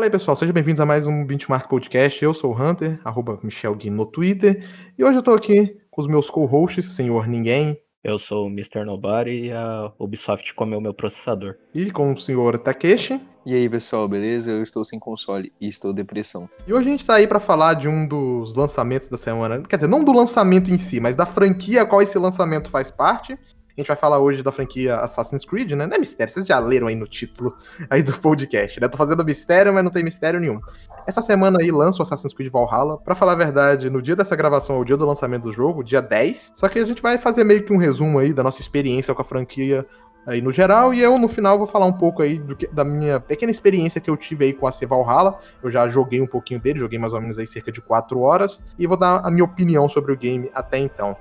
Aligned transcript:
Fala 0.00 0.06
aí, 0.06 0.10
pessoal, 0.10 0.34
sejam 0.34 0.54
bem-vindos 0.54 0.80
a 0.80 0.86
mais 0.86 1.06
um 1.06 1.26
Benchmark 1.26 1.68
Podcast. 1.68 2.24
Eu 2.24 2.32
sou 2.32 2.54
o 2.54 2.58
Hunter, 2.58 2.98
arroba 3.04 3.38
Michel 3.42 3.74
Gui 3.74 3.90
no 3.90 4.06
Twitter, 4.06 4.66
e 4.96 5.04
hoje 5.04 5.18
eu 5.18 5.22
tô 5.22 5.34
aqui 5.34 5.76
com 5.90 6.00
os 6.00 6.06
meus 6.06 6.30
co-hosts, 6.30 6.86
senhor 6.86 7.28
ninguém. 7.28 7.78
Eu 8.02 8.18
sou 8.18 8.46
o 8.46 8.48
Mr. 8.48 8.82
Nobody 8.82 9.48
e 9.48 9.52
a 9.52 9.92
Ubisoft 9.98 10.54
comeu 10.54 10.80
meu 10.80 10.94
processador. 10.94 11.56
E 11.74 11.90
com 11.90 12.14
o 12.14 12.18
senhor 12.18 12.58
Takeshi. 12.58 13.20
E 13.44 13.54
aí, 13.54 13.68
pessoal, 13.68 14.08
beleza? 14.08 14.52
Eu 14.52 14.62
estou 14.62 14.86
sem 14.86 14.98
console 14.98 15.52
e 15.60 15.68
estou 15.68 15.92
depressão. 15.92 16.48
E 16.66 16.72
hoje 16.72 16.86
a 16.88 16.90
gente 16.92 17.04
tá 17.04 17.16
aí 17.16 17.26
para 17.26 17.38
falar 17.38 17.74
de 17.74 17.86
um 17.86 18.08
dos 18.08 18.54
lançamentos 18.54 19.10
da 19.10 19.18
semana. 19.18 19.60
Quer 19.68 19.76
dizer, 19.76 19.88
não 19.88 20.02
do 20.02 20.14
lançamento 20.14 20.70
em 20.70 20.78
si, 20.78 20.98
mas 20.98 21.14
da 21.14 21.26
franquia 21.26 21.82
a 21.82 21.86
qual 21.86 22.00
esse 22.00 22.18
lançamento 22.18 22.70
faz 22.70 22.90
parte. 22.90 23.38
A 23.76 23.80
gente 23.80 23.88
vai 23.88 23.96
falar 23.96 24.18
hoje 24.18 24.42
da 24.42 24.52
franquia 24.52 24.96
Assassin's 24.96 25.44
Creed, 25.44 25.72
né? 25.72 25.86
Não 25.86 25.96
é 25.96 25.98
mistério, 25.98 26.32
vocês 26.32 26.46
já 26.46 26.58
leram 26.58 26.86
aí 26.88 26.94
no 26.94 27.06
título 27.06 27.56
aí 27.88 28.02
do 28.02 28.12
podcast, 28.18 28.80
né? 28.80 28.88
Tô 28.88 28.96
fazendo 28.96 29.24
mistério, 29.24 29.72
mas 29.72 29.84
não 29.84 29.90
tem 29.90 30.02
mistério 30.02 30.40
nenhum. 30.40 30.60
Essa 31.06 31.22
semana 31.22 31.58
aí 31.60 31.70
lança 31.70 31.98
o 31.98 32.02
Assassin's 32.02 32.34
Creed 32.34 32.52
Valhalla. 32.52 32.98
Pra 32.98 33.14
falar 33.14 33.32
a 33.32 33.36
verdade, 33.36 33.88
no 33.88 34.02
dia 34.02 34.14
dessa 34.14 34.36
gravação, 34.36 34.76
é 34.76 34.78
o 34.80 34.84
dia 34.84 34.96
do 34.96 35.06
lançamento 35.06 35.44
do 35.44 35.52
jogo, 35.52 35.82
dia 35.82 36.02
10. 36.02 36.52
Só 36.54 36.68
que 36.68 36.78
a 36.78 36.84
gente 36.84 37.00
vai 37.00 37.18
fazer 37.18 37.44
meio 37.44 37.64
que 37.64 37.72
um 37.72 37.78
resumo 37.78 38.18
aí 38.18 38.32
da 38.32 38.42
nossa 38.42 38.60
experiência 38.60 39.14
com 39.14 39.22
a 39.22 39.24
franquia 39.24 39.86
aí 40.26 40.42
no 40.42 40.52
geral, 40.52 40.92
e 40.92 41.00
eu 41.00 41.18
no 41.18 41.26
final 41.26 41.56
vou 41.56 41.66
falar 41.66 41.86
um 41.86 41.92
pouco 41.94 42.22
aí 42.22 42.38
que, 42.54 42.66
da 42.68 42.84
minha 42.84 43.18
pequena 43.18 43.50
experiência 43.50 44.00
que 44.00 44.10
eu 44.10 44.16
tive 44.16 44.44
aí 44.44 44.52
com 44.52 44.66
a 44.66 44.72
C 44.72 44.84
Valhalla. 44.84 45.38
Eu 45.62 45.70
já 45.70 45.88
joguei 45.88 46.20
um 46.20 46.26
pouquinho 46.26 46.60
dele, 46.60 46.78
joguei 46.78 46.98
mais 46.98 47.12
ou 47.12 47.20
menos 47.20 47.38
aí 47.38 47.46
cerca 47.46 47.72
de 47.72 47.80
4 47.80 48.20
horas, 48.20 48.62
e 48.78 48.86
vou 48.86 48.98
dar 48.98 49.20
a 49.24 49.30
minha 49.30 49.44
opinião 49.44 49.88
sobre 49.88 50.12
o 50.12 50.16
game 50.16 50.50
até 50.54 50.78
então. 50.78 51.16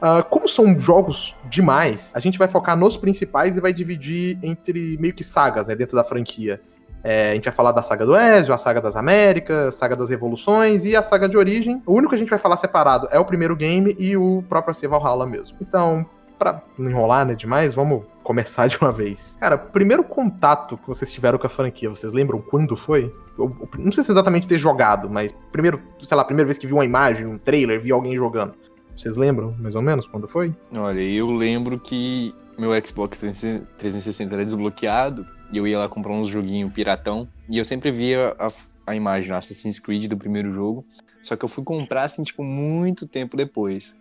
Uh, 0.00 0.24
como 0.30 0.48
são 0.48 0.78
jogos 0.78 1.36
demais, 1.44 2.10
a 2.14 2.20
gente 2.20 2.38
vai 2.38 2.48
focar 2.48 2.74
nos 2.74 2.96
principais 2.96 3.56
e 3.56 3.60
vai 3.60 3.72
dividir 3.72 4.38
entre 4.42 4.96
meio 4.98 5.12
que 5.12 5.22
sagas 5.22 5.66
né, 5.66 5.74
dentro 5.74 5.94
da 5.94 6.02
franquia. 6.02 6.60
É, 7.02 7.30
a 7.30 7.34
gente 7.34 7.44
vai 7.44 7.52
falar 7.52 7.72
da 7.72 7.82
saga 7.82 8.04
do 8.04 8.16
Ezio, 8.16 8.52
a 8.52 8.58
saga 8.58 8.80
das 8.80 8.96
Américas, 8.96 9.68
a 9.68 9.70
saga 9.70 9.96
das 9.96 10.10
Revoluções 10.10 10.84
e 10.84 10.94
a 10.94 11.02
saga 11.02 11.28
de 11.28 11.36
origem. 11.36 11.82
O 11.86 11.94
único 11.94 12.10
que 12.10 12.14
a 12.14 12.18
gente 12.18 12.30
vai 12.30 12.38
falar 12.38 12.56
separado 12.56 13.08
é 13.10 13.18
o 13.18 13.24
primeiro 13.24 13.56
game 13.56 13.94
e 13.98 14.16
o 14.16 14.42
próprio 14.48 14.74
C 14.74 14.86
Valhalla 14.86 15.26
mesmo. 15.26 15.56
Então, 15.60 16.04
pra 16.38 16.62
não 16.78 16.90
enrolar 16.90 17.26
né, 17.26 17.34
demais, 17.34 17.74
vamos 17.74 18.04
começar 18.22 18.66
de 18.68 18.78
uma 18.78 18.92
vez. 18.92 19.36
Cara, 19.40 19.58
primeiro 19.58 20.04
contato 20.04 20.76
que 20.78 20.86
vocês 20.86 21.10
tiveram 21.10 21.38
com 21.38 21.46
a 21.46 21.50
franquia, 21.50 21.88
vocês 21.88 22.12
lembram 22.12 22.40
quando 22.40 22.76
foi? 22.76 23.14
Eu, 23.38 23.54
não 23.78 23.92
sei 23.92 24.04
se 24.04 24.12
exatamente 24.12 24.48
ter 24.48 24.58
jogado, 24.58 25.08
mas 25.08 25.34
primeiro, 25.52 25.80
sei 26.00 26.16
lá, 26.16 26.24
primeira 26.24 26.46
vez 26.46 26.58
que 26.58 26.66
viu 26.66 26.76
uma 26.76 26.84
imagem, 26.84 27.26
um 27.26 27.38
trailer, 27.38 27.80
viu 27.80 27.94
alguém 27.94 28.14
jogando. 28.14 28.54
Vocês 29.00 29.16
lembram, 29.16 29.56
mais 29.58 29.74
ou 29.74 29.80
menos, 29.80 30.06
quando 30.06 30.28
foi? 30.28 30.54
Olha, 30.70 31.00
eu 31.00 31.30
lembro 31.30 31.80
que 31.80 32.34
meu 32.58 32.70
Xbox 32.86 33.18
360 33.18 34.34
era 34.34 34.44
desbloqueado 34.44 35.26
e 35.50 35.56
eu 35.56 35.66
ia 35.66 35.78
lá 35.78 35.88
comprar 35.88 36.12
uns 36.12 36.28
joguinhos 36.28 36.70
piratão 36.70 37.26
e 37.48 37.56
eu 37.56 37.64
sempre 37.64 37.90
via 37.90 38.36
a, 38.38 38.52
a 38.86 38.94
imagem 38.94 39.34
Assassin's 39.34 39.80
Creed 39.80 40.06
do 40.06 40.18
primeiro 40.18 40.52
jogo, 40.52 40.84
só 41.22 41.34
que 41.34 41.42
eu 41.42 41.48
fui 41.48 41.64
comprar, 41.64 42.04
assim, 42.04 42.22
tipo, 42.22 42.44
muito 42.44 43.08
tempo 43.08 43.38
depois. 43.38 43.98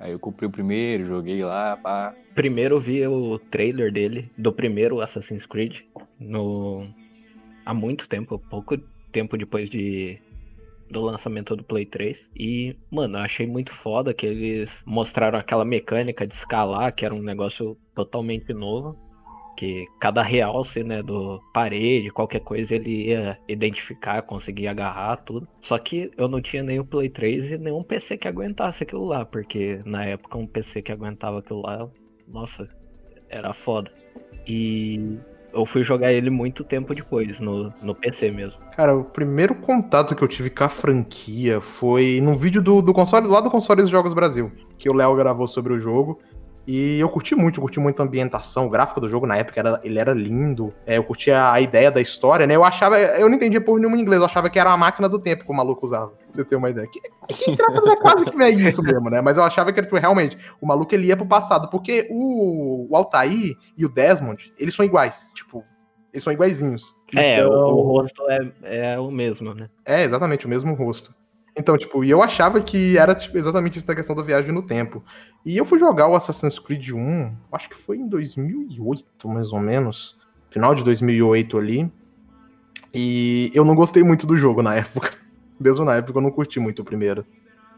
Aí 0.00 0.10
eu 0.10 0.18
comprei 0.18 0.48
o 0.48 0.52
primeiro, 0.52 1.06
joguei 1.06 1.44
lá, 1.44 1.76
pá. 1.76 2.12
Primeiro 2.34 2.74
eu 2.74 2.80
vi 2.80 3.06
o 3.06 3.38
trailer 3.38 3.92
dele, 3.92 4.28
do 4.36 4.52
primeiro 4.52 5.00
Assassin's 5.00 5.46
Creed, 5.46 5.82
no... 6.18 6.88
há 7.64 7.72
muito 7.72 8.08
tempo, 8.08 8.40
pouco 8.50 8.76
tempo 9.12 9.38
depois 9.38 9.70
de 9.70 10.18
do 10.92 11.00
lançamento 11.00 11.56
do 11.56 11.64
Play 11.64 11.86
3. 11.86 12.16
E, 12.36 12.76
mano, 12.90 13.18
eu 13.18 13.22
achei 13.22 13.46
muito 13.46 13.72
foda 13.72 14.14
que 14.14 14.26
eles 14.26 14.70
mostraram 14.86 15.38
aquela 15.38 15.64
mecânica 15.64 16.26
de 16.26 16.34
escalar, 16.34 16.94
que 16.94 17.04
era 17.04 17.14
um 17.14 17.22
negócio 17.22 17.76
totalmente 17.94 18.52
novo. 18.52 18.96
Que 19.56 19.86
cada 20.00 20.22
realce, 20.22 20.82
né, 20.82 21.02
do 21.02 21.40
parede, 21.52 22.10
qualquer 22.10 22.40
coisa, 22.40 22.74
ele 22.74 23.08
ia 23.08 23.38
identificar, 23.46 24.22
conseguir 24.22 24.66
agarrar 24.66 25.16
tudo. 25.18 25.46
Só 25.60 25.78
que 25.78 26.10
eu 26.16 26.26
não 26.26 26.40
tinha 26.40 26.62
nem 26.62 26.80
o 26.80 26.84
Play 26.84 27.10
3 27.10 27.52
e 27.52 27.58
nenhum 27.58 27.82
PC 27.82 28.16
que 28.16 28.26
aguentasse 28.26 28.82
aquilo 28.82 29.04
lá, 29.04 29.24
porque 29.26 29.80
na 29.84 30.06
época 30.06 30.38
um 30.38 30.46
PC 30.46 30.80
que 30.80 30.90
aguentava 30.90 31.40
aquilo 31.40 31.62
lá, 31.62 31.88
nossa, 32.26 32.68
era 33.28 33.52
foda. 33.52 33.92
E 34.46 35.18
eu 35.52 35.66
fui 35.66 35.82
jogar 35.82 36.12
ele 36.12 36.30
muito 36.30 36.64
tempo 36.64 36.94
depois, 36.94 37.38
no, 37.38 37.72
no 37.82 37.94
PC 37.94 38.30
mesmo. 38.30 38.58
Cara, 38.76 38.96
o 38.96 39.04
primeiro 39.04 39.54
contato 39.54 40.14
que 40.14 40.22
eu 40.22 40.28
tive 40.28 40.50
com 40.50 40.64
a 40.64 40.68
franquia 40.68 41.60
foi 41.60 42.20
num 42.22 42.34
vídeo 42.34 42.62
do, 42.62 42.80
do 42.80 42.92
console, 42.92 43.26
lá 43.26 43.40
do 43.40 43.50
console 43.50 43.82
dos 43.82 43.90
Jogos 43.90 44.14
Brasil, 44.14 44.50
que 44.78 44.88
o 44.88 44.94
Léo 44.94 45.14
gravou 45.14 45.46
sobre 45.46 45.72
o 45.72 45.78
jogo. 45.78 46.18
E 46.66 47.00
eu 47.00 47.08
curti 47.08 47.34
muito, 47.34 47.58
eu 47.58 47.62
curti 47.62 47.80
muito 47.80 48.00
a 48.00 48.04
ambientação, 48.04 48.66
o 48.66 48.70
gráfico 48.70 49.00
do 49.00 49.08
jogo 49.08 49.26
na 49.26 49.36
época, 49.36 49.58
era, 49.58 49.80
ele 49.82 49.98
era 49.98 50.12
lindo. 50.12 50.72
É, 50.86 50.96
eu 50.96 51.04
curti 51.04 51.30
a, 51.30 51.52
a, 51.52 51.60
ideia 51.60 51.90
da 51.90 52.00
história, 52.00 52.46
né? 52.46 52.54
Eu 52.54 52.62
achava, 52.62 52.98
eu 52.98 53.28
não 53.28 53.36
entendia 53.36 53.60
por 53.60 53.80
nenhum 53.80 53.96
inglês, 53.96 54.20
eu 54.20 54.26
achava 54.26 54.48
que 54.48 54.58
era 54.58 54.70
uma 54.70 54.76
máquina 54.76 55.08
do 55.08 55.18
tempo 55.18 55.44
que 55.44 55.50
o 55.50 55.54
maluco 55.54 55.84
usava. 55.84 56.08
Pra 56.08 56.26
você 56.30 56.44
ter 56.44 56.56
uma 56.56 56.70
ideia. 56.70 56.86
Que, 56.86 57.00
que 57.32 57.56
graças 57.56 57.86
é 57.88 57.96
quase 57.96 58.24
que 58.24 58.42
é 58.42 58.50
isso 58.50 58.82
mesmo, 58.82 59.10
né? 59.10 59.20
Mas 59.20 59.36
eu 59.36 59.42
achava 59.42 59.72
que 59.72 59.82
tipo, 59.82 59.96
realmente 59.96 60.38
o 60.60 60.66
maluco 60.66 60.94
ele 60.94 61.08
ia 61.08 61.16
pro 61.16 61.26
passado, 61.26 61.68
porque 61.68 62.06
o, 62.10 62.86
o 62.90 62.96
Altair 62.96 63.54
e 63.76 63.84
o 63.84 63.88
Desmond, 63.88 64.52
eles 64.58 64.74
são 64.74 64.84
iguais. 64.84 65.30
Tipo, 65.34 65.64
eles 66.12 66.22
são 66.22 66.32
iguaizinhos. 66.32 66.94
É, 67.16 67.40
então... 67.40 67.50
o, 67.50 67.78
o 67.78 67.82
rosto 67.82 68.22
é, 68.30 68.92
é 68.94 68.98
o 69.00 69.10
mesmo, 69.10 69.52
né? 69.52 69.68
É, 69.84 70.02
exatamente, 70.04 70.46
o 70.46 70.48
mesmo 70.48 70.74
rosto. 70.74 71.12
Então, 71.56 71.76
tipo, 71.76 72.02
e 72.02 72.10
eu 72.10 72.22
achava 72.22 72.60
que 72.60 72.96
era 72.96 73.14
tipo, 73.14 73.36
exatamente 73.36 73.78
essa 73.78 73.94
questão 73.94 74.16
da 74.16 74.22
viagem 74.22 74.52
no 74.52 74.62
tempo. 74.62 75.04
E 75.44 75.56
eu 75.56 75.64
fui 75.64 75.78
jogar 75.78 76.08
o 76.08 76.14
Assassin's 76.14 76.58
Creed 76.58 76.90
1, 76.90 77.34
acho 77.52 77.68
que 77.68 77.76
foi 77.76 77.98
em 77.98 78.08
2008, 78.08 79.28
mais 79.28 79.52
ou 79.52 79.60
menos. 79.60 80.16
Final 80.50 80.74
de 80.74 80.82
2008 80.82 81.58
ali. 81.58 81.92
E 82.94 83.50
eu 83.54 83.64
não 83.64 83.74
gostei 83.74 84.02
muito 84.02 84.26
do 84.26 84.36
jogo 84.36 84.62
na 84.62 84.76
época. 84.76 85.10
Mesmo 85.60 85.84
na 85.84 85.96
época 85.96 86.18
eu 86.18 86.22
não 86.22 86.30
curti 86.30 86.58
muito 86.58 86.80
o 86.80 86.84
primeiro. 86.84 87.24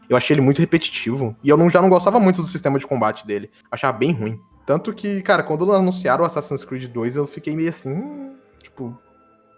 Eu 0.09 0.15
achei 0.15 0.35
ele 0.35 0.41
muito 0.41 0.59
repetitivo. 0.59 1.35
E 1.43 1.49
eu 1.49 1.57
não, 1.57 1.69
já 1.69 1.81
não 1.81 1.89
gostava 1.89 2.19
muito 2.19 2.41
do 2.41 2.47
sistema 2.47 2.79
de 2.79 2.87
combate 2.87 3.25
dele. 3.25 3.49
Achava 3.71 3.97
bem 3.97 4.11
ruim. 4.11 4.39
Tanto 4.65 4.93
que, 4.93 5.21
cara, 5.21 5.43
quando 5.43 5.71
anunciaram 5.71 6.23
o 6.23 6.27
Assassin's 6.27 6.63
Creed 6.63 6.91
2, 6.91 7.15
eu 7.15 7.27
fiquei 7.27 7.55
meio 7.55 7.69
assim. 7.69 8.31
Tipo. 8.61 8.97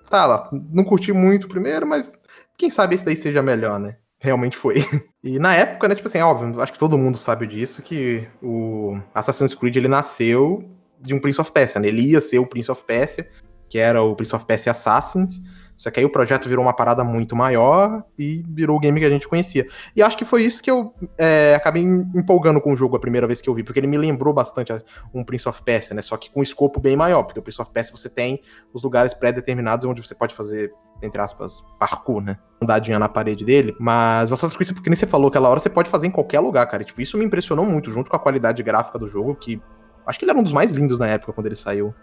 Tá 0.09 0.25
lá. 0.25 0.49
Não 0.72 0.84
curti 0.84 1.11
muito 1.11 1.45
o 1.45 1.49
primeiro, 1.49 1.85
mas 1.85 2.11
quem 2.57 2.69
sabe 2.69 2.95
esse 2.95 3.05
daí 3.05 3.16
seja 3.16 3.41
melhor, 3.41 3.79
né? 3.79 3.97
Realmente 4.19 4.57
foi. 4.57 4.83
E 5.23 5.39
na 5.39 5.53
época, 5.53 5.89
né, 5.89 5.95
tipo 5.95 6.07
assim, 6.07 6.19
óbvio, 6.19 6.61
acho 6.61 6.72
que 6.72 6.79
todo 6.79 6.97
mundo 6.97 7.17
sabe 7.17 7.45
disso, 7.47 7.81
que 7.81 8.25
o 8.41 8.97
Assassin's 9.13 9.53
Creed 9.53 9.75
ele 9.75 9.89
nasceu 9.89 10.63
de 11.01 11.13
um 11.13 11.19
Prince 11.19 11.41
of 11.41 11.51
Persia, 11.51 11.81
né? 11.81 11.89
Ele 11.89 12.11
ia 12.11 12.22
ser 12.22 12.39
o 12.39 12.47
Prince 12.47 12.72
of 12.72 12.81
Persia, 12.85 13.29
que 13.67 13.78
era 13.78 14.01
o 14.01 14.16
Prince 14.16 14.33
of 14.33 14.45
Persia 14.45 14.72
Assassins, 14.72 15.41
só 15.78 15.92
que 15.92 16.00
aí 16.00 16.06
o 16.06 16.10
projeto 16.10 16.50
virou 16.50 16.66
uma 16.66 16.74
parada 16.74 17.04
muito 17.04 17.36
maior 17.36 18.04
e 18.18 18.44
virou 18.50 18.78
o 18.78 18.80
game 18.80 19.00
que 19.00 19.06
a 19.06 19.10
gente 19.10 19.28
conhecia. 19.28 19.68
E 19.96 20.02
acho 20.02 20.18
que 20.18 20.26
foi 20.26 20.44
isso 20.44 20.62
que 20.64 20.72
eu 20.72 20.92
é, 21.18 21.54
acabei 21.56 21.84
empolgando 21.84 22.60
com 22.60 22.74
o 22.74 22.76
jogo 22.76 22.98
a 22.98 23.00
primeira 23.00 23.28
vez 23.28 23.40
que 23.40 23.48
eu 23.48 23.54
vi, 23.54 23.64
porque 23.64 23.80
ele 23.80 23.86
me 23.86 23.98
lembrou 23.98 24.34
bastante 24.34 24.74
um 25.14 25.24
Prince 25.24 25.48
of 25.48 25.62
Persia, 25.62 25.96
né? 25.96 26.02
Só 26.02 26.18
que 26.18 26.32
com 26.32 26.40
um 26.40 26.44
escopo 26.44 26.80
bem 26.80 26.98
maior, 26.98 27.24
porque 27.24 27.40
o 27.40 27.44
Prince 27.44 27.62
of 27.62 27.70
Persia 27.70 27.96
você 27.96 28.10
tem 28.10 28.42
os 28.74 28.82
lugares 28.82 29.14
pré-determinados 29.14 29.86
onde 29.86 30.02
você 30.02 30.16
pode 30.16 30.34
fazer, 30.34 30.74
entre 31.04 31.22
aspas, 31.22 31.64
parkour, 31.80 32.22
né? 32.22 32.40
Andadinha 32.59 32.98
na 32.98 33.08
parede 33.08 33.46
dele. 33.46 33.76
Mas 33.80 34.32
Assassin's 34.32 34.58
Creed, 34.58 34.74
porque 34.74 34.90
nem 34.90 34.98
você 34.98 35.06
falou 35.06 35.28
aquela 35.28 35.48
hora, 35.48 35.59
você 35.59 35.70
pode 35.70 35.90
fazer 35.90 36.08
em 36.08 36.12
qualquer 36.12 36.40
lugar, 36.40 36.66
cara. 36.66 36.84
Tipo, 36.84 37.02
isso 37.02 37.20
me 37.20 37.26
impressionou 37.26 37.66
muito, 37.66 37.92
junto 37.92 38.09
com 38.09 38.16
a 38.16 38.20
qualidade 38.20 38.64
gráfica 38.64 38.98
do 38.98 39.06
jogo, 39.06 39.36
que 39.36 39.62
acho 40.08 40.18
que 40.18 40.26
ele 40.26 40.32
era 40.32 40.40
um 40.40 40.44
dos 40.44 40.54
mais 40.54 40.72
lindos 40.72 40.98
na 40.98 41.06
época 41.06 41.34
quando 41.34 41.46
ele 41.46 41.56
saiu. 41.56 41.94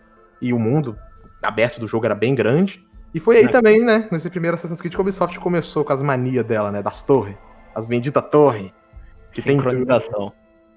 E 0.41 0.53
o 0.53 0.61
mundo 0.61 0.97
aberto 1.43 1.81
do 1.81 1.89
jogo 1.89 2.07
era 2.07 2.15
bem 2.15 2.37
grande. 2.37 2.85
E 3.15 3.21
foi 3.21 3.37
aí 3.37 3.45
é. 3.45 3.49
também, 3.49 3.85
né, 3.85 4.09
nesse 4.11 4.29
primeiro 4.29 4.57
Assassin's 4.57 4.81
Creed 4.81 4.93
que 4.93 4.99
a 4.99 5.01
Ubisoft 5.01 5.39
começou 5.39 5.85
com 5.85 5.93
as 5.93 6.03
manias 6.03 6.45
dela, 6.45 6.73
né, 6.73 6.83
das 6.83 7.01
torres. 7.01 7.37
As 7.73 7.87
benditas 7.87 8.25
torres. 8.31 8.73
Que 9.31 9.41
tem 9.41 9.57
tudo. 9.61 10.33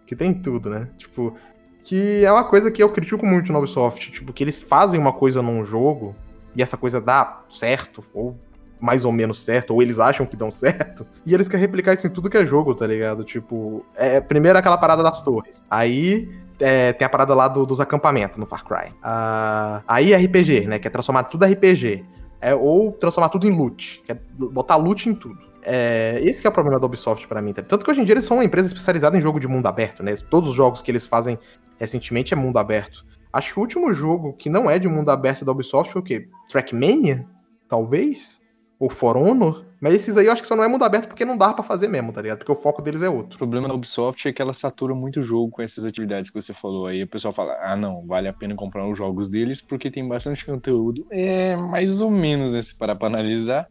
Que 0.06 0.16
tem 0.16 0.34
tudo, 0.34 0.70
né? 0.70 0.88
Tipo, 0.98 1.36
que 1.84 2.24
é 2.24 2.32
uma 2.32 2.44
coisa 2.44 2.70
que 2.70 2.82
eu 2.82 2.90
critico 2.90 3.26
muito 3.26 3.52
no 3.52 3.58
Ubisoft. 3.58 4.12
Tipo, 4.12 4.32
que 4.32 4.44
eles 4.44 4.62
fazem 4.62 5.00
uma 5.00 5.12
coisa 5.12 5.42
num 5.42 5.66
jogo 5.66 6.16
e 6.56 6.62
essa 6.62 6.78
coisa 6.78 7.02
dá 7.02 7.44
certo, 7.50 8.04
ou 8.14 8.38
mais 8.80 9.04
ou 9.04 9.12
menos 9.12 9.42
certo, 9.42 9.74
ou 9.74 9.82
eles 9.82 10.00
acham 10.00 10.26
que 10.26 10.38
dão 10.38 10.52
certo, 10.52 11.08
e 11.26 11.34
eles 11.34 11.48
querem 11.48 11.62
replicar 11.62 11.94
isso 11.94 12.06
em 12.06 12.10
tudo 12.12 12.30
que 12.30 12.38
é 12.38 12.46
jogo, 12.46 12.76
tá 12.76 12.86
ligado? 12.86 13.24
Tipo, 13.24 13.84
é, 13.96 14.22
primeiro 14.22 14.58
aquela 14.58 14.78
parada 14.78 15.02
das 15.02 15.22
torres. 15.24 15.66
Aí 15.70 16.30
é, 16.60 16.94
tem 16.94 17.06
a 17.06 17.10
parada 17.10 17.34
lá 17.34 17.48
do, 17.48 17.66
dos 17.66 17.80
acampamentos 17.80 18.38
no 18.38 18.46
Far 18.46 18.64
Cry. 18.64 18.92
Uh, 18.92 19.84
aí 19.88 20.14
RPG, 20.14 20.68
né? 20.68 20.80
Que 20.80 20.88
é 20.88 20.92
transformar 20.92 21.24
tudo 21.24 21.46
RPG. 21.46 22.06
É, 22.40 22.54
ou 22.54 22.92
transformar 22.92 23.30
tudo 23.30 23.48
em 23.48 23.56
loot. 23.56 24.02
Que 24.06 24.12
é 24.12 24.20
botar 24.38 24.76
loot 24.76 25.10
em 25.10 25.16
tudo. 25.16 25.40
É, 25.64 26.20
esse 26.24 26.46
é 26.46 26.50
o 26.50 26.54
problema 26.54 26.80
da 26.80 26.86
Ubisoft 26.86 27.28
para 27.28 27.42
mim. 27.42 27.54
Tá? 27.54 27.62
Tanto 27.62 27.84
que 27.84 27.92
hoje 27.92 28.02
em 28.02 28.06
dia 28.06 28.14
eles 28.14 28.26
são 28.26 28.38
uma 28.38 28.46
empresa 28.46 28.68
especializada 28.68 29.18
em 29.18 29.22
jogo 29.22 29.40
de 29.40 29.48
mundo 29.48 29.68
aberto, 29.68 30.02
né? 30.02 30.16
Todos 30.30 30.50
os 30.50 30.56
jogos 30.56 30.82
que 30.82 30.90
eles 30.90 31.06
fazem 31.06 31.38
recentemente 31.78 32.34
é 32.34 32.38
mundo 32.38 32.58
aberto. 32.58 33.06
Acho 33.34 33.54
que 33.54 33.60
o 33.60 33.62
último 33.62 33.94
jogo 33.94 34.34
que 34.34 34.50
não 34.50 34.70
é 34.70 34.80
de 34.80 34.88
mundo 34.88 35.10
aberto 35.10 35.44
da 35.44 35.52
Ubisoft 35.52 35.92
foi 35.92 36.02
o 36.02 36.04
quê? 36.04 36.30
Trackmania? 36.50 37.28
Talvez? 37.68 38.42
Ou 38.80 38.90
For 38.90 39.18
Honor? 39.18 39.67
Mas 39.80 39.94
esses 39.94 40.18
aí 40.18 40.26
eu 40.26 40.32
acho 40.32 40.42
que 40.42 40.48
só 40.48 40.56
não 40.56 40.64
é 40.64 40.68
mundo 40.68 40.84
aberto 40.84 41.08
porque 41.08 41.24
não 41.26 41.38
dá 41.38 41.54
pra 41.54 41.64
fazer 41.64 41.88
mesmo, 41.88 42.12
tá 42.12 42.22
ligado? 42.22 42.40
Porque 42.40 42.52
o 42.52 42.56
foco 42.56 42.82
deles 42.82 43.02
é 43.04 43.10
O 43.10 43.16
outro. 43.18 43.38
problema 43.38 43.68
da 43.68 43.74
Ubisoft 43.76 44.28
é 44.28 44.34
que 44.34 44.42
ela 44.42 44.54
satura 44.54 44.96
muito 44.96 45.20
o 45.20 45.24
jogo 45.24 45.52
com 45.52 45.62
essas 45.62 45.86
atividades 45.86 46.30
que 46.32 46.42
você 46.42 46.54
falou. 46.54 46.88
Aí 46.88 47.04
o 47.04 47.08
pessoal 47.08 47.34
fala, 47.34 47.58
ah 47.62 47.76
não, 47.76 48.06
vale 48.08 48.28
a 48.28 48.34
pena 48.34 48.56
comprar 48.56 48.88
os 48.88 48.98
jogos 48.98 49.30
deles 49.30 49.62
porque 49.62 49.92
tem 49.92 50.08
bastante 50.08 50.46
conteúdo. 50.46 51.06
É, 51.12 51.56
mais 51.56 52.02
ou 52.02 52.10
menos, 52.10 52.54
né? 52.54 52.62
Se 52.64 52.76
parar 52.78 52.96
pra 52.96 53.08
analisar. 53.08 53.68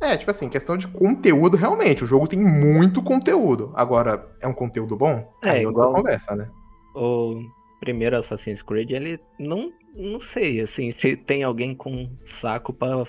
É, 0.00 0.16
tipo 0.16 0.30
assim, 0.30 0.48
questão 0.48 0.76
de 0.76 0.88
conteúdo, 0.88 1.56
realmente. 1.56 2.02
O 2.02 2.06
jogo 2.06 2.26
tem 2.26 2.38
muito 2.38 3.00
conteúdo. 3.00 3.72
Agora, 3.76 4.28
é 4.40 4.48
um 4.48 4.52
conteúdo 4.52 4.96
bom? 4.96 5.32
É, 5.44 5.50
Aí 5.50 5.66
outra 5.66 5.82
igual- 5.84 5.94
conversa, 5.94 6.34
né? 6.34 6.48
O 6.96 7.40
primeiro 7.80 8.16
Assassin's 8.18 8.60
Creed, 8.60 8.90
ele 8.90 9.20
não. 9.38 9.70
Não 9.94 10.20
sei, 10.20 10.60
assim, 10.60 10.90
se 10.90 11.16
tem 11.16 11.44
alguém 11.44 11.72
com 11.74 12.08
saco 12.26 12.72
pra 12.72 13.04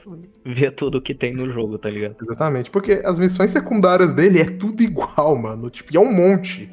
ver 0.46 0.72
tudo 0.72 1.02
que 1.02 1.16
tem 1.16 1.34
no 1.34 1.52
jogo, 1.52 1.80
tá 1.80 1.90
ligado? 1.90 2.16
Exatamente. 2.22 2.70
Porque 2.70 3.02
as 3.04 3.18
missões 3.18 3.50
secundárias 3.50 4.14
dele 4.14 4.40
é 4.40 4.46
tudo 4.46 4.84
igual, 4.84 5.36
mano. 5.36 5.70
Tipo, 5.72 5.92
e 5.94 5.98
é 5.98 6.00
um 6.00 6.14
monte. 6.14 6.70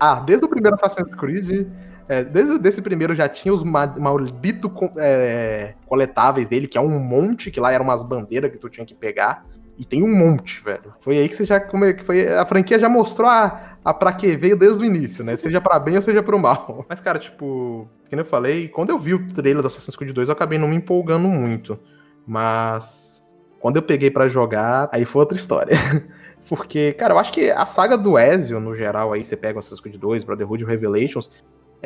Ah, 0.00 0.20
desde 0.20 0.46
o 0.46 0.48
primeiro 0.48 0.74
Assassin's 0.76 1.14
Creed. 1.14 1.66
é, 2.08 2.24
desde 2.24 2.66
esse 2.68 2.80
primeiro 2.80 3.14
já 3.14 3.28
tinha 3.28 3.52
os 3.52 3.62
ma- 3.62 3.94
malditos 3.98 4.70
é, 4.98 5.74
coletáveis 5.86 6.48
dele, 6.48 6.66
que 6.66 6.78
é 6.78 6.80
um 6.80 6.98
monte, 6.98 7.50
que 7.50 7.60
lá 7.60 7.70
eram 7.70 7.84
umas 7.84 8.02
bandeiras 8.02 8.50
que 8.50 8.56
tu 8.58 8.70
tinha 8.70 8.86
que 8.86 8.94
pegar. 8.94 9.44
E 9.76 9.84
tem 9.84 10.02
um 10.02 10.16
monte, 10.16 10.62
velho. 10.64 10.94
Foi 11.00 11.18
aí 11.18 11.28
que 11.28 11.34
você 11.34 11.44
já. 11.44 11.58
Como 11.60 11.84
é 11.84 11.92
que 11.92 12.04
foi, 12.04 12.28
a 12.28 12.46
franquia 12.46 12.78
já 12.78 12.88
mostrou 12.88 13.28
a, 13.28 13.73
a 13.84 13.92
pra 13.92 14.12
que 14.12 14.34
veio 14.34 14.56
desde 14.56 14.82
o 14.82 14.86
início, 14.86 15.22
né? 15.22 15.36
Seja 15.36 15.60
pra 15.60 15.78
bem 15.78 15.96
ou 15.96 16.02
seja 16.02 16.22
pro 16.22 16.38
mal. 16.38 16.86
Mas, 16.88 17.00
cara, 17.00 17.18
tipo, 17.18 17.88
como 18.08 18.20
eu 18.20 18.24
falei, 18.24 18.68
quando 18.68 18.90
eu 18.90 18.98
vi 18.98 19.14
o 19.14 19.28
trailer 19.32 19.60
do 19.62 19.66
Assassin's 19.66 19.94
Creed 19.94 20.14
2, 20.14 20.28
eu 20.28 20.32
acabei 20.32 20.58
não 20.58 20.68
me 20.68 20.76
empolgando 20.76 21.28
muito. 21.28 21.78
Mas 22.26 23.22
quando 23.60 23.76
eu 23.76 23.82
peguei 23.82 24.10
pra 24.10 24.26
jogar, 24.26 24.88
aí 24.90 25.04
foi 25.04 25.20
outra 25.20 25.36
história. 25.36 25.76
Porque, 26.48 26.92
cara, 26.94 27.14
eu 27.14 27.18
acho 27.18 27.32
que 27.32 27.50
a 27.50 27.64
saga 27.64 27.96
do 27.96 28.18
Ezio, 28.18 28.60
no 28.60 28.74
geral, 28.76 29.12
aí 29.12 29.24
você 29.24 29.36
pega 29.36 29.56
o 29.56 29.58
Assassin's 29.58 29.80
Creed 29.80 29.96
2, 29.96 30.24
Brotherhood 30.24 30.62
e 30.62 30.66
Revelations, 30.66 31.30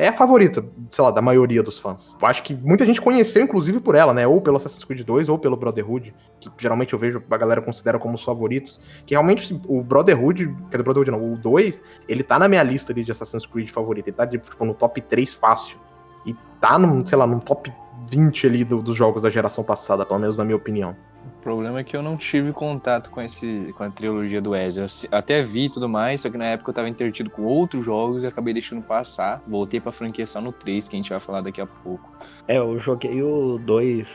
é 0.05 0.07
a 0.07 0.13
favorita, 0.13 0.65
sei 0.89 1.03
lá, 1.03 1.11
da 1.11 1.21
maioria 1.21 1.61
dos 1.61 1.77
fãs. 1.77 2.15
Eu 2.21 2.27
acho 2.27 2.41
que 2.43 2.53
muita 2.55 2.85
gente 2.85 3.01
conheceu, 3.01 3.43
inclusive, 3.43 3.79
por 3.79 3.95
ela, 3.95 4.13
né? 4.13 4.25
Ou 4.25 4.39
pelo 4.41 4.57
Assassin's 4.57 4.83
Creed 4.85 5.05
2, 5.05 5.27
ou 5.27 5.37
pelo 5.37 5.57
Brotherhood, 5.57 6.13
que 6.39 6.49
geralmente 6.57 6.93
eu 6.93 6.99
vejo 6.99 7.21
a 7.29 7.37
galera 7.37 7.61
considera 7.61 7.99
como 7.99 8.15
os 8.15 8.23
favoritos. 8.23 8.79
Que 9.05 9.13
realmente 9.13 9.59
o 9.67 9.83
Brotherhood, 9.83 10.47
quer 10.71 10.77
dizer, 10.77 10.83
Brotherhood 10.83 11.11
não, 11.11 11.33
o 11.33 11.37
2, 11.37 11.83
ele 12.07 12.23
tá 12.23 12.39
na 12.39 12.47
minha 12.47 12.63
lista 12.63 12.93
ali 12.93 13.03
de 13.03 13.11
Assassin's 13.11 13.45
Creed 13.45 13.69
favorito. 13.69 14.07
Ele 14.07 14.15
tá, 14.15 14.25
tipo, 14.25 14.65
no 14.65 14.73
top 14.73 15.01
3 15.01 15.33
fácil. 15.33 15.77
E 16.25 16.33
tá, 16.61 16.79
num, 16.79 17.05
sei 17.05 17.17
lá, 17.17 17.27
num 17.27 17.39
top 17.39 17.71
20 18.09 18.47
ali 18.47 18.63
do- 18.63 18.81
dos 18.81 18.95
jogos 18.95 19.21
da 19.21 19.29
geração 19.29 19.63
passada, 19.63 20.05
pelo 20.05 20.19
menos 20.19 20.37
na 20.37 20.45
minha 20.45 20.55
opinião. 20.55 20.95
O 21.39 21.41
problema 21.41 21.79
é 21.79 21.83
que 21.85 21.95
eu 21.95 22.03
não 22.03 22.17
tive 22.17 22.51
contato 22.51 23.09
com, 23.09 23.21
esse, 23.21 23.73
com 23.77 23.83
a 23.83 23.89
trilogia 23.89 24.41
do 24.41 24.53
Ezio. 24.53 24.83
Eu 24.83 25.17
até 25.17 25.41
vi 25.41 25.65
e 25.65 25.69
tudo 25.69 25.87
mais, 25.87 26.19
só 26.19 26.29
que 26.29 26.37
na 26.37 26.45
época 26.45 26.69
eu 26.69 26.73
tava 26.73 26.89
entretido 26.89 27.29
com 27.29 27.43
outros 27.43 27.85
jogos 27.85 28.23
e 28.23 28.27
acabei 28.27 28.53
deixando 28.53 28.81
passar. 28.81 29.41
Voltei 29.47 29.79
pra 29.79 29.93
franquia 29.93 30.27
só 30.27 30.41
no 30.41 30.51
3, 30.51 30.89
que 30.89 30.97
a 30.97 30.99
gente 30.99 31.09
vai 31.09 31.19
falar 31.21 31.39
daqui 31.39 31.61
a 31.61 31.65
pouco. 31.65 32.11
É, 32.45 32.57
eu 32.57 32.77
joguei 32.77 33.23
o 33.23 33.57
2 33.57 34.05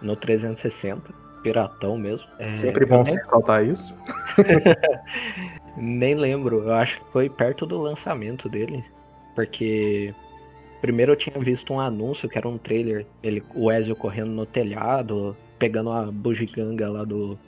no 0.00 0.16
360, 0.16 1.12
piratão 1.42 1.98
mesmo. 1.98 2.26
É, 2.38 2.54
Sempre 2.54 2.86
bom 2.86 3.02
nem, 3.02 3.14
ressaltar 3.14 3.62
isso. 3.62 3.94
nem 5.76 6.14
lembro, 6.14 6.62
eu 6.62 6.72
acho 6.72 6.98
que 6.98 7.12
foi 7.12 7.28
perto 7.28 7.66
do 7.66 7.76
lançamento 7.76 8.48
dele, 8.48 8.82
porque 9.34 10.14
primeiro 10.80 11.12
eu 11.12 11.16
tinha 11.16 11.38
visto 11.38 11.74
um 11.74 11.80
anúncio 11.80 12.26
que 12.26 12.38
era 12.38 12.48
um 12.48 12.56
trailer, 12.56 13.06
ele, 13.22 13.42
o 13.54 13.70
Ezio 13.70 13.94
correndo 13.94 14.30
no 14.30 14.46
telhado, 14.46 15.36
pegando 15.60 15.92
a 15.92 16.10
bugiganga 16.10 16.90
lá 16.90 17.04
do, 17.04 17.38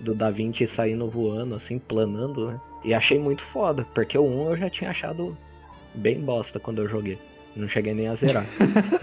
do 0.00 0.14
Da 0.14 0.30
Vinci 0.30 0.64
e 0.64 0.66
saindo 0.66 1.08
voando, 1.08 1.54
assim, 1.54 1.78
planando, 1.78 2.48
né? 2.48 2.60
E 2.82 2.94
achei 2.94 3.18
muito 3.18 3.42
foda, 3.42 3.86
porque 3.94 4.18
o 4.18 4.24
1 4.24 4.50
eu 4.50 4.56
já 4.56 4.70
tinha 4.70 4.90
achado 4.90 5.36
bem 5.94 6.18
bosta 6.18 6.58
quando 6.58 6.80
eu 6.82 6.88
joguei. 6.88 7.18
Não 7.54 7.68
cheguei 7.68 7.92
nem 7.92 8.08
a 8.08 8.14
zerar. 8.14 8.46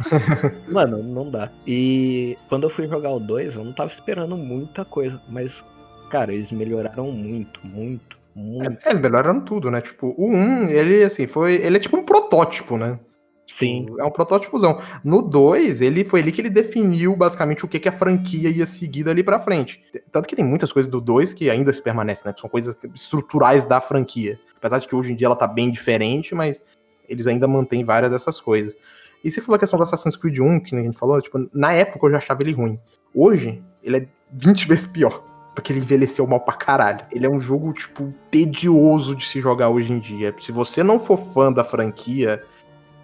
Mano, 0.67 1.03
não 1.03 1.29
dá. 1.29 1.51
E 1.65 2.37
quando 2.49 2.63
eu 2.63 2.69
fui 2.69 2.87
jogar 2.87 3.11
o 3.11 3.19
2, 3.19 3.55
eu 3.55 3.63
não 3.63 3.73
tava 3.73 3.91
esperando 3.91 4.35
muita 4.35 4.83
coisa, 4.83 5.21
mas, 5.29 5.63
cara, 6.09 6.33
eles 6.33 6.51
melhoraram 6.51 7.11
muito, 7.11 7.59
muito, 7.63 8.17
muito. 8.33 8.87
É, 8.87 8.89
eles 8.89 9.01
melhoraram 9.01 9.41
tudo, 9.41 9.69
né? 9.69 9.81
Tipo, 9.81 10.15
o 10.17 10.31
1, 10.31 10.69
ele, 10.69 11.03
assim, 11.03 11.27
foi. 11.27 11.55
Ele 11.55 11.77
é 11.77 11.79
tipo 11.79 11.97
um 11.97 12.03
protótipo, 12.03 12.77
né? 12.77 12.97
Sim, 13.47 13.85
É 13.97 14.03
um 14.03 14.11
protótipozão. 14.11 14.81
No 15.03 15.21
2, 15.21 15.81
ele 15.81 16.03
foi 16.03 16.19
ali 16.19 16.31
que 16.31 16.41
ele 16.41 16.49
definiu 16.49 17.15
basicamente 17.15 17.63
o 17.63 17.67
que, 17.67 17.79
que 17.79 17.87
a 17.87 17.93
franquia 17.93 18.49
ia 18.49 18.65
seguir 18.65 19.05
dali 19.05 19.23
pra 19.23 19.39
frente. 19.39 19.81
Tanto 20.11 20.27
que 20.27 20.35
tem 20.35 20.43
muitas 20.43 20.71
coisas 20.71 20.91
do 20.91 20.99
2 20.99 21.33
que 21.33 21.49
ainda 21.49 21.71
se 21.71 21.81
permanecem, 21.81 22.25
né? 22.25 22.33
Que 22.33 22.41
são 22.41 22.49
coisas 22.49 22.75
estruturais 22.93 23.63
da 23.63 23.79
franquia. 23.79 24.37
Apesar 24.57 24.79
de 24.79 24.87
que 24.87 24.95
hoje 24.95 25.13
em 25.13 25.15
dia 25.15 25.27
ela 25.27 25.35
tá 25.35 25.47
bem 25.47 25.71
diferente, 25.71 26.35
mas 26.35 26.61
eles 27.07 27.25
ainda 27.25 27.47
mantêm 27.47 27.85
várias 27.85 28.11
dessas 28.11 28.41
coisas. 28.41 28.75
E 29.23 29.31
se 29.31 29.39
for 29.39 29.55
a 29.55 29.59
questão 29.59 29.77
do 29.77 29.83
Assassin's 29.83 30.17
Creed 30.17 30.39
1, 30.39 30.59
que 30.59 30.75
a 30.75 30.81
gente 30.81 30.97
falou, 30.97 31.21
tipo, 31.21 31.49
na 31.53 31.73
época 31.73 32.05
eu 32.05 32.11
já 32.11 32.17
achava 32.17 32.43
ele 32.43 32.51
ruim. 32.51 32.77
Hoje, 33.15 33.63
ele 33.81 33.97
é 33.97 34.07
20 34.33 34.67
vezes 34.67 34.85
pior. 34.85 35.23
Porque 35.55 35.73
ele 35.73 35.79
envelheceu 35.79 36.27
mal 36.27 36.41
pra 36.41 36.53
caralho. 36.53 37.03
Ele 37.11 37.25
é 37.25 37.29
um 37.29 37.41
jogo, 37.41 37.73
tipo, 37.73 38.13
tedioso 38.29 39.15
de 39.15 39.25
se 39.25 39.41
jogar 39.41 39.69
hoje 39.69 39.91
em 39.91 39.97
dia. 39.97 40.35
Se 40.37 40.51
você 40.51 40.83
não 40.83 40.99
for 40.99 41.17
fã 41.17 41.51
da 41.51 41.63
franquia, 41.63 42.43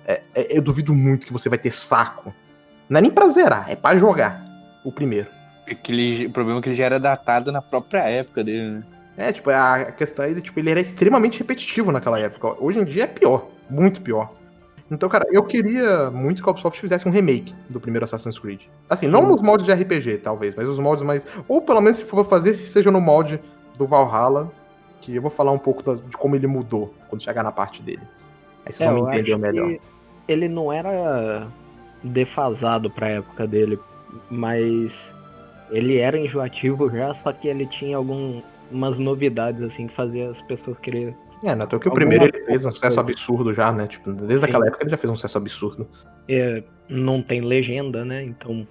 é- 0.06 0.22
é- 0.36 0.58
eu 0.58 0.62
duvido 0.62 0.94
muito 0.94 1.26
que 1.28 1.34
você 1.34 1.50
vai 1.50 1.58
ter 1.58 1.72
saco. 1.72 2.34
Não 2.90 2.98
é 2.98 3.02
nem 3.02 3.12
pra 3.12 3.28
zerar, 3.30 3.70
é 3.70 3.76
pra 3.76 3.96
jogar. 3.96 4.44
O 4.84 4.92
primeiro. 4.92 5.28
É 5.66 5.74
que 5.74 5.92
ele- 5.92 6.26
o 6.28 6.32
problema 6.32 6.60
é 6.60 6.62
que 6.64 6.70
ele 6.70 6.76
já 6.76 6.86
era 6.86 7.00
datado 7.00 7.52
na 7.52 7.62
própria 7.62 8.02
época 8.10 8.44
dele, 8.44 8.72
né? 8.72 8.84
É, 9.16 9.32
tipo, 9.32 9.50
a 9.50 9.86
questão 9.92 10.26
é, 10.26 10.32
ele, 10.32 10.42
tipo, 10.42 10.60
ele 10.60 10.72
era 10.72 10.80
extremamente 10.80 11.38
repetitivo 11.40 11.92
naquela 11.92 12.20
época. 12.20 12.56
Hoje 12.60 12.80
em 12.80 12.84
dia 12.86 13.04
é 13.04 13.08
pior, 13.08 13.48
muito 13.70 14.02
pior. 14.02 14.34
Então, 14.92 15.08
cara, 15.08 15.26
eu 15.32 15.44
queria 15.44 16.12
muito 16.12 16.44
que 16.44 16.50
a 16.50 16.52
Ubisoft 16.52 16.80
fizesse 16.80 17.08
um 17.08 17.12
remake 17.12 17.56
do 17.70 17.80
primeiro 17.80 18.04
Assassin's 18.04 18.38
Creed. 18.38 18.62
Assim, 18.90 19.08
não 19.08 19.22
Sim. 19.22 19.28
nos 19.28 19.42
moldes 19.42 19.66
de 19.66 19.72
RPG, 19.72 20.18
talvez, 20.18 20.54
mas 20.56 20.68
os 20.68 20.78
moldes 20.78 21.04
mais. 21.04 21.26
Ou 21.48 21.62
pelo 21.62 21.80
menos 21.80 21.98
se 21.98 22.06
for 22.06 22.26
fazer, 22.26 22.54
se 22.54 22.68
seja 22.68 22.92
no 22.92 23.00
molde 23.00 23.40
do 23.78 23.88
Valhalla, 23.88 24.52
que 25.00 25.16
eu 25.16 25.22
vou 25.22 25.32
falar 25.32 25.52
um 25.52 25.58
pouco 25.58 25.82
da- 25.82 25.96
de 25.96 26.18
como 26.18 26.36
ele 26.36 26.48
mudou 26.48 26.94
quando 27.08 27.22
chegar 27.24 27.44
na 27.44 27.52
parte 27.52 27.82
dele. 27.82 28.02
Aí 28.66 28.74
vocês 28.74 28.82
É, 28.88 28.94
vão 28.94 29.06
me 29.06 29.16
entender 29.18 29.38
melhor. 29.38 29.70
que 29.70 29.82
ele 30.28 30.48
não 30.48 30.72
era 30.72 31.48
defasado 32.04 32.90
pra 32.90 33.10
época 33.10 33.48
dele, 33.48 33.80
mas 34.30 35.12
ele 35.72 35.98
era 35.98 36.18
enjoativo 36.18 36.90
já, 36.90 37.14
só 37.14 37.32
que 37.32 37.48
ele 37.48 37.66
tinha 37.66 37.98
algumas 37.98 38.44
novidades 38.98 39.62
assim 39.62 39.88
que 39.88 39.94
fazia 39.94 40.30
as 40.30 40.42
pessoas 40.44 40.78
querer. 40.80 41.16
É, 41.44 41.54
não 41.56 41.66
é 41.66 41.68
que 41.68 41.88
o 41.88 41.92
primeiro 41.92 42.24
ele 42.26 42.46
fez 42.46 42.64
um 42.64 42.72
sucesso 42.72 43.00
absurdo 43.00 43.54
já, 43.54 43.72
né? 43.72 43.86
Tipo, 43.88 44.14
desde 44.14 44.46
Sim. 44.46 44.46
aquela 44.46 44.68
época 44.68 44.84
ele 44.84 44.92
já 44.92 44.98
fez 44.98 45.12
um 45.12 45.16
sucesso 45.16 45.38
absurdo. 45.38 45.88
É, 46.30 46.64
não 46.88 47.22
tem 47.22 47.42
legenda, 47.42 48.06
né? 48.06 48.24
Então 48.24 48.66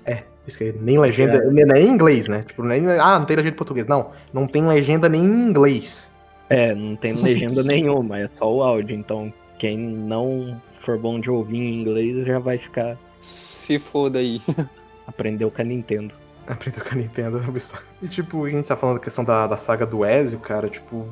Isso 0.46 0.56
que 0.58 0.72
nem 0.80 0.98
legenda, 0.98 1.36
É. 1.36 1.50
nem, 1.50 1.64
nem 1.66 1.86
em 1.86 1.90
inglês, 1.90 2.28
né? 2.28 2.42
Tipo, 2.42 2.62
nem, 2.62 2.86
ah, 2.98 3.18
não 3.18 3.26
tem 3.26 3.36
legenda 3.36 3.54
em 3.54 3.58
português. 3.58 3.86
Não, 3.86 4.10
não 4.32 4.46
tem 4.46 4.66
legenda 4.66 5.08
nem 5.08 5.22
em 5.22 5.48
inglês. 5.48 6.12
é, 6.48 6.74
não 6.74 6.96
tem 6.96 7.12
legenda 7.14 7.62
nenhuma, 7.62 8.18
é 8.20 8.26
só 8.28 8.50
o 8.52 8.62
áudio. 8.62 8.96
Então 8.96 9.32
quem 9.58 9.76
não 9.78 10.60
for 10.82 10.98
bom 10.98 11.18
de 11.20 11.30
ouvir 11.30 11.58
em 11.58 11.80
inglês 11.80 12.26
já 12.26 12.38
vai 12.38 12.58
ficar 12.58 12.96
Se 13.20 13.78
foda 13.78 14.18
aí. 14.18 14.40
aprendeu 15.06 15.50
com 15.50 15.62
a 15.62 15.64
Nintendo. 15.64 16.14
Aprendeu 16.46 16.84
com 16.84 16.94
a 16.94 16.98
Nintendo. 16.98 17.38
Ubisoft. 17.48 17.84
E 18.02 18.08
tipo, 18.08 18.44
a 18.44 18.50
gente 18.50 18.66
tá 18.66 18.76
falando 18.76 18.96
da 18.98 19.04
questão 19.04 19.24
da, 19.24 19.46
da 19.46 19.56
saga 19.56 19.86
do 19.86 20.04
Ezio, 20.04 20.38
cara, 20.40 20.68
tipo. 20.68 21.06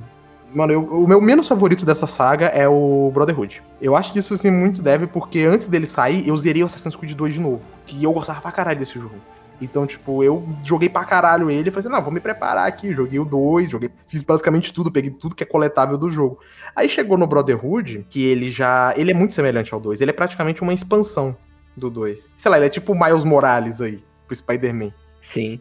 Mano, 0.53 0.73
eu- 0.73 0.83
o 0.83 1.07
meu 1.07 1.21
menos 1.21 1.47
favorito 1.47 1.87
dessa 1.87 2.07
saga 2.09 2.47
é 2.47 2.67
o 2.69 3.09
Brotherhood. 3.15 3.62
Eu 3.81 3.95
acho 3.95 4.12
que 4.12 4.19
isso 4.19 4.35
assim 4.35 4.50
muito 4.50 4.83
deve, 4.83 5.07
porque 5.07 5.41
antes 5.43 5.69
dele 5.69 5.87
sair, 5.87 6.27
eu 6.27 6.37
zerei 6.37 6.62
o 6.65 6.67
Assassin's 6.67 6.97
Creed 6.97 7.15
2 7.15 7.35
de 7.35 7.41
novo. 7.41 7.62
Que 7.87 8.03
eu 8.03 8.12
gostava 8.12 8.41
pra 8.41 8.50
caralho 8.50 8.79
desse 8.81 8.99
jogo. 8.99 9.15
Então, 9.61 9.87
tipo, 9.87 10.25
eu 10.25 10.49
joguei 10.62 10.88
pra 10.88 11.05
caralho 11.05 11.50
ele 11.50 11.69
e 11.69 11.73
falei 11.73 11.87
assim, 11.87 11.95
não, 11.95 12.02
vou 12.02 12.12
me 12.12 12.21
preparar 12.21 12.67
aqui. 12.67 12.93
Joguei 12.93 13.19
o 13.19 13.25
2, 13.25 13.71
joguei, 13.71 13.90
fiz 14.09 14.23
basicamente 14.23 14.73
tudo, 14.73 14.90
peguei 14.90 15.11
tudo 15.11 15.35
que 15.35 15.43
é 15.43 15.47
coletável 15.47 15.99
do 15.99 16.11
jogo. 16.11 16.40
Aí 16.75 16.88
chegou 16.88 17.19
no 17.19 17.26
Brotherhood, 17.26 18.07
que 18.09 18.23
ele 18.25 18.50
já. 18.50 18.95
Ele 18.97 19.11
é 19.11 19.14
muito 19.14 19.35
semelhante 19.35 19.75
ao 19.75 19.81
2. 19.81 20.00
Ele 20.00 20.11
é 20.11 20.14
praticamente 20.14 20.62
uma 20.62 20.73
expansão 20.73 21.37
do 21.76 21.90
2. 21.90 22.29
Sei 22.37 22.50
lá, 22.50 22.57
ele 22.57 22.67
é 22.67 22.71
tipo 22.71 22.93
o 22.93 22.99
Miles 22.99 23.25
Morales 23.25 23.81
aí, 23.81 24.02
pro 24.26 24.35
Spider-Man. 24.37 24.93
Sim, 25.21 25.61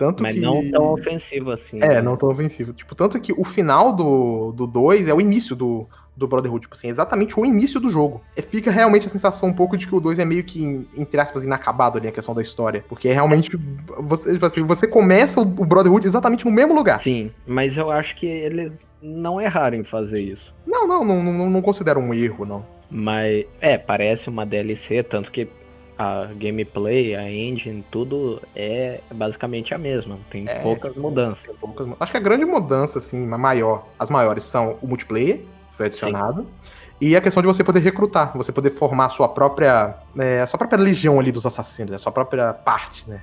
Tanto 0.00 0.22
mas 0.22 0.34
que. 0.34 0.40
não 0.40 0.70
tão 0.70 0.94
ofensivo 0.94 1.50
assim. 1.50 1.76
É, 1.82 1.88
né? 1.88 2.00
não 2.00 2.16
tão 2.16 2.30
ofensivo. 2.30 2.72
Tipo, 2.72 2.94
tanto 2.94 3.20
que 3.20 3.34
o 3.34 3.44
final 3.44 3.92
do 3.92 4.50
2 4.52 4.54
do 4.54 4.66
dois 4.66 5.06
é 5.06 5.12
o 5.12 5.20
início 5.20 5.54
do, 5.54 5.86
do 6.20 6.28
Brotherhood. 6.28 6.62
Tipo 6.62 6.74
assim, 6.74 6.88
é 6.88 6.90
exatamente 6.90 7.38
o 7.40 7.44
início 7.44 7.80
do 7.80 7.90
jogo. 7.90 8.20
E 8.36 8.42
fica 8.42 8.70
realmente 8.70 9.06
a 9.06 9.10
sensação 9.10 9.48
um 9.48 9.52
pouco 9.52 9.76
de 9.76 9.86
que 9.86 9.94
o 9.94 10.00
2 10.00 10.18
é 10.18 10.24
meio 10.24 10.44
que, 10.44 10.86
entre 10.96 11.18
aspas, 11.18 11.42
inacabado 11.42 11.98
ali, 11.98 12.06
a 12.06 12.12
questão 12.12 12.34
da 12.34 12.42
história. 12.42 12.84
Porque 12.88 13.08
é 13.08 13.12
realmente. 13.12 13.50
Você, 13.98 14.34
tipo 14.34 14.46
assim, 14.46 14.62
você 14.62 14.86
começa 14.86 15.40
o, 15.40 15.44
Brotherhood 15.44 16.06
exatamente 16.06 16.44
no 16.44 16.52
mesmo 16.52 16.74
lugar. 16.74 17.00
Sim, 17.00 17.32
mas 17.46 17.76
eu 17.76 17.90
acho 17.90 18.14
que 18.16 18.26
eles 18.26 18.86
não 19.02 19.40
erraram 19.40 19.78
em 19.78 19.84
fazer 19.84 20.20
isso. 20.20 20.54
Não, 20.66 20.86
não, 20.86 21.04
não, 21.04 21.22
não, 21.22 21.50
não 21.50 21.62
considero 21.62 21.98
um 21.98 22.12
erro, 22.12 22.44
não. 22.44 22.64
Mas, 22.90 23.46
é, 23.60 23.78
parece 23.78 24.28
uma 24.28 24.44
DLC, 24.44 25.02
tanto 25.02 25.30
que 25.30 25.48
a 25.96 26.30
gameplay, 26.34 27.14
a 27.14 27.30
engine, 27.30 27.84
tudo 27.90 28.42
é 28.54 29.00
basicamente 29.12 29.74
a 29.74 29.78
mesma. 29.78 30.18
Tem 30.30 30.44
é, 30.48 30.58
poucas 30.60 30.92
tipo, 30.92 31.02
mudanças. 31.02 31.56
Poucas, 31.60 31.88
acho 32.00 32.12
que 32.12 32.18
a 32.18 32.20
grande 32.20 32.44
mudança, 32.44 32.98
assim, 32.98 33.26
maior, 33.26 33.86
as 33.98 34.10
maiores 34.10 34.44
são 34.44 34.78
o 34.82 34.86
multiplayer, 34.86 35.40
foi 35.80 35.86
adicionado. 35.86 36.42
Sim. 36.42 36.70
E 37.00 37.16
a 37.16 37.20
questão 37.20 37.42
de 37.42 37.46
você 37.46 37.64
poder 37.64 37.80
recrutar, 37.80 38.36
você 38.36 38.52
poder 38.52 38.70
formar 38.70 39.06
a 39.06 39.08
sua 39.08 39.28
própria. 39.28 39.96
É, 40.18 40.42
a 40.42 40.46
sua 40.46 40.58
própria 40.58 40.78
legião 40.78 41.18
ali 41.18 41.32
dos 41.32 41.46
assassinos, 41.46 41.94
a 41.94 41.98
sua 41.98 42.12
própria 42.12 42.52
parte, 42.52 43.08
né? 43.08 43.22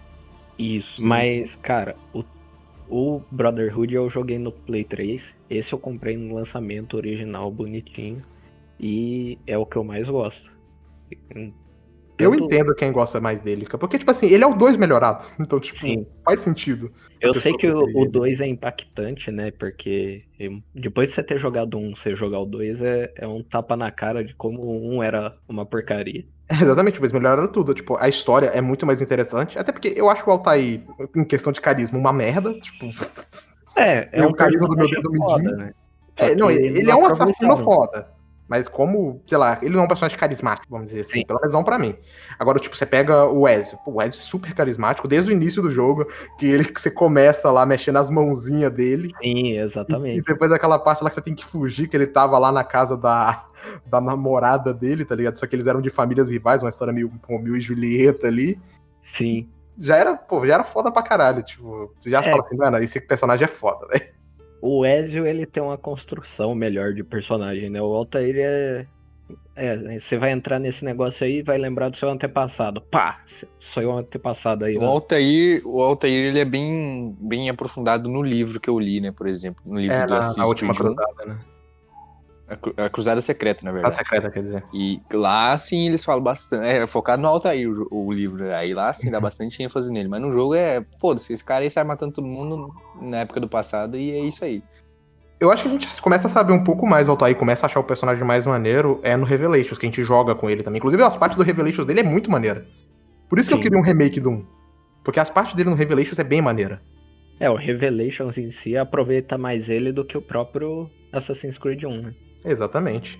Isso, 0.57 1.05
mas, 1.05 1.55
cara, 1.61 1.95
o, 2.11 2.23
o 2.89 3.21
Brotherhood 3.29 3.93
eu 3.93 4.09
joguei 4.09 4.39
no 4.39 4.51
Play 4.51 4.83
3. 4.83 5.23
Esse 5.47 5.73
eu 5.73 5.77
comprei 5.77 6.17
no 6.17 6.33
lançamento 6.33 6.97
original, 6.97 7.51
bonitinho. 7.51 8.23
E 8.79 9.37
é 9.45 9.55
o 9.55 9.65
que 9.65 9.75
eu 9.75 9.83
mais 9.83 10.09
gosto. 10.09 10.51
Eu 12.19 12.33
entendo 12.33 12.73
quem 12.73 12.91
gosta 12.91 13.19
mais 13.19 13.39
dele, 13.41 13.67
porque, 13.79 13.97
tipo 13.97 14.09
assim, 14.09 14.27
ele 14.27 14.43
é 14.43 14.47
o 14.47 14.55
2 14.55 14.77
melhorado. 14.77 15.25
Então, 15.39 15.59
tipo, 15.59 15.79
Sim. 15.79 16.05
faz 16.25 16.41
sentido. 16.41 16.91
Eu 17.21 17.33
sei 17.33 17.53
que 17.53 17.69
o 17.69 18.05
2 18.05 18.41
é 18.41 18.47
impactante, 18.47 19.31
né? 19.31 19.51
Porque 19.51 20.23
depois 20.73 21.09
de 21.09 21.15
você 21.15 21.23
ter 21.23 21.39
jogado 21.39 21.77
um, 21.77 21.95
você 21.95 22.15
jogar 22.15 22.39
o 22.39 22.45
2 22.45 22.81
é, 22.81 23.13
é 23.15 23.27
um 23.27 23.41
tapa 23.41 23.77
na 23.77 23.91
cara 23.91 24.23
de 24.23 24.33
como 24.35 24.93
um 24.93 25.01
era 25.01 25.35
uma 25.47 25.65
porcaria. 25.65 26.25
É, 26.49 26.55
exatamente, 26.61 26.99
mas 26.99 27.11
melhoraram 27.11 27.47
tudo. 27.47 27.73
Tipo, 27.73 27.97
a 27.97 28.09
história 28.09 28.47
é 28.47 28.61
muito 28.61 28.85
mais 28.85 29.01
interessante. 29.01 29.57
Até 29.57 29.71
porque 29.71 29.93
eu 29.95 30.09
acho 30.09 30.27
o 30.27 30.31
Altair, 30.31 30.81
em 31.15 31.23
questão 31.23 31.53
de 31.53 31.61
carisma, 31.61 31.97
uma 31.97 32.11
merda. 32.13 32.53
Tipo. 32.59 32.89
É, 33.75 34.09
é 34.11 34.25
um 34.25 34.33
carisma 34.33 34.67
do 34.67 34.75
meu 34.75 34.89
dedo 34.89 35.11
mindinho. 35.11 35.55
Né? 35.55 35.73
É, 36.17 36.35
não, 36.35 36.49
ele, 36.49 36.79
ele 36.79 36.91
é 36.91 36.95
um 36.95 37.05
assassino 37.05 37.55
foda. 37.57 38.16
Mas 38.47 38.67
como, 38.67 39.21
sei 39.27 39.37
lá, 39.37 39.59
ele 39.61 39.73
não 39.73 39.81
é 39.81 39.85
um 39.85 39.87
personagem 39.87 40.17
carismático, 40.17 40.67
vamos 40.69 40.87
dizer 40.87 41.01
assim, 41.01 41.19
Sim. 41.19 41.25
pelo 41.25 41.39
menos 41.39 41.53
não 41.53 41.63
pra 41.63 41.77
mim. 41.77 41.95
Agora, 42.39 42.59
tipo, 42.59 42.77
você 42.77 42.85
pega 42.85 43.25
o 43.25 43.47
Ezio. 43.47 43.77
o 43.85 44.01
Ezio 44.01 44.19
é 44.19 44.23
super 44.23 44.53
carismático, 44.53 45.07
desde 45.07 45.31
o 45.31 45.33
início 45.33 45.61
do 45.61 45.69
jogo, 45.69 46.07
que 46.37 46.45
ele 46.45 46.63
que 46.63 46.79
você 46.79 46.89
começa 46.89 47.51
lá 47.51 47.65
mexendo 47.65 47.97
as 47.97 48.09
mãozinhas 48.09 48.71
dele. 48.71 49.09
Sim, 49.21 49.57
exatamente. 49.57 50.17
E, 50.17 50.19
e, 50.19 50.23
depois 50.23 50.51
aquela 50.51 50.79
parte 50.79 51.03
lá 51.03 51.09
que 51.09 51.15
você 51.15 51.21
tem 51.21 51.35
que 51.35 51.43
fugir, 51.43 51.89
que 51.89 51.97
ele 51.97 52.07
tava 52.07 52.37
lá 52.39 52.51
na 52.51 52.63
casa 52.63 52.95
da, 52.95 53.45
da 53.85 53.99
namorada 53.99 54.73
dele, 54.73 55.03
tá 55.03 55.15
ligado? 55.15 55.37
Só 55.37 55.45
que 55.45 55.55
eles 55.55 55.67
eram 55.67 55.81
de 55.81 55.89
famílias 55.89 56.29
rivais, 56.29 56.63
uma 56.63 56.69
história 56.69 56.93
meio 56.93 57.11
Romeu 57.27 57.55
e 57.55 57.61
Julieta 57.61 58.27
ali. 58.27 58.59
Sim. 59.03 59.49
Já 59.77 59.95
era, 59.97 60.15
pô, 60.15 60.45
já 60.45 60.55
era 60.55 60.63
foda 60.63 60.91
pra 60.91 61.03
caralho. 61.03 61.43
Tipo, 61.43 61.93
você 61.97 62.09
já 62.09 62.19
é. 62.19 62.23
fala 62.23 62.39
assim, 62.39 62.55
mano, 62.55 62.77
esse 62.77 62.99
personagem 63.01 63.43
é 63.43 63.47
foda, 63.47 63.87
velho. 63.87 64.16
O 64.61 64.85
Ezio, 64.85 65.25
ele 65.25 65.45
tem 65.45 65.61
uma 65.61 65.77
construção 65.77 66.55
melhor 66.55 66.93
de 66.93 67.03
personagem, 67.03 67.69
né? 67.69 67.81
O 67.81 67.93
Altair 67.93 68.35
é... 68.37 68.87
É, 69.55 69.99
você 69.99 70.17
vai 70.17 70.31
entrar 70.31 70.57
nesse 70.57 70.85
negócio 70.85 71.25
aí 71.25 71.39
e 71.39 71.43
vai 71.43 71.57
lembrar 71.57 71.89
do 71.89 71.97
seu 71.97 72.09
antepassado. 72.09 72.79
Pá! 72.79 73.21
Sou 73.59 73.83
o 73.83 73.97
antepassado 73.97 74.63
aí. 74.63 74.77
O 74.77 74.81
né? 74.81 74.85
Altair, 74.85 75.61
o 75.65 75.81
Altair, 75.81 76.27
ele 76.27 76.39
é 76.39 76.45
bem, 76.45 77.15
bem 77.19 77.49
aprofundado 77.49 78.07
no 78.07 78.21
livro 78.21 78.59
que 78.59 78.69
eu 78.69 78.79
li, 78.79 79.01
né? 79.01 79.11
Por 79.11 79.27
exemplo. 79.27 79.61
No 79.65 79.79
livro 79.79 79.95
é, 79.95 80.05
do 80.05 80.13
na, 80.13 80.33
A 80.37 80.47
Última 80.47 80.73
Cruzada, 80.73 81.25
né? 81.25 81.39
A 82.77 82.89
Cruzada 82.89 83.19
Secreta, 83.19 83.65
na 83.65 83.73
verdade. 83.73 83.93
A 83.93 83.97
Secreta, 83.97 84.31
quer 84.31 84.41
dizer. 84.41 84.63
E 84.73 85.01
lá, 85.11 85.57
sim, 85.57 85.87
eles 85.87 86.03
falam 86.03 86.23
bastante. 86.23 86.65
É 86.65 86.87
focado 86.87 87.21
no 87.21 87.27
Altair 87.27 87.69
o, 87.69 88.07
o 88.07 88.11
livro. 88.11 88.49
Aí 88.53 88.73
lá, 88.73 88.91
sim, 88.93 89.11
dá 89.11 89.19
bastante 89.21 89.61
ênfase 89.61 89.91
nele. 89.91 90.07
Mas 90.07 90.21
no 90.21 90.31
jogo 90.31 90.55
é, 90.55 90.85
foda-se, 90.99 91.33
esse 91.33 91.43
cara 91.43 91.63
aí 91.63 91.69
sai 91.69 91.83
matando 91.83 92.13
todo 92.13 92.25
mundo 92.25 92.73
na 93.01 93.17
época 93.17 93.41
do 93.41 93.49
passado 93.49 93.97
e 93.97 94.11
é 94.11 94.19
isso 94.19 94.45
aí. 94.45 94.63
Eu 95.39 95.51
acho 95.51 95.63
que 95.63 95.69
a 95.69 95.71
gente 95.71 96.01
começa 96.01 96.27
a 96.27 96.29
saber 96.29 96.53
um 96.53 96.63
pouco 96.63 96.87
mais 96.87 97.07
do 97.07 97.11
Altair, 97.11 97.35
começa 97.35 97.65
a 97.65 97.67
achar 97.67 97.79
o 97.79 97.83
personagem 97.83 98.23
mais 98.23 98.45
maneiro 98.45 98.99
é 99.03 99.15
no 99.15 99.25
Revelations, 99.25 99.77
que 99.77 99.85
a 99.85 99.89
gente 99.89 100.03
joga 100.03 100.33
com 100.33 100.49
ele 100.49 100.63
também. 100.63 100.77
Inclusive, 100.77 101.03
as 101.03 101.17
partes 101.17 101.37
do 101.37 101.43
Revelations 101.43 101.85
dele 101.85 101.99
é 101.99 102.03
muito 102.03 102.31
maneira. 102.31 102.65
Por 103.29 103.37
isso 103.37 103.49
sim. 103.49 103.55
que 103.55 103.59
eu 103.59 103.63
queria 103.63 103.77
um 103.77 103.83
remake 103.83 104.19
do 104.21 104.29
1. 104.29 104.45
Porque 105.03 105.19
as 105.19 105.29
partes 105.29 105.53
dele 105.53 105.69
no 105.69 105.75
Revelations 105.75 106.17
é 106.17 106.23
bem 106.23 106.41
maneira. 106.41 106.81
É, 107.39 107.49
o 107.49 107.55
Revelations 107.55 108.37
em 108.37 108.49
si 108.51 108.75
aproveita 108.75 109.37
mais 109.37 109.69
ele 109.69 109.91
do 109.91 110.03
que 110.03 110.17
o 110.17 110.21
próprio 110.21 110.89
Assassin's 111.11 111.57
Creed 111.57 111.83
1, 111.83 112.01
né? 112.01 112.13
Exatamente. 112.51 113.19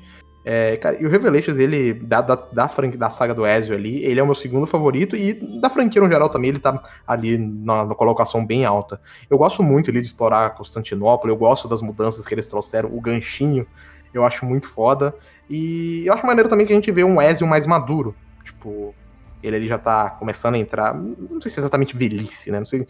É, 0.50 0.77
cara, 0.77 0.98
e 0.98 1.05
o 1.05 1.10
Revelations, 1.10 1.60
ele, 1.60 1.93
da, 1.93 2.22
da, 2.22 2.36
da, 2.36 2.67
da, 2.67 3.10
saga 3.10 3.36
do 3.36 3.46
Ezio 3.46 3.75
ali, 3.75 4.01
ele 4.05 4.17
é 4.17 4.24
o 4.24 4.25
meu 4.25 4.34
segundo 4.34 4.65
favorito, 4.65 5.13
e 5.13 5.34
da 5.60 5.69
franquia 5.69 6.01
no 6.01 6.10
geral 6.10 6.29
também, 6.29 6.51
ele 6.51 6.60
tá 6.60 6.81
ali 7.05 7.38
na, 7.38 7.84
na 7.84 7.93
colocação 7.93 8.46
bem 8.46 8.63
alta. 8.63 9.01
Eu 9.29 9.38
gosto 9.38 9.62
muito 9.62 9.89
ali 9.89 10.00
de 10.00 10.07
explorar 10.07 10.51
Constantinopla, 10.51 11.29
eu 11.29 11.36
gosto 11.36 11.67
das 11.67 11.81
mudanças 11.81 12.25
que 12.25 12.34
eles 12.34 12.48
trouxeram, 12.48 12.96
o 12.96 13.01
ganchinho, 13.01 13.67
eu 14.13 14.25
acho 14.25 14.46
muito 14.46 14.69
foda. 14.69 15.13
E 15.50 16.03
eu 16.05 16.13
acho 16.13 16.25
maneiro 16.25 16.48
também 16.48 16.65
que 16.65 16.72
a 16.72 16.75
gente 16.77 16.91
vê 16.93 17.03
um 17.03 17.22
Ezio 17.22 17.46
mais 17.46 17.67
maduro. 17.67 18.15
Tipo, 18.41 18.96
ele 19.43 19.57
ali 19.57 19.67
já 19.67 19.77
tá 19.77 20.12
começando 20.12 20.55
a 20.55 20.60
entrar, 20.60 20.96
não 20.96 21.41
sei 21.41 21.51
se 21.51 21.60
é 21.60 21.62
exatamente 21.62 21.98
velhice, 21.98 22.51
né? 22.51 22.60
Não 22.60 22.65
sei 22.65 22.88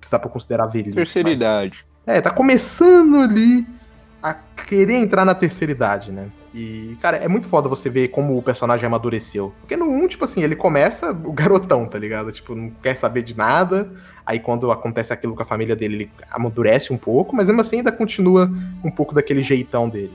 se 0.00 0.10
dá 0.10 0.18
pra 0.18 0.30
considerar 0.30 0.68
velhice. 0.68 0.96
Terceira 0.96 1.28
mas... 1.28 1.36
idade. 1.36 1.86
É, 2.06 2.22
tá 2.22 2.30
começando 2.30 3.16
ali 3.16 3.66
a 4.24 4.32
querer 4.32 4.94
entrar 4.94 5.22
na 5.26 5.34
terceira 5.34 5.70
idade, 5.70 6.10
né? 6.10 6.28
E, 6.54 6.96
cara, 7.02 7.18
é 7.18 7.28
muito 7.28 7.46
foda 7.46 7.68
você 7.68 7.90
ver 7.90 8.08
como 8.08 8.38
o 8.38 8.42
personagem 8.42 8.86
amadureceu. 8.86 9.52
Porque 9.60 9.76
no 9.76 9.84
1, 9.84 10.08
tipo 10.08 10.24
assim, 10.24 10.42
ele 10.42 10.56
começa 10.56 11.10
o 11.10 11.30
garotão, 11.30 11.86
tá 11.86 11.98
ligado? 11.98 12.32
Tipo, 12.32 12.54
não 12.54 12.70
quer 12.70 12.96
saber 12.96 13.22
de 13.22 13.36
nada. 13.36 13.92
Aí 14.24 14.40
quando 14.40 14.70
acontece 14.70 15.12
aquilo 15.12 15.36
com 15.36 15.42
a 15.42 15.44
família 15.44 15.76
dele, 15.76 15.94
ele 15.94 16.10
amadurece 16.30 16.90
um 16.90 16.96
pouco, 16.96 17.36
mas 17.36 17.48
mesmo 17.48 17.60
assim 17.60 17.76
ainda 17.78 17.92
continua 17.92 18.50
um 18.82 18.90
pouco 18.90 19.14
daquele 19.14 19.42
jeitão 19.42 19.90
dele. 19.90 20.14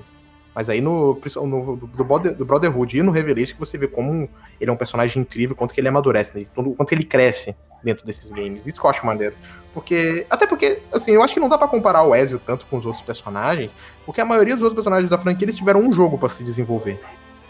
Mas 0.60 0.68
aí 0.68 0.82
no, 0.82 1.18
no 1.46 1.78
do, 1.78 2.34
do, 2.34 2.46
Brotherhood 2.46 2.98
e 2.98 3.02
no 3.02 3.14
Revelation 3.14 3.54
que 3.54 3.60
você 3.62 3.78
vê 3.78 3.88
como 3.88 4.28
ele 4.60 4.70
é 4.70 4.74
um 4.74 4.76
personagem 4.76 5.22
incrível, 5.22 5.56
quanto 5.56 5.74
que 5.74 5.80
ele 5.80 5.88
amadurece, 5.88 6.38
né? 6.38 6.46
quanto 6.54 6.92
ele 6.92 7.06
cresce 7.06 7.56
dentro 7.82 8.06
desses 8.06 8.30
games. 8.30 8.62
Isso 8.66 8.78
que 8.78 8.86
eu 8.86 8.90
acho 8.90 9.06
maneiro. 9.06 9.34
Porque. 9.74 10.28
Até 10.30 10.46
porque, 10.46 10.82
assim, 10.92 11.14
eu 11.14 11.24
acho 11.24 11.34
que 11.34 11.40
não 11.40 11.48
dá 11.48 11.58
para 11.58 11.70
comparar 11.70 12.04
o 12.04 12.14
Ezio 12.14 12.42
tanto 12.46 12.66
com 12.66 12.76
os 12.76 12.86
outros 12.86 13.02
personagens, 13.02 13.74
porque 14.06 14.20
a 14.20 14.26
maioria 14.26 14.54
dos 14.54 14.64
outros 14.64 14.76
personagens 14.76 15.10
da 15.10 15.18
franquia 15.18 15.46
eles 15.46 15.56
tiveram 15.56 15.80
um 15.80 15.94
jogo 15.94 16.18
para 16.18 16.28
se 16.28 16.44
desenvolver. 16.44 17.00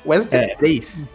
O 0.06 0.14
Ezio 0.14 0.30
teve 0.30 0.52
é. 0.52 0.56
três. 0.56 1.08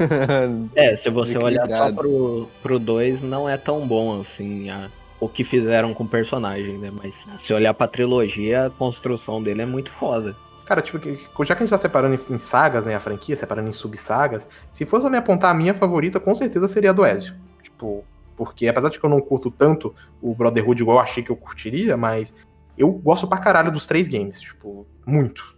é, 0.74 0.96
se 0.96 1.10
você 1.10 1.36
olhar 1.36 1.68
só 1.68 1.92
pro, 1.92 2.48
pro 2.62 2.78
dois, 2.78 3.22
não 3.22 3.46
é 3.46 3.58
tão 3.58 3.86
bom 3.86 4.22
assim 4.22 4.70
a, 4.70 4.88
o 5.20 5.28
que 5.28 5.44
fizeram 5.44 5.92
com 5.92 6.04
o 6.04 6.08
personagem, 6.08 6.78
né? 6.78 6.90
Mas 6.90 7.14
se 7.44 7.52
olhar 7.52 7.74
pra 7.74 7.86
trilogia, 7.86 8.64
a 8.64 8.70
construção 8.70 9.42
dele 9.42 9.60
é 9.60 9.66
muito 9.66 9.90
foda. 9.90 10.34
Cara, 10.72 10.80
tipo, 10.80 10.98
já 11.44 11.54
que 11.54 11.62
a 11.62 11.66
gente 11.66 11.70
tá 11.70 11.76
separando 11.76 12.18
em 12.30 12.38
sagas, 12.38 12.86
né, 12.86 12.94
a 12.94 13.00
franquia, 13.00 13.36
separando 13.36 13.68
em 13.68 13.74
subsagas, 13.74 14.48
se 14.70 14.86
fosse 14.86 15.06
me 15.10 15.18
apontar 15.18 15.50
a 15.50 15.54
minha 15.54 15.74
favorita, 15.74 16.18
com 16.18 16.34
certeza 16.34 16.66
seria 16.66 16.88
a 16.88 16.92
do 16.94 17.04
Ezio. 17.04 17.34
Tipo, 17.62 18.02
porque 18.34 18.66
apesar 18.68 18.88
de 18.88 18.98
que 18.98 19.04
eu 19.04 19.10
não 19.10 19.20
curto 19.20 19.50
tanto 19.50 19.94
o 20.22 20.34
Brotherhood 20.34 20.80
igual 20.80 20.96
eu 20.96 21.02
achei 21.02 21.22
que 21.22 21.28
eu 21.28 21.36
curtiria, 21.36 21.94
mas 21.94 22.32
eu 22.78 22.90
gosto 22.90 23.28
pra 23.28 23.36
caralho 23.36 23.70
dos 23.70 23.86
três 23.86 24.08
games, 24.08 24.40
tipo, 24.40 24.86
muito. 25.04 25.54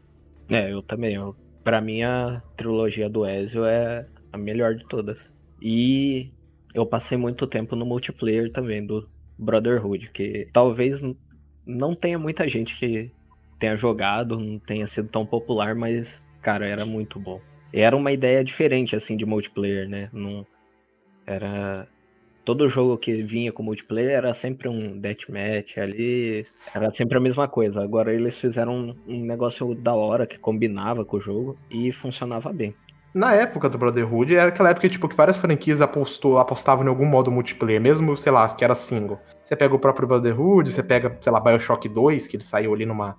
É, 0.49 0.73
eu 0.73 0.83
também. 0.83 1.15
Eu, 1.15 1.37
pra 1.63 1.81
mim, 1.81 2.03
a 2.03 2.43
trilogia 2.57 3.09
do 3.09 3.25
Ezio 3.25 3.65
é 3.65 4.09
a 4.33 4.37
melhor 4.37 4.75
de 4.75 4.85
todas. 4.89 5.21
E 5.63 6.33
eu 6.75 6.85
passei 6.85 7.17
muito 7.17 7.47
tempo 7.47 7.77
no 7.77 7.87
multiplayer 7.87 8.51
também 8.51 8.85
do 8.85 9.07
Brotherhood, 9.39 10.11
que 10.13 10.49
talvez 10.53 11.01
não 11.65 11.95
tenha 11.95 12.19
muita 12.19 12.49
gente 12.49 12.77
que 12.77 13.13
tenha 13.59 13.77
jogado, 13.77 14.39
não 14.39 14.59
tenha 14.59 14.87
sido 14.87 15.09
tão 15.09 15.25
popular, 15.25 15.75
mas, 15.75 16.09
cara, 16.43 16.67
era 16.67 16.85
muito 16.85 17.19
bom. 17.19 17.41
Era 17.73 17.97
uma 17.97 18.13
ideia 18.13 18.45
diferente, 18.45 18.95
assim, 18.95 19.17
de 19.17 19.27
multiplayer, 19.27 19.89
né? 19.89 20.09
Não, 20.13 20.47
era 21.27 21.89
todo 22.45 22.69
jogo 22.69 22.99
que 22.99 23.23
vinha 23.23 23.51
com 23.51 23.63
multiplayer 23.63 24.13
era 24.13 24.35
sempre 24.35 24.69
um 24.69 24.99
deathmatch 24.99 25.79
ali, 25.79 26.47
era 26.75 26.93
sempre 26.93 27.17
a 27.17 27.21
mesma 27.21 27.49
coisa. 27.49 27.83
Agora 27.83 28.13
eles 28.13 28.37
fizeram 28.37 28.95
um, 29.09 29.25
negócio 29.25 29.75
da 29.75 29.95
hora 29.95 30.27
que 30.27 30.39
combinava 30.39 31.05
com 31.05 31.17
o 31.17 31.21
jogo 31.21 31.59
e 31.71 31.91
funcionava 31.91 32.53
bem. 32.53 32.75
Na 33.15 33.33
época 33.33 33.69
do 33.69 33.79
Brotherhood, 33.79 34.35
era 34.35 34.49
aquela 34.49 34.71
época 34.71 34.89
tipo, 34.89 35.09
que 35.09 35.15
várias 35.15 35.37
franquias 35.37 35.81
apostou, 35.81 36.37
apostavam 36.39 36.85
em 36.85 36.89
algum 36.89 37.07
modo 37.07 37.31
multiplayer, 37.31 37.81
mesmo, 37.81 38.17
sei 38.17 38.33
lá, 38.33 38.53
que 38.53 38.65
era 38.65 38.75
single. 38.75 39.21
Você 39.45 39.55
pega 39.55 39.75
o 39.75 39.79
próprio 39.79 40.09
Brotherhood, 40.09 40.69
você 40.69 40.83
pega, 40.83 41.17
sei 41.21 41.31
lá, 41.31 41.39
Bioshock 41.39 41.89
2, 41.89 42.27
que 42.27 42.37
ele 42.37 42.43
saiu 42.43 42.75
ali 42.75 42.85
numa, 42.85 43.17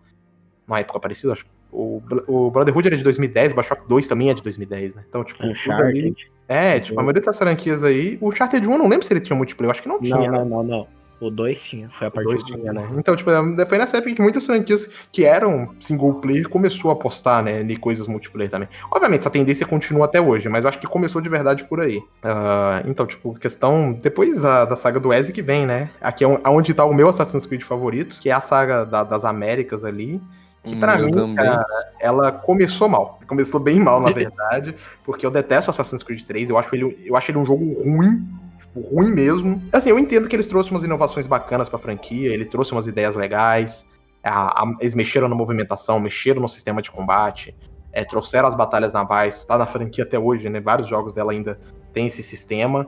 numa 0.67 0.79
época 0.79 0.99
parecida, 0.99 1.33
acho. 1.33 1.45
O, 1.71 2.01
o 2.27 2.49
Brotherhood 2.51 2.87
era 2.87 2.97
de 2.97 3.03
2010, 3.03 3.51
o 3.51 3.55
Bioshock 3.55 3.87
2 3.87 4.07
também 4.07 4.29
é 4.29 4.33
de 4.33 4.41
2010, 4.41 4.95
né? 4.95 5.03
Então, 5.09 5.23
tipo, 5.23 5.45
Uncharted. 5.45 6.15
É, 6.47 6.79
tipo, 6.79 6.99
a 6.99 7.03
maioria 7.03 7.19
dessas 7.19 7.37
franquias 7.37 7.83
aí. 7.83 8.17
O 8.21 8.31
Charter 8.31 8.61
1 8.61 8.71
eu 8.71 8.77
não 8.77 8.87
lembro 8.87 9.05
se 9.05 9.11
ele 9.11 9.19
tinha 9.19 9.35
multiplayer, 9.35 9.67
eu 9.67 9.71
acho 9.71 9.81
que 9.81 9.89
não 9.89 9.99
tinha. 9.99 10.15
Não, 10.15 10.31
né? 10.31 10.45
não, 10.45 10.63
não, 10.63 10.87
O 11.19 11.29
2 11.29 11.59
tinha, 11.59 11.89
foi 11.89 12.07
a 12.07 12.11
partir 12.11 12.37
do 12.37 12.45
tinha, 12.45 12.71
né? 12.71 12.87
Então, 12.97 13.15
tipo, 13.15 13.29
foi 13.67 13.77
nessa 13.77 13.97
época 13.97 14.13
que 14.13 14.21
muitas 14.21 14.45
franquias 14.45 14.89
que 15.11 15.25
eram 15.25 15.75
single 15.81 16.13
player 16.15 16.47
começou 16.47 16.91
a 16.91 16.93
apostar, 16.93 17.43
né, 17.43 17.61
em 17.61 17.75
coisas 17.75 18.07
multiplayer 18.07 18.49
também. 18.49 18.69
Obviamente, 18.91 19.21
essa 19.21 19.29
tendência 19.31 19.65
continua 19.65 20.05
até 20.05 20.21
hoje, 20.21 20.47
mas 20.47 20.63
eu 20.63 20.69
acho 20.69 20.79
que 20.79 20.87
começou 20.87 21.19
de 21.19 21.27
verdade 21.27 21.63
por 21.65 21.81
aí. 21.81 21.97
Uh, 21.97 22.87
então, 22.87 23.05
tipo, 23.07 23.33
questão. 23.33 23.91
Depois 23.91 24.39
da, 24.39 24.65
da 24.65 24.75
saga 24.75 24.99
do 24.99 25.11
Ezio 25.11 25.33
que 25.33 25.41
vem, 25.41 25.65
né? 25.65 25.89
Aqui 25.99 26.23
é 26.23 26.27
onde 26.47 26.73
tá 26.73 26.85
o 26.85 26.93
meu 26.93 27.09
Assassin's 27.09 27.45
Creed 27.45 27.63
favorito, 27.63 28.17
que 28.19 28.29
é 28.29 28.33
a 28.33 28.39
saga 28.39 28.85
da, 28.85 29.03
das 29.03 29.25
Américas 29.25 29.83
ali. 29.83 30.21
Que 30.65 30.75
pra 30.75 30.99
Eu 30.99 31.05
mim, 31.05 31.11
também. 31.11 31.35
cara, 31.35 31.65
ela 31.99 32.31
começou 32.31 32.89
mal. 32.89 33.19
Começou 33.27 33.59
bem 33.59 33.79
mal, 33.79 34.01
na 34.01 34.09
verdade, 34.13 34.75
porque 35.03 35.25
eu 35.25 35.31
detesto 35.31 35.69
Assassin's 35.71 36.03
Creed 36.03 36.23
3. 36.23 36.49
Eu 36.49 36.57
acho 36.57 36.73
ele, 36.75 37.03
eu 37.05 37.15
acho 37.15 37.31
ele 37.31 37.37
um 37.37 37.45
jogo 37.45 37.63
ruim, 37.83 38.27
tipo, 38.59 38.81
ruim 38.81 39.11
mesmo. 39.11 39.61
Assim, 39.71 39.89
eu 39.89 39.99
entendo 39.99 40.27
que 40.27 40.35
eles 40.35 40.47
trouxeram 40.47 40.75
umas 40.77 40.83
inovações 40.85 41.27
bacanas 41.27 41.69
pra 41.69 41.77
franquia, 41.79 42.33
ele 42.33 42.45
trouxe 42.45 42.71
umas 42.71 42.87
ideias 42.87 43.15
legais. 43.15 43.85
a- 44.27 44.63
a- 44.63 44.73
eles 44.81 44.95
mexeram 44.95 45.27
na 45.29 45.35
movimentação, 45.35 45.99
mexeram 45.99 46.41
no 46.41 46.49
sistema 46.49 46.81
de 46.81 46.89
combate, 46.89 47.55
é, 47.93 48.03
trouxeram 48.03 48.47
as 48.47 48.55
batalhas 48.55 48.91
navais, 48.91 49.43
tá 49.45 49.55
na 49.55 49.67
franquia 49.67 50.03
até 50.03 50.17
hoje, 50.17 50.49
né? 50.49 50.59
Vários 50.59 50.87
jogos 50.87 51.13
dela 51.13 51.31
ainda 51.31 51.59
tem 51.93 52.07
esse 52.07 52.23
sistema. 52.23 52.87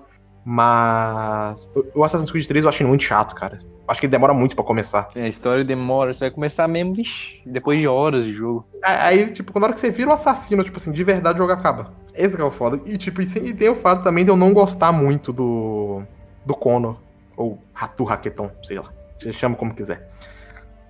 Mas 0.50 1.70
o- 1.94 2.04
Assassin's 2.04 2.32
Creed 2.32 2.48
3 2.48 2.63
eu 2.63 2.70
acho 2.70 2.82
ele 2.82 2.89
muito 2.89 3.04
chato, 3.04 3.36
cara. 3.36 3.60
Acho 3.88 4.00
que 4.00 4.06
ele 4.06 4.12
demora 4.12 4.34
muito 4.34 4.56
pra 4.56 4.63
começar. 4.66 5.10
É, 5.16 5.24
a 5.24 5.27
história 5.27 5.63
demora, 5.63 6.13
você 6.13 6.25
vai 6.25 6.32
começar 6.32 6.68
mesmo, 6.68 6.94
vixi, 6.94 7.42
depois 7.46 7.80
de 7.80 7.88
horas 7.88 8.24
de 8.25 8.34
jogo. 8.34 8.66
Aí, 8.84 9.30
tipo, 9.32 9.51
quando 9.51 9.63
a 9.63 9.68
hora 9.68 9.74
que 9.74 9.80
você 9.80 9.89
vira 9.89 10.10
o 10.10 10.13
assassino, 10.13 10.63
tipo 10.63 10.77
assim, 10.77 10.92
de 10.92 11.04
verdade 11.04 11.36
o 11.36 11.44
jogo 11.44 11.54
acaba. 11.54 11.94
Esse 12.13 12.36
que 12.36 12.42
é 12.42 12.46
o 12.46 12.51
foda. 12.51 12.82
E, 12.86 12.98
tipo, 12.98 13.22
e, 13.22 13.25
e 13.25 13.54
tem 13.54 13.70
o 13.70 13.75
fato 13.75 14.04
também 14.04 14.25
de 14.25 14.32
eu 14.32 14.36
não 14.38 14.54
gostar 14.54 14.92
muito 14.92 15.32
do. 15.32 16.01
do 16.46 16.54
Conor. 16.56 16.98
Ou 17.36 17.60
Ratu 17.74 18.04
Raqueton, 18.04 18.50
sei 18.63 18.80
lá. 18.80 18.89
Você 19.18 19.32
chama 19.32 19.56
como 19.56 19.74
quiser. 19.74 20.10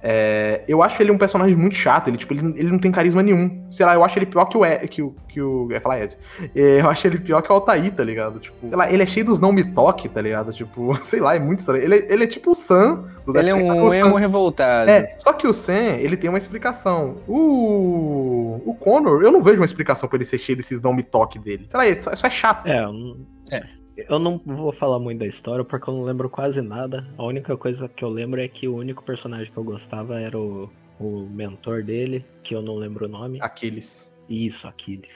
É, 0.01 0.61
eu 0.67 0.83
acho 0.83 1.01
ele 1.01 1.11
um 1.11 1.17
personagem 1.17 1.55
muito 1.55 1.75
chato. 1.75 2.07
Ele, 2.07 2.17
tipo, 2.17 2.33
ele, 2.33 2.53
ele 2.59 2.69
não 2.71 2.77
tem 2.79 2.91
carisma 2.91 3.23
nenhum. 3.23 3.65
Sei 3.71 3.85
lá, 3.85 3.95
eu 3.95 4.03
acho 4.03 4.17
ele 4.19 4.25
pior 4.27 4.45
que 4.45 4.57
o. 4.57 4.63
E, 4.65 4.87
que 4.87 5.01
o, 5.01 5.15
que 5.27 5.41
o 5.41 5.65
eu 5.69 5.71
ia 5.71 5.81
falar 5.81 5.99
Ezio. 6.01 6.17
É, 6.55 6.81
eu 6.81 6.89
acho 6.89 7.07
ele 7.07 7.19
pior 7.19 7.41
que 7.41 7.51
o 7.51 7.55
Altair, 7.55 7.91
tá 7.93 8.03
ligado? 8.03 8.39
Tipo, 8.39 8.67
sei 8.67 8.77
lá, 8.77 8.91
ele 8.91 9.03
é 9.03 9.05
cheio 9.05 9.25
dos 9.25 9.39
não 9.39 9.51
me 9.51 9.63
toque, 9.73 10.07
tá 10.07 10.21
ligado? 10.21 10.53
Tipo, 10.53 10.93
sei 11.03 11.19
lá, 11.19 11.35
é 11.35 11.39
muito 11.39 11.59
estranho. 11.59 11.83
Ele, 11.83 11.95
é- 11.95 12.13
ele 12.13 12.23
é 12.23 12.27
tipo 12.27 12.51
o 12.51 12.55
Sam 12.55 13.05
do 13.25 13.37
Ele 13.37 13.49
é 13.49 13.53
Death 13.53 13.61
Stranding, 13.63 13.81
um 13.81 13.89
Sam- 13.89 13.95
emo 13.97 14.15
revoltado. 14.17 14.89
é, 14.89 15.15
só 15.17 15.33
que 15.33 15.47
o 15.47 15.53
Sam, 15.53 15.73
ele 15.99 16.15
tem 16.15 16.29
uma 16.29 16.37
explicação. 16.37 17.17
O, 17.27 18.61
o 18.65 18.75
Connor, 18.75 19.21
eu 19.23 19.31
não 19.31 19.41
vejo 19.41 19.57
uma 19.57 19.65
explicação 19.65 20.07
pra 20.07 20.17
ele 20.17 20.25
ser 20.25 20.37
cheio 20.37 20.55
desses 20.57 20.79
não 20.81 20.93
me 20.93 21.03
toque 21.03 21.39
dele. 21.39 21.65
Sei 21.69 21.77
lá, 21.77 21.87
isso, 21.87 22.09
isso 22.13 22.25
é 22.25 22.29
chato. 22.29 22.67
É, 22.67 22.83
eu 22.83 22.93
não, 22.93 23.17
É. 23.51 23.76
eu 23.97 24.19
não 24.19 24.39
vou 24.45 24.71
falar 24.71 24.99
muito 24.99 25.19
da 25.19 25.25
história 25.25 25.65
porque 25.65 25.89
eu 25.89 25.93
não 25.93 26.03
lembro 26.03 26.29
quase 26.29 26.61
nada. 26.61 27.05
A 27.17 27.23
única 27.23 27.57
coisa 27.57 27.87
que 27.89 28.03
eu 28.03 28.09
lembro 28.09 28.39
é 28.39 28.47
que 28.47 28.67
o 28.67 28.75
único 28.75 29.03
personagem 29.03 29.51
que 29.51 29.57
eu 29.57 29.63
gostava 29.63 30.19
era 30.19 30.37
o, 30.37 30.69
o 30.99 31.27
mentor 31.31 31.83
dele, 31.83 32.23
que 32.43 32.53
eu 32.55 32.61
não 32.61 32.75
lembro 32.75 33.05
o 33.05 33.09
nome. 33.09 33.39
Aquiles. 33.41 34.11
Isso, 34.29 34.67
Aquiles. 34.67 35.11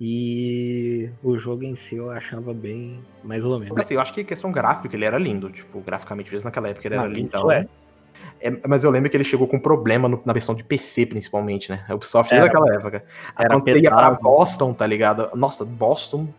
E 0.00 1.10
o 1.22 1.36
jogo 1.38 1.62
em 1.62 1.76
si 1.76 1.96
eu 1.96 2.10
achava 2.10 2.54
bem 2.54 2.98
mais 3.22 3.44
ou 3.44 3.58
menos. 3.58 3.76
Assim, 3.78 3.94
eu 3.94 4.00
acho 4.00 4.14
que 4.14 4.24
questão 4.24 4.50
gráfica, 4.50 4.96
ele 4.96 5.04
era 5.04 5.18
lindo. 5.18 5.50
Tipo, 5.50 5.80
graficamente 5.80 6.32
mesmo 6.32 6.46
naquela 6.46 6.68
época 6.68 6.88
ele 6.88 6.94
era 6.94 7.06
lindo. 7.06 7.20
então, 7.28 7.50
é. 7.50 7.66
É, 8.40 8.50
mas 8.66 8.82
eu 8.82 8.90
lembro 8.90 9.10
que 9.10 9.16
ele 9.16 9.24
chegou 9.24 9.46
com 9.46 9.58
problema 9.58 10.08
no- 10.08 10.22
na 10.24 10.32
versão 10.32 10.54
de 10.54 10.64
PC, 10.64 11.04
principalmente, 11.04 11.70
né? 11.70 11.84
A 11.88 11.94
Ubisoft 11.94 12.32
Era. 12.32 12.42
desde 12.48 12.56
aquela 12.56 12.74
época. 12.74 13.04
Aí 13.36 13.44
Era 13.44 13.54
Quando 13.54 13.64
você 13.64 13.78
ia 13.78 13.90
pra 13.90 13.98
pesado. 14.08 14.22
Boston, 14.22 14.72
tá 14.72 14.86
ligado? 14.86 15.30
Nossa, 15.36 15.64
Boston 15.64 16.32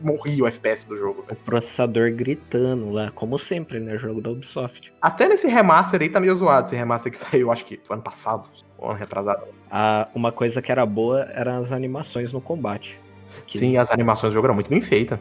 morria 0.00 0.44
o 0.44 0.46
FPS 0.46 0.88
do 0.88 0.96
jogo. 0.96 1.24
O 1.30 1.34
processador 1.36 2.12
gritando 2.12 2.90
lá, 2.90 3.10
como 3.10 3.38
sempre, 3.38 3.80
né? 3.80 3.98
Jogo 3.98 4.20
da 4.20 4.30
Ubisoft. 4.30 4.92
Até 5.00 5.28
nesse 5.28 5.46
remaster 5.48 6.00
aí 6.00 6.08
tá 6.08 6.20
meio 6.20 6.34
zoado. 6.36 6.66
Esse 6.66 6.76
remaster 6.76 7.12
que 7.12 7.18
saiu, 7.18 7.50
acho 7.50 7.64
que 7.64 7.80
foi 7.84 7.94
ano 7.94 8.02
passado, 8.02 8.48
ou 8.76 8.90
ano 8.90 8.98
retrasado. 8.98 9.44
Ah, 9.70 10.08
uma 10.14 10.32
coisa 10.32 10.62
que 10.62 10.72
era 10.72 10.84
boa 10.86 11.22
eram 11.32 11.62
as 11.62 11.72
animações 11.72 12.32
no 12.32 12.40
combate. 12.40 12.98
Sim, 13.46 13.76
as 13.76 13.90
animações 13.90 14.32
do 14.32 14.36
jogo 14.36 14.46
eram 14.46 14.54
muito 14.54 14.70
bem 14.70 14.80
feitas. 14.80 15.18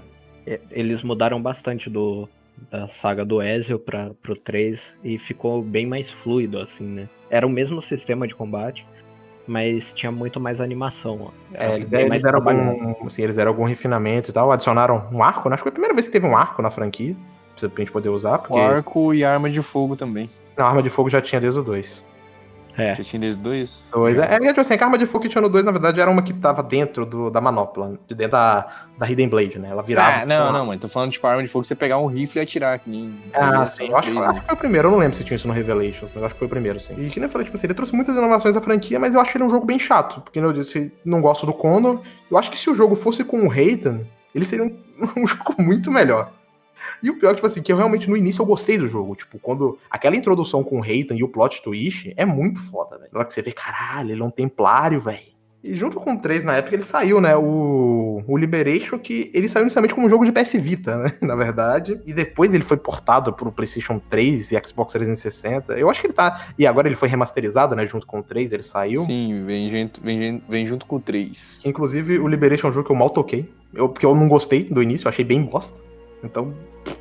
Eles 0.72 1.04
mudaram 1.04 1.42
bastante 1.42 1.90
do, 1.90 2.28
da 2.72 2.88
saga 2.88 3.26
do 3.26 3.42
Ezio 3.42 3.78
para 3.78 4.12
pro 4.22 4.36
3 4.36 4.82
e 5.04 5.18
ficou 5.18 5.62
bem 5.62 5.86
mais 5.86 6.10
fluido, 6.10 6.60
assim, 6.60 6.86
né? 6.86 7.10
Era 7.30 7.46
o 7.46 7.50
mesmo 7.50 7.82
sistema 7.82 8.28
de 8.28 8.34
combate, 8.34 8.86
mas 9.48 9.94
tinha 9.94 10.12
muito 10.12 10.40
mais 10.40 10.60
animação. 10.60 11.32
É, 11.54 11.76
eles, 11.76 11.92
eles 11.92 12.10
mais 12.10 12.22
deram 12.22 12.40
algum, 12.40 13.06
assim, 13.08 13.24
eles 13.24 13.36
deram 13.36 13.52
algum 13.52 13.64
refinamento 13.64 14.30
e 14.30 14.34
tal, 14.34 14.52
adicionaram 14.52 15.08
um 15.12 15.24
arco, 15.24 15.50
né? 15.50 15.54
Acho 15.56 15.64
que 15.64 15.70
foi 15.70 15.72
a 15.72 15.74
primeira 15.74 15.94
vez 15.96 16.08
que 16.08 16.14
teve 16.14 16.26
um 16.26 16.36
arco 16.36 16.62
na 16.62 16.70
franquia, 16.70 17.16
pra 17.56 17.70
gente 17.78 17.92
poder 17.92 18.10
usar, 18.10 18.38
porque 18.40 18.54
O 18.54 18.58
arco 18.62 19.14
e 19.14 19.24
arma 19.24 19.50
de 19.50 19.62
fogo 19.62 19.96
também. 19.96 20.30
a 20.56 20.64
arma 20.64 20.84
de 20.84 20.90
fogo 20.90 21.10
já 21.10 21.22
tinha 21.22 21.40
desde 21.42 21.60
o 21.60 21.64
2. 21.64 22.06
É, 22.78 22.94
Já 22.94 23.04
tinha 23.04 23.20
desde 23.20 23.42
dois? 23.42 23.84
Dois. 23.92 24.20
É, 24.20 24.36
é, 24.36 24.40
tipo 24.40 24.62
assim, 24.62 24.76
a 24.76 24.84
arma 24.84 25.00
de 25.00 25.08
fogo 25.08 25.24
que 25.24 25.30
tinha 25.30 25.42
no 25.42 25.50
2, 25.50 25.66
na 25.66 25.72
verdade, 25.72 26.00
era 26.00 26.12
uma 26.12 26.22
que 26.22 26.32
tava 26.32 26.62
dentro 26.62 27.08
do, 27.08 27.32
da 27.32 27.42
manopla, 27.42 27.98
de 28.08 28.14
dentro 28.14 28.34
da, 28.34 28.68
da 28.96 29.10
Hidden 29.10 29.30
Blade, 29.30 29.58
né? 29.58 29.70
Ela 29.72 29.82
virava. 29.82 30.22
Ah, 30.22 30.26
não, 30.28 30.54
não, 30.54 30.66
mano. 30.68 30.80
Tô 30.80 30.88
falando 30.88 31.12
de 31.12 31.20
arma 31.24 31.42
de 31.42 31.50
fogo, 31.50 31.66
você 31.66 31.74
pegar 31.74 31.98
um 31.98 32.06
rifle 32.06 32.40
e 32.40 32.44
atirar, 32.44 32.78
que 32.78 32.90
nem. 32.90 33.18
Ah, 33.34 33.66
sim. 33.66 33.86
é 33.86 33.92
Eu 33.92 33.98
acho, 33.98 34.12
três, 34.12 34.26
acho 34.26 34.42
que 34.42 34.46
foi 34.46 34.56
o 34.56 34.58
primeiro. 34.58 34.88
Eu 34.88 34.92
não 34.92 35.00
lembro 35.00 35.18
se 35.18 35.24
tinha 35.24 35.36
isso 35.36 35.48
no 35.48 35.54
Revelations, 35.56 36.12
mas 36.14 36.24
acho 36.24 36.36
que 36.36 36.40
foi 36.40 36.46
o 36.46 36.50
primeiro, 36.50 36.80
sim. 36.80 36.94
E 37.00 37.10
que 37.10 37.20
nem 37.20 37.26
eu 37.28 37.32
falei, 37.32 37.46
tipo 37.46 37.58
assim, 37.58 37.66
ele 37.66 37.74
trouxe 37.74 37.96
muitas 37.96 38.16
inovações 38.16 38.56
à 38.56 38.62
franquia, 38.62 39.00
mas 39.00 39.16
eu 39.16 39.22
acho 39.22 39.36
ele 39.36 39.44
um 39.44 39.50
jogo 39.50 39.66
bem 39.66 39.80
chato. 39.80 40.22
Porque, 40.22 40.40
como 40.40 40.52
eu 40.52 40.54
disse, 40.54 40.92
não 41.04 41.20
gosto 41.20 41.48
do 41.48 41.54
Condor. 41.54 42.02
Eu 42.30 42.38
acho 42.38 42.52
que 42.52 42.60
se 42.60 42.70
o 42.70 42.76
jogo 42.76 42.96
fosse 42.96 43.24
com 43.24 43.42
o 43.42 43.48
Reitan, 43.48 44.02
ele 44.36 44.46
seria 44.46 44.66
um, 44.66 44.78
um 45.18 45.26
jogo 45.26 45.56
muito 45.58 45.90
melhor. 45.90 46.32
E 47.02 47.10
o 47.10 47.20
pior, 47.20 47.34
tipo 47.36 47.46
assim, 47.48 47.62
que 47.62 47.72
eu 47.72 47.78
realmente 47.78 48.10
no 48.10 48.18
início 48.18 48.42
eu 48.42 48.46
gostei 48.46 48.78
do 48.78 48.88
jogo. 48.88 49.16
Tipo, 49.16 49.38
quando. 49.40 49.78
Aquela 49.90 50.16
introdução 50.16 50.64
com 50.64 50.78
o 50.78 50.82
Reitan 50.82 51.16
e 51.16 51.24
o 51.24 51.30
plot 51.30 51.62
twist 51.62 52.14
é 52.18 52.26
muito 52.26 52.62
foda, 52.62 52.98
velho. 52.98 53.10
Na 53.14 53.20
hora 53.20 53.28
que 53.28 53.34
você 53.34 53.42
vê, 53.42 53.52
caralho, 53.52 54.12
ele 54.12 54.22
é 54.22 54.26
um 54.26 54.30
templário, 54.32 55.00
velho. 55.02 55.38
E 55.64 55.74
junto 55.74 56.00
com 56.00 56.14
o 56.14 56.18
3, 56.20 56.44
na 56.44 56.56
época, 56.58 56.76
ele 56.76 56.84
saiu, 56.84 57.20
né? 57.20 57.36
O, 57.36 58.24
o 58.28 58.38
Liberation, 58.38 58.98
que 59.00 59.30
ele 59.34 59.50
saiu 59.50 59.64
inicialmente 59.64 59.94
como 59.94 60.06
um 60.06 60.10
jogo 60.10 60.24
de 60.24 60.32
PS 60.32 60.54
Vita, 60.54 60.96
né? 60.98 61.14
Na 61.22 61.36
verdade. 61.36 62.00
E 62.06 62.14
depois 62.14 62.54
ele 62.54 62.64
foi 62.64 62.78
portado 62.78 63.34
pro 63.34 63.52
PlayStation 63.52 64.00
3 64.10 64.52
e 64.52 64.62
Xbox 64.66 64.94
360. 64.94 65.74
Eu 65.74 65.90
acho 65.90 66.00
que 66.00 66.08
ele 66.08 66.14
tá. 66.14 66.48
E 66.58 66.66
agora 66.68 66.88
ele 66.88 66.96
foi 66.96 67.10
remasterizado, 67.10 67.76
né? 67.76 67.86
Junto 67.88 68.06
com 68.06 68.20
o 68.20 68.24
3, 68.24 68.54
ele 68.54 68.64
saiu. 68.64 69.02
Sim, 69.02 69.44
vem, 69.46 69.70
junto- 69.70 70.00
vem, 70.02 70.42
vem, 70.48 70.66
junto 70.66 70.86
com 70.86 70.98
o 70.98 71.00
3. 71.02 71.60
Inclusive, 71.66 72.20
o 72.20 72.28
Liberation 72.28 72.68
é 72.68 72.70
um 72.70 72.74
jogo 72.74 72.86
que 72.86 72.92
eu 72.92 72.96
mal 72.96 73.10
toquei. 73.10 73.50
Eu, 73.74 73.90
porque 73.90 74.06
eu 74.06 74.16
não 74.16 74.30
gostei 74.30 74.64
do 74.64 74.82
início, 74.82 75.08
eu 75.08 75.10
achei 75.10 75.26
bem 75.26 75.42
bosta. 75.42 75.78
Então, 76.24 76.54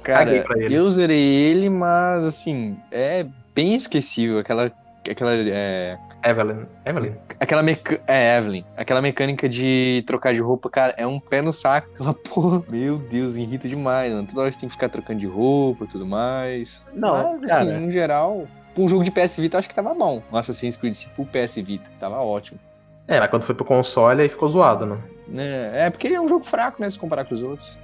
Cara, 0.03 0.43
pra 0.43 0.59
ele. 0.59 0.75
eu 0.75 0.91
zerei 0.91 1.23
ele, 1.23 1.69
mas 1.69 2.25
assim, 2.25 2.77
é 2.91 3.27
bem 3.55 3.75
esquecível. 3.75 4.39
Aquela. 4.39 4.73
Aquela. 5.09 5.33
É, 5.35 5.99
Evelyn. 6.25 6.67
Evelyn. 6.85 7.13
aquela 7.39 7.63
meca... 7.63 8.01
É, 8.07 8.37
Evelyn. 8.37 8.65
Aquela 8.77 9.01
mecânica 9.01 9.49
de 9.49 10.03
trocar 10.07 10.35
de 10.35 10.41
roupa, 10.41 10.69
cara, 10.69 10.95
é 10.97 11.07
um 11.07 11.21
pé 11.21 11.41
no 11.41 11.53
saco. 11.53 11.89
Aquela 11.95 12.15
porra, 12.29 12.63
meu 12.69 12.99
Deus, 12.99 13.37
irrita 13.37 13.69
demais, 13.69 14.13
mano. 14.13 14.27
Toda 14.27 14.43
hora 14.43 14.53
você 14.53 14.59
tem 14.59 14.69
que 14.69 14.75
ficar 14.75 14.89
trocando 14.89 15.21
de 15.21 15.27
roupa 15.27 15.85
e 15.85 15.89
tudo 15.89 16.05
mais. 16.05 16.85
Não, 16.93 17.39
mas, 17.39 17.51
assim, 17.51 17.67
cara. 17.67 17.81
no 17.81 17.93
geral, 17.93 18.47
pra 18.75 18.83
um 18.83 18.89
jogo 18.89 19.05
de 19.05 19.11
PS 19.11 19.37
Vita, 19.37 19.57
eu 19.57 19.59
acho 19.61 19.69
que 19.69 19.75
tava 19.75 19.95
bom. 19.95 20.23
O 20.31 20.37
Assassin's 20.37 20.77
Creed 20.77 20.95
se 20.95 21.09
pro 21.11 21.25
PS 21.25 21.57
Vita, 21.57 21.89
tava 22.01 22.19
ótimo. 22.19 22.59
É, 23.07 23.21
mas 23.21 23.31
quando 23.31 23.43
foi 23.45 23.55
pro 23.55 23.65
console 23.65 24.23
aí 24.23 24.29
ficou 24.29 24.49
zoado, 24.49 24.85
né? 24.85 24.99
É, 25.37 25.87
é 25.87 25.91
porque 25.91 26.09
ele 26.09 26.17
é 26.17 26.21
um 26.21 26.29
jogo 26.29 26.45
fraco, 26.45 26.83
né, 26.83 26.91
se 26.91 26.99
comparar 26.99 27.25
com 27.25 27.37
os 27.37 27.43
outros. 27.43 27.79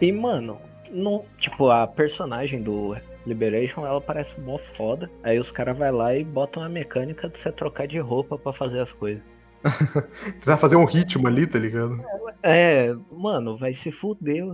E, 0.00 0.12
mano, 0.12 0.56
não, 0.92 1.24
tipo, 1.38 1.70
a 1.70 1.86
personagem 1.86 2.62
do 2.62 2.94
Liberation, 3.26 3.86
ela 3.86 4.00
parece 4.00 4.38
mó 4.40 4.58
foda. 4.58 5.10
Aí 5.22 5.38
os 5.38 5.50
caras 5.50 5.76
vai 5.76 5.90
lá 5.90 6.14
e 6.14 6.24
botam 6.24 6.62
a 6.62 6.68
mecânica 6.68 7.28
de 7.28 7.38
você 7.38 7.50
trocar 7.50 7.86
de 7.86 7.98
roupa 7.98 8.36
pra 8.36 8.52
fazer 8.52 8.80
as 8.80 8.92
coisas. 8.92 9.22
Vai 10.44 10.56
fazer 10.56 10.74
um 10.74 10.84
ritmo 10.84 11.28
ali, 11.28 11.46
tá 11.46 11.56
ligado? 11.56 12.04
É, 12.42 12.92
mano, 13.12 13.56
vai 13.56 13.72
se 13.72 13.92
fuder. 13.92 14.44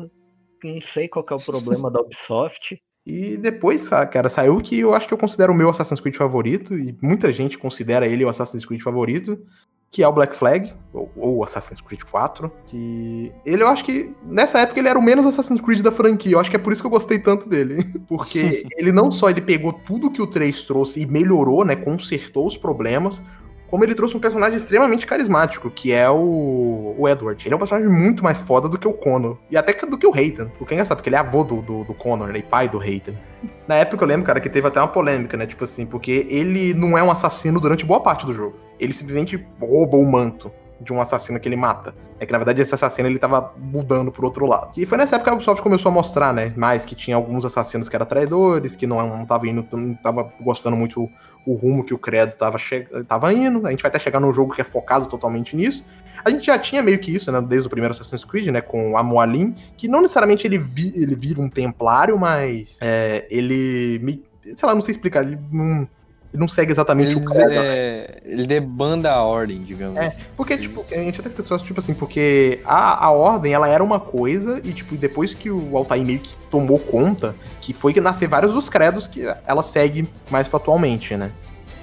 Não 0.62 0.80
sei 0.82 1.08
qual 1.08 1.24
é 1.30 1.34
o 1.34 1.40
problema 1.40 1.90
da 1.90 1.98
Ubisoft. 1.98 2.78
E 3.06 3.38
depois, 3.38 3.88
cara, 3.88 4.28
saiu 4.28 4.56
o 4.56 4.62
que 4.62 4.78
eu 4.78 4.92
acho 4.92 5.08
que 5.08 5.14
eu 5.14 5.18
considero 5.18 5.54
o 5.54 5.56
meu 5.56 5.70
Assassin's 5.70 5.98
Creed 5.98 6.14
favorito, 6.14 6.78
e 6.78 6.94
muita 7.00 7.32
gente 7.32 7.56
considera 7.56 8.06
ele 8.06 8.22
o 8.22 8.28
Assassin's 8.28 8.66
Creed 8.66 8.82
favorito, 8.82 9.42
que 9.90 10.02
é 10.02 10.08
o 10.08 10.12
Black 10.12 10.36
Flag, 10.36 10.72
ou, 10.92 11.10
ou 11.16 11.44
Assassin's 11.44 11.80
Creed 11.80 12.02
4, 12.02 12.50
que 12.66 13.32
ele 13.44 13.62
eu 13.62 13.68
acho 13.68 13.84
que 13.84 14.14
nessa 14.22 14.60
época 14.60 14.80
ele 14.80 14.88
era 14.88 14.98
o 14.98 15.02
menos 15.02 15.24
Assassin's 15.26 15.60
Creed 15.60 15.80
da 15.80 15.90
franquia, 15.90 16.32
eu 16.32 16.40
acho 16.40 16.50
que 16.50 16.56
é 16.56 16.58
por 16.58 16.72
isso 16.72 16.82
que 16.82 16.86
eu 16.86 16.90
gostei 16.90 17.18
tanto 17.18 17.48
dele, 17.48 17.84
porque 18.06 18.66
ele 18.76 18.92
não 18.92 19.10
só 19.10 19.30
ele 19.30 19.40
pegou 19.40 19.72
tudo 19.72 20.10
que 20.10 20.20
o 20.20 20.26
3 20.26 20.64
trouxe 20.66 21.00
e 21.00 21.06
melhorou, 21.06 21.64
né, 21.64 21.74
consertou 21.74 22.46
os 22.46 22.56
problemas, 22.56 23.22
como 23.70 23.84
ele 23.84 23.94
trouxe 23.94 24.16
um 24.16 24.20
personagem 24.20 24.56
extremamente 24.56 25.06
carismático, 25.06 25.70
que 25.70 25.92
é 25.92 26.08
o, 26.08 26.94
o 26.98 27.08
Edward. 27.08 27.46
Ele 27.46 27.52
é 27.52 27.56
um 27.56 27.58
personagem 27.58 27.90
muito 27.90 28.24
mais 28.24 28.38
foda 28.40 28.68
do 28.68 28.78
que 28.78 28.88
o 28.88 28.92
Connor. 28.92 29.36
E 29.50 29.56
até 29.56 29.74
do 29.86 29.98
que 29.98 30.06
o 30.06 30.14
Hayden. 30.14 30.50
O 30.58 30.64
que 30.64 30.72
é 30.72 30.76
engraçado, 30.76 30.96
porque 30.96 31.08
ele 31.08 31.16
é 31.16 31.18
avô 31.18 31.44
do, 31.44 31.60
do, 31.60 31.84
do 31.84 31.94
Connor, 31.94 32.28
né? 32.28 32.38
E 32.38 32.42
pai 32.42 32.68
do 32.68 32.80
Hayden. 32.80 33.18
Na 33.66 33.76
época 33.76 34.02
eu 34.02 34.08
lembro, 34.08 34.26
cara, 34.26 34.40
que 34.40 34.48
teve 34.48 34.66
até 34.66 34.80
uma 34.80 34.88
polêmica, 34.88 35.36
né? 35.36 35.46
Tipo 35.46 35.64
assim, 35.64 35.84
porque 35.84 36.26
ele 36.30 36.72
não 36.72 36.96
é 36.96 37.02
um 37.02 37.10
assassino 37.10 37.60
durante 37.60 37.84
boa 37.84 38.00
parte 38.00 38.24
do 38.24 38.32
jogo. 38.32 38.56
Ele 38.80 38.94
simplesmente 38.94 39.46
rouba 39.60 39.98
o 39.98 40.10
manto 40.10 40.50
de 40.80 40.92
um 40.92 41.00
assassino 41.00 41.38
que 41.38 41.48
ele 41.48 41.56
mata. 41.56 41.94
É 42.20 42.26
que 42.26 42.32
na 42.32 42.38
verdade 42.38 42.60
esse 42.60 42.74
assassino 42.74 43.08
ele 43.08 43.18
tava 43.18 43.52
mudando 43.56 44.10
pro 44.10 44.24
outro 44.24 44.46
lado. 44.46 44.72
E 44.76 44.86
foi 44.86 44.98
nessa 44.98 45.16
época 45.16 45.30
que 45.30 45.34
a 45.34 45.36
Ubisoft 45.36 45.62
começou 45.62 45.90
a 45.90 45.92
mostrar, 45.92 46.32
né? 46.32 46.52
Mais 46.56 46.84
que 46.84 46.94
tinha 46.94 47.16
alguns 47.16 47.44
assassinos 47.44 47.88
que 47.88 47.94
eram 47.94 48.06
traidores, 48.06 48.74
que 48.74 48.86
não, 48.86 49.06
não 49.16 49.26
tava 49.26 49.46
indo, 49.46 49.66
não 49.72 49.94
tava 49.94 50.32
gostando 50.40 50.76
muito 50.76 51.08
o 51.52 51.54
rumo 51.56 51.84
que 51.84 51.94
o 51.94 51.98
Credo 51.98 52.36
tava, 52.36 52.58
che- 52.58 52.86
tava 53.08 53.32
indo. 53.32 53.66
A 53.66 53.70
gente 53.70 53.82
vai 53.82 53.88
até 53.88 53.98
chegar 53.98 54.20
num 54.20 54.32
jogo 54.34 54.54
que 54.54 54.60
é 54.60 54.64
focado 54.64 55.06
totalmente 55.06 55.56
nisso. 55.56 55.84
A 56.24 56.30
gente 56.30 56.46
já 56.46 56.58
tinha 56.58 56.82
meio 56.82 56.98
que 56.98 57.14
isso, 57.14 57.30
né? 57.30 57.40
Desde 57.40 57.66
o 57.66 57.70
primeiro 57.70 57.94
Assassin's 57.94 58.24
Creed, 58.24 58.48
né? 58.48 58.60
Com 58.60 58.92
o 58.92 58.96
Amoalim, 58.98 59.54
que 59.76 59.86
não 59.88 60.02
necessariamente 60.02 60.46
ele, 60.46 60.58
vi- 60.58 60.92
ele 60.96 61.14
vira 61.14 61.40
um 61.40 61.48
templário, 61.48 62.18
mas 62.18 62.78
é, 62.82 63.26
ele. 63.30 64.24
sei 64.54 64.66
lá, 64.68 64.74
não 64.74 64.82
sei 64.82 64.92
explicar. 64.92 65.22
Ele 65.24 65.38
não. 65.52 65.88
Ele 66.32 66.40
não 66.40 66.48
segue 66.48 66.70
exatamente 66.70 67.16
Ele, 67.16 67.26
o 67.26 67.48
né? 67.48 67.56
é, 67.56 68.22
ele 68.24 68.46
debanda 68.46 69.10
a 69.10 69.22
ordem, 69.22 69.62
digamos 69.62 69.96
É, 69.96 70.06
assim. 70.06 70.20
porque, 70.36 70.58
tipo, 70.58 70.80
a 70.80 70.94
gente 70.96 71.20
até 71.20 71.28
esqueceu, 71.28 71.58
tipo 71.58 71.80
assim, 71.80 71.94
porque 71.94 72.60
a, 72.64 73.06
a 73.06 73.10
ordem, 73.10 73.54
ela 73.54 73.66
era 73.66 73.82
uma 73.82 73.98
coisa, 73.98 74.60
e, 74.62 74.72
tipo, 74.72 74.94
depois 74.96 75.32
que 75.32 75.50
o 75.50 75.76
Altair 75.76 76.04
meio 76.04 76.18
que 76.18 76.34
tomou 76.50 76.78
conta, 76.78 77.34
que 77.62 77.72
foi 77.72 77.94
que 77.94 78.00
nascer 78.00 78.28
vários 78.28 78.52
dos 78.52 78.68
credos 78.68 79.06
que 79.06 79.22
ela 79.46 79.62
segue 79.62 80.06
mais 80.30 80.46
pra 80.48 80.58
atualmente, 80.58 81.16
né? 81.16 81.30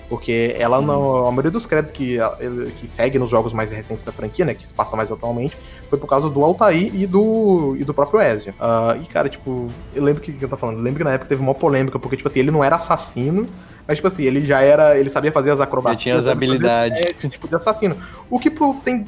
Porque 0.07 0.55
ela 0.59 0.81
não. 0.81 1.25
A 1.25 1.31
maioria 1.31 1.49
dos 1.49 1.65
credos 1.65 1.89
que, 1.89 2.19
que 2.77 2.87
segue 2.87 3.17
nos 3.17 3.27
jogos 3.27 3.53
mais 3.53 3.71
recentes 3.71 4.03
da 4.05 4.11
franquia, 4.11 4.45
né? 4.45 4.53
Que 4.53 4.65
se 4.67 4.71
passa 4.71 4.95
mais 4.95 5.11
atualmente, 5.11 5.57
foi 5.87 5.97
por 5.97 6.07
causa 6.07 6.29
do 6.29 6.43
Altair 6.43 6.93
e 6.93 7.07
do, 7.07 7.75
e 7.79 7.83
do 7.83 7.91
próprio 7.91 8.21
Ezio. 8.21 8.53
Ah, 8.59 8.95
e, 9.01 9.05
cara, 9.07 9.27
tipo, 9.29 9.67
eu 9.95 10.03
lembro 10.03 10.21
que, 10.21 10.31
que 10.31 10.45
eu 10.45 10.49
tô 10.49 10.55
falando, 10.57 10.77
eu 10.77 10.83
lembro 10.83 10.99
que 10.99 11.03
na 11.03 11.13
época 11.13 11.27
teve 11.29 11.41
uma 11.41 11.55
polêmica, 11.55 11.97
porque, 11.97 12.15
tipo 12.17 12.27
assim, 12.29 12.39
ele 12.39 12.51
não 12.51 12.63
era 12.63 12.75
assassino, 12.75 13.47
mas, 13.87 13.97
tipo 13.97 14.07
assim, 14.07 14.23
ele 14.23 14.45
já 14.45 14.61
era. 14.61 14.97
Ele 14.97 15.09
sabia 15.09 15.31
fazer 15.31 15.51
as 15.51 15.59
acrobacias. 15.59 15.99
Já 15.99 16.03
tinha 16.03 16.15
as 16.15 16.27
habilidades. 16.27 16.99
teste, 16.99 17.29
tipo, 17.29 17.47
de 17.47 17.55
assassino. 17.55 17.97
O 18.29 18.39
que 18.39 18.49
pô, 18.49 18.75
tem, 18.83 19.05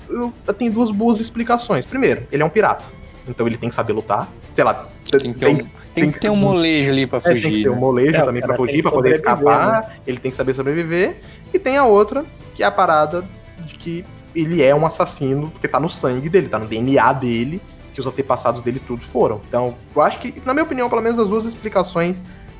tem 0.58 0.70
duas 0.70 0.92
boas 0.92 1.20
explicações. 1.20 1.86
Primeiro, 1.86 2.28
ele 2.32 2.44
é 2.44 2.46
um 2.46 2.50
pirata. 2.50 2.86
Então 3.28 3.48
ele 3.48 3.58
tem 3.58 3.70
que 3.70 3.76
saber 3.76 3.94
lutar. 3.94 4.30
Sei 4.54 4.64
lá, 4.64 4.88
Tem 5.12 5.34
que 5.34 5.40
ter 5.40 5.50
um, 5.50 5.58
tem 5.94 6.12
que 6.12 6.20
ter 6.20 6.30
um 6.30 6.36
molejo 6.36 6.92
ali 6.92 7.08
pra 7.08 7.18
é, 7.18 7.22
tem 7.22 7.36
que 7.36 7.42
fugir. 7.42 7.64
ter 7.64 7.70
um 7.70 7.74
né? 7.74 7.80
molejo 7.80 8.16
É, 8.16 8.22
o 8.22 8.26
também 8.26 8.42
pra 8.42 8.56
tem 8.56 8.66
fugir, 8.66 8.82
pra 8.82 8.92
poder 8.92 9.16
escapar. 9.16 9.98
Ele 10.06 10.20
tem 10.20 10.32
que 10.32 10.38
saber 10.38 10.54
sobreviver. 10.54 11.18
E 11.54 11.60
tem 11.60 11.78
a 11.78 11.86
outra, 11.86 12.24
que 12.54 12.64
é 12.64 12.66
a 12.66 12.72
parada 12.72 13.26
de 13.66 13.76
que 13.76 14.06
ele 14.36 14.62
é 14.62 14.76
um 14.76 14.86
assassino, 14.86 15.50
porque 15.50 15.68
tá 15.68 15.80
no 15.80 15.90
sangue 15.90 16.30
dele, 16.30 16.48
tá 16.48 16.60
no 16.60 16.68
DNA 16.68 17.12
dele, 17.14 17.60
que 17.94 18.00
os 18.00 18.06
antepassados 18.06 18.62
dele 18.62 18.80
tudo 18.80 19.04
foram. 19.04 19.42
Então, 19.48 19.74
eu 19.96 20.02
acho 20.04 20.20
que, 20.20 20.40
na 20.46 20.54
minha 20.54 20.64
opinião, 20.64 20.88
pelo 20.88 21.02
menos 21.02 21.18
as 21.18 21.28
duas 21.28 21.46
explicações 21.46 22.18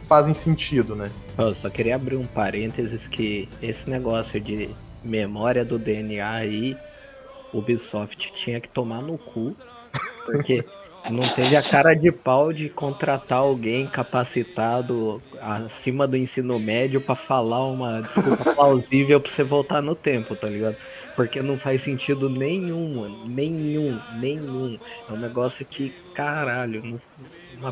fazem 0.08 0.34
sentido, 0.34 0.96
né? 0.96 1.12
Eu 1.38 1.54
só 1.56 1.70
queria 1.70 1.96
abrir 1.96 2.16
um 2.16 2.26
parênteses 2.26 3.08
que 3.08 3.48
esse 3.62 3.90
negócio 3.90 4.40
de 4.40 4.70
memória 5.04 5.64
do 5.64 5.78
DNA 5.78 6.30
aí, 6.30 6.78
Ubisoft 7.54 8.32
tinha 8.34 8.60
que 8.60 8.70
tomar 8.70 9.02
no 9.02 9.18
cu, 9.18 9.56
porque 10.26 10.64
não 11.10 11.22
teve 11.22 11.56
a 11.56 11.64
cara 11.64 11.94
de 11.94 12.12
pau 12.12 12.52
de 12.52 12.68
contratar 12.70 13.38
alguém 13.40 13.88
capacitado 13.88 15.22
acima 15.42 16.08
do 16.08 16.18
ensino 16.18 16.60
médio 16.60 17.00
pra 17.00 17.16
falar 17.16 17.66
uma 17.66 18.02
desculpa 18.02 18.44
plausível 18.54 19.20
pra 19.22 19.32
você 19.32 19.44
voltar 19.44 19.82
no 19.82 19.96
tempo, 19.96 20.36
tá 20.36 20.48
ligado? 20.48 20.76
Porque 21.16 21.42
não 21.42 21.58
faz 21.58 21.82
sentido 21.82 22.30
nenhum, 22.30 22.96
mano. 23.00 23.26
Nenhum, 23.28 24.00
nenhum. 24.20 24.78
É 25.10 25.14
um 25.14 25.18
negócio 25.18 25.66
que, 25.66 25.92
caralho, 26.14 26.84
não- 26.84 27.02
uma 27.58 27.72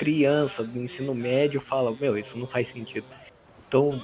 criança 0.00 0.64
do 0.64 0.78
ensino 0.78 1.14
médio 1.14 1.60
fala, 1.60 1.94
meu, 2.00 2.16
isso 2.16 2.38
não 2.38 2.46
faz 2.46 2.68
sentido. 2.68 3.04
Então, 3.68 4.02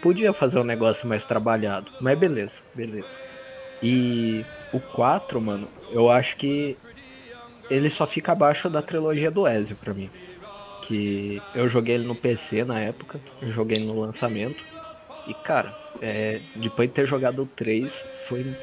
podia 0.00 0.32
fazer 0.32 0.58
um 0.58 0.64
negócio 0.64 1.06
mais 1.06 1.26
trabalhado, 1.26 1.92
mas 2.00 2.18
beleza, 2.18 2.62
beleza. 2.74 3.06
E 3.82 4.42
o 4.72 4.80
4, 4.80 5.38
mano, 5.42 5.68
eu 5.90 6.10
acho 6.10 6.38
que 6.38 6.78
ele 7.68 7.90
só 7.90 8.06
fica 8.06 8.32
abaixo 8.32 8.70
da 8.70 8.80
trilogia 8.80 9.30
do 9.30 9.46
Ezio 9.46 9.76
pra 9.76 9.92
mim. 9.92 10.08
Que 10.86 11.42
eu 11.54 11.68
joguei 11.68 11.96
ele 11.96 12.06
no 12.06 12.14
PC 12.14 12.64
na 12.64 12.80
época, 12.80 13.20
joguei 13.42 13.84
no 13.84 14.00
lançamento. 14.00 14.64
E 15.26 15.34
cara, 15.34 15.76
é, 16.00 16.40
depois 16.56 16.88
de 16.88 16.94
ter 16.94 17.06
jogado 17.06 17.42
o 17.42 17.46
3, 17.46 17.92
foi 18.26 18.56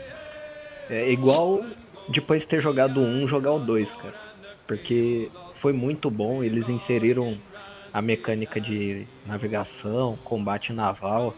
é, 0.90 1.12
igual 1.12 1.64
depois 2.10 2.42
de 2.42 2.48
ter 2.48 2.60
jogado 2.60 3.00
o 3.00 3.04
1, 3.04 3.28
jogar 3.28 3.52
o 3.52 3.60
2, 3.60 3.88
cara. 3.92 4.16
Porque 4.66 5.30
foi 5.62 5.72
muito 5.72 6.10
bom, 6.10 6.44
eles 6.44 6.68
inseriram 6.68 7.38
a 7.94 8.02
mecânica 8.02 8.60
de 8.60 9.06
navegação, 9.28 10.18
combate 10.24 10.74
naval. 10.74 11.36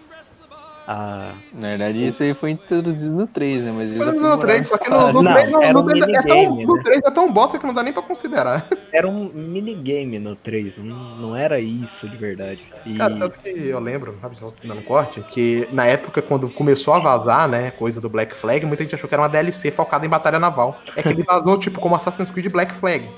A... 0.87 1.33
Na 1.51 1.69
verdade, 1.69 2.05
isso 2.05 2.23
aí 2.23 2.33
foi 2.33 2.51
introduzido 2.51 3.15
no 3.15 3.27
3, 3.27 3.65
né? 3.65 3.71
Mas 3.71 3.93
eles 3.93 4.07
Mas 4.07 4.15
no 4.15 4.37
3, 4.37 4.37
aprimoraram 4.37 4.63
só 4.63 4.77
que 4.77 4.89
no, 4.89 5.13
no 5.13 5.21
Não, 5.23 5.33
3, 5.33 5.51
no, 5.51 5.57
um 5.57 5.61
3 5.61 5.63
é, 5.63 5.73
tão, 5.73 5.85
minigame, 5.85 6.65
no 6.65 6.75
né? 6.75 6.83
3 6.83 7.01
é 7.03 7.11
tão 7.11 7.31
bosta 7.31 7.59
que 7.59 7.65
não 7.65 7.73
dá 7.73 7.83
nem 7.83 7.91
pra 7.91 8.01
considerar. 8.01 8.65
Era 8.93 9.07
um 9.07 9.29
minigame 9.33 10.19
no 10.19 10.37
3, 10.37 10.77
não, 10.77 11.15
não 11.15 11.35
era 11.35 11.59
isso 11.59 12.07
de 12.07 12.15
verdade. 12.15 12.61
E... 12.85 12.95
Cara, 12.95 13.17
tanto 13.17 13.39
que 13.39 13.49
eu 13.49 13.79
lembro, 13.79 14.17
sabe, 14.21 14.37
só 14.37 14.53
dando 14.63 14.79
um 14.79 14.83
corte, 14.83 15.19
que 15.31 15.67
na 15.71 15.85
época, 15.85 16.21
quando 16.21 16.49
começou 16.49 16.93
a 16.93 16.99
vazar, 16.99 17.49
né, 17.49 17.71
coisa 17.71 17.99
do 17.99 18.07
Black 18.07 18.35
Flag, 18.35 18.65
muita 18.65 18.83
gente 18.83 18.93
achou 18.93 19.07
que 19.07 19.15
era 19.15 19.21
uma 19.21 19.29
DLC 19.29 19.71
focada 19.71 20.05
em 20.05 20.09
batalha 20.09 20.39
naval. 20.39 20.79
É 20.95 21.01
que 21.01 21.09
ele 21.09 21.23
vazou, 21.23 21.57
tipo, 21.59 21.81
como 21.81 21.95
Assassin's 21.95 22.29
Creed 22.29 22.51
Black 22.51 22.73
Flag. 22.73 23.09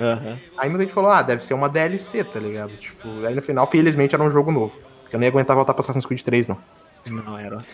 Aham. 0.00 0.38
Aí 0.56 0.68
muita 0.68 0.84
gente 0.84 0.94
falou, 0.94 1.10
ah, 1.10 1.22
deve 1.22 1.44
ser 1.44 1.54
uma 1.54 1.68
DLC, 1.68 2.24
tá 2.24 2.40
ligado? 2.40 2.76
Tipo, 2.76 3.24
aí 3.26 3.34
no 3.34 3.42
final, 3.42 3.66
felizmente, 3.66 4.14
era 4.14 4.24
um 4.24 4.30
jogo 4.30 4.50
novo. 4.50 4.72
Porque 5.02 5.16
eu 5.16 5.20
nem 5.20 5.26
ia 5.26 5.30
aguentar 5.30 5.54
voltar 5.54 5.74
pra 5.74 5.80
Assassin's 5.80 6.06
Creed 6.06 6.22
3, 6.22 6.48
não. 6.48 6.58
Não, 7.06 7.38
era. 7.38 7.64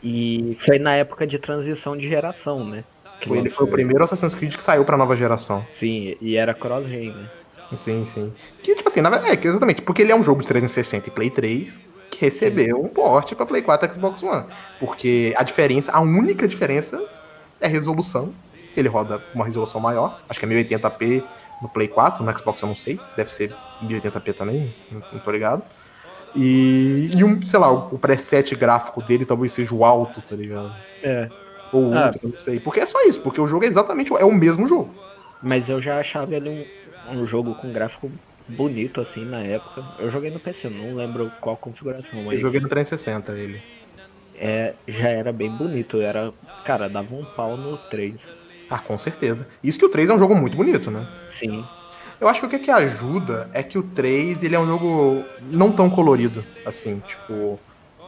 E 0.00 0.56
foi 0.60 0.78
na 0.78 0.94
época 0.94 1.26
de 1.26 1.40
transição 1.40 1.96
de 1.96 2.08
geração, 2.08 2.64
né? 2.64 2.84
que 3.20 3.32
ele 3.32 3.50
foi 3.50 3.66
o 3.66 3.70
primeiro 3.70 4.04
Assassin's 4.04 4.34
Creed 4.34 4.54
que 4.54 4.62
saiu 4.62 4.84
pra 4.84 4.96
nova 4.96 5.16
geração. 5.16 5.66
Sim, 5.72 6.16
e 6.20 6.36
era 6.36 6.54
cross-ray, 6.54 7.12
né? 7.12 7.28
Sim, 7.76 8.04
sim. 8.04 8.32
Que, 8.62 8.74
tipo 8.74 8.88
assim, 8.88 9.00
na 9.00 9.10
verdade, 9.10 9.44
é, 9.44 9.48
exatamente, 9.48 9.82
porque 9.82 10.02
ele 10.02 10.12
é 10.12 10.16
um 10.16 10.22
jogo 10.22 10.40
de 10.40 10.48
360 10.48 11.08
e 11.08 11.10
Play 11.10 11.30
3 11.30 11.80
que 12.10 12.24
recebeu 12.24 12.82
um 12.82 12.88
porte 12.88 13.34
pra 13.34 13.44
Play 13.44 13.60
4 13.60 13.90
e 13.90 13.92
Xbox 13.92 14.22
One. 14.22 14.46
Porque 14.80 15.34
a 15.36 15.42
diferença, 15.42 15.92
a 15.92 16.00
única 16.00 16.48
diferença 16.48 17.02
é 17.60 17.66
a 17.66 17.68
resolução. 17.68 18.32
Ele 18.76 18.88
roda 18.88 19.22
uma 19.34 19.44
resolução 19.44 19.80
maior, 19.80 20.20
acho 20.28 20.38
que 20.38 20.46
é 20.46 20.48
1080p 20.48 21.24
no 21.62 21.68
Play 21.68 21.88
4, 21.88 22.22
no 22.24 22.38
Xbox 22.38 22.60
eu 22.62 22.68
não 22.68 22.76
sei, 22.76 23.00
deve 23.16 23.32
ser 23.32 23.54
1080p 23.82 24.32
também, 24.34 24.74
não, 24.90 25.00
tô 25.20 25.30
ligado. 25.32 25.62
E, 26.36 27.10
e 27.16 27.24
um, 27.24 27.44
sei 27.46 27.58
lá, 27.58 27.70
o, 27.72 27.98
preset 27.98 28.54
gráfico 28.54 29.02
dele 29.02 29.24
talvez 29.24 29.50
seja 29.52 29.74
o 29.74 29.84
alto, 29.84 30.20
tá 30.22 30.36
ligado? 30.36 30.72
É. 31.02 31.28
Ou 31.72 31.92
Ah. 31.94 32.06
ultra, 32.06 32.20
não 32.22 32.38
sei. 32.38 32.60
Porque 32.60 32.80
é 32.80 32.86
só 32.86 33.02
isso, 33.04 33.20
porque 33.20 33.40
o 33.40 33.48
jogo 33.48 33.64
é 33.64 33.68
exatamente 33.68 34.12
o- 34.12 34.18
é 34.18 34.24
o 34.24 34.32
mesmo 34.32 34.68
jogo. 34.68 34.94
Mas 35.42 35.68
eu 35.68 35.80
já 35.80 35.98
achava 35.98 36.34
ele 36.34 36.66
um, 37.10 37.18
um 37.20 37.26
jogo 37.26 37.54
com 37.54 37.72
gráfico 37.72 38.10
bonito, 38.46 39.00
assim, 39.00 39.24
na 39.24 39.40
época. 39.40 39.84
Eu 39.98 40.10
joguei 40.10 40.30
no 40.30 40.38
PC, 40.38 40.68
não 40.68 40.94
lembro 40.94 41.32
qual 41.40 41.56
configuração, 41.56 42.20
Eu 42.20 42.26
mas 42.26 42.40
joguei 42.40 42.60
no 42.60 42.68
360 42.68 43.32
ele. 43.32 43.60
é, 44.36 44.74
já 44.86 45.08
era 45.08 45.32
bem 45.32 45.50
bonito. 45.50 46.00
Era, 46.00 46.32
cara, 46.64 46.88
dava 46.88 47.14
um 47.14 47.24
pau 47.24 47.56
no 47.56 47.76
3. 47.78 48.14
Ah, 48.70 48.78
com 48.78 48.98
certeza. 48.98 49.46
Isso 49.62 49.78
que 49.78 49.84
o 49.84 49.88
3 49.88 50.10
é 50.10 50.14
um 50.14 50.18
jogo 50.18 50.34
muito 50.34 50.56
bonito, 50.56 50.90
né? 50.90 51.06
Sim. 51.30 51.64
Eu 52.20 52.28
acho 52.28 52.40
que 52.40 52.46
o 52.46 52.48
que, 52.50 52.58
que 52.58 52.70
ajuda 52.70 53.48
é 53.52 53.62
que 53.62 53.78
o 53.78 53.82
3 53.82 54.42
ele 54.42 54.54
é 54.54 54.58
um 54.58 54.66
jogo 54.66 55.24
não 55.50 55.70
tão 55.72 55.88
colorido, 55.88 56.44
assim, 56.66 57.00
tipo. 57.06 57.58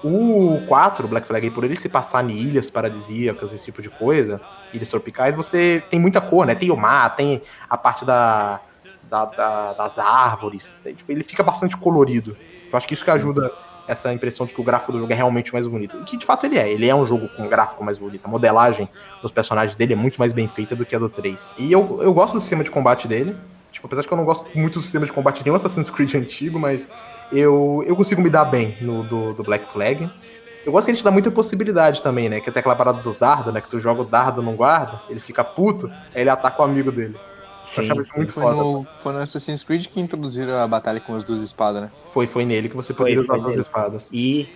O 0.02 0.62
4, 0.66 1.06
Black 1.06 1.26
Flag, 1.26 1.50
por 1.50 1.62
ele 1.62 1.76
se 1.76 1.86
passar 1.88 2.24
em 2.28 2.32
ilhas 2.34 2.70
paradisíacas, 2.70 3.52
esse 3.52 3.66
tipo 3.66 3.82
de 3.82 3.90
coisa, 3.90 4.40
ilhas 4.72 4.88
tropicais, 4.88 5.34
você 5.34 5.82
tem 5.90 6.00
muita 6.00 6.22
cor, 6.22 6.46
né? 6.46 6.54
Tem 6.54 6.70
o 6.70 6.76
mar, 6.76 7.14
tem 7.16 7.42
a 7.68 7.76
parte 7.76 8.02
da, 8.06 8.60
da- 9.10 9.26
da- 9.26 9.72
das 9.74 9.98
árvores, 9.98 10.74
tem- 10.82 10.94
tipo, 10.94 11.12
ele 11.12 11.22
fica 11.22 11.42
bastante 11.42 11.76
colorido. 11.76 12.34
Eu 12.72 12.76
acho 12.78 12.88
que 12.88 12.94
isso 12.94 13.04
que 13.04 13.10
ajuda 13.10 13.52
essa 13.90 14.12
impressão 14.12 14.46
de 14.46 14.54
que 14.54 14.60
o 14.60 14.64
gráfico 14.64 14.92
do 14.92 14.98
jogo 14.98 15.12
é 15.12 15.16
realmente 15.16 15.52
mais 15.52 15.66
bonito. 15.66 16.02
Que 16.04 16.16
de 16.16 16.24
fato 16.24 16.46
ele 16.46 16.58
é, 16.58 16.70
ele 16.70 16.88
é 16.88 16.94
um 16.94 17.06
jogo 17.06 17.28
com 17.28 17.48
gráfico 17.48 17.82
mais 17.84 17.98
bonito. 17.98 18.24
A 18.24 18.28
modelagem 18.28 18.88
dos 19.22 19.32
personagens 19.32 19.76
dele 19.76 19.92
é 19.92 19.96
muito 19.96 20.18
mais 20.18 20.32
bem 20.32 20.48
feita 20.48 20.76
do 20.76 20.86
que 20.86 20.94
a 20.94 20.98
do 20.98 21.08
3. 21.08 21.56
E 21.58 21.72
eu, 21.72 22.00
eu 22.02 22.12
gosto 22.12 22.34
do 22.34 22.40
sistema 22.40 22.62
de 22.62 22.70
combate 22.70 23.08
dele, 23.08 23.36
Tipo, 23.72 23.86
apesar 23.86 24.02
de 24.02 24.08
que 24.08 24.12
eu 24.12 24.18
não 24.18 24.24
gosto 24.24 24.46
muito 24.58 24.78
do 24.78 24.82
sistema 24.82 25.06
de 25.06 25.12
combate 25.12 25.44
de 25.44 25.50
Assassin's 25.50 25.88
Creed 25.88 26.14
antigo, 26.14 26.58
mas 26.58 26.86
eu, 27.32 27.84
eu 27.86 27.94
consigo 27.94 28.20
me 28.20 28.28
dar 28.28 28.44
bem 28.44 28.76
no 28.80 29.04
do, 29.04 29.32
do 29.32 29.42
Black 29.42 29.72
Flag. 29.72 30.10
Eu 30.66 30.72
gosto 30.72 30.86
que 30.86 30.90
ele 30.90 30.98
te 30.98 31.04
dá 31.04 31.10
muita 31.10 31.30
possibilidade 31.30 32.02
também, 32.02 32.28
né? 32.28 32.40
Que 32.40 32.50
tem 32.50 32.60
aquela 32.60 32.76
parada 32.76 33.00
dos 33.00 33.16
dardos, 33.16 33.52
né? 33.52 33.60
Que 33.60 33.68
tu 33.68 33.78
joga 33.78 34.02
o 34.02 34.04
dardo 34.04 34.42
num 34.42 34.56
guarda, 34.56 35.00
ele 35.08 35.20
fica 35.20 35.42
puto, 35.42 35.90
aí 36.14 36.22
ele 36.22 36.30
ataca 36.30 36.60
o 36.60 36.64
amigo 36.64 36.92
dele. 36.92 37.16
Sim. 37.74 37.80
achava 37.82 38.02
isso 38.02 38.10
muito 38.16 38.32
Foi 38.32 38.42
foda. 38.42 38.56
no, 38.56 38.86
foi 38.98 39.12
no 39.12 39.18
Assassin's 39.20 39.62
Creed 39.62 39.86
que 39.86 40.00
introduziram 40.00 40.56
a 40.58 40.66
batalha 40.66 41.00
com 41.00 41.14
as 41.14 41.24
duas 41.24 41.42
espadas, 41.42 41.82
né? 41.82 41.90
Foi, 42.12 42.26
foi 42.26 42.44
nele 42.44 42.68
que 42.68 42.76
você 42.76 42.92
Foi, 42.92 43.04
poderia 43.14 43.20
usar 43.22 43.28
foi 43.34 43.38
duas 43.40 43.50
nele. 43.50 43.62
espadas. 43.62 44.08
E 44.12 44.48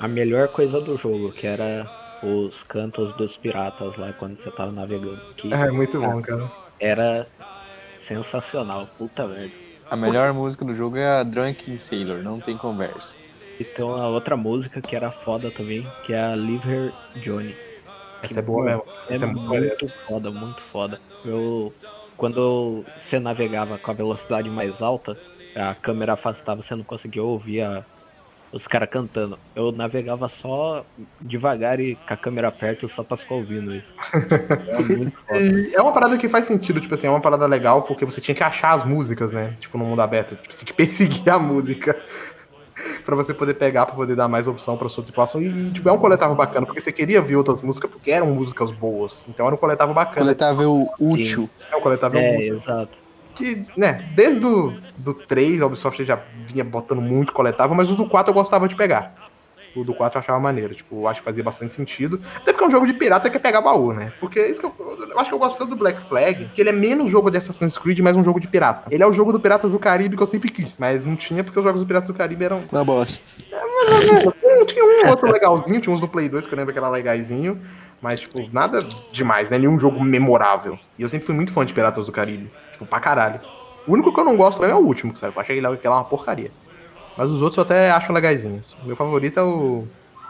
a 0.00 0.06
melhor 0.08 0.48
coisa 0.48 0.80
do 0.80 0.96
jogo, 0.96 1.32
que 1.32 1.46
era 1.46 1.88
os 2.22 2.62
cantos 2.64 3.14
dos 3.16 3.36
piratas 3.36 3.96
lá 3.96 4.12
quando 4.12 4.36
você 4.38 4.50
tava 4.50 4.72
navegando. 4.72 5.20
Que 5.36 5.52
É, 5.52 5.70
muito 5.70 6.00
bom, 6.00 6.20
cara. 6.20 6.50
era 6.80 7.26
sensacional, 7.98 8.88
puta 8.98 9.26
merda. 9.26 9.52
A 9.90 9.96
melhor 9.96 10.32
música 10.32 10.64
do 10.64 10.74
jogo 10.74 10.96
é 10.98 11.08
a 11.20 11.22
Drunken 11.22 11.78
Sailor, 11.78 12.22
não 12.22 12.40
tem 12.40 12.56
conversa. 12.58 13.14
E 13.58 13.64
tem 13.64 13.84
uma 13.84 14.06
outra 14.08 14.36
música 14.36 14.80
que 14.80 14.94
era 14.94 15.10
foda 15.10 15.50
também, 15.50 15.86
que 16.04 16.12
é 16.12 16.20
a 16.20 16.34
Live 16.34 16.68
Her 16.70 16.92
Johnny. 17.22 17.56
Essa 18.22 18.40
é 18.40 18.42
boa 18.42 18.64
mesmo. 18.64 18.82
É, 19.08 19.14
Essa 19.14 19.24
é 19.24 19.28
muito 19.28 19.48
maneiro. 19.48 19.76
muito 19.80 19.94
foda, 20.06 20.30
muito 20.30 20.60
foda. 20.62 21.00
Eu, 21.24 21.72
quando 22.18 22.84
você 23.00 23.18
navegava 23.18 23.78
com 23.78 23.90
a 23.90 23.94
velocidade 23.94 24.50
mais 24.50 24.82
alta, 24.82 25.16
a 25.56 25.74
câmera 25.74 26.12
afastava, 26.12 26.60
você 26.62 26.74
não 26.74 26.84
conseguia 26.84 27.22
ouvir 27.22 27.62
a- 27.62 27.82
os 28.50 28.66
caras 28.66 28.88
cantando. 28.88 29.38
Eu 29.54 29.70
navegava 29.72 30.26
só 30.28 30.84
devagar 31.20 31.80
e 31.80 31.94
com 31.96 32.14
a 32.14 32.16
câmera 32.16 32.50
perto 32.50 32.88
só 32.88 33.02
pra 33.04 33.16
ficar 33.16 33.34
ouvindo 33.34 33.74
isso. 33.74 33.92
É 34.68 34.82
muito 34.96 35.18
foda. 35.18 35.68
É 35.74 35.80
uma 35.82 35.92
parada 35.92 36.16
que 36.18 36.28
faz 36.28 36.46
sentido, 36.46 36.80
tipo 36.80 36.94
assim, 36.94 37.06
é 37.06 37.10
uma 37.10 37.20
parada 37.20 37.46
legal, 37.46 37.82
porque 37.82 38.04
você 38.04 38.20
tinha 38.20 38.34
que 38.34 38.42
achar 38.42 38.72
as 38.72 38.84
músicas, 38.84 39.30
né? 39.30 39.54
Tipo, 39.60 39.76
no 39.78 39.84
mundo 39.84 40.00
aberto. 40.00 40.34
Tipo, 40.36 40.52
você 40.52 40.64
tinha 40.64 40.66
que 40.66 40.72
perseguir 40.74 41.28
a 41.30 41.38
música. 41.38 41.94
pra 43.04 43.16
você 43.16 43.32
poder 43.34 43.54
pegar, 43.54 43.86
pra 43.86 43.94
poder 43.94 44.14
dar 44.14 44.28
mais 44.28 44.46
opção 44.46 44.76
pra 44.76 44.88
sua 44.88 45.02
tripulação. 45.04 45.40
E, 45.40 45.46
e, 45.68 45.70
tipo, 45.72 45.88
é 45.88 45.92
um 45.92 45.98
coletável 45.98 46.34
bacana, 46.36 46.66
porque 46.66 46.80
você 46.80 46.92
queria 46.92 47.20
ver 47.20 47.36
outras 47.36 47.62
músicas, 47.62 47.90
porque 47.90 48.10
eram 48.10 48.26
músicas 48.26 48.70
boas. 48.70 49.24
Então 49.28 49.46
era 49.46 49.54
um 49.54 49.58
coletável 49.58 49.94
bacana. 49.94 50.20
Coletável 50.26 50.86
útil. 50.98 51.48
É 51.70 51.76
um 51.76 51.80
coletável 51.80 52.20
É, 52.20 52.36
útil. 52.36 52.56
exato. 52.56 52.98
Que, 53.34 53.62
né, 53.76 54.04
desde 54.16 54.44
o 54.44 54.74
do 54.96 55.14
3, 55.14 55.62
a 55.62 55.66
Ubisoft 55.66 56.04
já 56.04 56.18
vinha 56.46 56.64
botando 56.64 57.00
muito 57.00 57.32
coletável, 57.32 57.76
mas 57.76 57.88
os 57.88 57.96
do 57.96 58.08
4 58.08 58.30
eu 58.30 58.34
gostava 58.34 58.66
de 58.66 58.74
pegar. 58.74 59.14
O 59.76 59.84
do 59.84 59.94
4 59.94 60.18
eu 60.18 60.20
achava 60.20 60.40
maneiro, 60.40 60.74
tipo, 60.74 61.02
eu 61.02 61.08
acho 61.08 61.20
que 61.20 61.24
fazia 61.24 61.44
bastante 61.44 61.72
sentido. 61.72 62.20
Até 62.36 62.52
porque 62.52 62.64
é 62.64 62.66
um 62.66 62.70
jogo 62.70 62.86
de 62.86 62.92
pirata, 62.94 63.24
você 63.24 63.30
quer 63.30 63.38
pegar 63.38 63.60
baú, 63.60 63.92
né? 63.92 64.12
Porque 64.18 64.40
isso 64.40 64.60
que 64.60 64.66
eu, 64.66 64.74
eu 65.10 65.18
acho 65.18 65.30
que 65.30 65.34
eu 65.34 65.38
gosto 65.38 65.58
tanto 65.58 65.70
do 65.70 65.76
Black 65.76 66.00
Flag, 66.08 66.50
que 66.54 66.60
ele 66.60 66.70
é 66.70 66.72
menos 66.72 67.10
jogo 67.10 67.30
de 67.30 67.36
Assassin's 67.36 67.76
Creed, 67.76 68.00
mais 68.00 68.16
um 68.16 68.24
jogo 68.24 68.40
de 68.40 68.48
pirata. 68.48 68.88
Ele 68.90 69.02
é 69.02 69.06
o 69.06 69.12
jogo 69.12 69.32
do 69.32 69.40
Piratas 69.40 69.72
do 69.72 69.78
Caribe 69.78 70.16
que 70.16 70.22
eu 70.22 70.26
sempre 70.26 70.50
quis, 70.50 70.78
mas 70.78 71.04
não 71.04 71.16
tinha 71.16 71.44
porque 71.44 71.58
os 71.58 71.64
jogos 71.64 71.80
do 71.80 71.86
Piratas 71.86 72.08
do 72.08 72.14
Caribe 72.14 72.44
eram 72.44 72.64
Uma 72.70 72.84
bosta. 72.84 73.40
Hum, 74.44 74.64
tinha 74.66 74.84
um 74.84 75.08
outro 75.10 75.30
legalzinho, 75.30 75.80
tinha 75.80 75.94
uns 75.94 76.00
do 76.00 76.08
Play 76.08 76.28
2 76.28 76.46
que 76.46 76.52
eu 76.52 76.58
lembro 76.58 76.72
que 76.72 76.78
era 76.78 76.88
legaisinho, 76.88 77.60
mas, 78.00 78.20
tipo, 78.20 78.48
nada 78.52 78.80
demais, 79.12 79.50
né? 79.50 79.58
Nenhum 79.58 79.78
jogo 79.78 80.02
memorável. 80.02 80.78
E 80.98 81.02
eu 81.02 81.08
sempre 81.08 81.26
fui 81.26 81.34
muito 81.34 81.52
fã 81.52 81.64
de 81.64 81.72
Piratas 81.72 82.06
do 82.06 82.12
Caribe, 82.12 82.50
tipo, 82.72 82.86
pra 82.86 83.00
caralho. 83.00 83.40
O 83.86 83.92
único 83.92 84.12
que 84.12 84.20
eu 84.20 84.24
não 84.24 84.36
gosto 84.36 84.64
é 84.64 84.74
o 84.74 84.78
último, 84.78 85.12
que 85.12 85.18
sabe? 85.18 85.34
Eu 85.34 85.40
achei 85.40 85.56
que 85.56 85.64
ele 85.64 85.74
aquela 85.74 85.96
uma 85.96 86.04
porcaria. 86.04 86.50
Mas 87.18 87.30
os 87.30 87.42
outros 87.42 87.56
eu 87.56 87.64
até 87.64 87.90
acho 87.90 88.12
legaisinhos. 88.12 88.76
O 88.82 88.86
meu 88.86 88.94
favorito 88.96 89.38
é 89.40 89.42
o. 89.42 89.84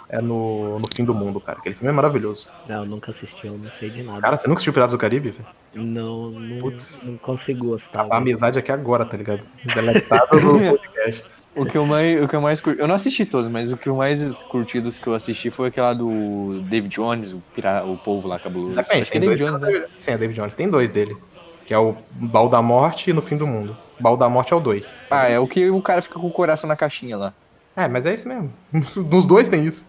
É 0.09 0.23
no, 0.23 0.79
no 0.79 0.87
Fim 0.95 1.05
do 1.05 1.15
Mundo, 1.15 1.39
cara. 1.39 1.59
Aquele 1.59 1.75
filme 1.75 1.91
é 1.91 1.93
maravilhoso. 1.93 2.49
Não, 2.67 2.77
eu 2.77 2.87
nunca 2.87 3.11
assisti, 3.11 3.47
eu 3.47 3.59
não 3.59 3.71
sei 3.79 3.91
de 3.91 4.03
nada. 4.03 4.23
Cara, 4.23 4.39
você 4.39 4.49
nunca 4.49 4.57
assistiu 4.57 4.73
Piratas 4.73 4.93
do 4.93 4.99
Caribe? 4.99 5.33
velho? 5.33 5.47
não, 5.75 6.31
não, 6.31 6.61
Putz. 6.61 7.07
não 7.07 7.19
consigo 7.19 7.67
gostar. 7.67 8.07
A 8.11 8.17
amizade 8.17 8.59
aqui 8.59 8.73
agora, 8.73 9.05
tá 9.05 9.19
ligado? 9.19 9.43
Deletado 9.75 10.41
no 10.41 10.59
podcast. 10.79 11.25
O 11.55 11.67
que 11.67 11.77
eu 11.77 11.85
mais, 11.85 12.23
o 12.23 12.27
que 12.27 12.37
eu 12.37 12.41
mais 12.41 12.61
curti, 12.63 12.81
eu 12.81 12.89
não 12.89 12.95
assisti 12.95 13.27
todos, 13.27 13.51
mas 13.51 13.71
o 13.71 13.77
que 13.77 13.89
eu 13.91 13.97
mais 13.97 14.43
curti 14.45 14.81
dos 14.81 14.99
que 14.99 15.07
eu 15.09 15.15
assisti 15.15 15.51
foi 15.51 15.69
aquela 15.69 15.93
do 15.93 16.63
David 16.63 16.95
Jones, 16.95 17.33
o, 17.35 17.43
pira, 17.55 17.85
o 17.85 17.99
povo 17.99 18.29
lá 18.29 18.39
cabuloso. 18.39 18.77
Depende, 18.77 19.03
Acho 19.03 19.11
que 19.11 19.19
é 19.19 19.21
tem 19.21 19.29
David 19.29 19.45
dois. 19.45 19.61
Jones, 19.61 19.81
né? 19.83 19.89
Sim, 19.99 20.11
é 20.13 20.17
David 20.17 20.41
Jones. 20.41 20.55
Tem 20.55 20.71
dois 20.71 20.91
dele. 20.91 21.19
Que 21.67 21.75
é 21.75 21.79
o 21.79 21.95
Baú 22.13 22.49
da 22.49 22.63
Morte 22.63 23.11
e 23.11 23.13
No 23.13 23.21
Fim 23.21 23.37
do 23.37 23.47
Mundo. 23.47 23.77
Baú 24.01 24.17
da 24.17 24.29
Morte 24.29 24.53
é 24.53 24.57
o 24.57 24.61
2. 24.61 25.01
Ah, 25.11 25.29
é 25.29 25.39
o 25.39 25.47
que 25.47 25.69
o 25.71 25.81
cara 25.83 26.01
fica 26.03 26.19
com 26.19 26.27
o 26.27 26.33
coração 26.33 26.69
na 26.69 26.77
caixinha 26.77 27.17
lá. 27.17 27.33
É, 27.77 27.87
mas 27.87 28.05
é 28.07 28.13
isso 28.15 28.27
mesmo. 28.27 28.53
Nos 28.97 29.25
dois 29.25 29.49
tem 29.49 29.65
isso. 29.65 29.87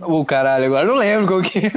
Ô, 0.00 0.24
caralho, 0.24 0.66
agora 0.66 0.86
eu 0.86 0.90
não 0.92 0.98
lembro 0.98 1.26
qual 1.26 1.42
que 1.42 1.58
é. 1.58 1.72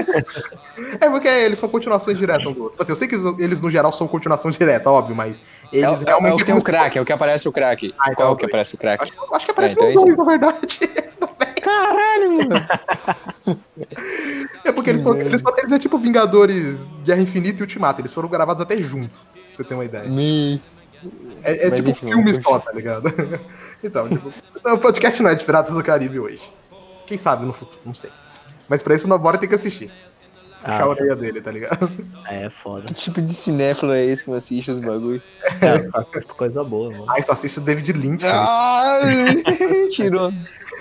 É 1.01 1.09
porque 1.09 1.27
eles 1.27 1.57
são 1.57 1.67
continuações 1.67 2.19
diretas 2.19 2.45
um 2.45 2.53
do 2.53 2.61
outro. 2.63 2.71
Tipo 2.73 2.83
assim, 2.83 2.91
eu 2.91 2.95
sei 2.95 3.07
que 3.07 3.15
eles, 3.43 3.59
no 3.59 3.71
geral, 3.71 3.91
são 3.91 4.07
continuação 4.07 4.51
direta, 4.51 4.91
óbvio, 4.91 5.15
mas 5.15 5.41
É, 5.71 5.77
eles 5.77 5.89
o- 5.89 5.93
é 5.93 5.97
o- 5.97 6.01
é 6.01 6.05
realmente. 6.05 6.33
o 6.33 6.37
que 6.37 6.45
tem 6.45 6.55
o 6.55 6.61
crack, 6.61 6.97
é 6.97 7.01
o 7.01 7.05
que 7.05 7.11
aparece 7.13 7.47
o 7.47 7.51
crack. 7.51 7.95
Ah, 7.97 8.03
então 8.11 8.15
Qual 8.15 8.29
é 8.29 8.31
o 8.31 8.35
que 8.35 8.41
dois. 8.43 8.51
aparece 8.51 8.75
o 8.75 8.77
crack? 8.77 9.03
Acho, 9.03 9.13
acho 9.35 9.45
que 9.45 9.51
aparece 9.51 9.73
É, 9.73 9.75
então 9.75 9.85
no 9.85 9.89
é 9.89 9.93
isso 9.95 10.05
2, 10.05 10.17
na 10.17 10.23
verdade. 10.23 10.79
Caralho, 11.63 12.31
mano. 12.37 12.67
É 14.65 14.71
porque 14.71 14.89
eles, 14.91 15.01
eles, 15.01 15.41
eles 15.57 15.71
é 15.71 15.79
tipo 15.79 15.97
Vingadores, 15.97 16.85
Guerra 17.03 17.21
Infinita 17.21 17.59
e 17.59 17.61
Ultimato. 17.61 18.01
Eles 18.01 18.13
foram 18.13 18.29
gravados 18.29 18.61
até 18.61 18.77
junto, 18.77 19.09
pra 19.33 19.41
você 19.55 19.63
ter 19.63 19.73
uma 19.73 19.85
ideia. 19.85 20.07
Me... 20.09 20.61
É, 21.43 21.67
é 21.67 21.69
Mas 21.69 21.79
tipo 21.79 21.89
enfim, 21.91 22.07
filme 22.07 22.43
só, 22.43 22.59
tá 22.59 22.71
ligado? 22.71 23.09
então, 23.83 24.07
tipo, 24.09 24.33
o 24.65 24.77
podcast 24.77 25.21
não 25.21 25.29
é 25.29 25.35
de 25.35 25.43
Piratas 25.43 25.73
do 25.73 25.83
Caribe 25.83 26.19
hoje. 26.19 26.41
Quem 27.05 27.17
sabe 27.17 27.45
no 27.45 27.53
futuro, 27.53 27.79
não 27.85 27.93
sei. 27.93 28.09
Mas 28.69 28.81
pra 28.81 28.95
isso 28.95 29.05
o 29.05 29.09
Nobora 29.09 29.37
tem 29.37 29.49
que 29.49 29.55
assistir. 29.55 29.91
Puxar 30.61 30.79
Ah, 30.79 30.83
a 30.83 30.87
orelha 30.87 31.15
dele, 31.15 31.41
tá 31.41 31.51
ligado? 31.51 31.91
É 32.29 32.49
foda. 32.49 32.85
Que 32.85 32.93
tipo 32.93 33.21
de 33.21 33.33
cinéfilo 33.33 33.91
é 33.91 34.05
esse 34.05 34.23
que 34.23 34.29
não 34.29 34.37
assiste 34.37 34.71
os 34.71 34.79
bagulho? 34.79 35.21
É, 35.61 35.89
assisto 35.99 36.33
coisa 36.33 36.63
boa, 36.63 36.89
mano. 36.89 37.05
Ai, 37.09 37.21
só 37.21 37.33
assiste 37.33 37.59
o 37.59 37.61
David 37.61 37.91
Lynch. 37.91 38.25
Ah, 38.25 39.01
tirou. 39.91 40.31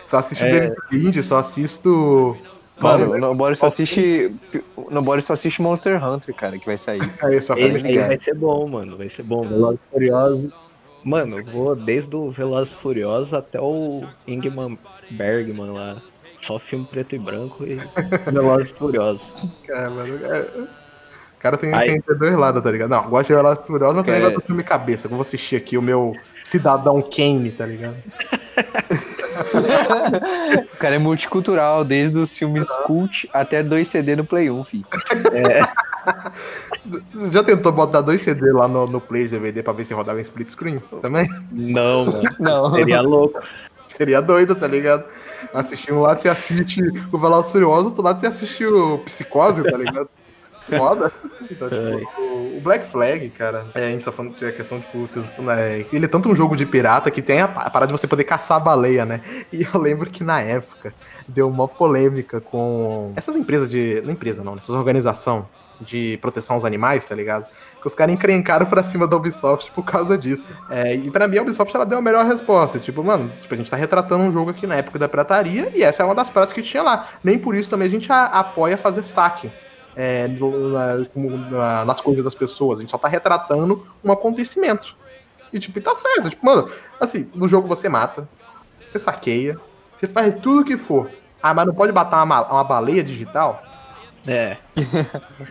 Só 0.07 0.19
assisto 0.19 0.45
o 0.45 0.47
É. 0.47 0.53
David 0.53 0.77
Lynch, 0.93 1.23
só 1.25 1.39
assisto. 1.39 2.39
Mano, 2.83 3.13
o 3.13 3.19
Nobori 3.19 3.57
só 3.57 3.67
assiste. 3.67 4.31
O 4.77 4.91
Nobori 4.91 5.23
só 5.23 5.33
assiste 5.35 5.63
Monster 5.63 6.03
Hunter, 6.05 6.35
cara, 6.35 6.59
que 6.59 6.67
vai 6.67 6.77
sair. 6.79 7.01
Aí, 7.23 7.41
só 7.43 7.55
Guy. 7.55 7.99
vai 7.99 8.19
ser 8.21 8.35
bom, 8.35 8.69
mano. 8.69 8.97
Vai 8.97 9.09
ser 9.09 9.23
bom. 9.23 9.47
Velozes 9.49 9.81
e 9.89 9.93
Furiosos. 9.93 10.53
Mano, 11.05 11.39
eu 11.39 11.45
vou 11.45 11.75
desde 11.77 12.15
o 12.15 12.31
Velozes 12.31 12.73
e 12.73 12.77
Furiosos 12.77 13.35
até 13.35 13.61
o 13.61 14.03
Ingman 14.27 14.79
Bergman 15.11 15.71
lá. 15.73 16.03
Só 16.41 16.59
filme 16.59 16.85
preto 16.91 17.15
e 17.15 17.19
branco 17.19 17.65
e 17.65 17.77
Velozes 18.31 18.71
e 18.71 18.75
Furiosos. 18.75 19.49
Cara, 19.67 19.91
mano, 19.91 20.15
é- 20.27 20.61
O 20.61 21.43
cara 21.43 21.57
tem, 21.57 21.75
Aí- 21.75 22.01
tem 22.01 22.17
dois 22.19 22.37
lados, 22.37 22.63
tá 22.63 22.71
ligado? 22.71 22.91
Não, 22.91 23.09
gosto 23.11 23.29
de 23.29 23.35
Velozes 23.35 23.65
e 23.65 23.67
Furiosos, 23.67 23.97
mas 23.97 24.05
também 24.05 24.21
É. 24.21 24.25
gosto 24.25 24.37
do 24.41 24.47
filme 24.47 24.63
cabeça. 24.63 25.07
Eu 25.07 25.11
vou 25.11 25.21
assistir 25.23 25.57
aqui 25.57 25.77
o 25.77 25.83
meu 25.83 26.15
Cidadão 26.43 27.03
Kane, 27.03 27.53
tá 27.53 27.67
ligado? 27.67 27.97
O 30.75 30.77
cara 30.77 30.97
é 30.97 30.99
multicultural, 30.99 31.85
desde 31.85 32.19
os 32.19 32.37
filmes 32.37 32.69
cult 32.87 33.29
até 33.33 33.63
dois 33.63 33.89
CD 33.89 34.15
no 34.15 34.25
Play 34.25 34.51
1, 34.51 34.65
filho. 34.65 34.85
Você 37.15 37.31
já 37.31 37.43
tentou 37.43 37.73
botar 37.73 38.01
dois 38.01 38.21
CD 38.21 38.53
lá 38.53 38.69
no, 38.69 38.87
no 38.87 39.01
Play 39.01 39.25
de 39.25 39.31
DVD 39.31 39.63
pra 39.63 39.73
ver 39.73 39.85
se 39.85 39.95
rodava 39.95 40.19
em 40.19 40.23
split 40.23 40.51
screen? 40.51 40.81
Também? 41.01 41.29
Não, 41.51 42.07
mano. 42.07 42.23
Não. 42.39 42.75
Seria 42.75 43.01
louco. 43.01 43.41
Seria 43.89 44.21
doido, 44.21 44.55
tá 44.55 44.67
ligado? 44.67 45.05
Assistir 45.53 45.93
um 45.93 46.01
lado 46.01 46.21
você 46.21 46.29
assiste 46.29 46.81
o 47.13 47.19
Velozes 47.19 47.51
e 47.51 47.53
Furiosos, 47.53 47.87
outro 47.87 48.03
lado 48.03 48.21
você 48.21 48.27
assiste 48.27 48.65
o 48.65 48.99
Psicose, 48.99 49.63
tá 49.63 49.77
ligado? 49.77 50.09
Foda. 50.69 51.13
Então, 51.51 51.69
tipo, 51.69 52.23
o- 52.23 52.61
Black 52.63 52.87
Flag, 52.89 53.29
cara, 53.31 53.67
é, 53.75 53.87
a 53.89 53.91
gente 53.91 54.05
tá 54.05 54.13
falando 54.13 54.35
que 54.35 54.45
a 54.45 54.53
questão, 54.53 54.81
tipo, 54.81 54.99
vocês, 55.01 55.27
né, 55.39 55.85
ele 55.93 56.05
é 56.05 56.09
tanto 56.09 56.29
um 56.29 56.35
jogo 56.35 56.55
de 56.57 56.65
pirata 56.65 57.11
que 57.11 57.21
tem 57.21 57.41
a, 57.41 57.49
pa- 57.49 57.63
a 57.63 57.71
parada 57.71 57.93
de 57.93 57.99
você 58.01 58.07
poder 58.07 58.25
caçar 58.25 58.57
a 58.57 58.61
baleia, 58.61 59.05
né? 59.05 59.21
E 59.53 59.63
eu 59.65 59.81
lembro 59.81 60.09
que 60.11 60.23
na 60.23 60.41
época 60.41 60.95
deu 61.27 61.49
uma 61.49 61.67
polêmica 61.67 62.41
com 62.41 63.13
essas 63.17 63.35
empresas 63.37 63.69
de. 63.69 64.01
Não 64.05 64.13
empresa 64.13 64.45
não, 64.45 64.53
né? 64.55 64.59
essas 64.63 64.75
organizações 64.75 65.45
de 65.81 66.17
proteção 66.23 66.55
aos 66.55 66.65
animais, 66.65 67.05
tá 67.05 67.15
ligado? 67.15 67.45
Que 67.81 67.87
os 67.89 67.95
caras 67.95 68.15
encrencaram 68.15 68.67
pra 68.67 68.85
cima 68.85 69.09
da 69.09 69.17
Ubisoft 69.17 69.73
por 69.73 69.85
causa 69.85 70.17
disso. 70.17 70.53
É, 70.71 70.95
e 70.95 71.11
pra 71.11 71.27
mim 71.27 71.39
a 71.39 71.43
Ubisoft 71.43 71.75
ela 71.75 71.85
deu 71.85 71.99
a 71.99 72.03
melhor 72.03 72.25
resposta. 72.25 72.79
Tipo, 72.79 73.03
mano, 73.03 73.33
tipo, 73.41 73.53
a 73.53 73.57
gente 73.57 73.69
tá 73.69 73.77
retratando 73.77 74.23
um 74.23 74.31
jogo 74.31 74.51
aqui 74.51 74.65
na 74.65 74.77
época 74.77 74.97
da 75.01 75.09
pirataria 75.09 75.73
e 75.75 75.83
essa 75.83 76.05
é 76.05 76.07
uma 76.07 76.15
das 76.15 76.31
práticas 76.31 76.55
que 76.55 76.63
tinha 76.71 76.85
lá. 76.85 77.09
Nem 77.25 77.37
por 77.37 77.57
isso 77.57 77.69
também 77.69 77.89
a 77.89 77.91
gente 77.91 78.13
a- 78.13 78.27
apoia 78.27 78.79
fazer 78.79 79.03
saque. 79.03 79.51
É, 79.97 80.27
na- 80.29 81.05
como 81.13 81.37
na- 81.37 81.85
nas 81.85 82.01
coisas 82.01 82.25
das 82.25 82.35
pessoas. 82.35 82.79
A 82.79 82.81
gente 82.83 82.91
só 82.91 82.99
tá 82.99 83.09
retratando 83.09 83.87
um 84.03 84.11
acontecimento. 84.13 84.97
E, 85.53 85.59
tipo, 85.59 85.79
e 85.79 85.83
tá 85.83 85.95
certo. 85.95 86.31
Tipo, 86.31 86.45
mano, 86.47 86.71
assim, 87.01 87.31
no 87.35 87.47
jogo 87.49 87.69
você 87.69 87.89
mata, 87.89 88.29
você 88.89 88.99
saqueia, 88.99 89.59
você 89.97 90.07
faz 90.07 90.35
tudo 90.41 90.63
o 90.63 90.65
que 90.65 90.77
for. 90.77 91.11
Ah, 91.43 91.53
mas 91.53 91.67
não 91.67 91.75
pode 91.75 91.93
matar 91.93 92.19
uma, 92.19 92.27
ma- 92.27 92.53
uma 92.53 92.65
baleia 92.65 93.03
digital? 93.05 93.63
É. 94.27 94.57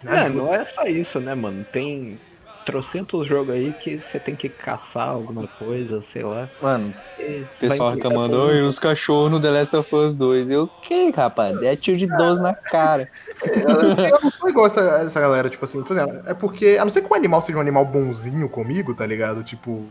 Né? 0.00 0.26
É, 0.26 0.28
não 0.28 0.54
é 0.54 0.64
só 0.64 0.84
isso, 0.84 1.18
né, 1.18 1.34
mano? 1.34 1.64
Tem 1.72 2.20
trocentos 2.68 3.26
jogos 3.26 3.54
aí 3.54 3.72
que 3.72 3.98
você 3.98 4.20
tem 4.20 4.36
que 4.36 4.46
caçar 4.46 5.08
alguma 5.08 5.46
coisa, 5.46 6.02
sei 6.02 6.22
lá. 6.22 6.50
Mano, 6.60 6.92
E 7.18 7.40
o 7.40 7.58
pessoal 7.58 7.94
reclamando, 7.94 8.36
oi, 8.36 8.60
os 8.60 8.78
cachorros 8.78 9.30
no 9.30 9.40
The 9.40 9.50
Last 9.50 9.74
of 9.74 9.96
Us 9.96 10.14
2. 10.14 10.50
Eu, 10.50 10.68
que, 10.82 11.10
rapaz? 11.10 11.62
É 11.62 11.74
tiro 11.74 11.96
de 11.96 12.06
12 12.06 12.42
na 12.42 12.52
cara. 12.52 13.10
Eu, 13.42 14.20
não 14.22 14.30
sou 14.30 14.50
igual 14.50 14.66
essa, 14.66 14.82
essa 14.82 15.18
galera, 15.18 15.48
tipo 15.48 15.64
assim, 15.64 15.82
por 15.82 15.96
exemplo, 15.96 16.20
é 16.26 16.34
porque, 16.34 16.76
a 16.78 16.84
não 16.84 16.90
ser 16.90 17.00
que 17.00 17.10
o 17.10 17.16
animal 17.16 17.40
seja 17.40 17.56
um 17.56 17.62
animal 17.62 17.86
bonzinho 17.86 18.50
comigo, 18.50 18.94
tá 18.94 19.06
ligado? 19.06 19.42
Tipo, 19.42 19.86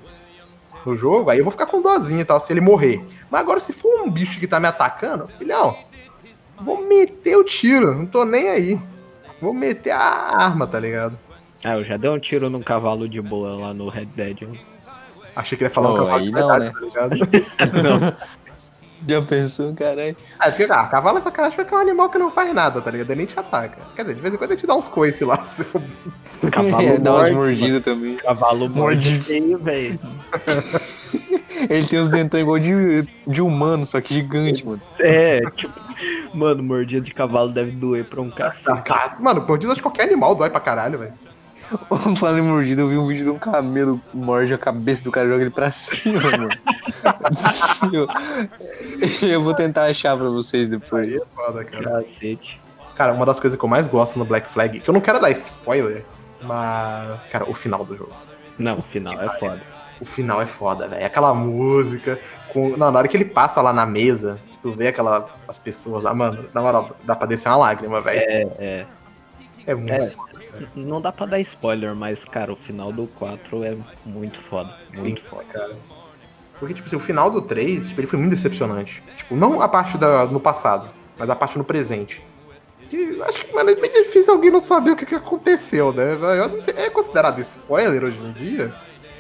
no 0.86 0.96
jogo, 0.96 1.32
aí 1.32 1.40
eu 1.40 1.44
vou 1.44 1.52
ficar 1.52 1.66
com 1.66 1.82
dozinha 1.82 2.22
e 2.22 2.26
tal, 2.26 2.40
se 2.40 2.54
ele 2.54 2.62
morrer. 2.62 3.04
Mas 3.32 3.42
agora, 3.42 3.60
se 3.60 3.74
for 3.74 4.04
um 4.04 4.12
bicho 4.12 4.40
que 4.40 4.46
tá 4.46 4.60
me 4.60 4.68
atacando, 4.68 5.28
filhão, 5.40 5.76
vou 6.62 6.88
meter 6.88 7.38
o 7.38 7.44
tiro, 7.44 7.96
não 7.96 8.06
tô 8.06 8.24
nem 8.24 8.50
aí. 8.50 8.80
Vou 9.42 9.52
meter 9.52 9.92
a 9.92 9.98
arma, 10.00 10.68
tá 10.68 10.80
ligado? 10.80 11.18
Ah, 11.68 11.76
eu 11.76 11.84
já 11.84 11.98
dei 11.98 12.10
um 12.10 12.18
tiro 12.18 12.50
num 12.50 12.62
cavalo 12.62 13.10
de 13.10 13.20
boa 13.22 13.56
lá 13.58 13.74
no 13.74 13.90
Red 13.90 14.06
Dead. 14.06 14.42
né? 14.44 14.58
Achei 15.36 15.58
que 15.58 15.64
ele 15.66 15.70
ia 15.70 15.74
falar 15.74 15.90
Pô, 15.90 15.94
um 15.94 15.98
cavalo 15.98 16.16
aí 16.18 16.26
de 16.26 16.32
não, 16.32 16.48
verdade, 16.48 16.74
tá 16.74 17.66
ligado? 17.66 17.84
Não, 17.84 18.14
Já 19.08 19.22
pensou, 19.22 19.74
caralho? 19.74 20.16
Ah, 20.40 20.50
porque, 20.50 20.64
ah, 20.64 20.88
cavalo 20.88 21.18
é 21.18 21.22
sacanagem 21.22 21.56
porque 21.58 21.74
é 21.74 21.78
um 21.78 21.82
animal 21.82 22.10
que 22.10 22.18
não 22.18 22.32
faz 22.32 22.54
nada, 22.54 22.82
tá 22.82 22.90
ligado? 22.90 23.10
Ele 23.12 23.18
nem 23.18 23.26
te 23.28 23.38
ataca. 23.38 23.82
Quer 23.96 24.04
dizer, 24.04 24.16
de 24.16 24.22
vez 24.22 24.34
em 24.34 24.38
quando 24.38 24.52
ele 24.52 24.60
te 24.60 24.66
dá 24.66 24.76
uns 24.76 24.88
coices 24.88 25.22
lá, 25.28 25.38
se 25.46 25.64
for 25.66 25.82
cavalo 26.52 26.82
É, 26.88 26.98
dá 26.98 27.14
umas 27.14 27.32
mordidas 27.32 27.84
também. 27.84 28.16
Cavalo 28.16 28.70
Morde. 28.70 29.20
feio, 29.20 29.60
velho. 29.60 30.00
Ele 31.70 31.88
tem 31.88 32.00
os 32.00 32.10
dentão 32.10 32.40
igual 32.40 32.60
de, 32.60 33.08
de 33.28 33.42
humano, 33.42 33.86
só 33.86 34.00
que 34.00 34.14
gigante, 34.14 34.66
mano. 34.66 34.82
É, 35.00 35.42
tipo, 35.52 35.74
mano, 36.34 36.64
mordida 36.64 37.02
de 37.02 37.14
cavalo 37.14 37.50
deve 37.50 37.72
doer 37.72 38.06
pra 38.06 38.22
um 38.22 38.30
cacete. 38.32 38.92
Ah, 38.92 39.16
Mano, 39.20 39.46
mordida 39.48 39.74
de 39.76 39.82
qualquer 39.82 40.04
animal 40.04 40.34
dói 40.34 40.50
pra 40.50 40.60
caralho, 40.60 41.00
velho. 41.00 41.14
Falando 42.18 42.40
em 42.40 42.42
mordida, 42.42 42.82
eu 42.82 42.88
vi 42.88 42.98
um 42.98 43.08
vídeo 43.08 43.26
de 43.26 43.30
um 43.32 43.40
camelo 43.40 44.00
que 44.00 44.18
morde 44.18 44.54
a 44.54 44.58
cabeça 44.58 45.04
do 45.04 45.12
cara 45.12 45.28
e 45.28 45.30
joga 45.30 45.42
ele 45.42 45.52
pra 45.52 45.70
cima, 45.72 46.20
mano. 46.22 46.50
eu, 47.92 48.08
eu 49.28 49.42
vou 49.42 49.54
tentar 49.54 49.86
achar 49.86 50.18
pra 50.18 50.30
vocês 50.30 50.70
depois. 50.70 51.08
Aí 51.08 51.16
é 51.16 51.26
foda, 51.36 51.64
cara. 51.64 52.04
Cacete. 52.04 52.60
Cara, 52.96 53.14
uma 53.14 53.26
das 53.26 53.40
coisas 53.40 53.60
que 53.60 53.64
eu 53.64 53.70
mais 53.70 53.88
gosto 53.88 54.18
no 54.18 54.26
Black 54.26 54.50
Flag, 54.52 54.80
que 54.80 54.90
eu 54.90 54.94
não 54.94 55.02
quero 55.02 55.20
dar 55.20 55.30
spoiler, 55.32 56.04
mas, 56.42 57.20
cara, 57.32 57.50
o 57.50 57.54
final 57.54 57.86
do 57.86 57.96
jogo. 57.96 58.14
Não, 58.58 58.80
o 58.80 58.82
final 58.82 59.22
é 59.22 59.30
foda. 59.38 59.62
o 60.02 60.06
final 60.06 60.42
é 60.42 60.48
foda, 60.48 60.88
velho. 60.88 61.06
Aquela 61.06 61.32
música, 61.34 62.20
com... 62.52 62.70
Não, 62.70 62.92
na 62.92 63.00
hora 63.00 63.08
que 63.08 63.16
ele 63.16 63.26
passa 63.26 63.62
lá 63.62 63.72
na 63.72 63.86
mesa, 63.86 64.40
que 64.50 64.58
tu 64.58 64.72
vê 64.74 64.88
aquela, 64.88 65.30
as 65.48 65.60
pessoas 65.60 66.02
lá, 66.02 66.12
mano, 66.14 66.50
na 66.54 66.62
moral, 66.62 66.98
dá 67.04 67.16
pra 67.16 67.28
descer 67.28 67.50
uma 67.50 67.58
lágrima, 67.58 68.02
velho. 68.02 68.20
É, 68.20 68.48
é. 68.58 68.86
É 69.68 69.76
muito 69.76 69.94
É. 69.94 70.14
Não 70.76 71.02
dá 71.02 71.12
pra 71.12 71.26
dar 71.26 71.40
spoiler, 71.40 71.96
mas, 71.96 72.24
cara, 72.26 72.52
o 72.54 72.56
final 72.56 72.92
do 72.92 73.08
4 73.08 73.64
é 73.64 73.76
muito 74.06 74.40
foda. 74.42 74.74
Muito 74.94 75.22
foda. 75.24 75.44
cara. 75.52 75.76
Porque, 76.60 76.74
tipo 76.74 76.88
assim, 76.88 76.96
o 76.96 77.00
final 77.00 77.30
do 77.30 77.42
3, 77.42 77.88
tipo, 77.88 78.00
ele 78.02 78.08
foi 78.08 78.18
muito 78.20 78.32
decepcionante. 78.32 79.04
Tipo, 79.16 79.36
não 79.36 79.62
a 79.62 79.68
parte 79.68 79.98
da, 79.98 80.26
no 80.26 80.40
passado, 80.40 80.90
mas 81.18 81.30
a 81.30 81.36
parte 81.36 81.58
no 81.58 81.64
presente. 81.64 82.22
Que 82.90 82.96
eu 83.18 83.24
acho 83.26 83.46
que, 83.46 83.54
mano, 83.54 83.70
é 83.70 83.76
bem 83.76 83.92
difícil 83.92 84.34
alguém 84.34 84.50
não 84.50 84.60
saber 84.60 84.92
o 84.92 84.96
que, 84.96 85.06
que 85.06 85.14
aconteceu, 85.16 85.92
né? 85.94 86.14
Eu 86.14 86.48
não 86.50 86.64
sei, 86.64 86.74
é 86.78 86.90
considerado 86.90 87.40
spoiler 87.42 88.04
hoje 88.04 88.18
em 88.24 88.32
dia? 88.32 88.74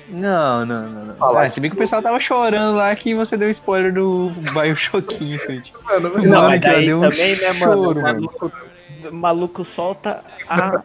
Não, 0.09 0.65
não, 0.65 0.87
não. 0.89 1.05
não. 1.05 1.15
Fala. 1.15 1.41
Ah, 1.43 1.49
se 1.49 1.59
bem 1.59 1.69
que 1.69 1.75
o 1.75 1.79
pessoal 1.79 2.01
tava 2.01 2.17
chorando 2.19 2.77
lá 2.77 2.95
que 2.95 3.13
você 3.13 3.35
deu 3.35 3.49
spoiler 3.49 3.93
do 3.93 4.31
Bioshock 4.53 5.21
Infinite. 5.23 5.73
Mano, 5.83 6.09
Não, 6.09 6.23
Não, 6.23 6.29
Mano, 6.29 6.49
mas 6.49 6.59
que 6.61 6.65
ela 6.67 6.75
daí 6.77 6.85
deu 6.85 6.97
um 6.97 7.01
também, 7.01 7.35
né, 7.35 7.53
mano? 7.53 7.59
choro, 7.59 7.99
o 7.99 8.01
mano. 8.01 8.01
maluco, 8.01 8.51
o 9.11 9.13
maluco 9.13 9.65
solta 9.65 10.23
a. 10.47 10.81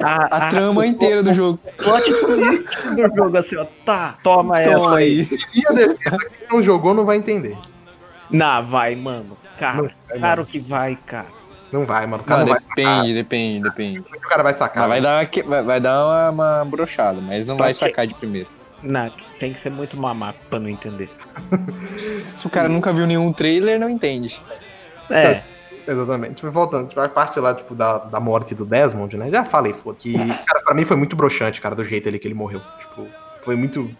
A, 0.00 0.46
A 0.46 0.48
trama 0.50 0.86
inteira 0.86 1.22
do 1.22 1.32
jogo. 1.34 1.58
o 1.66 1.82
plot 1.82 2.04
twist 2.04 2.64
do 2.96 3.16
jogo, 3.16 3.36
assim, 3.36 3.56
ó. 3.56 3.66
Tá, 3.84 4.16
toma 4.22 4.60
essa 4.60 4.70
Toma 4.74 4.96
aí. 4.96 5.24
defesa, 5.24 5.96
não 6.50 6.62
jogou 6.62 6.94
não 6.94 7.04
vai 7.04 7.16
entender. 7.16 7.56
Não, 8.30 8.64
vai, 8.64 8.94
mano. 8.96 9.36
Cara, 9.58 9.76
Não 9.76 9.82
vai, 10.08 10.18
claro 10.18 10.40
mano. 10.40 10.50
que 10.52 10.58
vai, 10.58 10.98
cara. 11.06 11.26
Não 11.70 11.84
vai, 11.86 12.06
mano. 12.06 12.22
O 12.22 12.26
cara 12.26 12.40
Não, 12.44 12.46
não 12.48 12.54
vai 12.54 12.62
depende, 12.68 13.14
depende, 13.14 13.62
depende. 13.62 13.98
O 14.00 14.20
cara 14.28 14.42
vai 14.42 14.54
sacar. 14.54 14.88
Vai 14.88 15.00
dar, 15.00 15.22
uma 15.24 15.48
vai, 15.48 15.62
vai 15.62 15.80
dar 15.80 16.04
uma, 16.06 16.30
uma 16.30 16.64
brochada, 16.64 17.20
mas 17.20 17.46
não 17.46 17.56
Pra 17.56 17.66
vai 17.66 17.74
sacar 17.74 18.06
de 18.06 18.14
primeiro. 18.14 18.48
Não, 18.82 19.12
tem 19.38 19.52
que 19.52 19.60
ser 19.60 19.70
muito 19.70 19.96
mamaco 19.96 20.38
pra 20.50 20.58
não 20.58 20.68
entender. 20.68 21.08
Se 21.98 22.46
o 22.46 22.50
cara 22.50 22.68
nunca 22.68 22.92
viu 22.92 23.06
nenhum 23.06 23.32
trailer, 23.32 23.78
não 23.78 23.88
entende. 23.88 24.40
É, 25.08 25.42
Exatamente. 25.86 26.34
Tipo, 26.36 26.50
voltando, 26.50 26.88
tipo, 26.88 27.00
a 27.00 27.08
parte 27.08 27.38
lá, 27.40 27.54
tipo, 27.54 27.74
da, 27.74 27.98
da 27.98 28.20
morte 28.20 28.54
do 28.54 28.64
Desmond, 28.64 29.16
né? 29.16 29.30
Já 29.30 29.44
falei, 29.44 29.72
pô, 29.72 29.92
que, 29.92 30.12
cara, 30.12 30.60
pra 30.64 30.74
mim 30.74 30.84
foi 30.84 30.96
muito 30.96 31.16
broxante, 31.16 31.60
cara, 31.60 31.74
do 31.74 31.84
jeito 31.84 32.08
ali 32.08 32.18
que 32.18 32.26
ele 32.26 32.34
morreu. 32.34 32.60
Tipo, 32.78 33.06
foi 33.42 33.56
muito. 33.56 33.90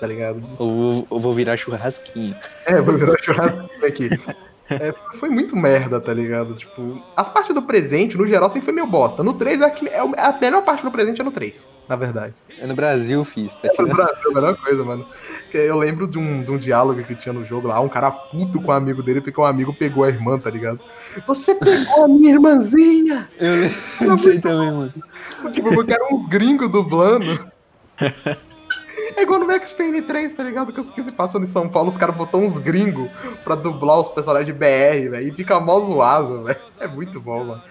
Tá 0.00 0.06
ligado? 0.06 0.40
Eu 0.60 0.66
vou, 0.66 1.08
eu 1.10 1.20
vou 1.20 1.32
virar 1.32 1.56
churrasquinho. 1.56 2.36
É, 2.66 2.80
vou 2.80 2.96
virar 2.96 3.16
churrasco 3.18 3.68
aqui. 3.84 4.08
É, 4.70 4.92
foi 5.18 5.30
muito 5.30 5.56
merda, 5.56 5.98
tá 6.00 6.12
ligado? 6.12 6.54
Tipo, 6.54 7.02
as 7.16 7.28
partes 7.28 7.54
do 7.54 7.62
presente, 7.62 8.18
no 8.18 8.26
geral, 8.26 8.48
sempre 8.48 8.64
foi 8.66 8.74
meio 8.74 8.86
bosta. 8.86 9.22
No 9.22 9.32
3, 9.32 9.60
é, 9.62 9.70
que- 9.70 9.88
é 9.88 10.02
o- 10.04 10.12
a 10.16 10.32
melhor 10.38 10.62
parte 10.62 10.84
do 10.84 10.90
presente 10.90 11.20
é 11.20 11.24
no 11.24 11.30
3, 11.30 11.66
na 11.88 11.96
verdade. 11.96 12.34
É 12.60 12.66
no 12.66 12.74
Brasil, 12.74 13.24
fiz. 13.24 13.54
Tá 13.54 13.60
É 13.64 13.82
no. 13.82 13.88
Brasil, 13.88 14.30
a 14.30 14.34
melhor 14.34 14.56
coisa, 14.56 14.84
mano. 14.84 15.06
Que 15.50 15.56
eu 15.56 15.76
lembro 15.78 16.06
de 16.06 16.18
um, 16.18 16.42
de 16.42 16.50
um 16.50 16.58
diálogo 16.58 17.02
que 17.02 17.14
tinha 17.14 17.32
no 17.32 17.44
jogo 17.44 17.68
lá, 17.68 17.80
um 17.80 17.88
cara 17.88 18.10
puto 18.10 18.60
com 18.60 18.68
o 18.68 18.72
amigo 18.72 19.02
dele, 19.02 19.20
porque 19.22 19.40
o 19.40 19.44
amigo 19.44 19.72
pegou 19.72 20.04
a 20.04 20.08
irmã, 20.08 20.38
tá 20.38 20.50
ligado? 20.50 20.80
Você 21.26 21.54
pegou 21.54 22.04
a 22.04 22.08
minha 22.08 22.32
irmãzinha! 22.32 23.28
Eu 23.38 24.06
não 24.06 24.16
sei 24.18 24.38
também, 24.38 24.70
mano. 24.72 24.92
Tipo, 25.52 25.72
porque 25.72 25.92
era 25.94 26.04
um 26.12 26.28
gringo 26.28 26.68
dublando. 26.68 27.46
É 29.16 29.22
igual 29.22 29.40
no 29.40 29.46
Max 29.46 29.72
Payne 29.72 30.02
3, 30.02 30.34
tá 30.34 30.42
ligado? 30.42 30.72
Que, 30.72 30.82
que 30.82 31.02
se 31.02 31.12
passando 31.12 31.44
em 31.44 31.48
São 31.48 31.68
Paulo, 31.68 31.90
os 31.90 31.96
caras 31.96 32.16
botam 32.16 32.40
uns 32.40 32.58
gringos 32.58 33.10
pra 33.44 33.54
dublar 33.54 34.00
os 34.00 34.08
personagens 34.08 34.46
de 34.46 34.52
BR, 34.52 35.10
velho. 35.10 35.28
E 35.28 35.32
fica 35.32 35.58
mó 35.58 35.80
zoado, 35.80 36.44
velho. 36.44 36.60
É 36.78 36.86
muito 36.86 37.20
bom, 37.20 37.44
mano. 37.44 37.62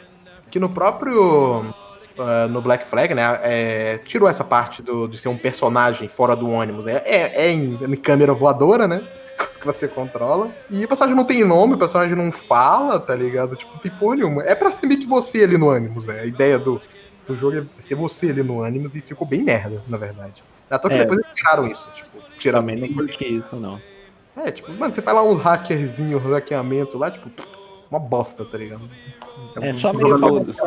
Que 0.50 0.60
no 0.60 0.69
próprio. 0.69 1.73
ah, 2.17 2.47
no 2.47 2.62
Black 2.62 2.88
Flag, 2.88 3.13
né? 3.13 3.39
é, 3.43 3.97
tirou 4.00 4.28
essa 4.28 4.43
parte 4.43 4.82
do, 4.82 5.08
de 5.08 5.17
ser 5.17 5.30
um 5.30 5.38
personagem 5.38 6.08
fora 6.08 6.36
do 6.36 6.50
ônibus. 6.50 6.88
É, 6.88 7.04
é, 7.06 7.45
é 7.45 7.52
em, 7.52 7.76
em 7.82 7.95
câmera 7.95 8.34
voadora, 8.34 8.88
né? 8.88 9.08
Que 9.60 9.65
você 9.65 9.88
controla. 9.88 10.52
E 10.69 10.84
o 10.84 10.88
personagem 10.88 11.15
não 11.15 11.23
tem 11.23 11.43
nome, 11.43 11.76
o 11.76 11.78
personagem 11.78 12.15
não 12.15 12.32
fala, 12.32 13.00
tá 13.00 13.15
ligado? 13.15 13.56
Tipo, 13.56 13.78
porra 14.00 14.15
nenhuma. 14.15 14.43
É 14.43 14.56
pra 14.56 14.71
ser 14.71 14.88
meio 14.88 15.00
que 15.00 15.08
você 15.08 15.43
ali 15.43 15.58
no 15.58 15.69
ônibus, 15.69 16.08
é. 16.10 16.21
A 16.21 16.26
ideia 16.26 16.58
do, 16.58 16.82
do 17.28 17.36
jogo 17.36 17.58
é 17.58 17.63
ser 17.80 17.95
você 17.95 18.30
ali 18.30 18.41
no 18.41 18.63
ônibus 18.63 18.95
e 18.95 19.02
ficou 19.02 19.28
bem 19.28 19.43
merda, 19.43 19.84
na 19.88 19.97
verdade. 19.97 20.43
Até 20.69 20.89
que 20.89 20.95
É. 20.95 20.97
depois 20.99 21.17
eles 21.19 21.32
tiraram 21.34 21.67
isso, 21.67 21.89
tipo, 21.93 22.17
tiraram 22.38 22.65
também 22.67 22.82
não 22.89 22.93
curti 22.93 23.38
isso, 23.38 23.56
não. 23.56 23.80
É, 24.36 24.51
tipo, 24.51 24.71
mano, 24.73 24.93
você 24.93 25.01
faz 25.01 25.15
lá 25.17 25.23
uns 25.23 25.38
hackerzinhos, 25.38 26.21
hackeamento 26.23 26.97
lá, 26.97 27.10
tipo, 27.10 27.30
uma 27.89 27.99
bosta, 27.99 28.43
tá 28.45 28.58
ligado? 28.58 28.82
É 29.62 29.69
um 29.71 29.73
só 29.73 29.93
meio 29.93 30.15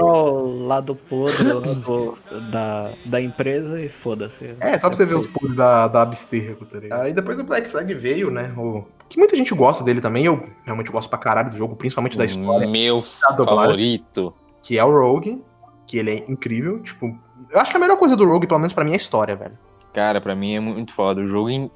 o 0.00 0.66
lado 0.66 0.94
podre 0.96 1.44
do- 1.44 2.16
da, 2.50 2.92
da 3.04 3.20
empresa 3.20 3.80
e 3.80 3.88
foda-se. 3.88 4.54
É, 4.58 4.78
só 4.78 4.88
pra 4.88 4.96
você 4.96 5.04
ver 5.06 5.14
os 5.14 5.26
pulos 5.26 5.54
da, 5.56 5.86
da 5.86 6.02
Abstergo, 6.02 6.64
tá 6.64 6.78
ligado? 6.78 7.02
Aí 7.02 7.12
depois 7.12 7.38
o 7.38 7.44
Black 7.44 7.68
Flag 7.68 7.92
veio, 7.94 8.30
né? 8.30 8.52
O... 8.56 8.84
Que 9.08 9.18
muita 9.18 9.36
gente 9.36 9.54
gosta 9.54 9.84
dele 9.84 10.00
também, 10.00 10.24
eu 10.24 10.42
realmente 10.64 10.90
gosto 10.90 11.08
pra 11.10 11.18
caralho 11.18 11.50
do 11.50 11.56
jogo, 11.56 11.76
principalmente 11.76 12.16
da 12.16 12.24
história, 12.24 12.66
Meu 12.66 13.02
favorito. 13.02 14.32
que 14.62 14.78
é 14.78 14.84
o 14.84 14.90
Rogue, 14.90 15.42
que 15.86 15.98
ele 15.98 16.10
é 16.10 16.24
incrível, 16.30 16.80
tipo... 16.82 17.16
Eu 17.50 17.58
acho 17.60 17.70
que 17.70 17.76
a 17.76 17.80
melhor 17.80 17.96
coisa 17.98 18.14
do 18.16 18.24
Rogue, 18.24 18.46
pelo 18.46 18.60
menos 18.60 18.72
pra 18.72 18.84
mim, 18.84 18.90
é 18.90 18.94
a 18.94 18.96
história, 18.96 19.34
velho. 19.34 19.58
Cara, 19.92 20.20
pra 20.20 20.34
mim 20.34 20.54
é 20.54 20.60
muito 20.60 20.92
foda. 20.92 21.20
O 21.20 21.26
jogo, 21.26 21.50
in- 21.50 21.70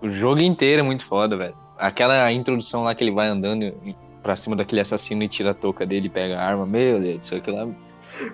o 0.00 0.08
jogo 0.08 0.40
inteiro 0.40 0.80
é 0.80 0.82
muito 0.82 1.04
foda, 1.04 1.36
velho. 1.36 1.54
Aquela 1.78 2.30
introdução 2.32 2.84
lá 2.84 2.94
que 2.94 3.02
ele 3.04 3.10
vai 3.12 3.26
andando 3.28 3.74
pra 4.22 4.36
cima 4.36 4.56
daquele 4.56 4.80
assassino 4.80 5.22
e 5.22 5.28
tira 5.28 5.50
a 5.50 5.54
touca 5.54 5.84
dele 5.84 6.06
e 6.06 6.10
pega 6.10 6.38
a 6.38 6.44
arma. 6.44 6.64
Meu 6.66 7.00
Deus, 7.00 7.24
isso 7.24 7.34
aqui 7.34 7.50
lá. 7.50 7.66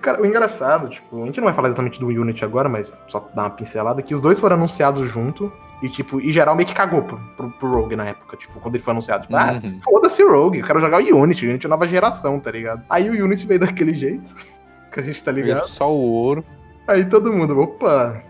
Cara, 0.01 0.21
o 0.21 0.25
engraçado, 0.25 0.87
tipo, 0.89 1.21
a 1.21 1.25
gente 1.25 1.37
não 1.37 1.45
vai 1.45 1.53
falar 1.53 1.67
exatamente 1.67 1.99
do 1.99 2.07
Unity 2.07 2.45
agora, 2.45 2.69
mas 2.69 2.89
só 3.07 3.19
dar 3.35 3.43
uma 3.43 3.49
pincelada, 3.49 4.01
que 4.01 4.13
os 4.15 4.21
dois 4.21 4.39
foram 4.39 4.55
anunciados 4.55 5.09
junto, 5.09 5.51
e 5.81 5.89
tipo, 5.89 6.21
e 6.21 6.31
geral 6.31 6.55
meio 6.55 6.65
que 6.65 6.73
cagou 6.73 7.01
pro, 7.01 7.17
pro, 7.35 7.51
pro 7.51 7.69
Rogue 7.69 7.97
na 7.97 8.05
época, 8.05 8.37
tipo, 8.37 8.57
quando 8.61 8.75
ele 8.75 8.83
foi 8.83 8.91
anunciado. 8.91 9.23
Tipo, 9.23 9.35
ah, 9.35 9.59
Uhum. 9.61 9.79
foda-se 9.83 10.23
o 10.23 10.31
Rogue, 10.31 10.59
eu 10.59 10.65
quero 10.65 10.79
jogar 10.79 11.01
o 11.03 11.17
Unity, 11.21 11.45
o 11.45 11.49
Unity 11.49 11.65
é 11.65 11.69
nova 11.69 11.85
geração, 11.85 12.39
tá 12.39 12.49
ligado? 12.49 12.81
Aí 12.89 13.09
o 13.09 13.25
Unity 13.25 13.45
veio 13.45 13.59
daquele 13.59 13.93
jeito, 13.93 14.33
que 14.89 15.01
a 15.01 15.03
gente 15.03 15.21
tá 15.21 15.33
ligado. 15.33 15.59
Só 15.67 15.91
o 15.93 15.99
ouro. 15.99 16.45
Aí 16.87 17.03
todo 17.03 17.33
mundo, 17.33 17.59
opa, 17.59 18.23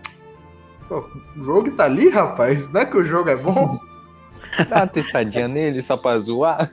pô, 0.88 1.04
o 1.36 1.44
Rogue 1.44 1.70
tá 1.72 1.84
ali, 1.84 2.08
rapaz, 2.08 2.68
não 2.70 2.80
é 2.80 2.86
que 2.86 2.96
o 2.96 3.04
jogo 3.04 3.30
é 3.30 3.36
bom? 3.36 3.78
Dá 4.68 4.76
uma 4.76 4.86
testadinha 4.86 5.48
nele 5.48 5.82
só 5.82 5.96
pra 5.96 6.18
zoar. 6.18 6.70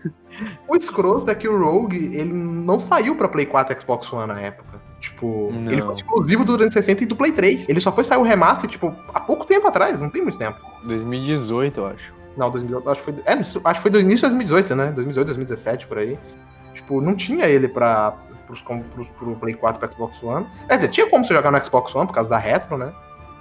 o 0.68 0.76
escroto 0.76 1.32
é 1.32 1.36
que 1.36 1.48
o 1.48 1.58
Rogue, 1.58 2.16
ele 2.16 2.32
não 2.34 2.80
saiu 2.80 3.16
pra 3.16 3.28
Play 3.28 3.46
4 3.46 3.76
e 3.76 3.80
Xbox 3.80 4.12
One 4.14 4.28
na 4.28 4.40
época. 4.40 4.80
Tipo, 5.00 5.52
Não. 5.52 5.72
ele 5.72 5.82
foi 5.82 5.96
exclusivo 5.96 6.46
do 6.46 6.56
360 6.58 7.04
e 7.04 7.08
do 7.08 7.16
Play 7.16 7.32
3. 7.32 7.68
Ele 7.68 7.80
só 7.82 7.92
foi 7.92 8.04
sair 8.04 8.20
o 8.20 8.22
remaster, 8.22 8.70
tipo, 8.70 8.96
há 9.12 9.20
pouco 9.20 9.46
tempo 9.46 9.68
atrás, 9.68 10.00
não 10.00 10.12
tem 10.12 10.22
muito 10.22 10.38
tempo. 10.38 10.60
2018, 10.86 11.80
eu 11.80 11.88
acho. 11.88 12.14
Não, 12.38 12.52
2018, 12.52 12.90
acho 12.90 13.04
que 13.04 13.12
foi. 13.12 13.24
É, 13.26 13.34
acho 13.34 13.60
que 13.60 13.82
foi 13.82 13.92
do 13.92 14.00
início 14.00 14.18
de 14.30 14.36
2018, 14.36 14.76
né? 14.76 14.86
2018, 14.92 15.26
2017, 15.28 15.88
por 15.88 15.98
aí. 15.98 16.20
Tipo, 16.76 17.02
não 17.02 17.16
tinha 17.16 17.46
ele 17.48 17.68
pra. 17.68 18.14
Pros, 18.46 18.62
pros, 18.62 19.08
pro 19.18 19.36
Play 19.38 19.54
4 19.54 19.78
e 19.78 19.80
pro 19.80 19.92
Xbox 19.96 20.22
One. 20.22 20.46
Quer 20.68 20.76
dizer, 20.76 20.88
tinha 20.90 21.10
como 21.10 21.24
você 21.26 21.34
jogar 21.34 21.52
no 21.52 21.64
Xbox 21.64 21.96
One 21.96 22.06
por 22.06 22.14
causa 22.14 22.30
da 22.30 22.38
retro, 22.38 22.78
né? 22.78 22.92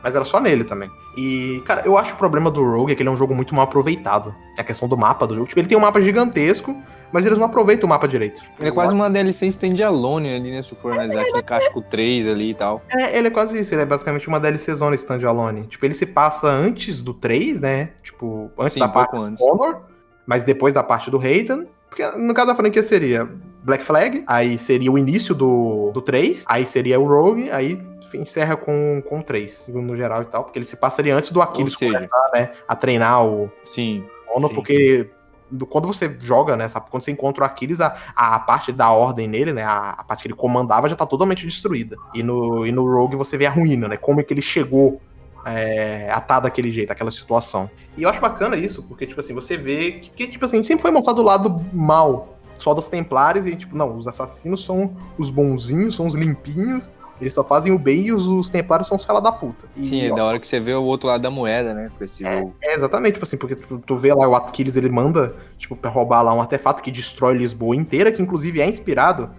Mas 0.03 0.15
era 0.15 0.25
só 0.25 0.41
nele 0.41 0.65
também. 0.65 0.91
E, 1.17 1.63
cara, 1.67 1.83
eu 1.85 1.99
acho 1.99 2.11
que 2.11 2.15
o 2.15 2.19
problema 2.19 2.51
do 2.51 2.63
Rogue 2.63 2.93
é 2.93 2.95
que 2.95 3.03
ele 3.03 3.09
é 3.09 3.13
um 3.13 3.17
jogo 3.17 3.35
muito 3.35 3.55
mal 3.55 3.65
aproveitado. 3.65 4.35
É 4.57 4.61
a 4.61 4.65
questão 4.65 4.89
do 4.89 4.97
mapa 4.97 5.27
do 5.27 5.35
jogo. 5.35 5.49
Tipo, 5.49 5.61
ele 5.61 5.69
tem 5.69 5.77
um 5.77 5.81
mapa 5.81 6.01
gigantesco, 6.01 6.75
mas 7.13 7.27
eles 7.27 7.39
não 7.39 7.47
aproveitam 7.47 7.87
o 7.87 7.89
mapa 7.89 8.07
direito. 8.07 8.43
Ele 8.59 8.69
é 8.69 8.73
quase 8.73 8.95
uma 8.95 9.11
DLC 9.11 9.47
standalone 9.49 10.35
ali, 10.35 10.51
né? 10.51 10.63
Se 10.63 10.75
for 10.77 10.93
analisar 10.93 11.25
que 11.25 11.39
encaixa 11.39 11.71
com 11.71 11.81
o 11.81 11.83
3 11.83 12.29
ali 12.29 12.51
e 12.51 12.55
tal. 12.55 12.83
É, 12.89 13.19
ele 13.19 13.29
é 13.29 13.31
quase 13.31 13.59
isso, 13.59 13.75
ele 13.75 13.83
é 13.83 13.87
basicamente 13.87 14.29
uma 14.29 14.41
DLC 14.41 14.73
zona 14.73 14.95
standalone. 14.95 15.67
Tipo, 15.67 15.85
ele 15.85 15.95
se 15.95 16.07
passa 16.07 16.49
antes 16.49 17.03
do 17.03 17.13
3, 17.13 17.61
né? 17.61 17.91
Tipo, 18.03 18.51
antes 18.59 18.75
Sim, 18.75 18.81
da 18.81 18.89
parte 18.89 19.17
antes. 19.17 19.45
Honor, 19.45 19.83
mas 20.27 20.45
depois 20.45 20.75
da 20.75 20.83
parte 20.83 21.11
do 21.11 21.19
Raiden. 21.19 21.67
Porque 21.89 22.07
no 22.17 22.33
caso 22.33 22.47
da 22.47 22.55
franquia 22.55 22.85
seria 22.85 23.29
Black 23.63 23.85
Flag, 23.85 24.25
aí 24.27 24.57
seria 24.59 24.91
o 24.91 24.99
início 24.99 25.35
do, 25.35 25.91
do 25.93 26.01
3, 26.01 26.45
aí 26.49 26.65
seria 26.67 26.99
o 26.99 27.07
Rogue, 27.07 27.51
aí 27.51 27.81
encerra 28.15 28.57
com, 28.57 29.03
com 29.09 29.21
o 29.21 29.23
3, 29.23 29.69
no 29.73 29.97
geral 29.97 30.23
e 30.23 30.25
tal, 30.25 30.45
porque 30.45 30.59
ele 30.59 30.67
se 30.67 30.77
passaria 30.77 31.15
antes 31.15 31.31
do 31.31 31.41
Aquiles 31.41 31.75
seja- 31.75 31.93
começar, 31.93 32.31
né, 32.35 32.51
a 32.67 32.75
treinar 32.75 33.25
o 33.25 33.51
Sim. 33.63 34.05
Honor, 34.35 34.49
Sim. 34.49 34.55
porque 34.57 35.11
do- 35.51 35.67
quando 35.67 35.87
você 35.87 36.17
joga, 36.21 36.57
né, 36.57 36.67
sabe, 36.69 36.87
quando 36.91 37.03
você 37.05 37.11
encontra 37.13 37.45
o 37.45 37.47
Aquiles, 37.47 37.81
a, 37.81 37.95
a 38.17 38.39
parte 38.41 38.73
da 38.73 38.91
ordem 38.91 39.29
nele, 39.29 39.53
né, 39.53 39.63
a, 39.63 39.91
a 39.91 40.03
parte 40.05 40.23
que 40.23 40.29
ele 40.29 40.35
comandava 40.35 40.89
já 40.89 40.97
tá 40.97 41.07
totalmente 41.07 41.47
destruída. 41.47 41.97
E 42.15 42.23
no, 42.23 42.67
e 42.67 42.73
no 42.73 42.85
Rogue 42.85 43.15
você 43.17 43.37
vê 43.37 43.47
a 43.47 43.51
ruína, 43.51 43.87
né, 43.89 43.97
como 43.97 44.21
é 44.21 44.25
que 44.25 44.33
ele 44.35 44.43
chegou 44.43 45.01
é, 45.45 46.11
a 46.11 46.21
tá 46.21 46.41
daquele 46.41 46.71
jeito, 46.71 46.91
aquela 46.91 47.11
situação. 47.11 47.71
E 47.97 48.03
eu 48.03 48.09
acho 48.09 48.21
bacana 48.21 48.57
isso, 48.57 48.87
porque, 48.89 49.07
tipo 49.07 49.21
assim, 49.21 49.35
você 49.35 49.57
vê 49.57 49.93
que, 49.93 50.11
que, 50.11 50.27
tipo 50.33 50.45
assim, 50.45 50.63
sempre 50.65 50.83
foi 50.83 50.91
mostrado 50.91 51.21
o 51.21 51.25
lado 51.25 51.65
mal, 51.73 52.40
só 52.63 52.75
dos 52.75 52.89
Templários, 52.89 53.47
e, 53.47 53.57
tipo, 53.57 53.77
não, 53.77 53.97
os 53.97 54.07
assassinos 54.07 54.65
são 54.65 54.93
os 55.19 55.31
bonzinhos, 55.31 55.97
são 55.97 56.07
os 56.07 56.15
limpinhos, 56.15 56.91
eles 57.21 57.35
só 57.35 57.45
fazem 57.45 57.73
o 57.73 57.79
bem 57.79 58.07
e 58.07 58.13
os, 58.13 58.27
os 58.27 58.49
Templários 58.51 58.89
são 58.89 58.97
os 58.97 59.05
fela 59.05 59.21
da 59.21 59.31
puta. 59.31 59.67
E, 59.77 59.87
Sim, 59.87 60.07
é 60.07 60.13
ó, 60.13 60.17
da 60.17 60.25
hora 60.25 60.41
que 60.41 60.47
você 60.47 60.59
vê 60.59 60.75
o 60.75 60.83
outro 60.83 61.09
lado 61.09 61.21
da 61.21 61.31
moeda, 61.31 61.75
né? 61.75 61.91
Com 61.97 62.05
esse 62.05 62.25
jogo. 62.25 62.55
é, 62.63 62.75
exatamente, 62.75 63.15
tipo 63.15 63.25
assim, 63.25 63.37
porque 63.37 63.55
tu, 63.55 63.79
tu 63.79 63.97
vê 63.97 64.15
lá 64.15 64.27
o 64.27 64.35
Aquiles, 64.35 64.77
ele 64.77 64.89
manda, 64.89 65.35
tipo, 65.59 65.77
pra 65.77 65.91
roubar 65.91 66.23
lá 66.23 66.35
um 66.35 66.41
artefato 66.41 66.83
que 66.83 66.91
destrói 66.91 67.37
Lisboa 67.37 67.77
inteira, 67.77 68.11
que 68.11 68.23
inclusive 68.23 68.61
é 68.61 68.69
inspirado 68.69 69.31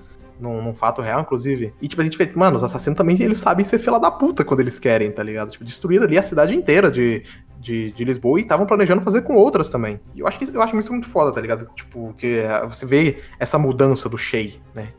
num, 0.42 0.62
num, 0.62 0.74
fato 0.74 1.02
real, 1.02 1.22
inclusive. 1.22 1.74
E, 1.82 1.88
tipo, 1.88 2.02
a 2.02 2.04
gente 2.04 2.18
vê, 2.18 2.30
mano, 2.36 2.58
os 2.58 2.64
assassinos 2.64 2.98
também, 2.98 3.22
eles 3.22 3.38
sabem 3.38 3.64
ser 3.64 3.80
fila 3.80 4.00
da 4.00 4.10
puta 4.10 4.44
quando 4.44 4.60
eles 4.60 4.80
querem, 4.80 5.12
tá 5.12 5.22
ligado? 5.24 5.52
Tipo, 5.52 5.64
destruir 5.64 6.02
ali 6.02 6.18
a 6.18 6.24
cidade 6.24 6.56
inteira 6.56 6.90
de, 6.90 7.24
de, 7.60 7.92
de 7.92 8.04
Lisboa 8.04 8.40
e 8.40 8.44
estavam 8.44 8.66
planejando 8.66 9.02
fazer 9.02 9.22
com 9.22 9.36
outras 9.36 9.70
também. 9.70 10.00
E 10.16 10.20
eu 10.20 10.28
acho 10.28 10.40
que 10.40 10.46
eu 10.54 10.62
acho 10.62 10.78
isso 10.78 10.92
muito 10.92 11.08
foda, 11.08 11.32
tá 11.32 11.40
ligado? 11.40 11.70
Tipo, 11.76 12.14
que 12.18 12.40
é, 12.40 12.66
você 12.66 12.86
vê 12.86 13.22
essa 13.40 13.58
mudança 13.58 14.10
do 14.10 14.18
Shay, 14.18 14.60
né? 14.74 14.90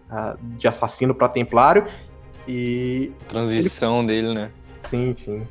De 0.57 0.68
assassino 0.68 1.14
para 1.14 1.28
templário 1.28 1.86
e. 2.47 3.12
Transição 3.28 3.99
ele... 3.99 4.07
dele, 4.07 4.34
né? 4.34 4.51
Sim, 4.80 5.14
sim. 5.16 5.47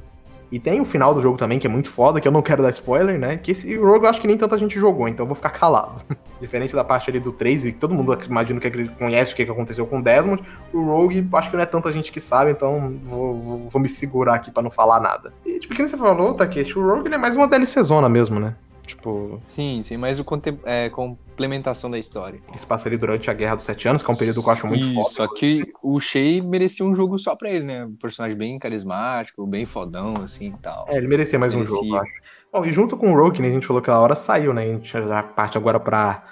E 0.51 0.59
tem 0.59 0.81
o 0.81 0.85
final 0.85 1.13
do 1.13 1.21
jogo 1.21 1.37
também, 1.37 1.57
que 1.57 1.65
é 1.65 1.69
muito 1.69 1.89
foda, 1.89 2.19
que 2.19 2.27
eu 2.27 2.31
não 2.31 2.41
quero 2.41 2.61
dar 2.61 2.71
spoiler, 2.71 3.17
né? 3.17 3.37
Que 3.37 3.51
esse 3.51 3.73
jogo 3.73 4.05
eu 4.05 4.09
acho 4.09 4.19
que 4.19 4.27
nem 4.27 4.37
tanta 4.37 4.57
gente 4.57 4.77
jogou, 4.77 5.07
então 5.07 5.23
eu 5.23 5.27
vou 5.27 5.35
ficar 5.35 5.51
calado. 5.51 6.03
Diferente 6.41 6.75
da 6.75 6.83
parte 6.83 7.09
ali 7.09 7.19
do 7.19 7.31
3, 7.31 7.65
e 7.65 7.71
todo 7.71 7.93
mundo 7.93 8.17
imagino 8.25 8.59
que 8.59 8.87
conhece 8.89 9.31
o 9.31 9.35
que 9.35 9.43
aconteceu 9.43 9.87
com 9.87 9.99
o 9.99 10.03
Desmond, 10.03 10.43
o 10.73 10.83
Rogue 10.83 11.25
acho 11.33 11.49
que 11.49 11.55
não 11.55 11.63
é 11.63 11.67
tanta 11.67 11.93
gente 11.93 12.11
que 12.11 12.19
sabe, 12.19 12.51
então 12.51 12.99
vou, 13.05 13.39
vou, 13.39 13.69
vou 13.69 13.81
me 13.81 13.87
segurar 13.87 14.35
aqui 14.35 14.51
para 14.51 14.63
não 14.63 14.71
falar 14.71 14.99
nada. 14.99 15.33
E 15.45 15.59
tipo, 15.59 15.73
que 15.73 15.87
você 15.87 15.95
falou, 15.95 16.33
Takeshi, 16.33 16.77
o 16.77 16.85
Rogue 16.85 17.07
ele 17.07 17.15
é 17.15 17.17
mais 17.17 17.37
uma 17.37 17.47
DLC 17.47 17.81
zona 17.83 18.09
mesmo, 18.09 18.39
né? 18.39 18.55
Tipo. 18.91 19.41
Sim, 19.47 19.81
sim, 19.81 19.97
mas 19.97 20.19
o 20.19 20.25
é, 20.65 20.89
complementação 20.89 21.89
da 21.89 21.97
história. 21.97 22.39
Se 22.55 22.65
passa 22.65 22.87
ali 22.89 22.97
durante 22.97 23.29
a 23.29 23.33
Guerra 23.33 23.55
dos 23.55 23.65
Sete 23.65 23.87
Anos, 23.87 24.03
que 24.03 24.11
é 24.11 24.13
um 24.13 24.17
período 24.17 24.41
que 24.41 24.49
eu 24.49 24.53
acho 24.53 24.67
muito 24.67 24.85
Isso, 24.85 24.93
foda. 24.93 25.09
Só 25.09 25.27
que 25.33 25.71
o 25.81 25.99
Shea 25.99 26.43
merecia 26.43 26.85
um 26.85 26.95
jogo 26.95 27.17
só 27.17 27.35
pra 27.35 27.49
ele, 27.49 27.65
né? 27.65 27.85
Um 27.85 27.95
personagem 27.95 28.37
bem 28.37 28.59
carismático, 28.59 29.45
bem 29.47 29.65
fodão, 29.65 30.13
assim 30.23 30.47
e 30.47 30.61
tal. 30.61 30.85
É, 30.89 30.97
ele 30.97 31.07
merecia 31.07 31.39
mais 31.39 31.55
merecia. 31.55 31.75
um 31.75 31.79
jogo, 31.79 31.95
eu 31.95 32.01
acho. 32.01 32.11
Bom, 32.51 32.65
e 32.65 32.71
junto 32.71 32.97
com 32.97 33.13
o 33.13 33.15
Rogue, 33.15 33.41
né, 33.41 33.47
a 33.47 33.51
gente 33.51 33.65
falou 33.65 33.81
que 33.81 33.89
a 33.89 33.97
hora 33.97 34.13
saiu, 34.13 34.53
né? 34.53 34.63
A 34.63 34.67
gente 34.67 34.91
já 34.91 35.23
parte 35.23 35.57
agora 35.57 35.79
pra 35.79 36.23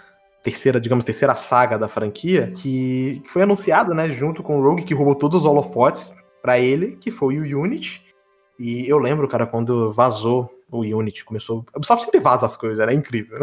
terceira, 0.43 0.79
digamos, 0.79 1.05
terceira 1.05 1.33
saga 1.35 1.77
da 1.77 1.87
franquia, 1.87 2.51
que 2.57 3.21
foi 3.27 3.43
anunciada, 3.43 3.93
né, 3.93 4.11
junto 4.11 4.43
com 4.43 4.59
o 4.59 4.61
Rogue, 4.61 4.83
que 4.83 4.93
roubou 4.93 5.15
todos 5.15 5.39
os 5.39 5.45
holofotes 5.45 6.13
para 6.41 6.59
ele, 6.59 6.97
que 6.97 7.11
foi 7.11 7.37
o 7.37 7.61
Unity. 7.61 8.08
E 8.59 8.87
eu 8.89 8.97
lembro, 8.97 9.27
cara, 9.27 9.47
quando 9.47 9.93
vazou 9.93 10.49
o 10.71 10.81
Unity 10.81 11.25
começou. 11.25 11.65
O 11.73 11.77
Ubisoft 11.77 12.05
sempre 12.05 12.19
vaza 12.19 12.45
as 12.45 12.55
coisas, 12.55 12.79
era 12.79 12.93
incrível. 12.93 13.39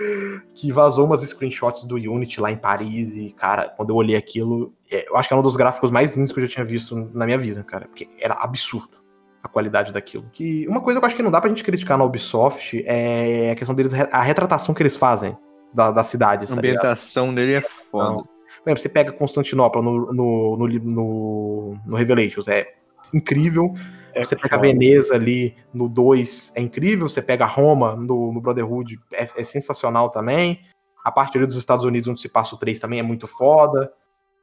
que 0.54 0.72
vazou 0.72 1.04
umas 1.04 1.20
screenshots 1.22 1.84
do 1.84 1.96
Unity 1.96 2.40
lá 2.40 2.50
em 2.50 2.56
Paris 2.56 3.14
e, 3.14 3.32
cara, 3.32 3.68
quando 3.68 3.90
eu 3.90 3.96
olhei 3.96 4.16
aquilo, 4.16 4.72
é, 4.90 5.08
eu 5.08 5.16
acho 5.16 5.28
que 5.28 5.34
é 5.34 5.36
um 5.36 5.42
dos 5.42 5.56
gráficos 5.56 5.90
mais 5.90 6.16
lindos 6.16 6.32
que 6.32 6.40
eu 6.40 6.46
já 6.46 6.52
tinha 6.52 6.64
visto 6.64 7.10
na 7.12 7.26
minha 7.26 7.38
vida, 7.38 7.62
cara, 7.62 7.86
porque 7.86 8.08
era 8.18 8.34
absurdo 8.34 8.98
a 9.42 9.48
qualidade 9.48 9.92
daquilo. 9.92 10.26
Que 10.32 10.66
uma 10.68 10.80
coisa 10.80 10.98
que 10.98 11.04
eu 11.04 11.06
acho 11.06 11.16
que 11.16 11.22
não 11.22 11.30
dá 11.30 11.40
pra 11.40 11.50
gente 11.50 11.64
criticar 11.64 11.98
na 11.98 12.04
Ubisoft 12.04 12.82
é 12.86 13.50
a 13.50 13.54
questão 13.54 13.74
deles, 13.74 13.92
a 13.92 14.20
retratação 14.22 14.74
que 14.74 14.82
eles 14.82 14.96
fazem 14.96 15.36
da, 15.72 15.90
das 15.90 16.06
cidades. 16.06 16.50
A 16.50 16.54
tá 16.54 16.58
ambientação 16.58 17.28
tá 17.28 17.34
dele 17.34 17.54
é 17.54 17.60
foda. 17.60 18.24
Então, 18.62 18.76
você 18.76 18.88
pega 18.88 19.12
Constantinopla 19.12 19.82
no, 19.82 20.12
no, 20.12 20.56
no, 20.56 20.68
no, 20.68 21.76
no 21.86 21.96
Revelations, 21.96 22.46
é 22.48 22.74
incrível. 23.12 23.74
É 24.14 24.24
você 24.24 24.36
pega 24.36 24.56
a 24.56 24.58
Veneza 24.58 25.14
ali 25.14 25.56
no 25.72 25.88
2, 25.88 26.52
é 26.54 26.60
incrível. 26.60 27.08
Você 27.08 27.22
pega 27.22 27.44
Roma 27.46 27.96
no, 27.96 28.32
no 28.32 28.40
Brotherhood, 28.40 28.98
é, 29.12 29.28
é, 29.36 29.44
sensacional 29.44 30.10
também. 30.10 30.60
A 31.04 31.10
parte 31.10 31.36
ali 31.36 31.46
dos 31.46 31.56
Estados 31.56 31.84
Unidos, 31.84 32.08
onde 32.08 32.20
se 32.20 32.28
passa 32.28 32.54
o 32.54 32.58
3, 32.58 32.78
também 32.78 32.98
é 32.98 33.02
muito 33.02 33.26
foda. 33.26 33.92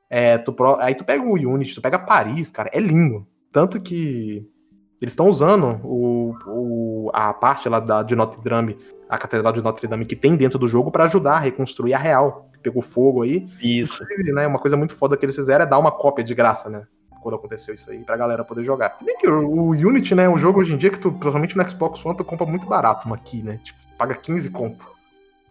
É, 0.09 0.37
tu, 0.37 0.55
aí 0.79 0.95
tu 0.95 1.03
pega 1.03 1.23
o 1.23 1.33
Unity, 1.33 1.75
tu 1.75 1.81
pega 1.81 1.99
Paris, 1.99 2.49
cara, 2.49 2.69
é 2.73 2.79
lindo. 2.79 3.27
Tanto 3.51 3.79
que 3.79 4.47
eles 5.01 5.13
estão 5.13 5.27
usando 5.29 5.79
o, 5.83 6.35
o, 6.47 7.11
a 7.13 7.33
parte 7.33 7.69
lá 7.69 7.79
da, 7.79 8.01
de 8.03 8.15
Notre 8.15 8.41
Dame, 8.41 8.77
a 9.09 9.17
Catedral 9.17 9.53
de 9.53 9.61
Notre 9.61 9.87
Dame, 9.87 10.05
que 10.05 10.15
tem 10.15 10.35
dentro 10.35 10.57
do 10.57 10.67
jogo, 10.67 10.91
para 10.91 11.03
ajudar 11.03 11.35
a 11.35 11.39
reconstruir 11.39 11.93
a 11.93 11.97
real. 11.97 12.49
Que 12.53 12.59
pegou 12.59 12.81
fogo 12.81 13.21
aí. 13.21 13.47
Isso. 13.61 14.01
Inclusive, 14.03 14.31
né, 14.31 14.47
uma 14.47 14.59
coisa 14.59 14.75
muito 14.75 14.95
foda 14.95 15.15
que 15.15 15.25
eles 15.25 15.35
fizeram 15.35 15.63
é 15.63 15.67
dar 15.67 15.77
uma 15.77 15.91
cópia 15.91 16.23
de 16.23 16.33
graça, 16.33 16.69
né? 16.69 16.87
Quando 17.27 17.35
aconteceu 17.35 17.73
isso 17.73 17.91
aí, 17.91 17.99
pra 17.99 18.15
galera 18.15 18.43
poder 18.43 18.63
jogar. 18.63 18.97
Se 18.97 19.03
bem 19.03 19.17
que 19.17 19.27
o, 19.27 19.71
Unity, 19.71 20.15
né, 20.15 20.23
é 20.23 20.29
um 20.29 20.37
jogo 20.37 20.61
hoje 20.61 20.73
em 20.73 20.77
dia 20.77 20.89
que 20.89 20.97
tu, 20.99 21.11
provavelmente 21.11 21.57
no 21.57 21.69
Xbox 21.69 22.05
One, 22.05 22.15
tu 22.15 22.23
compra 22.23 22.45
muito 22.45 22.65
barato 22.65 23.05
uma 23.05 23.17
aqui, 23.17 23.43
né? 23.43 23.59
Tipo, 23.61 23.77
paga 23.97 24.15
15 24.15 24.49
conto. 24.49 24.89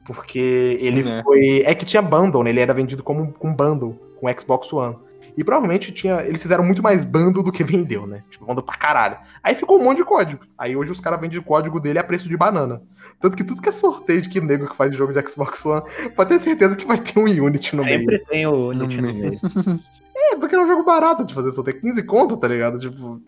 Porque 0.07 0.79
ele 0.81 1.03
né? 1.03 1.23
foi. 1.23 1.63
É 1.67 1.75
que 1.75 1.85
tinha 1.85 2.01
bundle, 2.01 2.43
né? 2.43 2.51
Ele 2.51 2.61
era 2.61 2.73
vendido 2.73 3.03
como 3.03 3.31
com 3.33 3.53
bundle 3.53 3.93
com 4.19 4.27
o 4.27 4.41
Xbox 4.41 4.73
One. 4.73 4.97
E 5.37 5.45
provavelmente 5.45 5.93
tinha. 5.93 6.23
Eles 6.23 6.41
fizeram 6.41 6.65
muito 6.65 6.83
mais 6.83 7.05
bundle 7.05 7.43
do 7.43 7.53
que 7.53 7.63
vendeu, 7.63 8.07
né? 8.07 8.23
Tipo, 8.31 8.47
bundle 8.47 8.65
pra 8.65 8.77
caralho. 8.77 9.19
Aí 9.43 9.55
ficou 9.55 9.79
um 9.79 9.85
monte 9.85 9.99
de 9.99 10.05
código. 10.05 10.47
Aí 10.57 10.77
hoje 10.77 10.93
os 10.93 11.01
caras 11.01 11.21
vendem 11.21 11.39
o 11.39 11.43
código 11.43 11.79
dele 11.79 11.99
a 11.99 12.05
preço 12.05 12.29
de 12.29 12.37
banana. 12.37 12.81
Tanto 13.21 13.37
que 13.37 13.45
tudo 13.45 13.61
que 13.61 13.69
é 13.69 13.73
sorteio 13.73 14.23
de 14.23 14.29
que 14.29 14.41
nego 14.41 14.69
que 14.69 14.77
faz 14.77 14.97
jogo 14.97 15.13
de 15.13 15.29
Xbox 15.29 15.67
One, 15.67 15.83
pode 16.15 16.31
ter 16.31 16.41
certeza 16.41 16.77
que 16.77 16.87
vai 16.87 16.99
ter 16.99 17.19
um 17.19 17.25
Unity 17.25 17.77
no 17.77 17.83
Sempre 17.83 17.99
meio. 17.99 18.11
Sempre 18.11 18.27
tem 18.31 18.47
o 18.47 18.69
Unity 18.69 19.01
no 19.01 19.13
meio. 19.13 19.41
É, 20.17 20.37
porque 20.37 20.55
é 20.55 20.59
um 20.59 20.67
jogo 20.67 20.83
barato 20.83 21.25
de 21.25 21.35
fazer, 21.35 21.53
só 21.53 21.63
tem 21.63 21.79
15 21.79 22.03
conto, 22.05 22.37
tá 22.37 22.49
ligado? 22.49 22.79
Tipo. 22.79 23.21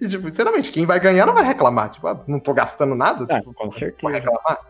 E, 0.00 0.08
tipo, 0.08 0.28
sinceramente, 0.28 0.70
quem 0.70 0.84
vai 0.84 1.00
ganhar 1.00 1.26
não 1.26 1.34
vai 1.34 1.44
reclamar. 1.44 1.90
Tipo, 1.90 2.08
ah, 2.08 2.24
não 2.26 2.38
tô 2.38 2.52
gastando 2.52 2.94
nada. 2.94 3.26
Ah, 3.28 3.38
tipo, 3.38 3.54
com 3.54 3.70
certeza. 3.72 4.02
Vai 4.02 4.12
reclamar. 4.14 4.60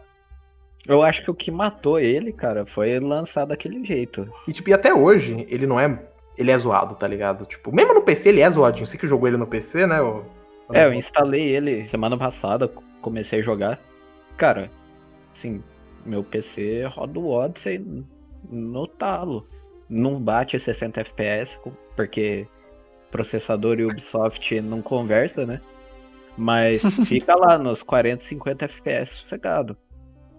Eu 0.87 1.03
acho 1.03 1.24
que 1.24 1.31
o 1.31 1.35
que 1.35 1.51
matou 1.51 1.99
ele, 1.99 2.33
cara, 2.33 2.64
foi 2.64 3.01
lançar 3.01 3.45
daquele 3.45 3.85
jeito. 3.85 4.31
E, 4.47 4.53
tipo, 4.53 4.70
e 4.70 4.72
até 4.72 4.95
hoje, 4.95 5.47
ele 5.49 5.66
não 5.66 5.81
é. 5.81 6.07
Ele 6.39 6.51
é 6.51 6.59
zoado, 6.59 6.95
tá 6.95 7.09
ligado? 7.09 7.47
Tipo, 7.47 7.74
mesmo 7.74 7.95
no 7.95 8.03
PC 8.03 8.29
ele 8.29 8.41
é 8.41 8.51
zoadinho. 8.51 8.87
Você 8.87 8.99
que 8.99 9.09
jogou 9.09 9.27
ele 9.27 9.39
no 9.39 9.47
PC, 9.47 9.87
né? 9.87 10.01
Ou... 10.01 10.24
É, 10.72 10.85
eu 10.85 10.93
instalei 10.93 11.43
ele 11.43 11.89
semana 11.89 12.16
passada, 12.16 12.70
comecei 13.01 13.41
a 13.41 13.43
jogar. 13.43 13.81
Cara, 14.37 14.70
assim, 15.35 15.62
meu 16.05 16.22
PC 16.22 16.85
roda 16.85 17.18
o 17.18 17.31
Odyssey 17.31 18.05
no 18.51 18.87
talo 18.87 19.47
não 19.89 20.20
bate 20.20 20.59
60 20.59 21.01
FPS, 21.01 21.59
porque 21.95 22.47
processador 23.11 23.78
e 23.78 23.84
Ubisoft 23.84 24.61
não 24.61 24.82
conversa, 24.82 25.47
né? 25.47 25.61
Mas 26.37 26.82
fica 27.09 27.34
lá 27.34 27.57
nos 27.57 27.82
40, 27.82 28.22
50 28.24 28.64
FPS 28.66 29.14
sossegado. 29.16 29.76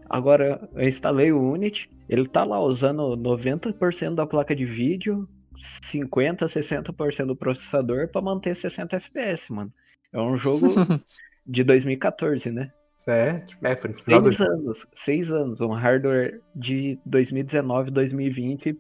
Agora, 0.10 0.70
eu 0.76 0.88
instalei 0.88 1.32
o 1.32 1.52
Unity, 1.52 1.90
ele 2.08 2.28
tá 2.28 2.44
lá 2.44 2.60
usando 2.60 3.18
90% 3.18 4.16
da 4.16 4.26
placa 4.26 4.56
de 4.56 4.66
vídeo, 4.66 5.28
50, 5.84 6.46
60% 6.46 7.26
do 7.26 7.36
processador 7.36 8.08
para 8.10 8.22
manter 8.22 8.56
60 8.56 8.96
FPS, 8.96 9.52
mano. 9.52 9.74
É 10.14 10.20
um 10.20 10.38
jogo 10.38 10.68
de 11.46 11.64
2014, 11.64 12.52
né? 12.52 12.72
É, 13.08 13.40
tipo, 13.40 13.66
é 13.66 13.76
foi 13.76 13.92
no 13.92 13.98
final 13.98 14.24
seis 14.24 14.38
do... 14.38 14.44
anos, 14.44 14.88
seis 14.94 15.32
anos, 15.32 15.62
um 15.62 15.72
hardware 15.72 16.42
de 16.54 17.00
2019, 17.06 17.90
2020 17.90 18.78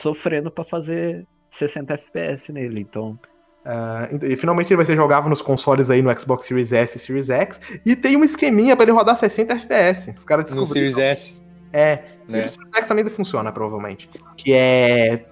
sofrendo 0.00 0.50
para 0.50 0.64
fazer 0.64 1.26
60 1.50 1.94
FPS 1.94 2.52
nele, 2.52 2.80
então. 2.80 3.18
Uh, 3.64 4.24
e 4.24 4.36
finalmente 4.36 4.68
ele 4.68 4.76
vai 4.76 4.86
ser 4.86 4.96
jogável 4.96 5.28
nos 5.28 5.42
consoles 5.42 5.90
aí 5.90 6.00
no 6.00 6.18
Xbox 6.18 6.46
Series 6.46 6.72
S 6.72 6.96
e 6.96 7.00
Series 7.00 7.28
X. 7.28 7.60
E 7.84 7.94
tem 7.94 8.16
um 8.16 8.24
esqueminha 8.24 8.76
para 8.76 8.84
ele 8.84 8.92
rodar 8.92 9.16
60 9.16 9.52
FPS. 9.54 10.14
Os 10.16 10.24
caras 10.24 10.44
descobriram. 10.44 10.60
No 10.60 10.66
Series 10.66 10.98
S. 10.98 11.36
É. 11.72 12.02
Né? 12.26 12.42
E 12.42 12.46
o 12.46 12.48
Series 12.48 12.74
X 12.74 12.88
também 12.88 13.06
funciona, 13.08 13.52
provavelmente. 13.52 14.08
Que 14.36 14.54
é 14.54 15.26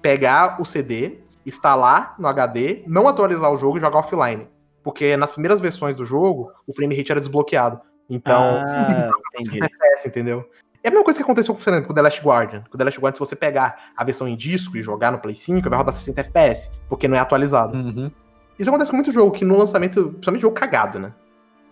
pegar 0.00 0.60
o 0.60 0.64
CD, 0.64 1.18
instalar 1.44 2.14
no 2.18 2.28
HD, 2.28 2.82
não 2.86 3.08
atualizar 3.08 3.52
o 3.52 3.58
jogo 3.58 3.78
e 3.78 3.80
jogar 3.80 3.98
offline. 3.98 4.46
Porque 4.82 5.16
nas 5.16 5.30
primeiras 5.30 5.60
versões 5.60 5.94
do 5.94 6.04
jogo, 6.04 6.50
o 6.66 6.74
frame 6.74 6.96
rate 6.96 7.12
era 7.12 7.20
desbloqueado. 7.20 7.80
Então, 8.08 8.62
ah, 8.66 9.10
FPS, 9.36 10.06
entendeu? 10.06 10.48
É 10.82 10.88
a 10.88 10.90
mesma 10.90 11.04
coisa 11.04 11.18
que 11.18 11.22
aconteceu 11.22 11.54
por 11.54 11.62
exemplo, 11.62 11.88
com 11.88 11.94
The 11.94 12.02
Last 12.02 12.20
Guardian. 12.20 12.64
Com 12.68 12.76
The 12.76 12.84
Last 12.84 13.00
Guardian, 13.00 13.16
se 13.16 13.30
você 13.30 13.36
pegar 13.36 13.92
a 13.96 14.04
versão 14.04 14.26
em 14.26 14.36
disco 14.36 14.76
e 14.76 14.82
jogar 14.82 15.12
no 15.12 15.18
Play 15.18 15.34
5, 15.34 15.68
vai 15.68 15.78
rodar 15.78 15.94
60 15.94 16.20
FPS, 16.20 16.70
porque 16.88 17.06
não 17.06 17.16
é 17.16 17.20
atualizado. 17.20 17.76
Uhum. 17.76 18.10
Isso 18.58 18.68
acontece 18.68 18.90
com 18.90 18.96
muito 18.96 19.12
jogo, 19.12 19.30
que 19.30 19.44
no 19.44 19.56
lançamento, 19.56 20.08
principalmente 20.10 20.42
jogo 20.42 20.54
cagado, 20.54 20.98
né? 20.98 21.12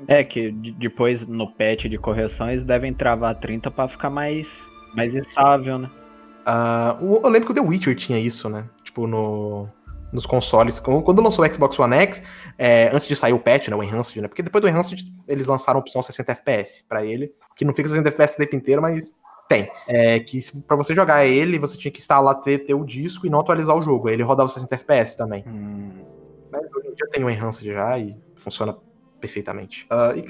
É, 0.09 0.25
que 0.25 0.51
depois 0.79 1.27
no 1.27 1.47
patch 1.53 1.85
de 1.85 1.99
correções 1.99 2.65
devem 2.65 2.95
travar 2.95 3.35
30 3.35 3.71
para 3.71 3.87
ficar 3.87 4.09
mais, 4.09 4.49
mais 4.95 5.15
estável, 5.15 5.79
né? 5.79 5.91
Uh, 6.47 7.21
eu 7.23 7.29
lembro 7.29 7.47
que 7.47 7.53
o 7.53 7.55
The 7.55 7.61
Witcher 7.61 7.95
tinha 7.95 8.19
isso, 8.19 8.49
né? 8.49 8.65
Tipo, 8.83 9.07
no, 9.07 9.69
nos 10.13 10.27
consoles. 10.27 10.79
Quando 10.79 11.23
lançou 11.23 11.45
o 11.45 11.53
Xbox 11.53 11.79
One 11.79 11.97
X, 11.97 12.23
é, 12.59 12.91
antes 12.95 13.07
de 13.07 13.17
sair 13.17 13.33
o 13.33 13.39
patch, 13.39 13.69
né, 13.69 13.77
o 13.77 13.83
Enhanced, 13.83 14.21
né? 14.21 14.29
Porque 14.29 14.43
depois 14.43 14.63
do 14.63 14.69
Enhanced 14.69 15.13
eles 15.29 15.47
lançaram 15.47 15.79
a 15.79 15.81
opção 15.81 16.03
60 16.03 16.33
FPS 16.33 16.85
para 16.89 17.05
ele, 17.05 17.33
que 17.57 17.65
não 17.65 17.75
fica 17.75 17.89
60 17.89 18.09
FPS 18.09 18.35
o 18.35 18.39
tempo 18.39 18.57
inteiro, 18.57 18.83
mas 18.83 19.15
tem. 19.49 19.69
É 19.89 20.21
que 20.21 20.41
para 20.63 20.77
você 20.77 20.95
jogar 20.95 21.27
ele, 21.27 21.59
você 21.59 21.77
tinha 21.77 21.91
que 21.91 22.01
instalar, 22.01 22.37
ter, 22.37 22.61
ter 22.61 22.75
o 22.75 22.85
disco 22.85 23.27
e 23.27 23.31
não 23.31 23.41
atualizar 23.41 23.77
o 23.77 23.83
jogo. 23.83 24.09
Ele 24.09 24.23
rodava 24.23 24.49
60 24.49 24.75
FPS 24.75 25.17
também. 25.17 25.45
Hum. 25.47 25.91
Mas 26.53 26.63
hoje 26.75 26.89
em 26.89 26.95
dia 26.95 27.09
tem 27.11 27.25
o 27.25 27.31
Enhanced 27.31 27.67
já 27.67 27.99
e 27.99 28.17
funciona 28.37 28.77
perfeitamente. 29.21 29.87
Uh, 29.91 30.19
e 30.19 30.23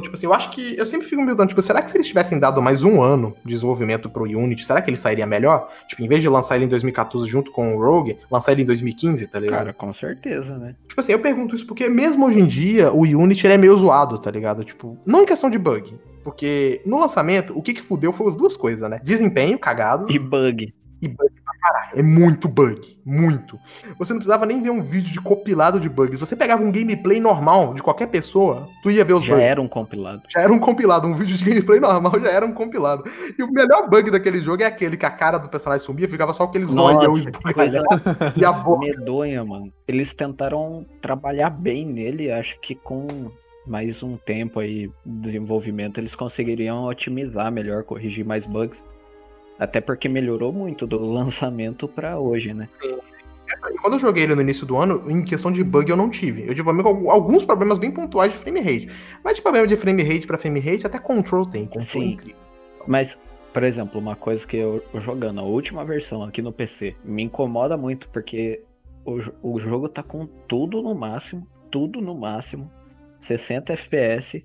tipo 0.00 0.14
assim, 0.14 0.26
eu 0.26 0.32
acho 0.32 0.50
que 0.50 0.76
eu 0.76 0.86
sempre 0.86 1.06
fico 1.06 1.20
me 1.20 1.26
perguntando, 1.26 1.50
tipo, 1.50 1.60
será 1.60 1.82
que 1.82 1.90
se 1.90 1.96
eles 1.96 2.06
tivessem 2.06 2.38
dado 2.38 2.62
mais 2.62 2.82
um 2.82 3.02
ano 3.02 3.36
de 3.44 3.52
desenvolvimento 3.52 4.08
pro 4.08 4.24
Unity, 4.24 4.64
será 4.64 4.80
que 4.80 4.90
ele 4.90 4.96
sairia 4.96 5.26
melhor? 5.26 5.70
Tipo, 5.86 6.02
em 6.02 6.08
vez 6.08 6.22
de 6.22 6.28
lançar 6.28 6.56
ele 6.56 6.64
em 6.64 6.68
2014 6.68 7.28
junto 7.28 7.52
com 7.52 7.76
o 7.76 7.78
Rogue, 7.78 8.18
lançar 8.30 8.52
ele 8.52 8.62
em 8.62 8.66
2015, 8.66 9.26
tá 9.26 9.38
ligado? 9.38 9.58
Cara, 9.58 9.72
com 9.74 9.92
certeza, 9.92 10.56
né? 10.56 10.74
Tipo 10.88 11.00
assim, 11.00 11.12
eu 11.12 11.18
pergunto 11.18 11.54
isso 11.54 11.66
porque 11.66 11.88
mesmo 11.88 12.26
hoje 12.26 12.40
em 12.40 12.46
dia 12.46 12.90
o 12.90 13.02
Unity 13.02 13.46
é 13.46 13.58
meio 13.58 13.76
zoado, 13.76 14.18
tá 14.18 14.30
ligado? 14.30 14.64
Tipo, 14.64 14.96
não 15.04 15.22
em 15.22 15.26
questão 15.26 15.50
de 15.50 15.58
bug, 15.58 15.94
porque 16.28 16.82
no 16.84 16.98
lançamento 17.00 17.56
o 17.58 17.62
que 17.62 17.72
que 17.72 17.80
fudeu 17.80 18.12
foi 18.12 18.26
as 18.26 18.36
duas 18.36 18.54
coisas, 18.54 18.88
né? 18.90 19.00
Desempenho 19.02 19.58
cagado 19.58 20.06
e 20.10 20.18
bug. 20.18 20.74
E 21.00 21.08
bug 21.08 21.32
pra 21.42 21.54
caralho. 21.62 21.98
É 21.98 22.02
muito 22.02 22.46
bug. 22.46 22.98
Muito. 23.06 23.58
Você 23.98 24.12
não 24.12 24.18
precisava 24.18 24.44
nem 24.44 24.62
ver 24.62 24.68
um 24.68 24.82
vídeo 24.82 25.10
de 25.10 25.22
compilado 25.22 25.80
de 25.80 25.88
bugs. 25.88 26.20
Você 26.20 26.36
pegava 26.36 26.62
um 26.62 26.70
gameplay 26.70 27.18
normal 27.18 27.72
de 27.72 27.82
qualquer 27.82 28.08
pessoa, 28.08 28.68
tu 28.82 28.90
ia 28.90 29.06
ver 29.06 29.14
os 29.14 29.24
Já 29.24 29.32
bugs. 29.32 29.48
era 29.48 29.62
um 29.62 29.66
compilado. 29.68 30.22
Já 30.28 30.42
era 30.42 30.52
um 30.52 30.58
compilado. 30.58 31.08
Um 31.08 31.14
vídeo 31.14 31.34
de 31.34 31.44
gameplay 31.46 31.80
normal 31.80 32.20
já 32.20 32.28
era 32.28 32.44
um 32.44 32.52
compilado. 32.52 33.04
E 33.38 33.42
o 33.42 33.50
melhor 33.50 33.88
bug 33.88 34.10
daquele 34.10 34.40
jogo 34.40 34.62
é 34.62 34.66
aquele 34.66 34.98
que 34.98 35.06
a 35.06 35.10
cara 35.10 35.38
do 35.38 35.48
personagem 35.48 35.86
sumia, 35.86 36.06
ficava 36.08 36.34
só 36.34 36.42
aquele 36.42 36.64
zoião 36.64 37.04
Nossa, 37.04 37.30
que 37.30 37.54
coisa 37.54 37.78
esbugalhado 37.78 38.34
e 38.36 38.44
a 38.44 38.52
boca. 38.52 38.84
medonha, 38.84 39.42
mano. 39.42 39.72
Eles 39.86 40.12
tentaram 40.12 40.84
trabalhar 41.00 41.48
bem 41.48 41.86
nele, 41.86 42.30
acho 42.30 42.60
que 42.60 42.74
com 42.74 43.30
mais 43.68 44.02
um 44.02 44.16
tempo 44.16 44.60
aí 44.60 44.90
de 45.04 45.20
desenvolvimento 45.20 45.98
eles 45.98 46.14
conseguiriam 46.14 46.84
otimizar 46.84 47.52
melhor, 47.52 47.84
corrigir 47.84 48.24
mais 48.24 48.46
bugs. 48.46 48.80
Até 49.58 49.80
porque 49.80 50.08
melhorou 50.08 50.52
muito 50.52 50.86
do 50.86 50.98
lançamento 51.04 51.86
pra 51.88 52.18
hoje, 52.18 52.54
né? 52.54 52.68
E 53.72 53.78
quando 53.78 53.94
eu 53.94 54.00
joguei 54.00 54.24
ele 54.24 54.34
no 54.34 54.42
início 54.42 54.66
do 54.66 54.76
ano, 54.76 55.04
em 55.10 55.24
questão 55.24 55.50
de 55.50 55.64
bug 55.64 55.90
eu 55.90 55.96
não 55.96 56.10
tive. 56.10 56.46
Eu 56.46 56.54
tive 56.54 56.68
alguns 56.68 57.44
problemas 57.44 57.78
bem 57.78 57.90
pontuais 57.90 58.32
de 58.32 58.38
frame 58.38 58.60
rate. 58.60 58.88
Mas 59.24 59.36
de 59.36 59.42
problema 59.42 59.66
de 59.66 59.76
frame 59.76 60.02
rate 60.02 60.26
pra 60.26 60.38
frame 60.38 60.60
rate, 60.60 60.86
até 60.86 60.98
control 60.98 61.46
tem. 61.46 61.66
Control 61.66 61.84
Sim. 61.84 62.00
é 62.02 62.04
incrível. 62.12 62.36
Mas, 62.86 63.18
por 63.52 63.64
exemplo, 63.64 64.00
uma 64.00 64.14
coisa 64.14 64.46
que 64.46 64.56
eu 64.56 64.82
jogando 64.94 65.40
a 65.40 65.44
última 65.44 65.84
versão 65.84 66.22
aqui 66.22 66.40
no 66.40 66.52
PC 66.52 66.94
me 67.04 67.22
incomoda 67.22 67.76
muito 67.76 68.08
porque 68.10 68.62
o, 69.04 69.18
o 69.42 69.58
jogo 69.58 69.88
tá 69.88 70.02
com 70.02 70.26
tudo 70.46 70.82
no 70.82 70.94
máximo, 70.94 71.46
tudo 71.70 72.00
no 72.00 72.14
máximo, 72.14 72.70
60 73.18 73.72
FPS 73.74 74.44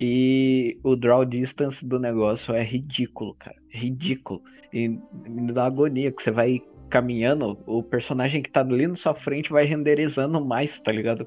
e 0.00 0.78
o 0.82 0.96
draw 0.96 1.24
distance 1.24 1.84
do 1.84 1.98
negócio 1.98 2.54
é 2.54 2.62
ridículo, 2.62 3.34
cara, 3.34 3.56
ridículo. 3.70 4.42
E 4.72 4.88
me 4.88 5.52
dá 5.52 5.66
agonia 5.66 6.10
que 6.10 6.22
você 6.22 6.30
vai 6.30 6.60
caminhando, 6.90 7.58
o 7.66 7.82
personagem 7.82 8.42
que 8.42 8.50
tá 8.50 8.60
ali 8.60 8.86
na 8.86 8.96
sua 8.96 9.14
frente 9.14 9.50
vai 9.50 9.64
renderizando 9.64 10.44
mais, 10.44 10.80
tá 10.80 10.92
ligado? 10.92 11.26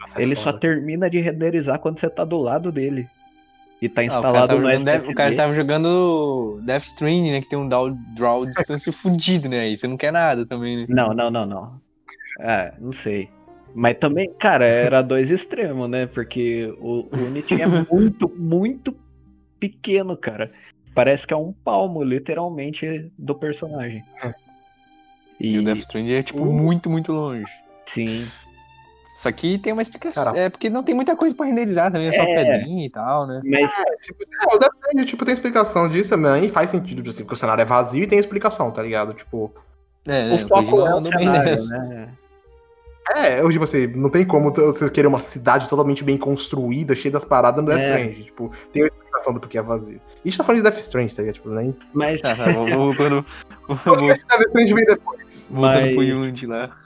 Nossa, 0.00 0.20
é 0.20 0.22
Ele 0.22 0.34
só 0.36 0.52
termina 0.52 1.08
de 1.08 1.20
renderizar 1.20 1.78
quando 1.78 1.98
você 1.98 2.10
tá 2.10 2.24
do 2.24 2.38
lado 2.38 2.70
dele. 2.70 3.08
E 3.80 3.88
tá 3.88 4.02
Ah, 4.02 4.04
instalado 4.04 4.46
tava 4.46 4.60
no 4.60 4.68
SSD. 4.70 5.12
o 5.12 5.14
cara 5.14 5.34
tava 5.34 5.54
jogando 5.54 6.60
Death 6.64 6.84
Stranding, 6.84 7.32
né? 7.32 7.40
Que 7.40 7.48
tem 7.48 7.58
um 7.58 7.68
draw, 7.68 7.90
draw 8.14 8.46
distância 8.46 8.92
fudido, 8.94 9.48
né? 9.48 9.60
Aí 9.60 9.76
você 9.78 9.88
não 9.88 9.96
quer 9.96 10.12
nada 10.12 10.46
também, 10.46 10.76
né? 10.76 10.86
Não, 10.88 11.12
não, 11.12 11.30
não, 11.30 11.44
não. 11.46 11.80
É, 12.40 12.72
não 12.78 12.92
sei. 12.92 13.28
Mas 13.74 13.96
também, 13.98 14.30
cara, 14.38 14.66
era 14.66 15.00
dois 15.02 15.30
extremos, 15.30 15.88
né? 15.88 16.06
Porque 16.06 16.74
o, 16.78 17.08
o 17.10 17.24
Unity 17.26 17.60
é 17.60 17.66
muito, 17.90 18.28
muito 18.36 18.94
pequeno, 19.58 20.16
cara. 20.16 20.52
Parece 20.94 21.26
que 21.26 21.32
é 21.32 21.36
um 21.36 21.52
palmo, 21.52 22.02
literalmente, 22.02 23.10
do 23.18 23.34
personagem. 23.34 24.04
E, 25.40 25.54
E, 25.54 25.58
o 25.58 25.64
Death 25.64 25.78
Stranding 25.78 26.12
é, 26.12 26.22
tipo, 26.22 26.42
o- 26.44 26.52
muito, 26.52 26.90
muito 26.90 27.12
longe. 27.12 27.46
sim, 27.86 28.26
Só 29.16 29.30
que 29.32 29.56
tem 29.58 29.72
uma 29.72 29.80
explicação. 29.82 30.24
Cara. 30.32 30.38
É 30.38 30.50
porque 30.50 30.68
não 30.68 30.82
tem 30.82 30.94
muita 30.94 31.16
coisa 31.16 31.34
pra 31.34 31.46
renderizar 31.46 31.90
também, 31.90 32.08
é 32.08 32.12
só 32.12 32.22
É. 32.24 32.34
pedrinha 32.34 32.86
e 32.86 32.90
tal, 32.90 33.26
né? 33.26 33.40
mas 33.44 33.70
É, 33.78 33.96
tipo, 34.02 34.22
é, 34.22 34.54
o 34.54 34.58
Death 34.58 34.74
Stranding, 34.74 35.04
tipo, 35.06 35.24
tem 35.24 35.32
explicação 35.32 35.88
disso 35.88 36.10
também, 36.10 36.48
faz 36.48 36.70
sentido, 36.70 37.08
assim, 37.08 37.22
porque 37.22 37.34
o 37.34 37.38
cenário 37.38 37.62
é 37.62 37.64
vazio 37.64 38.02
e 38.04 38.06
tem 38.06 38.18
explicação, 38.18 38.70
tá 38.70 38.82
ligado? 38.82 39.14
Tipo, 39.14 39.54
É, 40.06 40.34
o 40.34 40.48
foco 40.48 40.48
Kojima 40.70 40.88
é 40.90 40.94
o 40.94 41.06
cenário, 41.06 41.64
né? 41.68 42.08
É, 43.14 43.40
eu, 43.40 43.50
tipo 43.50 43.64
assim, 43.64 43.86
não 43.88 44.08
tem 44.08 44.24
como 44.24 44.52
você 44.52 44.88
querer 44.90 45.08
uma 45.08 45.18
cidade 45.18 45.68
totalmente 45.68 46.04
bem 46.04 46.16
construída, 46.16 46.94
cheia 46.94 47.12
das 47.12 47.24
paradas 47.24 47.60
no 47.62 47.68
Death 47.68 47.80
É. 47.80 47.84
Stranding, 47.88 48.22
tipo, 48.22 48.52
tem 48.72 48.82
uma 48.82 48.88
explicação 48.88 49.34
do 49.34 49.40
porquê 49.40 49.58
é 49.58 49.62
vazio. 49.62 50.00
E 50.24 50.28
a 50.28 50.30
gente 50.30 50.38
tá 50.38 50.44
falando 50.44 50.62
de 50.62 50.70
Death 50.70 50.78
Stranding, 50.80 51.14
tá 51.14 51.22
ligado? 51.22 51.34
Tipo, 51.34 51.50
nem... 51.50 51.76
Mas, 51.92 52.20
Tá, 52.22 52.36
tá, 52.36 52.52
voltando, 52.52 53.24
Eu 53.68 53.94
acho 53.94 54.04
que 54.04 54.06
Death 54.06 54.46
Stranding 54.46 54.74
vem 54.74 54.84
depois. 54.84 55.48
voltando 55.50 55.90
pro 55.94 56.00
Unity 56.00 56.46
lá. 56.46 56.76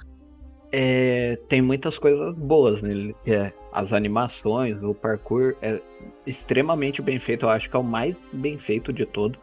é, 0.72 1.38
tem 1.48 1.60
muitas 1.62 1.98
coisas 1.98 2.34
boas 2.34 2.82
nele. 2.82 3.14
é 3.26 3.52
as 3.72 3.92
animações, 3.92 4.82
o 4.82 4.94
parkour 4.94 5.54
é 5.60 5.78
extremamente 6.26 7.02
bem 7.02 7.18
feito. 7.18 7.44
Eu 7.44 7.50
acho 7.50 7.68
que 7.68 7.76
é 7.76 7.78
o 7.78 7.82
mais 7.84 8.22
bem 8.32 8.56
feito 8.58 8.90
de 8.90 9.04
todo. 9.04 9.38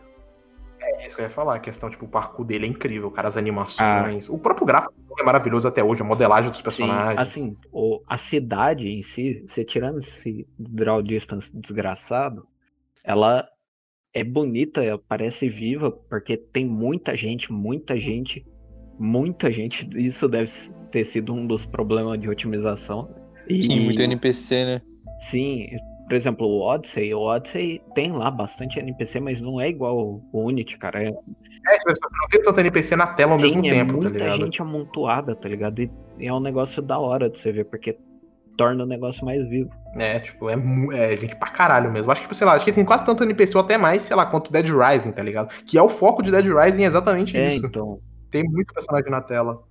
É 0.85 1.07
isso 1.07 1.15
que 1.15 1.21
eu 1.21 1.25
ia 1.25 1.29
falar, 1.31 1.55
a 1.55 1.59
questão, 1.59 1.89
tipo, 1.89 2.05
o 2.05 2.07
parkour 2.09 2.45
dele 2.45 2.65
é 2.65 2.69
incrível, 2.69 3.09
cara, 3.11 3.27
as 3.27 3.37
animações. 3.37 4.29
O 4.29 4.37
próprio 4.37 4.65
gráfico 4.65 4.93
é 5.19 5.23
maravilhoso 5.23 5.67
até 5.67 5.83
hoje, 5.83 6.01
a 6.01 6.05
modelagem 6.05 6.51
dos 6.51 6.61
personagens. 6.61 7.29
Sim, 7.29 7.39
assim, 7.41 7.57
o- 7.71 8.01
a 8.07 8.17
cidade 8.17 8.87
em 8.87 9.01
si, 9.01 9.43
você 9.47 9.63
tirando 9.63 9.99
esse 9.99 10.47
draw 10.57 11.01
distance 11.01 11.49
desgraçado, 11.55 12.45
ela 13.03 13.47
é 14.13 14.23
bonita, 14.23 14.83
ela 14.83 14.99
parece 15.07 15.49
viva, 15.49 15.91
porque 15.91 16.37
tem 16.37 16.65
muita 16.65 17.15
gente, 17.15 17.51
muita 17.51 17.97
gente, 17.99 18.45
muita 18.99 19.51
gente. 19.51 19.87
Isso 19.95 20.27
deve 20.27 20.51
ter 20.91 21.05
sido 21.05 21.33
um 21.33 21.47
dos 21.47 21.65
problemas 21.65 22.19
de 22.19 22.29
otimização. 22.29 23.13
E, 23.47 23.63
Sim, 23.63 23.79
muito 23.81 24.01
NPC, 24.01 24.65
né? 24.65 24.81
Sim, 25.19 25.67
por 26.05 26.13
exemplo, 26.13 26.45
o 26.47 26.61
Odyssey, 26.61 27.13
o 27.13 27.19
Odyssey 27.21 27.81
tem 27.95 28.11
lá 28.11 28.29
bastante 28.29 28.79
NPC, 28.79 29.19
mas 29.19 29.39
não 29.41 29.59
é 29.59 29.69
igual 29.69 29.97
o 30.31 30.45
Unity, 30.47 30.77
cara. 30.77 31.01
É, 31.03 31.07
É, 31.07 31.77
tipo, 31.77 32.09
não 32.21 32.27
tem 32.29 32.41
tanto 32.41 32.59
NPC 32.59 32.95
na 32.95 33.07
tela 33.07 33.33
ao 33.33 33.39
sim, 33.39 33.45
mesmo 33.45 33.65
é 33.65 33.69
tempo, 33.69 33.93
tá 33.93 34.01
muita 34.01 34.09
ligado? 34.09 34.37
gente 34.45 34.61
amontoada, 34.61 35.35
tá 35.35 35.47
ligado? 35.47 35.81
E 35.81 35.89
é 36.19 36.33
um 36.33 36.39
negócio 36.39 36.81
da 36.81 36.99
hora 36.99 37.29
de 37.29 37.39
você 37.39 37.51
ver, 37.51 37.65
porque 37.65 37.97
torna 38.57 38.83
o 38.83 38.87
negócio 38.87 39.23
mais 39.25 39.47
vivo. 39.49 39.69
É, 39.97 40.19
tipo, 40.19 40.49
é, 40.49 40.55
mu- 40.55 40.91
é 40.91 41.15
gente 41.17 41.35
pra 41.35 41.49
caralho 41.49 41.91
mesmo. 41.91 42.11
Acho 42.11 42.21
que, 42.21 42.25
tipo, 42.27 42.35
sei 42.35 42.45
lá, 42.45 42.53
acho 42.53 42.65
que 42.65 42.71
tem 42.73 42.85
quase 42.85 43.05
tanto 43.05 43.23
NPC 43.23 43.57
ou 43.57 43.63
até 43.63 43.77
mais, 43.77 44.03
sei 44.03 44.15
lá, 44.15 44.25
quanto 44.25 44.51
Dead 44.51 44.65
Rising, 44.67 45.11
tá 45.11 45.23
ligado? 45.23 45.49
Que 45.65 45.77
é 45.77 45.81
o 45.81 45.89
foco 45.89 46.21
de 46.21 46.29
Dead 46.31 46.45
Rising 46.45 46.83
é 46.83 46.87
exatamente 46.87 47.37
É, 47.37 47.55
isso. 47.55 47.65
então. 47.65 47.99
Tem 48.29 48.43
muito 48.43 48.73
personagem 48.73 49.09
na 49.11 49.21
tela. 49.21 49.61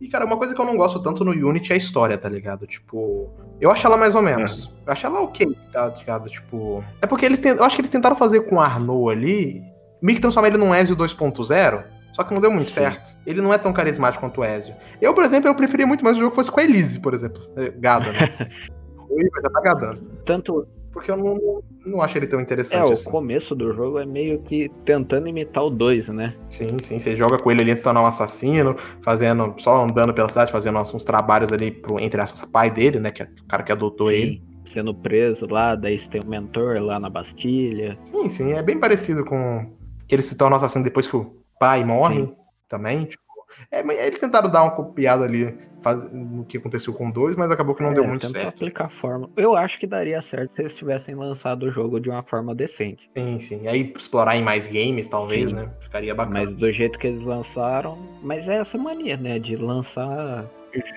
E, 0.00 0.08
cara, 0.08 0.26
uma 0.26 0.36
coisa 0.36 0.54
que 0.54 0.60
eu 0.60 0.64
não 0.64 0.76
gosto 0.76 1.00
tanto 1.00 1.24
no 1.24 1.30
Unity 1.30 1.72
é 1.72 1.74
a 1.74 1.78
história, 1.78 2.18
tá 2.18 2.28
ligado? 2.28 2.66
Tipo, 2.66 3.30
eu 3.60 3.70
acho 3.70 3.86
ela 3.86 3.96
mais 3.96 4.14
ou 4.14 4.22
menos. 4.22 4.70
Eu 4.86 4.92
acho 4.92 5.06
ela 5.06 5.22
ok, 5.22 5.56
tá 5.72 5.88
ligado? 5.88 6.28
Tipo. 6.28 6.84
É 7.00 7.06
porque 7.06 7.24
eles 7.24 7.40
tent... 7.40 7.56
Eu 7.56 7.64
acho 7.64 7.76
que 7.76 7.80
eles 7.80 7.90
tentaram 7.90 8.16
fazer 8.16 8.40
com 8.42 8.56
o 8.56 8.60
Arnaud 8.60 9.10
ali, 9.10 9.62
meio 10.02 10.16
que 10.16 10.22
transformar 10.22 10.48
ele 10.48 10.58
num 10.58 10.74
Ezio 10.74 10.96
2.0. 10.96 11.84
Só 12.12 12.24
que 12.24 12.32
não 12.32 12.40
deu 12.40 12.50
muito 12.50 12.70
Sim. 12.70 12.80
certo. 12.80 13.18
Ele 13.26 13.42
não 13.42 13.52
é 13.52 13.58
tão 13.58 13.72
carismático 13.72 14.24
quanto 14.24 14.40
o 14.40 14.44
Ezio. 14.44 14.74
Eu, 15.00 15.12
por 15.12 15.24
exemplo, 15.24 15.48
eu 15.48 15.54
preferia 15.54 15.86
muito 15.86 16.04
mais 16.04 16.16
o 16.16 16.20
jogo 16.20 16.30
que 16.30 16.36
fosse 16.36 16.50
com 16.50 16.60
a 16.60 16.64
Elise, 16.64 16.98
por 16.98 17.12
exemplo. 17.12 17.42
É, 17.56 17.70
Gada, 17.70 18.12
né? 18.12 18.50
Oi, 19.08 19.28
mas 19.32 19.42
já 19.42 19.50
tá 19.50 19.60
gadando. 19.60 20.00
Tanto 20.24 20.66
Porque 20.96 21.10
eu 21.10 21.16
não, 21.18 21.62
não 21.84 22.00
acho 22.00 22.16
ele 22.16 22.26
tão 22.26 22.40
é 22.40 22.42
interessante 22.42 22.88
o 22.88 22.94
assim. 22.94 23.10
começo 23.10 23.54
do 23.54 23.70
jogo 23.74 23.98
é 23.98 24.06
meio 24.06 24.38
que 24.38 24.70
tentando 24.82 25.28
imitar 25.28 25.62
o 25.62 25.68
2, 25.68 26.08
né? 26.08 26.34
Sim, 26.48 26.78
sim. 26.78 26.98
Você 26.98 27.14
joga 27.14 27.36
com 27.36 27.50
ele 27.50 27.60
ali 27.60 27.70
antes 27.72 27.82
de 27.82 27.84
tornar 27.84 28.00
um 28.00 28.06
assassino, 28.06 28.74
fazendo, 29.02 29.54
só 29.58 29.84
andando 29.84 30.14
pela 30.14 30.26
cidade, 30.30 30.50
fazendo 30.50 30.78
uns 30.78 31.04
trabalhos 31.04 31.52
ali 31.52 31.70
pro, 31.70 32.00
entre 32.00 32.18
aspas, 32.18 32.48
pai 32.48 32.70
dele, 32.70 32.98
né? 32.98 33.10
Que 33.10 33.24
é 33.24 33.26
o 33.26 33.46
cara 33.46 33.62
que 33.62 33.70
adotou 33.70 34.10
ele. 34.10 34.42
Sendo 34.64 34.94
preso 34.94 35.46
lá, 35.50 35.74
daí 35.74 35.98
você 35.98 36.08
tem 36.08 36.22
um 36.24 36.30
mentor 36.30 36.80
lá 36.80 36.98
na 36.98 37.10
Bastilha. 37.10 37.98
Sim, 38.04 38.30
sim. 38.30 38.52
É 38.54 38.62
bem 38.62 38.80
parecido 38.80 39.22
com 39.22 39.70
que 40.08 40.14
ele 40.14 40.22
se 40.22 40.34
torna 40.34 40.56
assassino 40.56 40.82
depois 40.82 41.06
que 41.06 41.14
o 41.14 41.36
pai 41.60 41.84
morre 41.84 42.24
Sim. 42.24 42.34
também. 42.70 43.04
Tipo, 43.04 43.22
é, 43.70 44.06
eles 44.06 44.18
tentaram 44.18 44.50
dar 44.50 44.62
uma 44.62 44.70
copiada 44.72 45.24
ali 45.24 45.56
faz- 45.82 46.10
no 46.12 46.44
que 46.44 46.58
aconteceu 46.58 46.92
com 46.92 47.10
2, 47.10 47.36
mas 47.36 47.50
acabou 47.50 47.74
que 47.74 47.82
não 47.82 47.90
É, 47.90 47.94
deu 47.94 48.06
muito 48.06 48.28
certo. 48.28 48.48
aplicar 48.48 48.88
forma. 48.90 49.30
Eu 49.36 49.54
acho 49.56 49.78
que 49.78 49.86
daria 49.86 50.20
certo 50.22 50.54
se 50.56 50.62
eles 50.62 50.76
tivessem 50.76 51.14
lançado 51.14 51.64
o 51.64 51.70
jogo 51.70 52.00
de 52.00 52.08
uma 52.10 52.22
forma 52.22 52.54
decente. 52.54 53.06
Sim, 53.16 53.38
sim. 53.38 53.62
E 53.64 53.68
aí 53.68 53.92
explorar 53.96 54.36
em 54.36 54.42
mais 54.42 54.66
games, 54.66 55.08
talvez, 55.08 55.50
Sim. 55.50 55.56
né? 55.56 55.68
Ficaria 55.80 56.14
bacana. 56.14 56.44
Mas 56.46 56.56
do 56.56 56.72
jeito 56.72 56.98
que 56.98 57.06
eles 57.06 57.22
lançaram. 57.22 57.98
Mas 58.22 58.48
é 58.48 58.56
essa 58.56 58.76
mania, 58.78 59.16
né? 59.16 59.38
De 59.38 59.54
lançar 59.56 60.44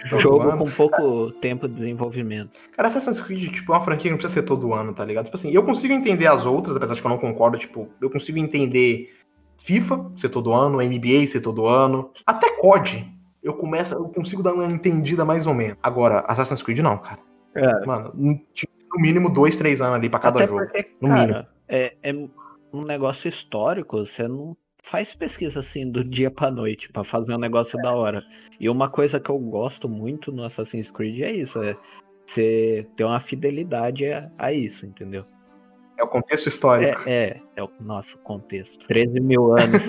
Todo 0.09 0.19
jogo 0.19 0.49
ano. 0.49 0.57
com 0.57 0.71
pouco 0.71 1.31
tempo 1.39 1.65
de 1.67 1.75
desenvolvimento. 1.75 2.59
Cara, 2.75 2.89
Assassin's 2.89 3.17
Creed, 3.19 3.49
tipo, 3.53 3.71
é 3.71 3.75
uma 3.77 3.83
franquia 3.85 4.03
que 4.05 4.09
não 4.09 4.17
precisa 4.17 4.41
ser 4.41 4.45
todo 4.45 4.73
ano, 4.73 4.93
tá 4.93 5.05
ligado? 5.05 5.25
Tipo 5.25 5.37
assim, 5.37 5.51
eu 5.53 5.63
consigo 5.63 5.93
entender 5.93 6.27
as 6.27 6.45
outras, 6.45 6.75
apesar 6.75 6.95
de 6.95 7.01
que 7.01 7.07
eu 7.07 7.11
não 7.11 7.17
concordo, 7.17 7.57
tipo, 7.57 7.87
eu 8.01 8.09
consigo 8.09 8.37
entender 8.39 9.15
FIFA 9.59 10.11
ser 10.15 10.29
todo 10.29 10.53
ano, 10.53 10.77
NBA 10.77 11.27
ser 11.27 11.41
todo 11.41 11.65
ano, 11.67 12.11
até 12.25 12.55
COD. 12.57 13.05
Eu 13.43 13.53
começo, 13.53 13.93
eu 13.93 14.09
consigo 14.09 14.43
dar 14.43 14.53
uma 14.53 14.65
entendida 14.65 15.23
mais 15.23 15.47
ou 15.47 15.53
menos. 15.53 15.77
Agora, 15.81 16.23
Assassin's 16.27 16.63
Creed 16.63 16.79
não, 16.79 16.97
cara. 16.97 17.19
É. 17.55 17.85
Mano, 17.85 18.11
no 18.15 19.01
mínimo 19.01 19.29
dois, 19.29 19.57
três 19.57 19.81
anos 19.81 19.95
ali 19.95 20.09
pra 20.09 20.19
cada 20.19 20.39
Até 20.39 20.47
jogo. 20.47 20.59
porque, 20.65 20.91
no 21.01 21.09
cara, 21.09 21.47
é, 21.67 21.95
é 22.03 22.13
um 22.73 22.83
negócio 22.83 23.27
histórico, 23.27 24.05
você 24.05 24.27
não 24.27 24.55
faz 24.83 25.13
pesquisa 25.13 25.59
assim 25.59 25.89
do 25.89 26.03
dia 26.03 26.31
pra 26.31 26.49
noite 26.49 26.91
pra 26.91 27.03
fazer 27.03 27.33
um 27.33 27.39
negócio 27.39 27.77
da 27.81 27.93
hora. 27.93 28.23
E 28.59 28.69
uma 28.69 28.89
coisa 28.89 29.19
que 29.19 29.29
eu 29.29 29.37
gosto 29.37 29.87
muito 29.87 30.31
no 30.31 30.43
Assassin's 30.43 30.89
Creed 30.89 31.21
é 31.21 31.31
isso, 31.31 31.61
é 31.61 31.77
você 32.25 32.87
ter 32.95 33.03
uma 33.03 33.19
fidelidade 33.19 34.05
a, 34.11 34.29
a 34.37 34.53
isso, 34.53 34.85
entendeu? 34.85 35.25
É 35.99 36.03
o 36.03 36.07
contexto 36.07 36.47
histórico. 36.47 37.01
É, 37.05 37.11
é, 37.11 37.41
é 37.57 37.63
o 37.63 37.69
nosso 37.81 38.17
contexto. 38.19 38.87
13 38.87 39.19
mil 39.19 39.51
anos. 39.51 39.83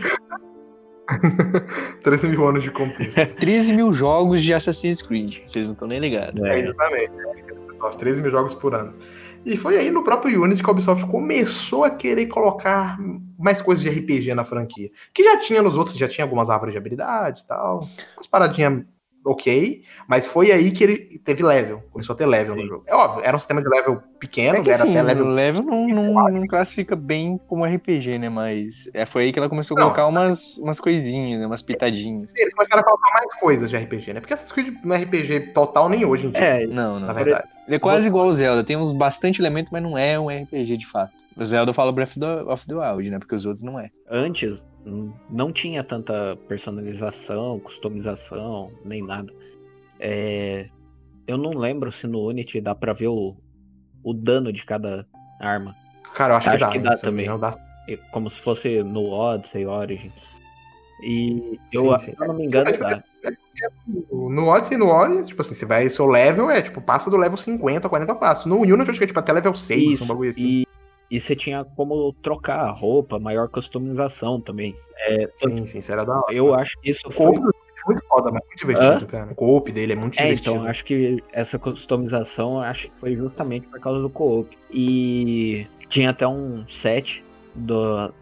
13 2.03 2.29
mil 2.29 2.49
anos 2.49 2.65
de 2.65 2.71
contexto. 2.73 3.25
13 3.39 3.75
mil 3.75 3.93
jogos 3.93 4.43
de 4.43 4.53
Assassin's 4.53 5.01
Creed. 5.01 5.39
Vocês 5.47 5.67
não 5.67 5.75
estão 5.75 5.87
nem 5.87 6.01
ligados. 6.01 6.43
É, 6.43 6.49
É, 6.49 6.59
exatamente. 6.59 7.13
É, 7.13 7.35
isso 7.41 7.49
aí, 7.49 7.67
pessoal, 7.69 7.91
13 7.93 8.23
mil 8.23 8.31
jogos 8.33 8.55
por 8.55 8.75
ano. 8.75 8.93
E 9.47 9.57
foi 9.57 9.79
aí 9.79 9.89
no 9.89 10.03
próprio 10.03 10.43
Unity 10.43 10.63
que 10.63 10.69
a 10.69 10.73
Ubisoft 10.73 11.07
começou 11.07 11.85
a 11.85 11.91
querer 11.91 12.27
colocar 12.27 12.99
mais 13.39 13.63
coisas 13.63 13.83
de 13.83 13.89
RPG 13.89 14.35
na 14.35 14.45
franquia. 14.45 14.91
Que 15.15 15.23
já 15.23 15.39
tinha 15.39 15.63
nos 15.63 15.77
outros, 15.77 15.97
já 15.97 16.09
tinha 16.09 16.25
algumas 16.25 16.51
árvores 16.51 16.73
de 16.73 16.79
habilidade 16.79 17.43
e 17.43 17.47
tal. 17.47 17.89
Umas 18.17 18.27
paradinhas 18.27 18.85
ok, 19.25 19.83
mas 20.09 20.27
foi 20.27 20.51
aí 20.51 20.71
que 20.71 20.83
ele 20.83 21.21
teve 21.25 21.43
level, 21.43 21.83
começou 21.91 22.15
a 22.15 22.17
ter 22.17 22.27
level 22.27 22.55
Sim. 22.55 22.63
no 22.63 22.69
jogo. 22.69 22.85
É 22.87 22.95
óbvio, 22.95 23.23
era 23.25 23.37
um 23.37 23.39
sistema 23.39 23.63
de 23.63 23.69
level 23.69 24.03
pequeno, 24.19 24.59
é 24.59 24.63
que, 24.63 24.71
era 24.71 24.83
assim, 24.83 24.91
até 24.91 25.03
level. 25.03 25.27
level 25.27 25.63
não, 25.63 25.89
não, 25.89 26.31
não, 26.31 26.47
classifica 26.47 26.97
bem 26.97 27.39
como 27.47 27.65
RPG, 27.65 28.19
né? 28.19 28.29
Mas 28.29 28.89
é, 28.95 29.05
foi 29.05 29.25
aí 29.25 29.33
que 29.33 29.39
ela 29.39 29.49
começou 29.49 29.77
a 29.77 29.81
colocar 29.83 30.07
umas, 30.07 30.57
umas 30.59 30.81
coisinhas, 30.81 31.41
né? 31.41 31.47
umas 31.47 31.63
pitadinhas. 31.63 32.35
Eles 32.37 32.55
começaram 32.55 32.81
a 32.81 32.85
colocar 32.85 33.11
mais 33.13 33.35
coisas 33.39 33.69
de 33.69 33.77
RPG, 33.77 34.15
né? 34.15 34.21
Porque 34.21 34.33
Assassin's 34.33 34.53
Creed 34.53 34.75
não 34.83 34.97
é 34.97 34.99
RPG 34.99 35.53
total 35.53 35.89
nem 35.89 36.05
hoje 36.05 36.27
em 36.27 36.31
dia. 36.31 36.41
É, 36.41 36.67
não, 36.67 36.99
não. 36.99 37.07
Na 37.07 37.13
verdade. 37.13 37.49
Ele 37.67 37.77
é 37.77 37.79
quase 37.79 38.09
igual 38.09 38.25
ao 38.25 38.33
Zelda, 38.33 38.65
tem 38.65 38.77
uns 38.77 38.93
bastante 38.93 39.41
elementos, 39.41 39.71
mas 39.71 39.83
não 39.83 39.97
é 39.97 40.19
um 40.19 40.29
RPG 40.29 40.77
de 40.77 40.87
fato. 40.87 41.13
O 41.37 41.45
Zelda 41.45 41.73
fala 41.73 41.93
Breath 41.93 42.17
of 42.49 42.67
the 42.67 42.75
Wild, 42.75 43.11
né? 43.11 43.19
Porque 43.19 43.35
os 43.35 43.47
outros 43.47 43.63
não 43.63 43.79
é. 43.79 43.91
Antes, 44.11 44.61
não 44.85 45.53
tinha 45.53 45.85
tanta 45.85 46.37
personalização, 46.49 47.61
customização, 47.61 48.73
nem 48.85 49.03
nada. 49.03 49.33
É, 49.99 50.69
eu 51.27 51.37
não 51.37 51.51
lembro 51.51 51.93
se 51.93 52.07
no 52.07 52.27
Unity 52.27 52.61
dá 52.61 52.75
pra 52.75 52.93
ver 52.93 53.09
o, 53.09 53.37
o 54.03 54.15
dano 54.15 54.53
de 54.53 54.65
cada 54.65 55.07
arma. 55.39 55.77
Cara, 56.15 56.35
eu 56.35 56.37
acho, 56.39 56.49
acho 56.49 56.59
que 56.59 56.65
dá, 56.65 56.71
que 56.71 56.79
dá 56.79 56.97
também. 56.97 57.27
Dá... 57.39 57.55
Como 58.11 58.31
se 58.31 58.41
fosse 58.41 58.83
no 58.83 59.11
Odyssey, 59.11 59.67
Origin. 59.67 60.13
E 61.03 61.59
eu, 61.73 61.99
sim, 61.99 62.07
sim. 62.07 62.17
se 62.17 62.23
eu 62.23 62.29
não 62.29 62.35
me 62.35 62.47
engano, 62.47 62.77
dá. 62.77 63.03
No 64.11 64.49
Odyssey 64.49 64.77
e 64.77 64.79
no 64.79 64.89
Origin, 64.89 65.23
tipo 65.23 65.43
assim, 65.43 65.55
você 65.55 65.67
vai, 65.67 65.89
seu 65.91 66.07
level 66.07 66.51
é, 66.51 66.63
tipo, 66.63 66.81
passa 66.81 67.11
do 67.11 67.17
level 67.17 67.37
50, 67.37 67.89
40 67.89 68.15
fácil. 68.17 68.49
No 68.49 68.61
Unity, 68.61 68.79
eu 68.79 68.91
acho 68.91 68.99
que 68.99 69.05
é, 69.05 69.07
tipo, 69.07 69.19
até 69.19 69.33
level 69.33 69.55
6, 69.55 69.83
Isso, 69.83 70.05
um 70.05 70.07
bagulho 70.07 70.31
assim. 70.31 70.65
E, 71.11 71.19
você 71.19 71.35
tinha 71.35 71.65
como 71.65 72.13
trocar 72.23 72.61
a 72.61 72.71
roupa, 72.71 73.19
maior 73.19 73.49
customização 73.49 74.41
também. 74.41 74.77
É, 74.97 75.29
sim, 75.37 75.67
sim, 75.67 75.79
isso 75.79 75.93
era 75.93 76.05
da 76.05 76.19
hora. 76.19 76.33
Eu 76.33 76.55
acho 76.55 76.79
que 76.81 76.91
isso 76.91 77.11
foi 77.11 77.33
muito 77.87 78.07
foda, 78.07 78.31
mas 78.31 78.43
muito 78.47 78.59
divertido, 78.59 79.05
Hã? 79.05 79.07
cara. 79.07 79.33
O 79.33 79.35
co-op 79.35 79.73
dele 79.73 79.93
é 79.93 79.97
muito 79.97 80.19
é, 80.19 80.23
divertido. 80.23 80.57
Então, 80.57 80.69
acho 80.69 80.85
que 80.85 81.23
essa 81.33 81.59
customização 81.59 82.61
acho 82.61 82.89
que 82.89 83.01
foi 83.01 83.17
justamente 83.17 83.67
por 83.67 83.81
causa 83.81 84.01
do 84.01 84.11
co-op. 84.11 84.57
E 84.71 85.67
tinha 85.89 86.11
até 86.11 86.27
um 86.27 86.67
set 86.69 87.25
do, 87.55 88.13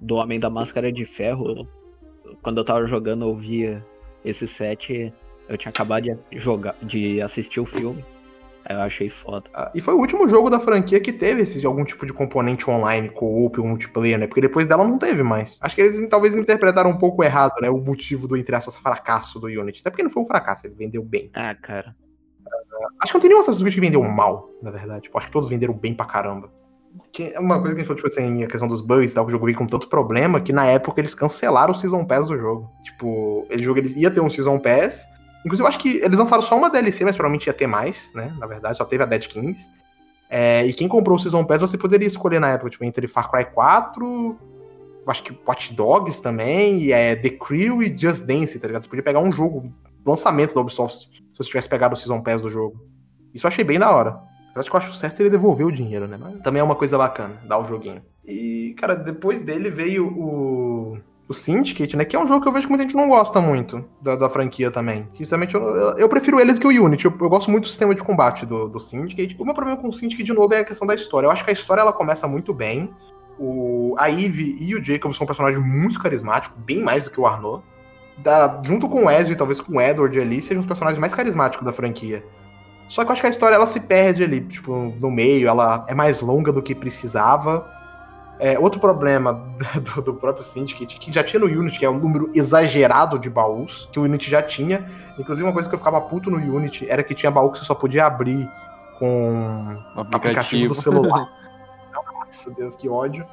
do 0.00 0.16
Homem 0.16 0.38
da 0.38 0.50
Máscara 0.50 0.92
de 0.92 1.04
Ferro. 1.04 1.66
Quando 2.42 2.58
eu 2.58 2.64
tava 2.64 2.86
jogando, 2.86 3.24
eu 3.24 3.34
via 3.34 3.84
esse 4.24 4.46
set. 4.46 5.12
Eu 5.48 5.56
tinha 5.56 5.70
acabado 5.70 6.02
de 6.02 6.38
jogar, 6.38 6.76
de 6.82 7.20
assistir 7.22 7.60
o 7.60 7.64
filme. 7.64 8.04
Eu 8.68 8.80
achei 8.80 9.08
foda. 9.08 9.48
Ah, 9.54 9.70
e 9.74 9.80
foi 9.80 9.94
o 9.94 9.98
último 9.98 10.28
jogo 10.28 10.50
da 10.50 10.60
franquia 10.60 11.00
que 11.00 11.10
teve 11.10 11.42
esse, 11.42 11.64
algum 11.64 11.84
tipo 11.84 12.04
de 12.04 12.12
componente 12.12 12.68
online, 12.68 13.08
co-op, 13.08 13.58
multiplayer, 13.60 14.18
né? 14.18 14.26
Porque 14.26 14.42
depois 14.42 14.66
dela 14.66 14.86
não 14.86 14.98
teve 14.98 15.22
mais. 15.22 15.58
Acho 15.62 15.74
que 15.74 15.80
eles 15.80 16.06
talvez 16.08 16.36
interpretaram 16.36 16.90
um 16.90 16.98
pouco 16.98 17.24
errado, 17.24 17.54
né? 17.62 17.70
O 17.70 17.78
motivo 17.78 18.28
do, 18.28 18.36
entre 18.36 18.54
aspas, 18.54 18.76
fracasso 18.76 19.40
do 19.40 19.46
Unity. 19.46 19.80
Até 19.80 19.88
porque 19.88 20.02
não 20.02 20.10
foi 20.10 20.22
um 20.22 20.26
fracasso, 20.26 20.66
ele 20.66 20.74
vendeu 20.74 21.02
bem. 21.02 21.30
Ah, 21.32 21.54
cara. 21.54 21.96
Uh, 22.46 22.86
acho 23.00 23.12
que 23.12 23.16
não 23.16 23.20
tem 23.22 23.30
nenhum 23.30 23.40
Assassin's 23.40 23.62
Creed 23.62 23.74
que 23.74 23.80
vendeu 23.80 24.02
mal, 24.02 24.50
na 24.62 24.70
verdade. 24.70 25.02
Tipo, 25.02 25.16
acho 25.16 25.28
que 25.28 25.32
todos 25.32 25.48
venderam 25.48 25.72
bem 25.72 25.94
pra 25.94 26.04
caramba. 26.04 26.52
É 27.18 27.40
uma 27.40 27.58
coisa 27.58 27.74
que 27.74 27.80
a 27.80 27.84
gente 27.84 27.86
falou, 27.86 27.96
tipo 27.96 28.08
assim, 28.08 28.44
a 28.44 28.46
questão 28.46 28.68
dos 28.68 28.82
bugs 28.82 29.12
e 29.12 29.14
tal, 29.14 29.24
que 29.24 29.30
o 29.30 29.32
jogo 29.32 29.46
veio 29.46 29.56
com 29.56 29.66
tanto 29.66 29.88
problema 29.88 30.40
que 30.40 30.52
na 30.52 30.66
época 30.66 31.00
eles 31.00 31.14
cancelaram 31.14 31.72
o 31.72 31.74
Season 31.74 32.04
Pass 32.04 32.28
do 32.28 32.36
jogo. 32.36 32.70
Tipo, 32.84 33.46
ele 33.50 33.62
jogo 33.62 33.78
ele 33.78 33.98
ia 33.98 34.10
ter 34.10 34.20
um 34.20 34.28
Season 34.28 34.58
Pass, 34.58 35.06
Inclusive, 35.48 35.64
eu 35.64 35.68
acho 35.68 35.78
que 35.78 35.96
eles 35.96 36.18
lançaram 36.18 36.42
só 36.42 36.58
uma 36.58 36.68
DLC, 36.68 37.06
mas 37.06 37.16
provavelmente 37.16 37.46
ia 37.46 37.54
ter 37.54 37.66
mais, 37.66 38.12
né? 38.14 38.36
Na 38.38 38.46
verdade, 38.46 38.76
só 38.76 38.84
teve 38.84 39.02
a 39.02 39.06
Dead 39.06 39.26
Kings. 39.26 39.66
É, 40.28 40.66
e 40.66 40.74
quem 40.74 40.86
comprou 40.86 41.16
o 41.16 41.18
Season 41.18 41.42
Pass, 41.42 41.62
você 41.62 41.78
poderia 41.78 42.06
escolher 42.06 42.38
na 42.38 42.50
época, 42.50 42.68
tipo, 42.68 42.84
entre 42.84 43.08
Far 43.08 43.30
Cry 43.30 43.46
4, 43.46 44.38
acho 45.06 45.22
que 45.22 45.38
Watch 45.46 45.72
Dogs 45.72 46.20
também, 46.20 46.82
e 46.82 46.92
é, 46.92 47.16
The 47.16 47.30
Crew 47.30 47.82
e 47.82 47.96
Just 47.96 48.26
Dance, 48.26 48.60
tá 48.60 48.66
ligado? 48.66 48.82
Você 48.82 48.90
podia 48.90 49.02
pegar 49.02 49.20
um 49.20 49.32
jogo, 49.32 49.72
lançamento 50.04 50.54
da 50.54 50.60
Ubisoft, 50.60 51.08
se 51.10 51.22
você 51.34 51.48
tivesse 51.48 51.68
pegado 51.68 51.94
o 51.94 51.96
Season 51.96 52.20
Pass 52.20 52.42
do 52.42 52.50
jogo. 52.50 52.78
Isso 53.32 53.46
eu 53.46 53.48
achei 53.48 53.64
bem 53.64 53.78
da 53.78 53.90
hora. 53.90 54.20
Acho 54.54 54.68
que 54.68 54.76
eu 54.76 54.78
acho 54.78 54.94
certo 54.94 55.16
seria 55.16 55.30
devolver 55.30 55.66
o 55.66 55.72
dinheiro, 55.72 56.06
né? 56.06 56.18
Mas 56.20 56.42
também 56.42 56.60
é 56.60 56.64
uma 56.64 56.76
coisa 56.76 56.98
bacana, 56.98 57.40
dar 57.46 57.58
o 57.58 57.64
joguinho. 57.64 58.02
E, 58.26 58.74
cara, 58.76 58.94
depois 58.94 59.42
dele 59.42 59.70
veio 59.70 60.06
o 60.08 60.98
o 61.28 61.34
Syndicate, 61.34 61.94
né? 61.96 62.04
Que 62.04 62.16
é 62.16 62.18
um 62.18 62.26
jogo 62.26 62.40
que 62.40 62.48
eu 62.48 62.52
vejo 62.52 62.64
que 62.64 62.70
muita 62.70 62.84
gente 62.84 62.96
não 62.96 63.08
gosta 63.08 63.38
muito 63.40 63.84
da, 64.00 64.16
da 64.16 64.30
franquia 64.30 64.70
também. 64.70 65.06
Justamente 65.18 65.54
eu, 65.54 65.62
eu, 65.62 65.98
eu, 65.98 66.08
prefiro 66.08 66.40
ele 66.40 66.54
do 66.54 66.60
que 66.60 66.66
o 66.66 66.84
Unity. 66.84 67.04
Eu, 67.04 67.14
eu, 67.20 67.28
gosto 67.28 67.50
muito 67.50 67.64
do 67.64 67.68
sistema 67.68 67.94
de 67.94 68.02
combate 68.02 68.46
do, 68.46 68.66
do 68.66 68.80
Syndicate. 68.80 69.36
O 69.38 69.44
meu 69.44 69.54
problema 69.54 69.78
com 69.78 69.88
o 69.88 69.92
Syndicate, 69.92 70.24
de 70.24 70.32
novo, 70.32 70.54
é 70.54 70.60
a 70.60 70.64
questão 70.64 70.86
da 70.86 70.94
história. 70.94 71.26
Eu 71.26 71.30
acho 71.30 71.44
que 71.44 71.50
a 71.50 71.52
história 71.52 71.82
ela 71.82 71.92
começa 71.92 72.26
muito 72.26 72.54
bem. 72.54 72.90
O, 73.38 73.94
a 73.98 74.10
Eve 74.10 74.56
e 74.58 74.74
o 74.74 74.82
Jacob 74.82 75.12
são 75.12 75.26
personagens 75.26 75.62
muito 75.64 76.00
carismáticos, 76.00 76.58
bem 76.64 76.80
mais 76.80 77.04
do 77.04 77.10
que 77.10 77.20
o 77.20 77.26
Arnaud. 77.26 77.62
Da, 78.16 78.60
junto 78.64 78.88
com 78.88 79.04
o 79.04 79.10
Ezio 79.10 79.32
e 79.32 79.36
talvez 79.36 79.60
com 79.60 79.76
o 79.76 79.80
Edward 79.80 80.18
ali, 80.18 80.40
sejam 80.40 80.60
os 80.60 80.66
personagens 80.66 80.98
mais 80.98 81.14
carismáticos 81.14 81.64
da 81.64 81.72
franquia. 81.72 82.24
Só 82.88 83.04
que 83.04 83.10
eu 83.10 83.12
acho 83.12 83.20
que 83.20 83.26
a 83.26 83.30
história 83.30 83.54
ela 83.54 83.66
se 83.66 83.80
perde 83.80 84.24
ali, 84.24 84.40
tipo, 84.40 84.74
no 84.98 85.10
meio, 85.10 85.46
ela 85.46 85.84
é 85.86 85.94
mais 85.94 86.22
longa 86.22 86.50
do 86.50 86.62
que 86.62 86.74
precisava. 86.74 87.70
É, 88.38 88.58
outro 88.58 88.80
problema 88.80 89.32
do, 89.94 90.02
do, 90.02 90.14
próprio 90.14 90.44
Syndicate, 90.44 90.98
que 90.98 91.12
já 91.12 91.24
tinha 91.24 91.40
no 91.40 91.46
Unity, 91.46 91.78
que 91.78 91.84
é 91.84 91.90
um 91.90 91.98
número 91.98 92.30
exagerado 92.34 93.18
de 93.18 93.28
baús, 93.28 93.88
que 93.92 93.98
o 93.98 94.04
Unity 94.04 94.30
já 94.30 94.42
tinha. 94.42 94.88
Inclusive, 95.18 95.46
uma 95.46 95.52
coisa 95.52 95.68
que 95.68 95.74
eu 95.74 95.78
ficava 95.78 96.00
puto 96.00 96.30
no 96.30 96.36
Unity 96.36 96.86
era 96.88 97.02
que 97.02 97.14
tinha 97.14 97.30
baú 97.30 97.50
que 97.50 97.58
você 97.58 97.64
só 97.64 97.74
podia 97.74 98.06
abrir 98.06 98.48
com 98.98 99.76
o 99.96 100.00
aplicativo, 100.00 100.16
aplicativo 100.16 100.74
do 100.74 100.74
celular. 100.80 101.28
Nossa, 101.94 102.50
Deus, 102.52 102.76
que 102.76 102.88
ódio. 102.88 103.26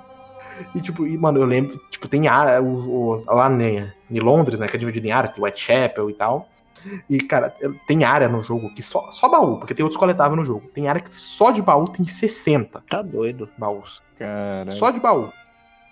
E, 0.74 0.82
tipo, 0.82 1.06
e, 1.06 1.18
mano, 1.18 1.40
eu 1.40 1.46
lembro, 1.46 1.78
tipo, 1.90 2.08
tem 2.08 2.28
área, 2.28 2.60
lá 3.28 3.52
em, 3.52 3.92
em 4.10 4.20
Londres, 4.20 4.60
né, 4.60 4.68
que 4.68 4.76
é 4.76 4.80
dividido 4.80 5.06
em 5.06 5.12
áreas, 5.12 5.34
tem 5.34 5.44
Whitechapel 5.44 6.10
e 6.10 6.14
tal. 6.14 6.48
E, 7.10 7.20
cara, 7.20 7.54
tem 7.88 8.04
área 8.04 8.28
no 8.28 8.44
jogo 8.44 8.74
que 8.74 8.84
só, 8.84 9.10
só 9.12 9.28
baú, 9.28 9.58
porque 9.58 9.74
tem 9.74 9.84
outros 9.84 10.00
coletáveis 10.00 10.40
no 10.40 10.46
jogo. 10.46 10.68
Tem 10.74 10.88
área 10.88 11.02
que 11.02 11.14
só 11.16 11.52
de 11.52 11.62
baú 11.62 11.88
tem 11.88 12.06
60. 12.06 12.84
Tá 12.90 13.02
doido. 13.02 13.50
Baús. 13.58 14.02
Cara. 14.18 14.72
Só 14.72 14.92
de 14.92 15.00
baú. 15.00 15.32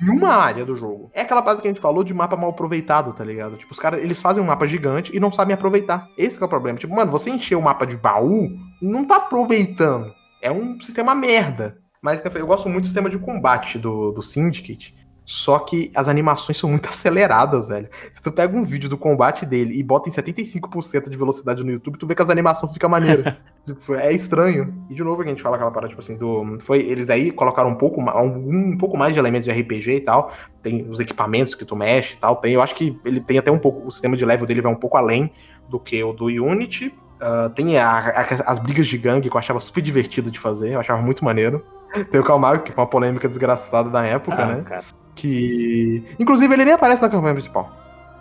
Em 0.02 0.10
uma 0.10 0.30
área 0.30 0.66
do 0.66 0.76
jogo. 0.76 1.10
É 1.14 1.22
aquela 1.22 1.42
parte 1.42 1.62
que 1.62 1.68
a 1.68 1.72
gente 1.72 1.80
falou 1.80 2.04
de 2.04 2.14
mapa 2.14 2.36
mal 2.36 2.50
aproveitado, 2.50 3.14
tá 3.14 3.24
ligado? 3.24 3.58
Tipo, 3.58 3.72
os 3.72 3.80
caras, 3.80 4.02
eles 4.02 4.22
fazem 4.22 4.44
um 4.44 4.46
mapa 4.46 4.66
gigante 4.66 5.16
e 5.16 5.20
não 5.20 5.32
sabem 5.32 5.54
aproveitar. 5.54 6.08
Esse 6.18 6.42
é 6.42 6.46
o 6.46 6.50
problema. 6.50 6.78
Tipo, 6.78 6.94
mano, 6.94 7.12
você 7.12 7.30
encher 7.30 7.56
o 7.56 7.62
mapa 7.62 7.86
de 7.86 7.96
baú, 7.96 8.50
não 8.82 9.06
tá 9.06 9.18
aproveitando. 9.18 10.14
É 10.42 10.52
um 10.52 10.80
sistema 10.82 11.16
merda. 11.16 11.78
Mas 12.02 12.22
eu 12.26 12.48
gosto 12.48 12.68
muito 12.68 12.84
do 12.84 12.88
sistema 12.88 13.10
de 13.10 13.18
combate 13.18 13.80
do, 13.80 14.12
do 14.12 14.22
Syndicate. 14.22 14.94
Só 15.26 15.60
que 15.60 15.92
as 15.96 16.08
animações 16.08 16.58
são 16.58 16.70
muito 16.70 16.88
aceleradas, 16.90 17.70
velho. 17.70 17.90
Se 18.14 18.22
tu 18.22 18.32
pega 18.32 18.56
um 18.56 18.64
vídeo 18.64 18.90
do 18.90 18.98
combate 18.98 19.46
dele 19.46 19.78
e 19.78 19.84
bota 19.84 20.10
em 20.10 20.12
75% 20.12 21.10
de 21.10 21.18
velocidade 21.18 21.64
no 21.64 21.72
YouTube, 21.72 21.98
tu 21.98 22.06
vê 22.06 22.16
que 22.16 22.22
as 22.22 22.30
animações 22.30 22.74
ficam 22.74 22.90
maneiras. 22.90 23.34
tipo, 23.66 23.96
é 23.96 24.12
estranho. 24.12 24.86
E 24.90 24.96
de 24.96 25.04
novo 25.04 25.22
a 25.22 25.26
gente 25.26 25.42
fala 25.42 25.56
aquela 25.56 25.72
parada, 25.72 25.90
tipo 25.90 26.02
assim, 26.02 26.18
do. 26.18 26.58
Foi, 26.62 26.80
eles 26.80 27.10
aí 27.10 27.32
colocaram 27.32 27.70
um 27.70 27.76
pouco, 27.76 28.02
um, 28.02 28.72
um 28.74 28.78
pouco 28.78 28.98
mais 28.98 29.14
de 29.14 29.20
elementos 29.20 29.46
de 29.46 29.52
RPG 29.52 29.96
e 29.96 30.02
tal. 30.02 30.32
Tem 30.62 30.90
os 30.90 31.00
equipamentos 31.00 31.56
que 31.56 31.66
tu 31.66 31.76
mexe 31.76 32.16
e 32.16 32.18
tal. 32.18 32.36
Tem, 32.38 32.54
eu 32.54 32.62
acho 32.62 32.76
que 32.76 33.00
ele 33.06 33.22
tem 33.22 33.38
até 33.38 33.52
um 33.52 33.60
pouco. 33.60 33.88
O 33.88 33.92
sistema 33.92 34.18
de 34.18 34.26
level 34.26 34.46
dele 34.46 34.62
vai 34.62 34.72
um 34.72 34.78
pouco 34.78 34.98
além 34.98 35.32
do 35.70 35.80
que 35.80 36.04
o 36.04 36.14
do 36.14 36.26
Unity. 36.26 36.94
Uh, 37.22 37.50
tem 37.52 37.78
a, 37.78 37.90
a, 37.90 38.22
as 38.52 38.60
brigas 38.60 38.86
de 38.86 38.98
gangue 38.98 39.30
que 39.30 39.36
eu 39.36 39.40
achava 39.40 39.60
super 39.62 39.82
divertido 39.82 40.30
de 40.30 40.38
fazer, 40.38 40.74
eu 40.74 40.80
achava 40.80 41.02
muito 41.02 41.24
maneiro. 41.24 41.66
Tem 42.12 42.20
o 42.20 42.24
Calmago, 42.24 42.64
que 42.64 42.72
foi 42.72 42.84
uma 42.84 42.90
polêmica 42.90 43.30
desgraçada 43.30 43.90
da 43.90 44.04
época, 44.04 44.42
ah, 44.42 44.48
né? 44.48 44.64
Cara. 44.64 44.84
Que. 45.16 46.04
Inclusive, 46.20 46.54
ele 46.54 46.66
nem 46.66 46.74
aparece 46.74 47.02
na 47.02 47.10
campanha 47.10 47.34
principal. 47.34 47.72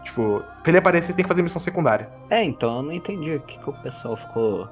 Tipo, 0.05 0.43
pra 0.63 0.71
ele 0.71 0.79
aparecer, 0.79 1.09
você 1.09 1.13
tem 1.15 1.25
que 1.25 1.29
fazer 1.29 1.43
missão 1.43 1.61
secundária. 1.61 2.09
É, 2.31 2.43
então 2.43 2.79
eu 2.79 2.83
não 2.83 2.93
entendi 2.93 3.35
o 3.35 3.41
que, 3.41 3.59
que 3.59 3.71
o 3.71 3.73
pessoal 3.73 4.17
ficou. 4.17 4.69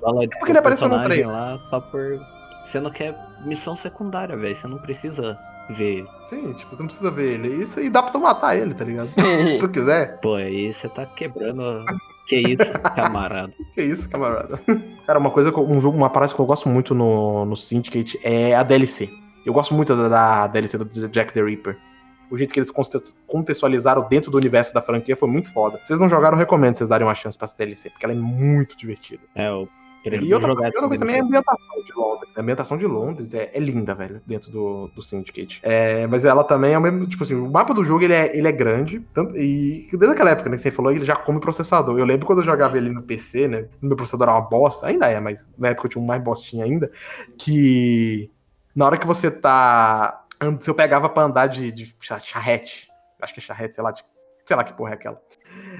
Fala 0.00 0.24
é 0.24 0.28
porque 0.28 0.52
ele 0.52 0.58
apareceu 0.58 0.88
no 0.88 1.02
trailer. 1.04 1.28
lá 1.28 1.58
só 1.70 1.80
por. 1.80 2.20
Você 2.64 2.80
não 2.80 2.90
quer 2.90 3.16
missão 3.44 3.76
secundária, 3.76 4.36
velho. 4.36 4.56
Você 4.56 4.66
não 4.66 4.78
precisa 4.78 5.38
ver 5.70 5.98
ele. 5.98 6.08
Sim, 6.28 6.52
tipo, 6.54 6.70
você 6.70 6.82
não 6.82 6.86
precisa 6.86 7.10
ver 7.10 7.34
ele. 7.34 7.62
Isso 7.62 7.78
aí 7.78 7.88
dá 7.88 8.02
pra 8.02 8.12
tu 8.12 8.20
matar 8.20 8.56
ele, 8.56 8.74
tá 8.74 8.84
ligado? 8.84 9.08
Se 9.46 9.58
tu 9.58 9.68
quiser. 9.68 10.20
Pô, 10.20 10.34
aí 10.34 10.72
você 10.72 10.88
tá 10.88 11.06
quebrando. 11.06 11.84
Que 12.26 12.36
isso, 12.36 12.72
camarada. 12.94 13.52
que 13.74 13.82
isso, 13.82 14.08
camarada. 14.08 14.60
Cara, 15.06 15.18
uma 15.18 15.30
coisa, 15.30 15.56
um 15.56 15.80
jogo, 15.80 15.96
uma 15.96 16.10
parada 16.10 16.34
que 16.34 16.40
eu 16.40 16.46
gosto 16.46 16.68
muito 16.68 16.94
no, 16.94 17.44
no 17.44 17.56
Syndicate 17.56 18.18
é 18.22 18.54
a 18.54 18.64
DLC. 18.64 19.08
Eu 19.46 19.52
gosto 19.52 19.72
muito 19.72 19.94
da, 19.94 20.08
da 20.08 20.46
DLC 20.48 20.76
do 20.76 21.08
Jack 21.08 21.32
the 21.32 21.40
Ripper. 21.40 21.78
O 22.28 22.36
jeito 22.36 22.52
que 22.52 22.58
eles 22.58 22.72
contextualizaram 23.28 24.08
dentro 24.08 24.28
do 24.28 24.36
universo 24.36 24.74
da 24.74 24.82
franquia 24.82 25.14
foi 25.14 25.28
muito 25.28 25.52
foda. 25.52 25.78
Se 25.78 25.86
vocês 25.86 26.00
não 26.00 26.08
jogaram, 26.08 26.36
eu 26.36 26.40
recomendo 26.40 26.74
vocês 26.74 26.88
darem 26.88 27.06
uma 27.06 27.14
chance 27.14 27.38
pra 27.38 27.44
essa 27.44 27.56
DLC, 27.56 27.88
porque 27.88 28.04
ela 28.04 28.12
é 28.12 28.16
muito 28.16 28.76
divertida. 28.76 29.22
É, 29.36 29.48
eu, 29.48 29.68
E 30.04 30.34
outra, 30.34 30.50
outra 30.50 30.72
coisa 30.72 30.98
também 30.98 31.14
é 31.14 31.20
a 31.20 31.22
ambientação 31.22 31.82
de 31.84 31.92
Londres. 31.94 32.32
A 32.36 32.40
ambientação 32.40 32.76
de 32.76 32.86
Londres 32.86 33.34
é, 33.34 33.50
é 33.54 33.60
linda, 33.60 33.94
velho, 33.94 34.20
dentro 34.26 34.50
do, 34.50 34.88
do 34.88 35.00
Syndicate. 35.00 35.60
É, 35.62 36.08
mas 36.08 36.24
ela 36.24 36.42
também 36.42 36.72
é 36.72 36.78
o 36.78 36.80
mesmo, 36.80 37.06
tipo 37.06 37.22
assim, 37.22 37.36
o 37.36 37.48
mapa 37.48 37.72
do 37.72 37.84
jogo 37.84 38.02
ele 38.02 38.14
é, 38.14 38.36
ele 38.36 38.48
é 38.48 38.52
grande, 38.52 38.98
tanto, 39.14 39.36
e 39.36 39.86
desde 39.92 40.10
aquela 40.10 40.30
época, 40.30 40.50
né, 40.50 40.56
que 40.56 40.62
você 40.64 40.72
falou, 40.72 40.90
ele 40.90 41.04
já 41.04 41.14
come 41.14 41.38
processador. 41.38 41.96
Eu 41.96 42.04
lembro 42.04 42.26
quando 42.26 42.40
eu 42.40 42.44
jogava 42.44 42.76
ele 42.76 42.90
no 42.90 43.02
PC, 43.02 43.46
né, 43.46 43.68
no 43.80 43.86
meu 43.86 43.96
processador 43.96 44.28
era 44.28 44.36
uma 44.36 44.48
bosta, 44.48 44.88
ainda 44.88 45.06
é, 45.06 45.20
mas 45.20 45.46
na 45.56 45.68
época 45.68 45.86
eu 45.86 45.90
tinha 45.90 46.02
um 46.02 46.06
mais 46.06 46.20
bostinha 46.20 46.64
ainda, 46.64 46.90
que 47.38 48.28
na 48.76 48.86
hora 48.86 48.98
que 48.98 49.06
você 49.06 49.30
tá... 49.30 50.24
Se 50.60 50.68
eu 50.68 50.74
pegava 50.74 51.08
pra 51.08 51.22
andar 51.22 51.46
de, 51.46 51.72
de 51.72 51.96
charrete, 52.22 52.88
acho 53.20 53.32
que 53.32 53.40
é 53.40 53.42
charrete, 53.42 53.74
sei 53.74 53.82
lá, 53.82 53.90
de, 53.90 54.04
sei 54.44 54.54
lá 54.54 54.62
que 54.62 54.74
porra 54.74 54.92
é 54.92 54.94
aquela 54.94 55.20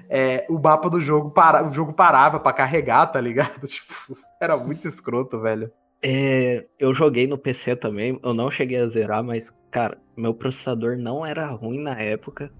é, 0.08 0.46
o 0.48 0.58
mapa 0.58 0.88
do 0.88 1.00
jogo, 1.00 1.30
para, 1.30 1.66
o 1.66 1.70
jogo 1.72 1.92
parava 1.92 2.38
para 2.38 2.52
carregar, 2.52 3.06
tá 3.06 3.20
ligado? 3.20 3.60
Tipo, 3.66 4.16
era 4.40 4.56
muito 4.56 4.86
escroto, 4.86 5.40
velho. 5.40 5.70
É, 6.02 6.64
eu 6.78 6.92
joguei 6.92 7.26
no 7.26 7.38
PC 7.38 7.74
também, 7.76 8.18
eu 8.22 8.34
não 8.34 8.50
cheguei 8.50 8.78
a 8.78 8.86
zerar, 8.86 9.24
mas, 9.24 9.52
cara, 9.70 9.98
meu 10.16 10.34
processador 10.34 10.96
não 10.96 11.24
era 11.24 11.46
ruim 11.46 11.80
na 11.80 11.98
época. 12.00 12.50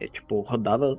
É, 0.00 0.08
tipo, 0.08 0.40
rodava 0.40 0.98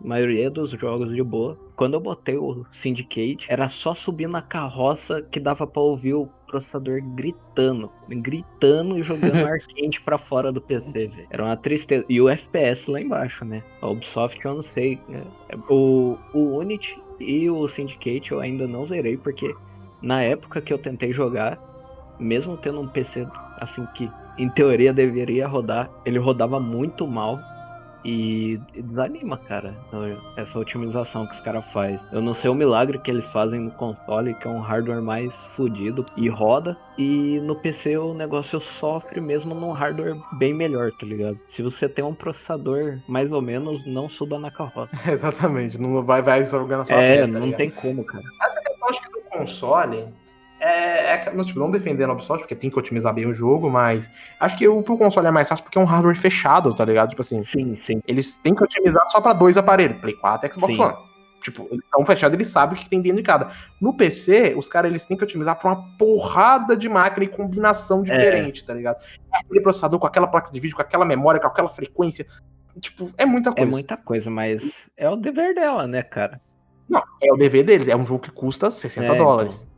a 0.00 0.06
maioria 0.06 0.50
dos 0.50 0.70
jogos 0.70 1.14
de 1.14 1.22
boa. 1.22 1.58
Quando 1.74 1.94
eu 1.94 2.00
botei 2.00 2.36
o 2.36 2.64
Syndicate, 2.70 3.46
era 3.48 3.68
só 3.68 3.94
subir 3.94 4.28
na 4.28 4.42
carroça 4.42 5.22
que 5.22 5.40
dava 5.40 5.66
para 5.66 5.82
ouvir 5.82 6.14
o 6.14 6.28
processador 6.46 7.00
gritando, 7.02 7.90
gritando 8.08 8.98
e 8.98 9.02
jogando 9.02 9.44
ar 9.46 9.58
quente 9.60 10.00
pra 10.00 10.18
fora 10.18 10.52
do 10.52 10.60
PC, 10.60 10.90
velho. 10.90 11.26
Era 11.30 11.44
uma 11.44 11.56
tristeza. 11.56 12.04
E 12.08 12.20
o 12.20 12.28
FPS 12.28 12.90
lá 12.90 13.00
embaixo, 13.00 13.44
né? 13.44 13.62
A 13.80 13.88
Ubisoft 13.88 14.44
eu 14.44 14.54
não 14.54 14.62
sei. 14.62 15.00
Né? 15.08 15.22
O, 15.68 16.16
o 16.32 16.58
Unity 16.58 17.00
e 17.20 17.48
o 17.50 17.66
Syndicate 17.68 18.32
eu 18.32 18.40
ainda 18.40 18.66
não 18.66 18.86
zerei, 18.86 19.16
porque 19.16 19.54
na 20.00 20.22
época 20.22 20.60
que 20.60 20.72
eu 20.72 20.78
tentei 20.78 21.12
jogar, 21.12 21.58
mesmo 22.18 22.56
tendo 22.56 22.80
um 22.80 22.88
PC 22.88 23.26
assim 23.58 23.86
que 23.94 24.10
em 24.38 24.48
teoria 24.50 24.92
deveria 24.92 25.46
rodar, 25.46 25.90
ele 26.04 26.18
rodava 26.18 26.60
muito 26.60 27.06
mal 27.06 27.40
e 28.06 28.60
desanima, 28.82 29.36
cara, 29.36 29.74
essa 30.36 30.56
otimização 30.60 31.26
que 31.26 31.34
os 31.34 31.40
caras 31.40 31.64
fazem. 31.72 31.98
Eu 32.12 32.22
não 32.22 32.34
sei 32.34 32.48
o 32.48 32.54
milagre 32.54 33.00
que 33.00 33.10
eles 33.10 33.24
fazem 33.26 33.58
no 33.58 33.72
console, 33.72 34.32
que 34.34 34.46
é 34.46 34.50
um 34.50 34.60
hardware 34.60 35.02
mais 35.02 35.32
fodido 35.56 36.06
e 36.16 36.28
roda. 36.28 36.76
E 36.96 37.40
no 37.40 37.56
PC 37.56 37.98
o 37.98 38.14
negócio 38.14 38.60
sofre 38.60 39.20
mesmo 39.20 39.54
num 39.56 39.72
hardware 39.72 40.16
bem 40.38 40.54
melhor, 40.54 40.92
tá 40.92 41.04
ligado? 41.04 41.38
Se 41.48 41.62
você 41.62 41.88
tem 41.88 42.04
um 42.04 42.14
processador 42.14 43.00
mais 43.08 43.32
ou 43.32 43.42
menos, 43.42 43.84
não 43.84 44.08
suba 44.08 44.38
na 44.38 44.52
carroça. 44.52 44.96
Exatamente, 45.10 45.76
não 45.76 46.04
vai, 46.04 46.22
vai 46.22 46.46
jogando 46.46 46.78
na 46.78 46.84
sua 46.84 46.96
É, 46.96 47.22
tá 47.22 47.26
não 47.26 47.50
tem 47.50 47.70
como, 47.70 48.04
cara. 48.04 48.24
Essa 48.44 48.60
questão 48.60 48.88
acho 48.88 49.02
que 49.02 49.10
do 49.10 49.20
console 49.30 50.06
é, 50.58 51.14
é, 51.14 51.32
não, 51.34 51.44
tipo, 51.44 51.58
não 51.58 51.70
defendendo 51.70 52.10
a 52.10 52.12
Ubisoft, 52.14 52.42
porque 52.42 52.54
tem 52.54 52.70
que 52.70 52.78
otimizar 52.78 53.12
bem 53.12 53.26
o 53.26 53.34
jogo, 53.34 53.68
mas 53.70 54.10
acho 54.40 54.56
que 54.56 54.66
o 54.66 54.82
pro 54.82 54.96
console 54.96 55.26
é 55.26 55.30
mais 55.30 55.48
fácil 55.48 55.64
porque 55.64 55.78
é 55.78 55.80
um 55.80 55.84
hardware 55.84 56.16
fechado, 56.16 56.74
tá 56.74 56.84
ligado? 56.84 57.10
Tipo 57.10 57.22
assim, 57.22 57.42
sim, 57.44 57.78
sim. 57.84 58.02
eles 58.06 58.34
têm 58.36 58.54
que 58.54 58.64
otimizar 58.64 59.06
só 59.10 59.20
para 59.20 59.34
dois 59.34 59.56
aparelhos, 59.56 60.00
Play 60.00 60.14
4 60.14 60.48
e 60.48 60.52
Xbox 60.52 60.74
sim. 60.74 60.82
One. 60.82 60.96
Tipo, 61.40 61.68
eles 61.70 61.84
estão 61.84 62.04
fechados, 62.04 62.34
eles 62.34 62.48
sabem 62.48 62.76
o 62.76 62.80
que 62.80 62.88
tem 62.88 63.00
dentro 63.00 63.18
de 63.18 63.22
cada. 63.22 63.52
No 63.80 63.94
PC, 63.94 64.54
os 64.56 64.68
caras 64.68 64.90
eles 64.90 65.04
têm 65.04 65.16
que 65.16 65.22
otimizar 65.22 65.56
pra 65.56 65.70
uma 65.70 65.96
porrada 65.96 66.76
de 66.76 66.88
máquina 66.88 67.24
e 67.24 67.28
combinação 67.28 68.00
é. 68.00 68.02
diferente, 68.02 68.62
é. 68.62 68.66
tá 68.66 68.74
ligado? 68.74 68.96
Aquele 69.30 69.60
processador 69.60 70.00
com 70.00 70.06
aquela 70.06 70.26
placa 70.26 70.50
de 70.50 70.58
vídeo, 70.58 70.74
com 70.74 70.82
aquela 70.82 71.04
memória, 71.04 71.40
com 71.40 71.46
aquela 71.46 71.68
frequência. 71.68 72.26
Tipo, 72.80 73.12
é 73.16 73.24
muita 73.24 73.50
é 73.50 73.52
coisa. 73.52 73.68
É 73.68 73.70
muita 73.70 73.96
coisa, 73.96 74.30
mas 74.30 74.72
é 74.96 75.08
o 75.08 75.16
dever 75.16 75.54
dela, 75.54 75.86
né, 75.86 76.02
cara? 76.02 76.40
Não, 76.88 77.02
é 77.22 77.32
o 77.32 77.36
dever 77.36 77.64
deles. 77.64 77.88
É 77.88 77.96
um 77.96 78.06
jogo 78.06 78.20
que 78.20 78.30
custa 78.30 78.70
60 78.70 79.14
é, 79.14 79.16
dólares. 79.16 79.56
Então. 79.56 79.75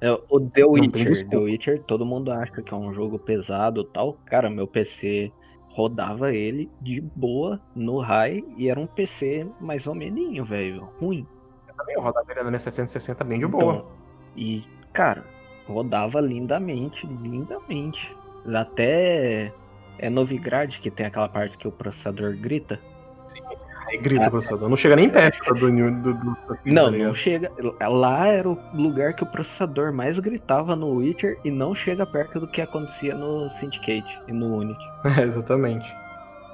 É, 0.00 0.10
o 0.28 0.40
The 0.40 0.64
Witcher, 0.64 1.28
The 1.28 1.36
Witcher, 1.36 1.82
todo 1.82 2.06
mundo 2.06 2.32
acha 2.32 2.62
que 2.62 2.72
é 2.72 2.76
um 2.76 2.92
jogo 2.94 3.18
pesado 3.18 3.84
tal. 3.84 4.16
Cara, 4.24 4.48
meu 4.48 4.66
PC 4.66 5.30
rodava 5.68 6.32
ele 6.32 6.70
de 6.80 7.00
boa 7.00 7.60
no 7.74 7.98
high 7.98 8.42
e 8.56 8.68
era 8.68 8.80
um 8.80 8.86
PC 8.86 9.46
mais 9.60 9.86
ou 9.86 9.94
menos, 9.94 10.48
velho. 10.48 10.88
Ruim. 10.98 11.26
Eu 11.68 11.74
também 11.74 11.94
eu 11.96 12.02
rodava 12.02 12.32
ele 12.32 12.50
na 12.50 12.58
760 12.58 13.24
bem 13.24 13.38
de 13.38 13.44
então, 13.44 13.60
boa. 13.60 13.86
E, 14.34 14.64
cara, 14.92 15.24
rodava 15.66 16.20
lindamente, 16.20 17.06
lindamente. 17.06 18.16
Até 18.54 19.52
é 19.98 20.08
Novigrad 20.08 20.78
que 20.78 20.90
tem 20.90 21.06
aquela 21.06 21.28
parte 21.28 21.58
que 21.58 21.68
o 21.68 21.72
processador 21.72 22.34
grita. 22.36 22.80
Sim, 23.26 23.42
sim. 23.54 23.69
Grita 23.98 24.28
o 24.28 24.30
processador. 24.30 24.68
Não 24.68 24.76
chega 24.76 24.96
nem 24.96 25.08
perto 25.08 25.54
do, 25.54 25.70
do, 25.70 26.14
do, 26.14 26.36
Não, 26.64 26.90
não 26.90 27.14
chega. 27.14 27.50
Lá 27.80 28.28
era 28.28 28.48
o 28.48 28.58
lugar 28.74 29.14
que 29.14 29.22
o 29.22 29.26
processador 29.26 29.92
mais 29.92 30.18
gritava 30.18 30.76
no 30.76 30.94
Witcher 30.96 31.38
e 31.44 31.50
não 31.50 31.74
chega 31.74 32.06
perto 32.06 32.40
do 32.40 32.48
que 32.48 32.60
acontecia 32.60 33.14
no 33.14 33.50
Syndicate 33.52 34.18
e 34.28 34.32
no 34.32 34.56
Unity. 34.56 34.90
É, 35.18 35.22
exatamente. 35.22 35.90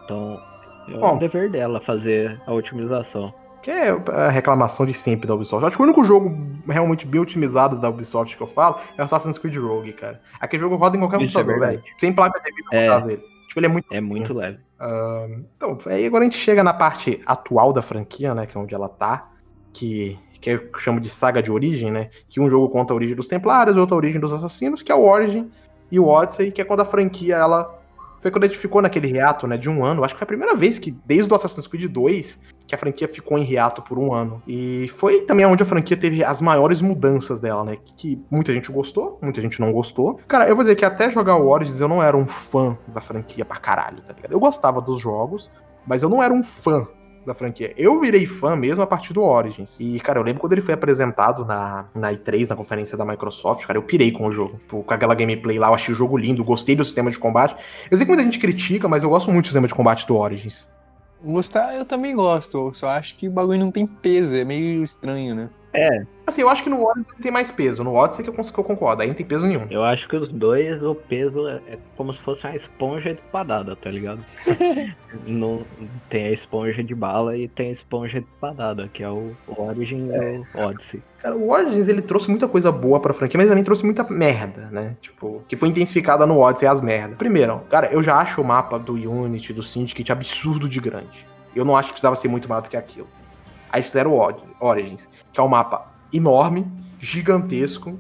Então, 0.05 0.41
é 0.89 0.99
Bom, 0.99 1.17
o 1.17 1.19
dever 1.19 1.51
dela 1.51 1.81
fazer 1.81 2.41
a 2.47 2.53
otimização. 2.53 3.35
Que 3.61 3.71
é 3.71 3.91
a 3.91 4.29
reclamação 4.29 4.87
de 4.87 4.95
sempre 4.95 5.27
da 5.27 5.35
Ubisoft. 5.35 5.67
Acho 5.67 5.77
que 5.77 5.83
o 5.83 5.85
único 5.85 6.05
jogo 6.05 6.37
realmente 6.69 7.05
bem 7.05 7.21
otimizado 7.21 7.77
da 7.77 7.89
Ubisoft 7.89 8.37
que 8.37 8.43
eu 8.43 8.47
falo 8.47 8.79
é 8.97 9.03
o 9.03 9.05
Assassin's 9.05 9.39
Creed 9.39 9.57
Rogue, 9.57 9.93
cara. 9.93 10.21
Aquele 10.39 10.61
jogo 10.61 10.77
roda 10.77 10.97
em 10.97 11.01
qualquer 11.01 11.21
Isso 11.23 11.37
é 11.37 11.43
computador, 11.43 11.67
é 11.67 11.71
velho. 11.73 11.83
Sem 11.99 12.13
placa 12.13 12.39
de 12.39 12.55
vídeo 12.55 12.69
é, 12.71 13.01
dele. 13.01 13.23
Tipo, 13.49 13.59
ele 13.59 13.67
é 13.67 13.69
muito. 13.69 13.87
É 13.91 14.01
muito 14.01 14.33
leve. 14.33 14.59
Então, 15.57 15.79
aí 15.87 16.07
agora 16.07 16.23
a 16.23 16.27
gente 16.27 16.39
chega 16.39 16.63
na 16.63 16.75
parte 16.75 17.21
atual 17.25 17.73
da 17.73 17.83
franquia, 17.83 18.35
né? 18.35 18.47
Que 18.47 18.57
é 18.57 18.61
onde 18.61 18.75
ela 18.75 18.89
tá. 18.89 19.31
Que, 19.73 20.19
que 20.41 20.51
eu 20.51 20.71
chamo 20.79 21.01
de 21.01 21.09
saga 21.09 21.43
de 21.43 21.51
origem, 21.51 21.91
né? 21.91 22.11
Que 22.29 22.41
um 22.41 22.49
jogo 22.49 22.69
conta 22.69 22.93
a 22.93 22.97
origem 22.97 23.17
dos 23.17 23.29
Templários, 23.29 23.77
outro 23.77 23.95
a 23.95 23.99
origem 23.99 24.21
dos 24.21 24.33
assassinos, 24.33 24.83
que 24.83 24.93
é 24.93 24.95
o 24.95 25.05
Origin 25.05 25.51
e 25.91 25.99
o 25.99 26.07
Odyssey, 26.07 26.51
que 26.51 26.61
é 26.61 26.65
quando 26.65 26.81
a 26.81 26.85
franquia 26.85 27.37
ela. 27.37 27.83
Foi 28.21 28.31
quando 28.31 28.45
a 28.45 28.47
gente 28.47 28.59
ficou 28.59 28.83
naquele 28.83 29.09
reato, 29.09 29.47
né? 29.47 29.57
De 29.57 29.69
um 29.69 29.85
ano. 29.85 30.05
Acho 30.05 30.15
que 30.15 30.19
foi 30.19 30.25
a 30.25 30.27
primeira 30.27 30.57
vez 30.57 30.79
que, 30.79 30.91
desde 31.05 31.31
o 31.33 31.35
Assassin's 31.35 31.67
Creed 31.67 31.91
2, 31.91 32.41
que 32.67 32.75
a 32.75 32.79
franquia 32.79 33.07
ficou 33.07 33.39
em 33.39 33.45
reato 33.45 33.81
por 33.83 33.99
um 33.99 34.13
ano. 34.13 34.43
E 34.47 34.91
foi 34.97 35.23
também 35.23 35.47
onde 35.47 35.63
a 35.63 35.67
franquia 35.67 35.97
teve 35.97 36.25
as 36.25 36.41
maiores 36.41 36.83
mudanças 36.83 37.41
dela, 37.41 37.65
né? 37.65 37.77
Que 37.97 38.21
muita 38.31 38.53
gente 38.53 38.73
gostou, 38.73 39.19
muita 39.23 39.41
gente 39.41 39.61
não 39.61 39.73
gostou. 39.73 40.19
Cara, 40.27 40.49
eu 40.49 40.57
vou 40.57 40.65
dizer 40.65 40.77
que 40.77 40.85
até 40.85 41.11
jogar 41.11 41.37
o 41.37 41.49
Origins 41.49 41.81
eu 41.81 41.89
não 41.89 42.03
era 42.03 42.17
um 42.17 42.27
fã 42.27 42.77
da 42.89 43.01
franquia 43.01 43.45
pra 43.45 43.59
caralho, 43.59 44.03
tá 44.03 44.13
ligado? 44.13 44.33
Eu 44.33 44.41
gostava 44.41 44.81
dos 44.81 45.01
jogos, 45.01 45.51
mas 45.87 46.03
eu 46.03 46.09
não 46.09 46.23
era 46.23 46.35
um 46.35 46.43
fã 46.43 46.87
da 47.27 47.35
franquia. 47.35 47.75
Eu 47.77 48.01
virei 48.01 48.27
fã 48.27 48.57
mesmo 48.57 48.83
a 48.83 48.87
partir 48.87 49.13
do 49.13 49.23
Origins. 49.23 49.79
E, 49.81 49.99
cara, 50.01 50.19
eu 50.19 50.23
lembro 50.23 50.41
quando 50.41 50.53
ele 50.53 50.61
foi 50.61 50.75
apresentado 50.75 51.45
na, 51.45 51.87
na 51.95 52.13
E3, 52.13 52.49
na 52.49 52.57
conferência 52.57 52.97
da 52.97 53.05
Microsoft, 53.05 53.67
cara, 53.67 53.79
eu 53.79 53.83
pirei 53.83 54.13
com 54.13 54.27
o 54.27 54.33
jogo. 54.33 54.61
Com 54.69 54.85
aquela 54.89 55.15
gameplay 55.15 55.59
lá, 55.59 55.69
eu 55.69 55.75
achei 55.75 55.93
o 55.93 55.97
jogo 55.97 56.17
lindo, 56.17 56.45
gostei 56.45 56.77
do 56.77 56.85
sistema 56.85 57.11
de 57.11 57.19
combate. 57.19 57.57
Eu 57.91 57.97
sei 57.97 58.07
que 58.07 58.13
muita 58.13 58.25
gente 58.25 58.39
critica, 58.39 58.89
mas 58.89 59.03
eu 59.03 59.11
gosto 59.11 59.31
muito 59.31 59.45
do 59.45 59.49
sistema 59.49 59.67
de 59.67 59.75
combate 59.75 60.07
do 60.07 60.17
Origins. 60.17 60.69
Gostar, 61.25 61.75
eu 61.75 61.85
também 61.85 62.15
gosto. 62.15 62.73
Só 62.75 62.89
acho 62.89 63.17
que 63.17 63.29
o 63.29 63.33
bagulho 63.33 63.59
não 63.59 63.71
tem 63.71 63.87
peso, 63.87 64.37
é 64.37 64.45
meio 64.45 64.85
estranho, 64.85 65.35
né? 65.35 65.51
É. 65.73 66.05
Assim, 66.27 66.41
eu 66.41 66.49
acho 66.49 66.65
que 66.65 66.71
no 66.71 66.83
Odyssey 66.85 67.15
tem 67.23 67.31
mais 67.31 67.53
peso. 67.53 67.85
No 67.85 67.95
Odyssey 67.95 68.25
que 68.25 68.31
eu, 68.31 68.35
que 68.35 68.59
eu 68.59 68.65
concordo, 68.65 69.03
aí 69.03 69.09
não 69.09 69.15
tem 69.15 69.25
peso 69.25 69.47
nenhum. 69.47 69.67
Eu 69.71 69.85
acho 69.85 70.09
que 70.09 70.17
os 70.17 70.31
dois, 70.33 70.83
o 70.83 70.95
peso 70.95 71.47
é 71.47 71.79
como 71.97 72.13
se 72.13 72.21
fosse 72.21 72.45
uma 72.45 72.57
esponja 72.57 73.15
de 73.15 73.21
espadada, 73.21 73.77
tá 73.77 73.91
ligado? 73.91 74.25
no, 75.25 75.65
tem 76.09 76.27
a 76.27 76.33
esponja 76.33 76.83
de 76.83 76.95
bala 76.95 77.37
e 77.37 77.47
tem 77.47 77.69
a 77.69 77.73
esponja 77.73 78.21
de 78.21 78.27
espadada, 78.27 78.89
que 78.93 79.05
é 79.05 79.09
o 79.09 79.37
Origin 79.47 80.11
é. 80.11 80.37
e 80.37 80.59
o 80.59 80.67
Odyssey. 80.67 81.03
Cara, 81.19 81.37
o 81.37 81.51
Origins, 81.51 81.87
ele 81.87 82.03
trouxe 82.03 82.29
muita 82.29 82.49
coisa 82.49 82.73
boa 82.73 82.99
pra 82.99 83.15
franquia, 83.15 83.39
mas 83.39 83.49
também 83.49 83.65
trouxe 83.65 83.85
muita 83.85 84.03
merda, 84.05 84.69
né? 84.73 84.97
Tipo, 85.01 85.45
que 85.47 85.57
foi 85.57 85.69
intensificada 85.69 86.27
no 86.27 86.41
Odyssey 86.41 86.67
as 86.69 86.81
merdas. 86.81 87.17
Primeiro, 87.17 87.61
cara, 87.71 87.93
eu 87.93 88.03
já 88.03 88.17
acho 88.17 88.41
o 88.41 88.45
mapa 88.45 88.79
do 88.79 88.95
Unity, 88.95 89.53
do 89.53 89.63
Syndicate, 89.63 90.11
absurdo 90.11 90.69
de 90.69 90.81
grande. 90.81 91.27
Eu 91.55 91.65
não 91.65 91.77
acho 91.77 91.89
que 91.89 91.95
precisava 91.95 92.17
ser 92.17 92.29
muito 92.29 92.49
maior 92.49 92.63
do 92.63 92.69
que 92.69 92.77
aquilo. 92.77 93.09
Aí 93.71 93.83
fizeram 93.83 94.13
o 94.13 94.35
Origins, 94.61 95.11
que 95.33 95.41
é 95.41 95.43
um 95.43 95.49
mapa 95.49 95.87
enorme, 96.13 96.67
gigantesco, 96.99 97.99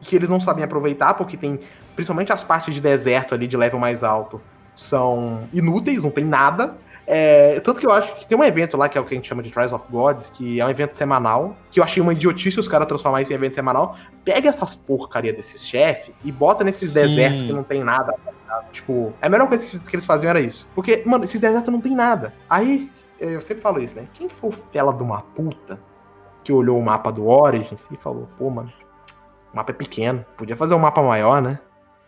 que 0.00 0.16
eles 0.16 0.30
não 0.30 0.40
sabem 0.40 0.64
aproveitar, 0.64 1.14
porque 1.14 1.36
tem. 1.36 1.60
Principalmente 1.94 2.32
as 2.32 2.42
partes 2.42 2.72
de 2.72 2.80
deserto 2.80 3.34
ali 3.34 3.46
de 3.46 3.56
level 3.56 3.78
mais 3.78 4.02
alto 4.02 4.40
são 4.74 5.40
inúteis, 5.52 6.02
não 6.02 6.10
tem 6.10 6.24
nada. 6.24 6.76
É, 7.06 7.58
tanto 7.60 7.80
que 7.80 7.86
eu 7.86 7.90
acho 7.90 8.14
que 8.14 8.24
tem 8.24 8.38
um 8.38 8.44
evento 8.44 8.76
lá, 8.76 8.88
que 8.88 8.96
é 8.96 9.00
o 9.00 9.04
que 9.04 9.12
a 9.12 9.16
gente 9.16 9.28
chama 9.28 9.42
de 9.42 9.50
Trials 9.50 9.72
of 9.72 9.86
Gods, 9.90 10.30
que 10.30 10.60
é 10.60 10.64
um 10.64 10.70
evento 10.70 10.92
semanal, 10.92 11.56
que 11.70 11.80
eu 11.80 11.84
achei 11.84 12.00
uma 12.00 12.12
idiotice 12.12 12.60
os 12.60 12.68
caras 12.68 12.86
transformar 12.86 13.20
isso 13.20 13.32
em 13.32 13.34
evento 13.34 13.54
semanal. 13.54 13.96
Pega 14.24 14.48
essas 14.48 14.76
porcaria 14.76 15.32
desses 15.32 15.66
chefes 15.66 16.14
e 16.24 16.30
bota 16.30 16.62
nesses 16.62 16.90
Sim. 16.90 17.00
desertos 17.00 17.42
que 17.42 17.52
não 17.52 17.64
tem 17.64 17.82
nada. 17.82 18.14
Tipo, 18.72 19.12
a 19.20 19.28
melhor 19.28 19.48
coisa 19.48 19.80
que 19.80 19.96
eles 19.96 20.06
faziam 20.06 20.30
era 20.30 20.40
isso. 20.40 20.68
Porque, 20.72 21.02
mano, 21.04 21.24
esses 21.24 21.40
desertos 21.40 21.72
não 21.72 21.80
tem 21.80 21.96
nada. 21.96 22.32
Aí, 22.48 22.88
eu 23.20 23.40
sempre 23.40 23.62
falo 23.62 23.80
isso, 23.80 23.96
né? 23.96 24.08
Quem 24.14 24.28
que 24.28 24.34
foi 24.34 24.50
o 24.50 24.52
fela 24.52 24.92
de 24.94 25.02
uma 25.02 25.22
puta 25.22 25.78
que 26.42 26.52
olhou 26.52 26.78
o 26.78 26.82
mapa 26.82 27.12
do 27.12 27.26
Origins 27.26 27.86
e 27.90 27.96
falou, 27.96 28.28
pô, 28.38 28.48
mano, 28.48 28.72
o 29.52 29.56
mapa 29.56 29.72
é 29.72 29.74
pequeno, 29.74 30.24
podia 30.36 30.56
fazer 30.56 30.74
um 30.74 30.78
mapa 30.78 31.02
maior, 31.02 31.42
né? 31.42 31.58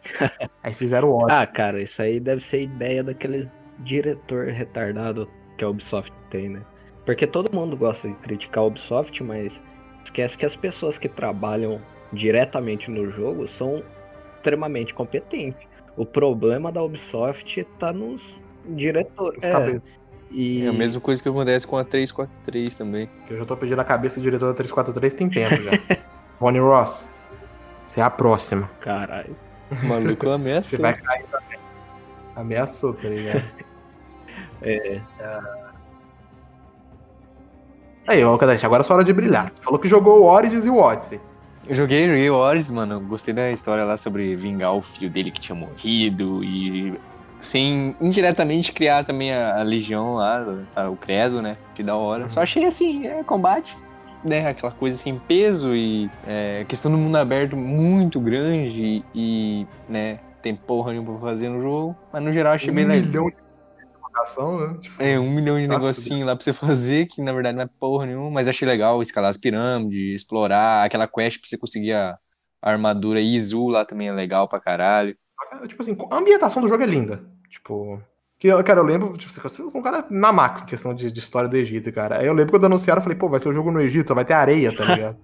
aí 0.62 0.74
fizeram 0.74 1.10
o 1.10 1.14
Origins. 1.14 1.42
Ah, 1.42 1.46
cara, 1.46 1.82
isso 1.82 2.00
aí 2.00 2.18
deve 2.18 2.42
ser 2.42 2.62
ideia 2.62 3.04
daquele 3.04 3.50
diretor 3.80 4.46
retardado 4.46 5.28
que 5.58 5.64
a 5.64 5.68
Ubisoft 5.68 6.12
tem, 6.30 6.48
né? 6.48 6.62
Porque 7.04 7.26
todo 7.26 7.54
mundo 7.54 7.76
gosta 7.76 8.08
de 8.08 8.14
criticar 8.14 8.64
a 8.64 8.66
Ubisoft, 8.66 9.22
mas 9.22 9.60
esquece 10.04 10.38
que 10.38 10.46
as 10.46 10.56
pessoas 10.56 10.98
que 10.98 11.08
trabalham 11.08 11.80
diretamente 12.12 12.90
no 12.90 13.10
jogo 13.10 13.46
são 13.46 13.82
extremamente 14.34 14.94
competentes. 14.94 15.66
O 15.96 16.06
problema 16.06 16.72
da 16.72 16.82
Ubisoft 16.82 17.64
tá 17.78 17.92
nos 17.92 18.40
diretores. 18.66 19.42
É, 19.42 19.80
e... 20.32 20.64
é 20.64 20.68
a 20.68 20.72
mesma 20.72 21.00
coisa 21.00 21.22
que 21.22 21.28
acontece 21.28 21.66
com 21.66 21.76
a 21.76 21.84
343 21.84 22.76
também. 22.76 23.10
Que 23.26 23.34
eu 23.34 23.38
já 23.38 23.44
tô 23.44 23.56
pedindo 23.56 23.80
a 23.80 23.84
cabeça 23.84 24.16
do 24.16 24.22
diretor 24.22 24.46
da 24.48 24.54
343 24.54 25.14
tem 25.14 25.28
tempo 25.28 25.62
já. 25.62 25.72
Ronnie 26.40 26.60
Ross, 26.60 27.08
você 27.86 28.00
é 28.00 28.02
a 28.02 28.10
próxima. 28.10 28.70
Caralho. 28.80 29.36
O 29.70 29.86
maluco 29.86 30.28
ameaçou. 30.28 30.70
Você 30.70 30.82
vai 30.82 30.94
cair 30.94 31.24
também. 31.30 31.58
Ameaçou, 32.34 32.94
tá 32.94 33.08
ligado? 33.08 33.44
é. 34.62 35.00
Aí, 38.06 38.24
ô 38.24 38.36
Kadesh, 38.36 38.64
agora 38.64 38.82
é 38.82 38.84
sua 38.84 38.96
hora 38.96 39.04
de 39.04 39.12
brilhar. 39.12 39.50
Tu 39.50 39.62
falou 39.62 39.78
que 39.78 39.88
jogou 39.88 40.22
o 40.22 40.24
Origins 40.24 40.66
e 40.66 40.70
o 40.70 40.76
Odyssey. 40.76 41.20
Eu 41.68 41.74
joguei, 41.74 42.06
joguei 42.06 42.30
o 42.30 42.34
Origins, 42.34 42.70
mano. 42.70 43.00
Gostei 43.00 43.32
da 43.32 43.52
história 43.52 43.84
lá 43.84 43.96
sobre 43.96 44.34
vingar 44.34 44.74
o 44.74 44.82
filho 44.82 45.10
dele 45.10 45.30
que 45.30 45.40
tinha 45.40 45.54
morrido 45.54 46.42
e 46.42 46.98
sem 47.42 47.94
indiretamente 48.00 48.72
criar 48.72 49.04
também 49.04 49.32
a, 49.32 49.60
a 49.60 49.62
legião 49.62 50.14
lá, 50.14 50.46
a, 50.74 50.88
o 50.88 50.96
credo, 50.96 51.42
né? 51.42 51.56
Que 51.74 51.82
da 51.82 51.96
hora. 51.96 52.24
Uhum. 52.24 52.30
Só 52.30 52.42
achei 52.42 52.64
assim, 52.64 53.06
é 53.06 53.22
combate, 53.24 53.76
né? 54.24 54.48
Aquela 54.48 54.72
coisa 54.72 54.96
sem 54.96 55.18
peso 55.18 55.74
e 55.74 56.08
é, 56.26 56.64
questão 56.68 56.90
do 56.90 56.96
mundo 56.96 57.16
aberto 57.16 57.56
muito 57.56 58.20
grande 58.20 59.04
e, 59.14 59.66
né? 59.88 60.20
Tem 60.40 60.54
porra 60.54 60.92
nenhuma 60.92 61.18
pra 61.18 61.28
fazer 61.28 61.48
no 61.48 61.60
jogo. 61.60 61.96
Mas 62.12 62.22
no 62.22 62.32
geral 62.32 62.54
achei 62.54 62.70
um 62.70 62.74
bem 62.74 62.84
legal. 62.84 63.06
milhão 63.06 63.30
de 63.30 63.36
né? 64.66 64.78
Tipo, 64.80 65.02
é, 65.02 65.18
um 65.18 65.30
milhão 65.30 65.56
de 65.56 65.66
negocinho 65.66 66.26
lá 66.26 66.36
pra 66.36 66.44
você 66.44 66.52
fazer, 66.52 67.06
que 67.06 67.20
na 67.22 67.32
verdade 67.32 67.56
não 67.56 67.64
é 67.64 67.68
porra 67.80 68.06
nenhuma, 68.06 68.30
mas 68.30 68.48
achei 68.48 68.66
legal 68.66 69.02
escalar 69.02 69.30
as 69.30 69.36
pirâmides, 69.36 70.16
explorar 70.16 70.84
aquela 70.84 71.08
quest 71.08 71.40
pra 71.40 71.48
você 71.48 71.58
conseguir 71.58 71.92
a, 71.92 72.18
a 72.60 72.70
armadura 72.70 73.20
Izu 73.20 73.68
lá 73.68 73.84
também 73.84 74.08
é 74.08 74.12
legal 74.12 74.48
pra 74.48 74.60
caralho. 74.60 75.16
Tipo 75.68 75.82
assim, 75.82 75.96
a 76.10 76.16
ambientação 76.16 76.62
do 76.62 76.68
jogo 76.68 76.82
é 76.82 76.86
linda. 76.86 77.24
Tipo. 77.48 78.00
Que, 78.38 78.50
cara, 78.64 78.80
eu 78.80 78.84
lembro, 78.84 79.16
tipo, 79.16 79.32
você 79.32 79.62
um 79.62 79.82
cara 79.82 80.04
na 80.10 80.32
máquina 80.32 80.64
em 80.64 80.66
questão 80.66 80.92
de, 80.92 81.12
de, 81.12 81.18
história 81.20 81.48
do 81.48 81.56
Egito, 81.56 81.92
cara. 81.92 82.18
Aí 82.18 82.26
eu 82.26 82.32
lembro 82.32 82.52
quando 82.52 82.64
anunciaram, 82.64 82.98
eu 82.98 83.02
falei, 83.04 83.16
pô, 83.16 83.28
vai 83.28 83.38
ser 83.38 83.48
o 83.48 83.50
um 83.52 83.54
jogo 83.54 83.70
no 83.70 83.80
Egito, 83.80 84.14
vai 84.14 84.24
ter 84.24 84.32
areia, 84.32 84.76
tá 84.76 84.84
ligado? 84.84 85.16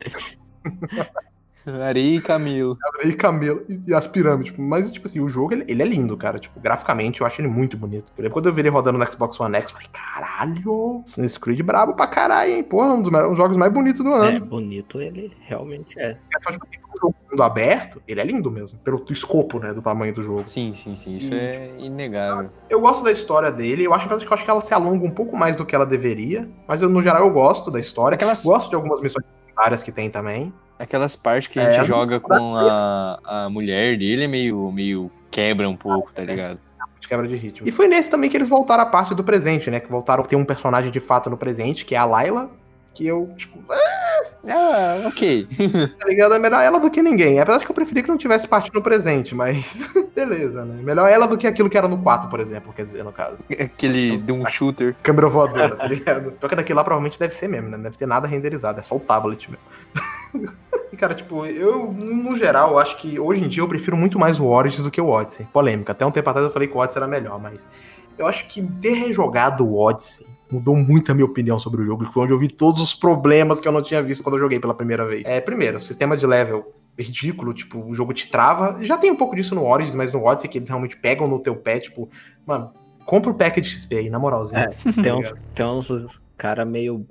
Areia 1.66 2.16
e 2.16 2.20
camelo. 2.20 2.78
Areia 2.94 3.12
e 3.12 3.16
camelo. 3.16 3.64
E, 3.68 3.94
as 3.94 4.06
pirâmides. 4.06 4.52
Tipo, 4.52 4.62
mas, 4.62 4.90
tipo 4.90 5.06
assim, 5.06 5.20
o 5.20 5.28
jogo, 5.28 5.52
ele, 5.52 5.64
ele, 5.68 5.82
é 5.82 5.86
lindo, 5.86 6.16
cara. 6.16 6.38
Tipo, 6.38 6.60
graficamente, 6.60 7.20
eu 7.20 7.26
acho 7.26 7.40
ele 7.40 7.48
muito 7.48 7.76
bonito. 7.76 8.12
Exemplo, 8.16 8.32
quando 8.32 8.46
eu 8.46 8.52
vi 8.52 8.60
ele 8.60 8.68
rodando 8.68 8.98
no 8.98 9.10
Xbox 9.10 9.38
One 9.40 9.56
X, 9.56 9.70
eu 9.70 9.76
falei, 9.76 9.88
caralho, 9.92 11.02
Assassin's 11.04 11.36
Creed 11.36 11.60
brabo 11.62 11.94
pra 11.94 12.06
caralho, 12.06 12.52
hein? 12.52 12.62
Porra, 12.62 12.92
um 12.92 13.02
dos, 13.02 13.12
um 13.12 13.28
dos 13.28 13.36
jogos 13.36 13.56
mais 13.56 13.72
bonitos 13.72 14.02
do 14.02 14.12
ano. 14.12 14.36
É, 14.36 14.40
bonito 14.40 15.00
ele 15.00 15.32
realmente 15.40 15.98
é. 15.98 16.10
É 16.10 16.40
só, 16.42 16.50
tipo, 16.50 16.86
o 17.02 17.14
mundo 17.30 17.42
aberto, 17.42 18.00
ele 18.06 18.20
é 18.20 18.24
lindo 18.24 18.50
mesmo. 18.50 18.78
Pelo 18.78 19.04
escopo, 19.10 19.58
né, 19.58 19.72
do 19.72 19.82
tamanho 19.82 20.14
do 20.14 20.22
jogo. 20.22 20.44
Sim, 20.46 20.72
sim, 20.72 20.96
sim. 20.96 21.16
Isso 21.16 21.34
e, 21.34 21.38
é 21.38 21.74
inegável. 21.78 22.50
Eu 22.70 22.80
gosto 22.80 23.04
da 23.04 23.12
história 23.12 23.50
dele. 23.50 23.84
Eu 23.84 23.92
acho, 23.92 24.08
eu 24.08 24.16
acho 24.16 24.44
que 24.44 24.50
ela 24.50 24.60
se 24.60 24.72
alonga 24.72 25.04
um 25.04 25.10
pouco 25.10 25.36
mais 25.36 25.56
do 25.56 25.64
que 25.64 25.74
ela 25.74 25.86
deveria. 25.86 26.48
Mas, 26.66 26.80
eu, 26.82 26.88
no 26.88 27.02
geral, 27.02 27.26
eu 27.26 27.32
gosto 27.32 27.70
da 27.70 27.80
história. 27.80 28.14
Aquelas... 28.14 28.44
Gosto 28.44 28.70
de 28.70 28.76
algumas 28.76 29.00
missões 29.00 29.24
várias 29.54 29.82
que 29.82 29.90
tem 29.90 30.10
também. 30.10 30.52
Aquelas 30.78 31.16
partes 31.16 31.48
que 31.48 31.58
a 31.58 31.72
gente 31.72 31.80
é, 31.80 31.84
joga 31.84 32.20
com 32.20 32.54
a, 32.54 33.18
a 33.24 33.50
mulher 33.50 33.96
dele 33.96 34.24
é 34.24 34.28
meio, 34.28 34.70
meio 34.70 35.10
quebra 35.30 35.68
um 35.68 35.76
pouco, 35.76 36.12
tá 36.12 36.22
ligado? 36.22 36.58
quebra 37.06 37.26
de 37.26 37.36
ritmo. 37.36 37.68
E 37.68 37.70
foi 37.70 37.86
nesse 37.86 38.10
também 38.10 38.28
que 38.28 38.36
eles 38.36 38.48
voltaram 38.48 38.82
à 38.82 38.86
parte 38.86 39.14
do 39.14 39.22
presente, 39.22 39.70
né? 39.70 39.80
Que 39.80 39.88
voltaram 39.88 40.22
a 40.22 40.26
ter 40.26 40.36
um 40.36 40.44
personagem 40.44 40.90
de 40.90 41.00
fato 41.00 41.30
no 41.30 41.36
presente, 41.36 41.84
que 41.84 41.94
é 41.94 41.98
a 41.98 42.04
Layla, 42.04 42.50
que 42.92 43.06
eu, 43.06 43.32
tipo. 43.36 43.58
É, 43.72 44.52
ah, 44.52 45.04
ok. 45.06 45.46
tá 45.98 46.08
ligado? 46.08 46.34
É 46.34 46.38
melhor 46.38 46.62
ela 46.62 46.80
do 46.80 46.90
que 46.90 47.02
ninguém. 47.02 47.38
Apesar 47.38 47.58
de 47.58 47.64
que 47.64 47.70
eu 47.70 47.74
preferi 47.74 48.02
que 48.02 48.08
não 48.08 48.16
tivesse 48.16 48.48
parte 48.48 48.72
no 48.72 48.82
presente, 48.82 49.34
mas 49.34 49.82
beleza, 50.14 50.64
né? 50.64 50.82
Melhor 50.82 51.08
ela 51.08 51.26
do 51.26 51.36
que 51.36 51.46
aquilo 51.46 51.68
que 51.68 51.76
era 51.76 51.88
no 51.88 51.98
4, 51.98 52.28
por 52.28 52.40
exemplo, 52.40 52.72
quer 52.72 52.86
dizer, 52.86 53.04
no 53.04 53.12
caso. 53.12 53.38
Aquele 53.50 54.14
então, 54.14 54.26
de 54.26 54.32
um 54.32 54.46
shooter. 54.46 54.96
Câmera 55.02 55.28
voadora, 55.28 55.74
tá 55.76 55.86
ligado? 55.86 56.32
Pior 56.32 56.48
que 56.48 56.56
daquele 56.56 56.76
lá 56.76 56.84
provavelmente 56.84 57.18
deve 57.18 57.34
ser 57.34 57.48
mesmo, 57.48 57.68
né? 57.68 57.76
Não 57.76 57.84
deve 57.84 57.98
ter 57.98 58.06
nada 58.06 58.26
renderizado, 58.26 58.80
é 58.80 58.82
só 58.82 58.96
o 58.96 59.00
tablet 59.00 59.50
mesmo. 59.50 60.56
E, 60.96 60.98
cara, 60.98 61.14
tipo, 61.14 61.44
eu, 61.44 61.92
no 61.92 62.38
geral, 62.38 62.78
acho 62.78 62.96
que 62.96 63.20
hoje 63.20 63.44
em 63.44 63.48
dia 63.48 63.62
eu 63.62 63.68
prefiro 63.68 63.96
muito 63.96 64.18
mais 64.18 64.40
o 64.40 64.46
Origins 64.46 64.82
do 64.82 64.90
que 64.90 65.00
o 65.00 65.08
Odyssey. 65.08 65.46
Polêmica. 65.52 65.92
Até 65.92 66.06
um 66.06 66.10
tempo 66.10 66.28
atrás 66.30 66.46
eu 66.46 66.52
falei 66.52 66.66
que 66.66 66.74
o 66.74 66.80
Odyssey 66.80 66.98
era 66.98 67.06
melhor, 67.06 67.38
mas 67.38 67.68
eu 68.16 68.26
acho 68.26 68.46
que 68.46 68.62
ter 68.62 68.94
rejogado 68.94 69.64
o 69.64 69.78
Odyssey 69.78 70.26
mudou 70.50 70.74
muito 70.74 71.12
a 71.12 71.14
minha 71.14 71.26
opinião 71.26 71.58
sobre 71.58 71.82
o 71.82 71.84
jogo, 71.84 72.06
que 72.06 72.12
foi 72.12 72.22
onde 72.22 72.32
eu 72.32 72.38
vi 72.38 72.48
todos 72.48 72.80
os 72.80 72.94
problemas 72.94 73.60
que 73.60 73.68
eu 73.68 73.72
não 73.72 73.82
tinha 73.82 74.02
visto 74.02 74.22
quando 74.22 74.36
eu 74.36 74.40
joguei 74.40 74.58
pela 74.58 74.72
primeira 74.72 75.04
vez. 75.04 75.24
É, 75.26 75.40
primeiro, 75.40 75.82
sistema 75.82 76.16
de 76.16 76.26
level 76.26 76.72
ridículo, 76.98 77.52
tipo, 77.52 77.78
o 77.78 77.94
jogo 77.94 78.14
te 78.14 78.30
trava. 78.30 78.78
Já 78.80 78.96
tem 78.96 79.10
um 79.10 79.16
pouco 79.16 79.36
disso 79.36 79.54
no 79.54 79.66
Origins, 79.66 79.94
mas 79.94 80.12
no 80.12 80.24
Odyssey 80.24 80.48
que 80.48 80.56
eles 80.56 80.68
realmente 80.68 80.96
pegam 80.96 81.28
no 81.28 81.40
teu 81.40 81.54
pé, 81.54 81.78
tipo, 81.78 82.08
mano, 82.46 82.70
compra 83.04 83.30
o 83.30 83.34
pack 83.34 83.60
de 83.60 83.68
XP 83.68 83.96
aí, 83.96 84.08
na 84.08 84.18
moralzinha. 84.18 84.62
É, 84.62 84.92
tá 84.92 85.02
tem, 85.02 85.12
uns, 85.12 85.34
tem 85.54 85.66
uns 85.66 86.20
cara 86.38 86.64
meio 86.64 87.06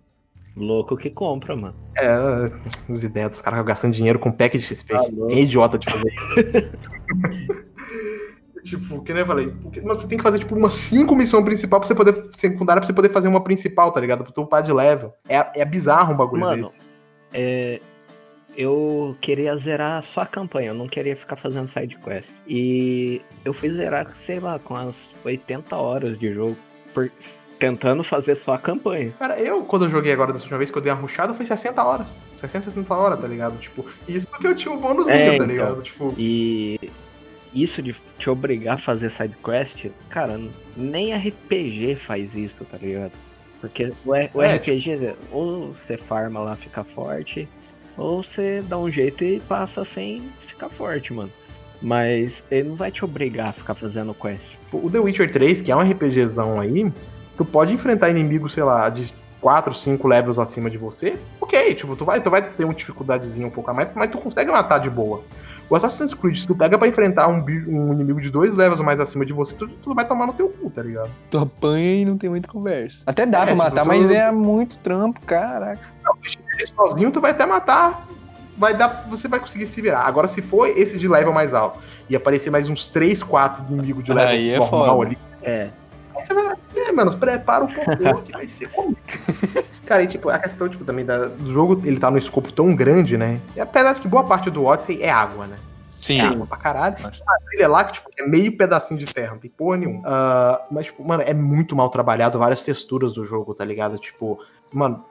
louco 0.55 0.95
que 0.97 1.09
compra, 1.09 1.55
mano. 1.55 1.75
É, 1.97 2.15
os 2.89 3.03
ideias 3.03 3.31
dos 3.31 3.41
caras 3.41 3.63
gastando 3.65 3.93
dinheiro 3.93 4.19
com 4.19 4.31
pack 4.31 4.57
de 4.57 4.63
XP. 4.63 4.95
Ah, 4.95 5.01
Quem 5.27 5.39
é 5.39 5.41
idiota 5.41 5.77
de 5.77 5.89
fazer 5.89 6.07
isso? 6.07 7.65
Tipo, 8.65 8.99
que 9.03 9.13
nem 9.13 9.21
eu 9.21 9.27
falei, 9.27 9.53
mas 9.83 9.99
você 9.99 10.07
tem 10.07 10.17
que 10.17 10.23
fazer, 10.23 10.39
tipo, 10.39 10.55
umas 10.55 10.73
cinco 10.73 11.15
missões 11.15 11.45
principais 11.45 11.79
pra 11.81 11.87
você 11.87 11.93
poder. 11.93 12.29
secundária 12.31 12.81
pra 12.81 12.87
você 12.87 12.93
poder 12.93 13.09
fazer 13.09 13.27
uma 13.27 13.43
principal, 13.43 13.91
tá 13.91 14.01
ligado? 14.01 14.23
Pra 14.23 14.33
tu 14.33 14.41
upar 14.41 14.63
de 14.63 14.73
level. 14.73 15.13
É, 15.29 15.61
é 15.61 15.63
bizarro 15.63 16.13
um 16.13 16.17
bagulho 16.17 16.41
Mano, 16.41 16.63
desse. 16.63 16.79
É. 17.31 17.79
Eu 18.57 19.15
queria 19.21 19.55
zerar 19.57 20.01
só 20.01 20.21
a 20.21 20.25
campanha, 20.25 20.69
eu 20.69 20.73
não 20.73 20.87
queria 20.87 21.15
ficar 21.15 21.35
fazendo 21.35 21.67
side 21.67 21.95
quest. 21.99 22.29
E 22.47 23.21
eu 23.43 23.53
fui 23.53 23.69
zerar, 23.69 24.09
sei 24.21 24.39
lá, 24.39 24.57
com 24.57 24.75
as 24.75 24.95
80 25.23 25.75
horas 25.75 26.17
de 26.17 26.33
jogo. 26.33 26.57
Por, 26.91 27.11
tentando 27.57 28.03
fazer 28.03 28.35
só 28.35 28.53
a 28.53 28.57
campanha. 28.57 29.13
Cara, 29.17 29.39
eu, 29.39 29.63
quando 29.63 29.85
eu 29.85 29.89
joguei 29.89 30.11
agora 30.11 30.31
dessa 30.31 30.43
última 30.43 30.57
vez 30.57 30.69
que 30.69 30.77
eu 30.77 30.81
dei 30.81 30.91
uma 30.91 31.01
ruxada, 31.01 31.33
foi 31.33 31.45
60 31.45 31.83
horas. 31.83 32.07
60, 32.35 32.71
60 32.71 32.93
horas, 32.93 33.19
tá 33.19 33.27
ligado? 33.27 33.57
Tipo, 33.57 33.85
isso 34.07 34.27
porque 34.27 34.47
eu 34.47 34.55
tinha 34.55 34.73
um 34.73 34.77
bônusinho, 34.77 35.15
é, 35.15 35.27
tá 35.29 35.35
então, 35.35 35.47
ligado? 35.47 35.81
Tipo... 35.81 36.13
E 36.17 36.91
isso 37.53 37.81
de 37.81 37.95
te 38.19 38.29
obrigar 38.29 38.75
a 38.75 38.77
fazer 38.77 39.09
side 39.09 39.35
quest, 39.43 39.87
cara, 40.09 40.39
nem 40.75 41.15
RPG 41.15 41.95
faz 41.95 42.35
isso, 42.35 42.65
tá 42.69 42.77
ligado? 42.77 43.13
Porque 43.61 43.93
o, 44.05 44.11
o 44.11 44.41
é, 44.41 44.55
RPG, 44.55 44.97
tipo... 44.97 45.15
ou 45.31 45.73
você 45.73 45.97
farma 45.97 46.41
lá, 46.41 46.55
fica 46.55 46.83
forte, 46.83 47.47
ou 47.97 48.21
você 48.21 48.61
dá 48.67 48.77
um 48.77 48.91
jeito 48.91 49.23
e 49.23 49.39
passa 49.39 49.85
sem 49.85 50.29
ficar 50.41 50.69
forte, 50.69 51.13
mano. 51.13 51.31
Mas 51.81 52.43
ele 52.51 52.69
não 52.69 52.75
vai 52.75 52.91
te 52.91 53.05
obrigar 53.05 53.49
a 53.49 53.53
ficar 53.53 53.75
fazendo 53.75 54.13
quest. 54.13 54.43
O 54.71 54.89
The 54.89 54.99
Witcher 54.99 55.31
3, 55.31 55.61
que 55.61 55.71
é 55.71 55.75
um 55.75 55.81
RPGzão 55.81 56.59
aí, 56.59 56.91
tu 57.37 57.45
pode 57.45 57.73
enfrentar 57.73 58.09
inimigos, 58.09 58.53
sei 58.53 58.63
lá, 58.63 58.89
de 58.89 59.13
4, 59.41 59.73
5 59.73 60.07
levels 60.07 60.39
acima 60.39 60.69
de 60.69 60.77
você, 60.77 61.17
ok, 61.39 61.75
tipo, 61.75 61.95
tu 61.95 62.03
vai, 62.03 62.21
tu 62.21 62.29
vai 62.29 62.41
ter 62.41 62.65
uma 62.65 62.73
dificuldadezinha 62.73 63.47
um 63.47 63.51
pouco 63.51 63.69
a 63.69 63.73
mais, 63.73 63.89
mas 63.93 64.09
tu 64.09 64.17
consegue 64.17 64.51
matar 64.51 64.79
de 64.79 64.89
boa. 64.89 65.21
O 65.69 65.75
Assassin's 65.75 66.13
Creed, 66.13 66.37
se 66.37 66.47
tu 66.47 66.55
pega 66.55 66.77
pra 66.77 66.87
enfrentar 66.87 67.27
um, 67.27 67.43
um 67.43 67.93
inimigo 67.93 68.21
de 68.21 68.29
dois 68.29 68.55
levels 68.55 68.81
mais 68.81 68.99
acima 68.99 69.25
de 69.25 69.33
você, 69.33 69.55
tu, 69.55 69.67
tu, 69.67 69.95
vai 69.95 70.07
tomar 70.07 70.27
no 70.27 70.33
teu 70.33 70.47
cu, 70.47 70.69
tá 70.69 70.83
ligado? 70.83 71.09
Tu 71.29 71.37
apanha 71.37 72.01
e 72.01 72.05
não 72.05 72.17
tem 72.17 72.29
muita 72.29 72.47
conversa. 72.47 73.03
Até 73.05 73.25
dá 73.25 73.39
é, 73.39 73.41
pra 73.41 73.51
tipo, 73.51 73.57
matar, 73.57 73.81
tu... 73.81 73.87
mas 73.87 74.09
é 74.11 74.31
muito 74.31 74.77
trampo, 74.79 75.19
caraca. 75.21 75.81
Não, 76.03 76.15
se 76.19 76.27
estiver 76.27 76.67
sozinho, 76.67 77.11
tu 77.11 77.19
vai 77.19 77.31
até 77.31 77.45
matar. 77.45 78.07
Vai 78.57 78.75
dar, 78.75 79.05
você 79.09 79.27
vai 79.27 79.39
conseguir 79.39 79.65
se 79.65 79.81
virar. 79.81 80.01
Agora, 80.01 80.27
se 80.27 80.41
for 80.41 80.67
esse 80.67 80.99
de 80.99 81.07
level 81.07 81.33
mais 81.33 81.53
alto 81.53 81.79
e 82.09 82.15
aparecer 82.15 82.51
mais 82.51 82.69
uns 82.69 82.87
3, 82.87 83.23
4 83.23 83.65
inimigos 83.73 84.03
de 84.03 84.13
level 84.13 84.29
Aí 84.29 84.51
é 84.51 84.59
normal 84.59 84.97
foda. 84.97 85.07
ali. 85.07 85.17
É. 85.41 85.69
Aí 86.15 86.25
você 86.25 86.33
vai, 86.33 86.55
é, 86.75 86.91
mano, 86.91 87.15
prepara 87.17 87.63
um 87.63 87.73
pouco 87.73 88.21
que 88.23 88.31
vai 88.31 88.47
ser 88.47 88.69
comigo. 88.69 88.97
Cara, 89.85 90.03
e 90.03 90.07
tipo, 90.07 90.29
a 90.29 90.39
questão 90.39 90.67
tipo, 90.67 90.83
também 90.83 91.05
da, 91.05 91.27
do 91.27 91.51
jogo, 91.51 91.81
ele 91.85 91.99
tá 91.99 92.09
num 92.09 92.17
escopo 92.17 92.51
tão 92.51 92.75
grande, 92.75 93.17
né? 93.17 93.39
E 93.55 93.59
apesar 93.59 93.93
de 93.93 94.01
que 94.01 94.07
boa 94.07 94.23
parte 94.23 94.49
do 94.49 94.65
Odyssey 94.65 95.01
é 95.03 95.09
água, 95.09 95.45
né? 95.45 95.57
Sim. 96.01 96.19
É 96.19 96.25
água 96.25 96.45
pra 96.45 96.57
caralho. 96.57 96.97
Mas... 97.01 97.21
A 97.27 97.39
trilha 97.49 97.67
lá, 97.67 97.83
que 97.83 97.93
tipo, 97.93 98.09
é 98.17 98.27
meio 98.27 98.55
pedacinho 98.55 98.99
de 98.99 99.05
terra, 99.07 99.33
não 99.33 99.39
tem 99.39 99.49
porra 99.49 99.77
nenhuma. 99.77 99.99
Uh, 100.07 100.65
mas, 100.71 100.85
tipo, 100.85 101.03
mano, 101.03 101.23
é 101.23 101.33
muito 101.33 101.75
mal 101.75 101.89
trabalhado 101.89 102.39
várias 102.39 102.63
texturas 102.63 103.13
do 103.13 103.25
jogo, 103.25 103.53
tá 103.53 103.65
ligado? 103.65 103.97
Tipo, 103.97 104.39
mano, 104.71 105.03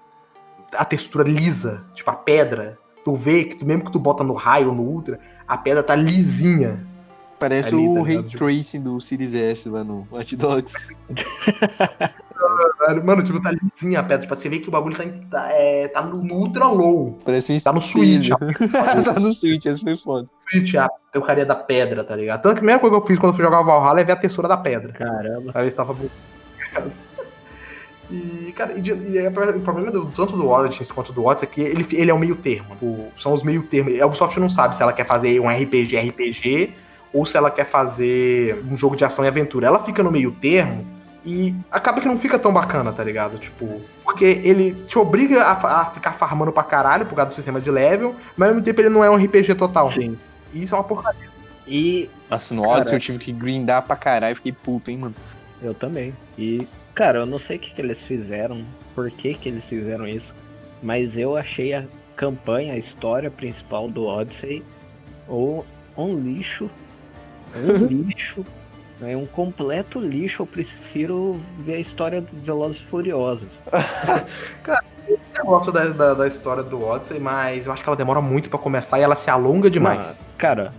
a 0.72 0.84
textura 0.84 1.24
lisa, 1.24 1.84
tipo, 1.94 2.10
a 2.10 2.14
pedra. 2.14 2.78
Tu 3.04 3.14
vê 3.16 3.44
que 3.44 3.56
tu, 3.56 3.66
mesmo 3.66 3.84
que 3.84 3.92
tu 3.92 3.98
bota 3.98 4.24
no 4.24 4.34
raio 4.34 4.68
ou 4.68 4.74
no 4.74 4.82
ultra, 4.82 5.18
a 5.46 5.58
pedra 5.58 5.82
tá 5.82 5.94
lisinha. 5.94 6.86
Parece 7.38 7.74
ali, 7.74 7.88
o 7.88 7.94
tá 7.94 8.02
Ray 8.02 8.22
Tracing 8.22 8.82
do 8.82 9.00
Series 9.00 9.34
S 9.34 9.68
lá 9.68 9.84
no 9.84 10.06
Watch 10.10 10.36
Dogs. 10.36 10.74
Mano, 13.04 13.22
tipo, 13.22 13.40
tá 13.40 13.50
lisinha 13.50 14.00
a 14.00 14.02
pedra. 14.02 14.20
Tipo, 14.22 14.36
você 14.36 14.48
vê 14.48 14.58
que 14.58 14.68
o 14.68 14.72
bagulho 14.72 14.96
tá, 14.96 15.04
tá, 15.30 15.48
é, 15.50 15.88
tá 15.88 16.02
no, 16.02 16.22
no, 16.22 16.34
ultra 16.34 16.66
low. 16.68 17.18
Parece 17.24 17.52
um 17.52 17.58
Tá 17.58 17.72
no 17.72 17.80
switch. 17.80 18.28
tá 19.04 19.18
no 19.18 19.32
switch, 19.32 19.66
esse 19.66 19.80
foi 19.80 19.96
foda. 19.96 20.28
Switch, 20.50 20.74
a 20.74 20.88
eucaria 21.12 21.46
da 21.46 21.54
pedra, 21.54 22.04
tá 22.04 22.14
ligado? 22.14 22.42
Tanto 22.42 22.54
que 22.54 22.58
a 22.58 22.60
primeira 22.60 22.80
coisa 22.80 22.96
que 22.96 23.02
eu 23.02 23.06
fiz 23.06 23.18
quando 23.18 23.32
eu 23.32 23.36
fui 23.36 23.44
jogar 23.44 23.60
o 23.60 23.64
Valhalla 23.64 24.00
é 24.00 24.04
ver 24.04 24.12
a 24.12 24.16
textura 24.16 24.48
da 24.48 24.56
pedra. 24.56 24.92
Caramba. 24.92 25.52
Pra 25.52 25.62
ver 25.62 25.70
se 25.70 25.76
tava 25.76 25.96
E, 28.10 28.52
cara, 28.54 28.74
e, 28.74 28.80
e 28.82 29.18
é, 29.18 29.28
o 29.28 29.60
problema 29.60 29.90
do, 29.90 30.06
tanto 30.06 30.36
do 30.36 30.48
Origins 30.48 30.92
quanto 30.92 31.12
do 31.12 31.24
Odyssey 31.24 31.48
é 31.48 31.52
que 31.52 31.60
ele, 31.62 31.86
ele 31.92 32.10
é 32.10 32.14
o 32.14 32.18
meio 32.18 32.36
termo. 32.36 32.74
O, 32.82 33.10
são 33.16 33.32
os 33.32 33.42
meio 33.42 33.62
termos. 33.62 33.98
A 34.00 34.06
Ubisoft 34.06 34.38
não 34.38 34.48
sabe 34.48 34.76
se 34.76 34.82
ela 34.82 34.92
quer 34.92 35.06
fazer 35.06 35.40
um 35.40 35.48
RPG 35.48 35.96
RPG 35.96 36.83
ou 37.14 37.24
se 37.24 37.36
ela 37.36 37.50
quer 37.50 37.64
fazer 37.64 38.60
um 38.68 38.76
jogo 38.76 38.96
de 38.96 39.04
ação 39.04 39.24
e 39.24 39.28
aventura. 39.28 39.68
Ela 39.68 39.84
fica 39.84 40.02
no 40.02 40.10
meio 40.10 40.32
termo 40.32 40.84
e 41.24 41.54
acaba 41.70 42.00
que 42.00 42.08
não 42.08 42.18
fica 42.18 42.38
tão 42.38 42.52
bacana, 42.52 42.92
tá 42.92 43.04
ligado? 43.04 43.38
Tipo, 43.38 43.80
porque 44.02 44.24
ele 44.24 44.74
te 44.88 44.98
obriga 44.98 45.44
a, 45.44 45.80
a 45.80 45.86
ficar 45.86 46.12
farmando 46.12 46.52
pra 46.52 46.64
caralho 46.64 47.06
por 47.06 47.14
causa 47.14 47.30
do 47.30 47.34
sistema 47.34 47.60
de 47.60 47.70
level, 47.70 48.16
mas 48.36 48.48
ao 48.48 48.54
mesmo 48.56 48.64
tempo 48.64 48.80
ele 48.80 48.90
não 48.90 49.02
é 49.02 49.08
um 49.08 49.16
RPG 49.16 49.54
total. 49.54 49.90
Sim. 49.92 50.18
E 50.52 50.64
isso 50.64 50.74
é 50.74 50.78
uma 50.78 50.84
porcaria. 50.84 51.30
E. 51.66 52.10
Nossa, 52.28 52.54
no 52.54 52.66
Odyssey 52.66 52.96
eu 52.96 53.00
tive 53.00 53.18
que 53.18 53.32
grindar 53.32 53.82
pra 53.82 53.96
caralho, 53.96 54.36
fiquei 54.36 54.52
puto, 54.52 54.90
hein, 54.90 54.98
mano. 54.98 55.14
Eu 55.62 55.72
também. 55.72 56.12
E, 56.36 56.66
cara, 56.94 57.20
eu 57.20 57.26
não 57.26 57.38
sei 57.38 57.56
o 57.56 57.60
que, 57.60 57.70
que 57.70 57.80
eles 57.80 58.02
fizeram, 58.02 58.62
por 58.94 59.10
que, 59.10 59.34
que 59.34 59.48
eles 59.48 59.64
fizeram 59.64 60.06
isso, 60.06 60.34
mas 60.82 61.16
eu 61.16 61.36
achei 61.36 61.72
a 61.72 61.84
campanha, 62.16 62.74
a 62.74 62.76
história 62.76 63.30
principal 63.30 63.88
do 63.88 64.04
Odyssey, 64.04 64.62
ou 65.26 65.64
um 65.96 66.18
lixo. 66.18 66.68
Um 67.54 67.86
lixo 67.86 68.44
é 69.02 69.16
um 69.16 69.26
completo 69.26 69.98
lixo. 69.98 70.42
Eu 70.42 70.46
prefiro 70.46 71.40
ver 71.58 71.74
a 71.74 71.80
história 71.80 72.20
do 72.20 72.28
Velozes 72.42 72.78
e 72.78 72.84
Furiosos. 72.84 73.48
Cara, 74.62 74.84
eu 75.38 75.44
gosto 75.44 75.70
da, 75.70 75.86
da, 75.86 76.14
da, 76.14 76.26
história 76.26 76.62
do 76.62 76.82
Odyssey, 76.82 77.18
mas 77.18 77.66
eu 77.66 77.72
acho 77.72 77.82
que 77.82 77.88
ela 77.88 77.96
demora 77.96 78.20
muito 78.20 78.48
para 78.48 78.58
começar 78.58 78.98
e 78.98 79.02
ela 79.02 79.16
se 79.16 79.28
alonga 79.28 79.68
demais. 79.68 80.22
cara, 80.38 80.72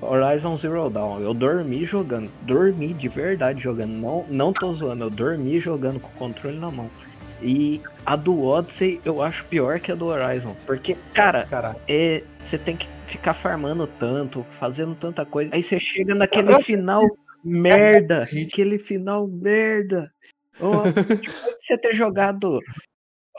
Horizon 0.00 0.56
Zero 0.56 0.90
Dawn, 0.90 1.20
eu 1.20 1.32
dormi 1.32 1.84
jogando. 1.84 2.30
Dormi 2.42 2.92
de 2.92 3.08
verdade 3.08 3.60
jogando. 3.60 3.92
Não, 3.92 4.24
não 4.28 4.52
tô 4.52 4.74
zoando, 4.74 5.04
eu 5.04 5.10
dormi 5.10 5.60
jogando 5.60 6.00
com 6.00 6.08
o 6.08 6.12
controle 6.12 6.58
na 6.58 6.70
mão. 6.70 6.90
E 7.42 7.80
a 8.04 8.16
do 8.16 8.44
Odyssey 8.44 9.00
eu 9.04 9.22
acho 9.22 9.44
pior 9.44 9.78
que 9.78 9.92
a 9.92 9.94
do 9.94 10.06
Horizon. 10.06 10.54
Porque, 10.66 10.96
cara, 11.14 11.46
é, 11.86 12.22
você 12.42 12.58
tem 12.58 12.76
que 12.76 12.88
ficar 13.10 13.34
farmando 13.34 13.86
tanto, 13.86 14.44
fazendo 14.44 14.94
tanta 14.94 15.26
coisa. 15.26 15.54
Aí 15.54 15.62
você 15.62 15.80
chega 15.80 16.14
naquele 16.14 16.52
final 16.62 17.04
merda, 17.44 18.22
aquele 18.22 18.78
final 18.78 19.26
merda. 19.26 20.10
Oh, 20.60 20.82
depois 20.92 21.18
de 21.18 21.66
você 21.66 21.78
ter 21.78 21.94
jogado 21.94 22.60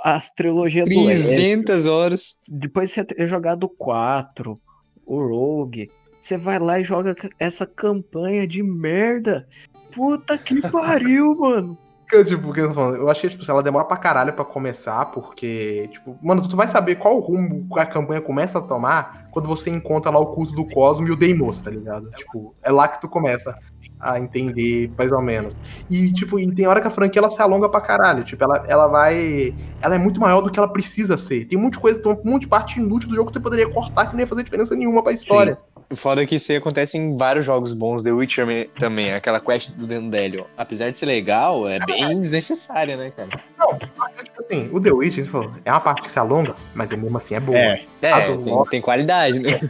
as 0.04 0.30
trilogias 0.32 0.90
300 0.90 1.84
do 1.84 1.92
horas. 1.92 2.36
Depois 2.48 2.90
de 2.90 2.96
você 2.96 3.06
ter 3.06 3.28
jogado 3.28 3.70
4, 3.70 4.60
o 5.06 5.28
Rogue, 5.28 5.90
você 6.20 6.38
vai 6.38 6.60
lá 6.60 6.80
e 6.80 6.84
joga 6.84 7.16
essa 7.40 7.66
campanha 7.66 8.48
de 8.48 8.62
merda. 8.62 9.48
Puta 9.94 10.38
que 10.38 10.62
pariu, 10.70 11.36
mano. 11.36 11.78
Tipo, 12.26 12.54
eu 12.58 13.10
achei, 13.10 13.30
tipo, 13.30 13.50
ela 13.50 13.64
demora 13.64 13.86
pra 13.86 13.96
caralho 13.96 14.34
pra 14.34 14.44
começar, 14.44 15.06
porque, 15.12 15.88
tipo, 15.92 16.18
mano, 16.22 16.48
tu 16.48 16.58
vai 16.58 16.68
saber 16.68 16.96
qual 16.96 17.18
rumo 17.20 17.68
a 17.78 17.86
campanha 17.86 18.20
começa 18.20 18.60
a 18.60 18.62
tomar 18.62 19.30
quando 19.32 19.48
você 19.48 19.70
encontra 19.70 20.12
lá 20.12 20.20
o 20.20 20.28
culto 20.28 20.52
do 20.54 20.66
Cosmo 20.66 21.08
e 21.08 21.12
o 21.12 21.16
Deimos, 21.16 21.62
tá 21.62 21.72
ligado? 21.72 22.10
Tipo, 22.12 22.54
é 22.62 22.70
lá 22.70 22.88
que 22.90 23.00
tu 23.00 23.08
começa 23.08 23.58
a 23.98 24.20
entender, 24.20 24.92
mais 24.98 25.12
ou 25.12 25.22
menos. 25.22 25.56
E, 25.90 26.12
tipo, 26.14 26.38
e 26.38 26.54
tem 26.54 26.68
hora 26.68 26.82
que 26.82 26.88
a 26.88 26.92
franquia 26.92 27.20
ela 27.20 27.30
se 27.30 27.42
alonga 27.42 27.70
pra 27.70 27.80
caralho. 27.80 28.26
Tipo, 28.26 28.44
ela, 28.44 28.66
ela 28.68 28.88
vai. 28.88 29.56
Ela 29.82 29.96
é 29.96 29.98
muito 29.98 30.20
maior 30.20 30.42
do 30.42 30.52
que 30.52 30.60
ela 30.60 30.68
precisa 30.68 31.18
ser. 31.18 31.46
Tem 31.46 31.70
de 31.70 31.80
coisa, 31.80 32.04
tem 32.04 32.12
um 32.12 32.20
monte 32.24 32.42
de 32.42 32.48
parte 32.50 32.80
inútil 32.80 33.08
do 33.08 33.16
jogo 33.16 33.30
que 33.30 33.34
você 33.34 33.40
poderia 33.40 33.70
cortar 33.70 34.08
que 34.08 34.14
não 34.14 34.20
ia 34.20 34.28
fazer 34.28 34.44
diferença 34.44 34.76
nenhuma 34.76 35.02
pra 35.02 35.14
história. 35.14 35.56
Sim. 35.56 35.71
Foda 35.96 36.24
é 36.24 36.26
que 36.26 36.36
isso 36.36 36.52
aí 36.52 36.58
acontece 36.58 36.98
em 36.98 37.16
vários 37.16 37.46
jogos 37.46 37.74
bons. 37.74 38.04
The 38.04 38.12
Witcher 38.12 38.70
também, 38.80 39.14
aquela 39.14 39.40
quest 39.40 39.72
do 39.72 39.86
Dandelion. 39.86 40.46
Apesar 40.58 40.90
de 40.92 40.98
ser 40.98 41.06
legal, 41.06 41.68
é 41.68 41.80
bem 41.80 42.20
desnecessária, 42.20 42.98
né, 42.98 43.12
cara? 43.16 43.30
Não, 43.58 43.78
tipo 43.78 44.42
assim, 44.42 44.70
o 44.72 44.80
The 44.80 44.92
Witcher, 44.92 45.24
você 45.24 45.30
falou, 45.30 45.52
é 45.64 45.72
uma 45.72 45.80
parte 45.80 46.02
que 46.02 46.12
se 46.12 46.20
alonga, 46.20 46.56
mas 46.74 46.92
é 46.92 46.98
mesmo 46.98 47.18
assim 47.18 47.36
é 47.36 47.40
boa. 47.40 47.58
É, 47.58 47.86
é 48.02 48.38
tem, 48.38 48.64
tem, 48.70 48.82
qualidade, 48.82 49.40
né? 49.40 49.60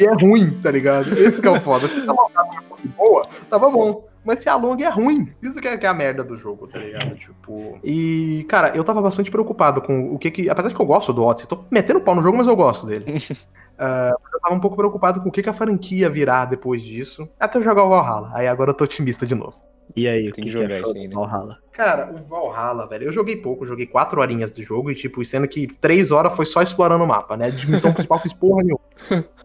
E 0.00 0.04
é 0.04 0.12
ruim, 0.12 0.52
tá 0.62 0.70
ligado? 0.70 1.12
Esse 1.12 1.40
que 1.40 1.46
é 1.48 1.50
o 1.50 1.60
foda. 1.60 1.88
Se 1.88 2.08
alongado 2.08 2.50
boa, 2.96 3.26
tava 3.50 3.68
bom 3.68 4.08
mas 4.28 4.40
se 4.40 4.48
alonga 4.48 4.84
é 4.84 4.90
ruim. 4.90 5.32
Isso 5.42 5.58
que 5.58 5.66
é, 5.66 5.76
que 5.78 5.86
é, 5.86 5.88
a 5.88 5.94
merda 5.94 6.22
do 6.22 6.36
jogo, 6.36 6.66
tá 6.66 6.78
ligado? 6.78 7.14
Tipo. 7.16 7.78
E, 7.82 8.44
cara, 8.46 8.76
eu 8.76 8.84
tava 8.84 9.00
bastante 9.00 9.30
preocupado 9.30 9.80
com 9.80 10.14
o 10.14 10.18
que 10.18 10.30
que. 10.30 10.50
Apesar 10.50 10.68
de 10.68 10.74
que 10.74 10.80
eu 10.80 10.84
gosto 10.84 11.14
do 11.14 11.24
Odyssey, 11.24 11.48
tô 11.48 11.64
metendo 11.70 11.98
pau 11.98 12.14
no 12.14 12.22
jogo, 12.22 12.36
mas 12.36 12.46
eu 12.46 12.54
gosto 12.54 12.86
dele. 12.86 13.06
Uh, 13.78 14.18
eu 14.34 14.40
tava 14.40 14.54
um 14.54 14.60
pouco 14.60 14.76
preocupado 14.76 15.20
com 15.20 15.28
o 15.28 15.32
que, 15.32 15.42
que 15.42 15.48
a 15.48 15.54
franquia 15.54 16.10
virar 16.10 16.46
depois 16.46 16.82
disso. 16.82 17.28
Até 17.38 17.58
eu 17.58 17.62
jogar 17.62 17.84
o 17.84 17.88
Valhalla. 17.88 18.32
Aí 18.34 18.48
agora 18.48 18.70
eu 18.70 18.74
tô 18.74 18.84
otimista 18.84 19.24
de 19.24 19.36
novo. 19.36 19.56
E 19.94 20.06
aí, 20.06 20.28
o 20.28 20.32
que, 20.32 20.42
que, 20.42 20.50
jogar 20.50 20.82
que 20.82 21.08
né? 21.08 21.14
Valhalla? 21.14 21.58
Cara, 21.72 22.12
o 22.12 22.24
Valhalla, 22.28 22.86
velho, 22.86 23.04
eu 23.04 23.12
joguei 23.12 23.36
pouco, 23.36 23.64
joguei 23.64 23.86
quatro 23.86 24.20
horinhas 24.20 24.50
de 24.52 24.62
jogo 24.62 24.90
e, 24.90 24.94
tipo, 24.94 25.24
sendo 25.24 25.48
que 25.48 25.66
três 25.66 26.10
horas 26.10 26.34
foi 26.34 26.44
só 26.44 26.60
explorando 26.60 27.04
o 27.04 27.06
mapa, 27.06 27.36
né? 27.36 27.50
De 27.50 27.70
missão 27.70 27.92
principal 27.92 28.20
fiz 28.20 28.32
porra 28.32 28.62
nenhuma. 28.62 28.80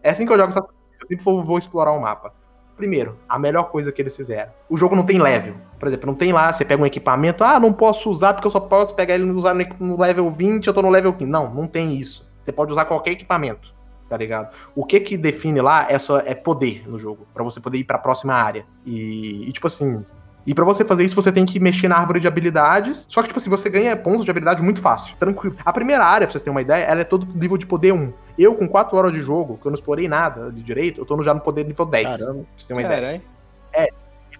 É 0.02 0.10
assim 0.10 0.26
que 0.26 0.32
eu 0.32 0.36
jogo 0.36 0.50
essas 0.50 0.64
eu 0.64 1.08
sempre 1.08 1.24
vou, 1.24 1.44
vou 1.44 1.58
explorar 1.58 1.92
o 1.92 2.00
mapa. 2.00 2.32
Primeiro, 2.76 3.18
a 3.28 3.38
melhor 3.38 3.64
coisa 3.70 3.92
que 3.92 4.02
eles 4.02 4.16
fizeram. 4.16 4.50
O 4.68 4.76
jogo 4.76 4.96
não 4.96 5.04
tem 5.04 5.20
level. 5.20 5.54
Por 5.78 5.88
exemplo, 5.88 6.06
não 6.06 6.14
tem 6.14 6.32
lá, 6.32 6.52
você 6.52 6.64
pega 6.64 6.82
um 6.82 6.86
equipamento, 6.86 7.44
ah, 7.44 7.60
não 7.60 7.72
posso 7.72 8.10
usar 8.10 8.34
porque 8.34 8.46
eu 8.46 8.50
só 8.50 8.60
posso 8.60 8.94
pegar 8.94 9.14
ele 9.14 9.24
e 9.24 9.30
usar 9.30 9.54
no 9.78 10.00
level 10.00 10.30
20, 10.30 10.66
eu 10.66 10.72
tô 10.72 10.82
no 10.82 10.90
level 10.90 11.12
15. 11.12 11.30
Não, 11.30 11.54
não 11.54 11.66
tem 11.66 11.94
isso. 11.94 12.26
Você 12.44 12.52
pode 12.52 12.72
usar 12.72 12.84
qualquer 12.84 13.12
equipamento 13.12 13.73
tá 14.14 14.18
ligado? 14.18 14.54
O 14.76 14.86
que 14.86 15.00
que 15.00 15.16
define 15.16 15.60
lá 15.60 15.86
é 15.90 15.98
só 15.98 16.18
é 16.18 16.36
poder 16.36 16.88
no 16.88 16.96
jogo, 16.96 17.26
para 17.34 17.42
você 17.42 17.60
poder 17.60 17.78
ir 17.78 17.84
para 17.84 17.96
a 17.96 17.98
próxima 17.98 18.32
área. 18.32 18.64
E, 18.86 19.48
e 19.48 19.52
tipo 19.52 19.66
assim, 19.66 20.04
e 20.46 20.54
para 20.54 20.64
você 20.64 20.84
fazer 20.84 21.04
isso, 21.04 21.16
você 21.16 21.32
tem 21.32 21.44
que 21.44 21.58
mexer 21.58 21.88
na 21.88 21.96
árvore 21.96 22.20
de 22.20 22.28
habilidades. 22.28 23.06
Só 23.08 23.22
que, 23.22 23.28
tipo 23.28 23.40
assim, 23.40 23.50
você 23.50 23.68
ganha 23.68 23.96
pontos 23.96 24.24
de 24.24 24.30
habilidade 24.30 24.62
muito 24.62 24.80
fácil, 24.80 25.16
tranquilo. 25.16 25.56
A 25.64 25.72
primeira 25.72 26.04
área, 26.04 26.28
pra 26.28 26.32
vocês 26.32 26.42
terem 26.42 26.54
uma 26.54 26.62
ideia, 26.62 26.84
ela 26.84 27.00
é 27.00 27.04
todo 27.04 27.26
nível 27.34 27.56
de 27.56 27.66
poder 27.66 27.92
1. 27.92 28.12
Eu, 28.38 28.54
com 28.54 28.68
4 28.68 28.96
horas 28.96 29.12
de 29.12 29.20
jogo, 29.20 29.58
que 29.60 29.66
eu 29.66 29.70
não 29.70 29.76
explorei 29.76 30.06
nada 30.06 30.52
de 30.52 30.62
direito, 30.62 31.00
eu 31.00 31.04
tô 31.04 31.20
já 31.24 31.34
no 31.34 31.40
poder 31.40 31.64
nível 31.66 31.84
10. 31.84 32.04
Caramba. 32.04 32.24
Pra 32.24 32.32
vocês 32.56 32.66
terem 32.68 32.84
uma 32.84 32.92
ideia. 32.92 33.22
É, 33.72 33.84
é 33.84 33.88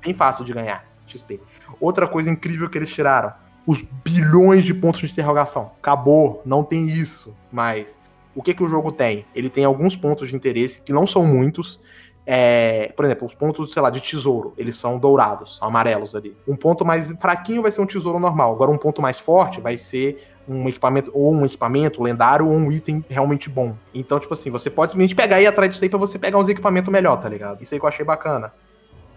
bem 0.04 0.14
fácil 0.14 0.44
de 0.44 0.52
ganhar 0.52 0.84
XP. 1.08 1.40
Outra 1.80 2.06
coisa 2.06 2.30
incrível 2.30 2.70
que 2.70 2.78
eles 2.78 2.90
tiraram: 2.90 3.32
os 3.66 3.82
bilhões 3.82 4.62
de 4.62 4.72
pontos 4.72 5.00
de 5.00 5.10
interrogação. 5.10 5.72
Acabou, 5.80 6.42
não 6.44 6.62
tem 6.62 6.90
isso 6.90 7.34
mais 7.50 7.98
o 8.34 8.42
que, 8.42 8.54
que 8.54 8.62
o 8.62 8.68
jogo 8.68 8.92
tem? 8.92 9.24
Ele 9.34 9.48
tem 9.48 9.64
alguns 9.64 9.96
pontos 9.96 10.28
de 10.28 10.36
interesse, 10.36 10.80
que 10.80 10.92
não 10.92 11.06
são 11.06 11.24
muitos. 11.24 11.80
É, 12.26 12.92
por 12.96 13.04
exemplo, 13.04 13.26
os 13.26 13.34
pontos, 13.34 13.72
sei 13.72 13.82
lá, 13.82 13.90
de 13.90 14.00
tesouro, 14.00 14.54
eles 14.56 14.76
são 14.76 14.98
dourados, 14.98 15.58
são 15.58 15.68
amarelos 15.68 16.14
ali. 16.14 16.36
Um 16.48 16.56
ponto 16.56 16.84
mais 16.84 17.12
fraquinho 17.20 17.62
vai 17.62 17.70
ser 17.70 17.80
um 17.80 17.86
tesouro 17.86 18.18
normal. 18.18 18.52
Agora, 18.52 18.70
um 18.70 18.78
ponto 18.78 19.02
mais 19.02 19.20
forte 19.20 19.60
vai 19.60 19.76
ser 19.76 20.26
um 20.48 20.68
equipamento, 20.68 21.10
ou 21.14 21.34
um 21.34 21.44
equipamento 21.44 22.02
lendário, 22.02 22.48
ou 22.48 22.54
um 22.54 22.70
item 22.72 23.04
realmente 23.08 23.48
bom. 23.48 23.74
Então, 23.94 24.18
tipo 24.18 24.32
assim, 24.32 24.50
você 24.50 24.70
pode 24.70 24.92
simplesmente 24.92 25.14
pegar 25.14 25.40
e 25.40 25.44
ir 25.44 25.46
atrás 25.46 25.70
disso 25.70 25.84
aí 25.84 25.90
pra 25.90 25.98
você 25.98 26.18
pegar 26.18 26.38
uns 26.38 26.48
equipamentos 26.48 26.92
melhor, 26.92 27.16
tá 27.16 27.28
ligado? 27.28 27.62
Isso 27.62 27.74
aí 27.74 27.80
que 27.80 27.84
eu 27.84 27.88
achei 27.88 28.04
bacana. 28.04 28.52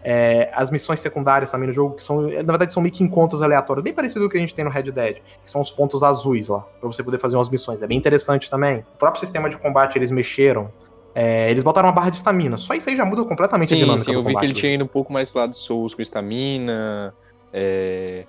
É, 0.10 0.50
as 0.54 0.72
missões 0.72 1.02
secundárias 1.02 1.52
também 1.52 1.68
no 1.68 1.74
jogo, 1.74 1.96
que 1.96 2.04
são, 2.04 2.22
na 2.22 2.54
verdade, 2.54 2.72
são 2.72 2.82
meio 2.82 2.96
que 2.96 3.04
encontros 3.04 3.42
aleatórios, 3.42 3.84
bem 3.84 3.92
parecido 3.92 4.22
com 4.22 4.28
o 4.28 4.30
que 4.30 4.38
a 4.38 4.40
gente 4.40 4.56
tem 4.56 4.64
no 4.64 4.72
Red 4.72 4.84
Dead, 4.84 5.18
que 5.44 5.52
são 5.52 5.60
os 5.60 5.70
pontos 5.70 6.02
azuis 6.02 6.48
lá, 6.48 6.62
pra 6.80 6.88
você 6.88 7.04
poder 7.04 7.20
fazer 7.20 7.36
umas 7.36 7.50
missões. 7.50 7.82
É 7.82 7.88
bem 7.88 7.98
interessante 7.98 8.50
também. 8.50 8.86
O 8.96 8.98
próprio 8.98 9.20
sistema 9.20 9.50
de 9.50 9.58
combate 9.58 9.98
eles 9.98 10.10
mexeram. 10.10 10.72
É, 11.14 11.52
eles 11.52 11.62
botaram 11.62 11.90
uma 11.90 11.94
barra 11.94 12.10
de 12.10 12.16
estamina. 12.16 12.56
Só 12.56 12.74
isso 12.74 12.90
aí 12.90 12.96
já 12.96 13.04
muda 13.04 13.26
completamente 13.26 13.68
sim, 13.68 13.76
a 13.76 13.78
dinâmica 13.80 14.06
sim, 14.06 14.14
eu 14.14 14.24
vi 14.24 14.34
que 14.34 14.46
ele 14.46 14.54
tinha 14.54 14.76
ido 14.76 14.86
um 14.86 14.88
pouco 14.88 15.12
mais 15.12 15.30
pro 15.30 15.42
lado 15.42 15.50
do 15.50 15.58
Souls 15.58 15.94
com 15.94 16.02
estamina. 16.02 17.14
É... 17.52 18.24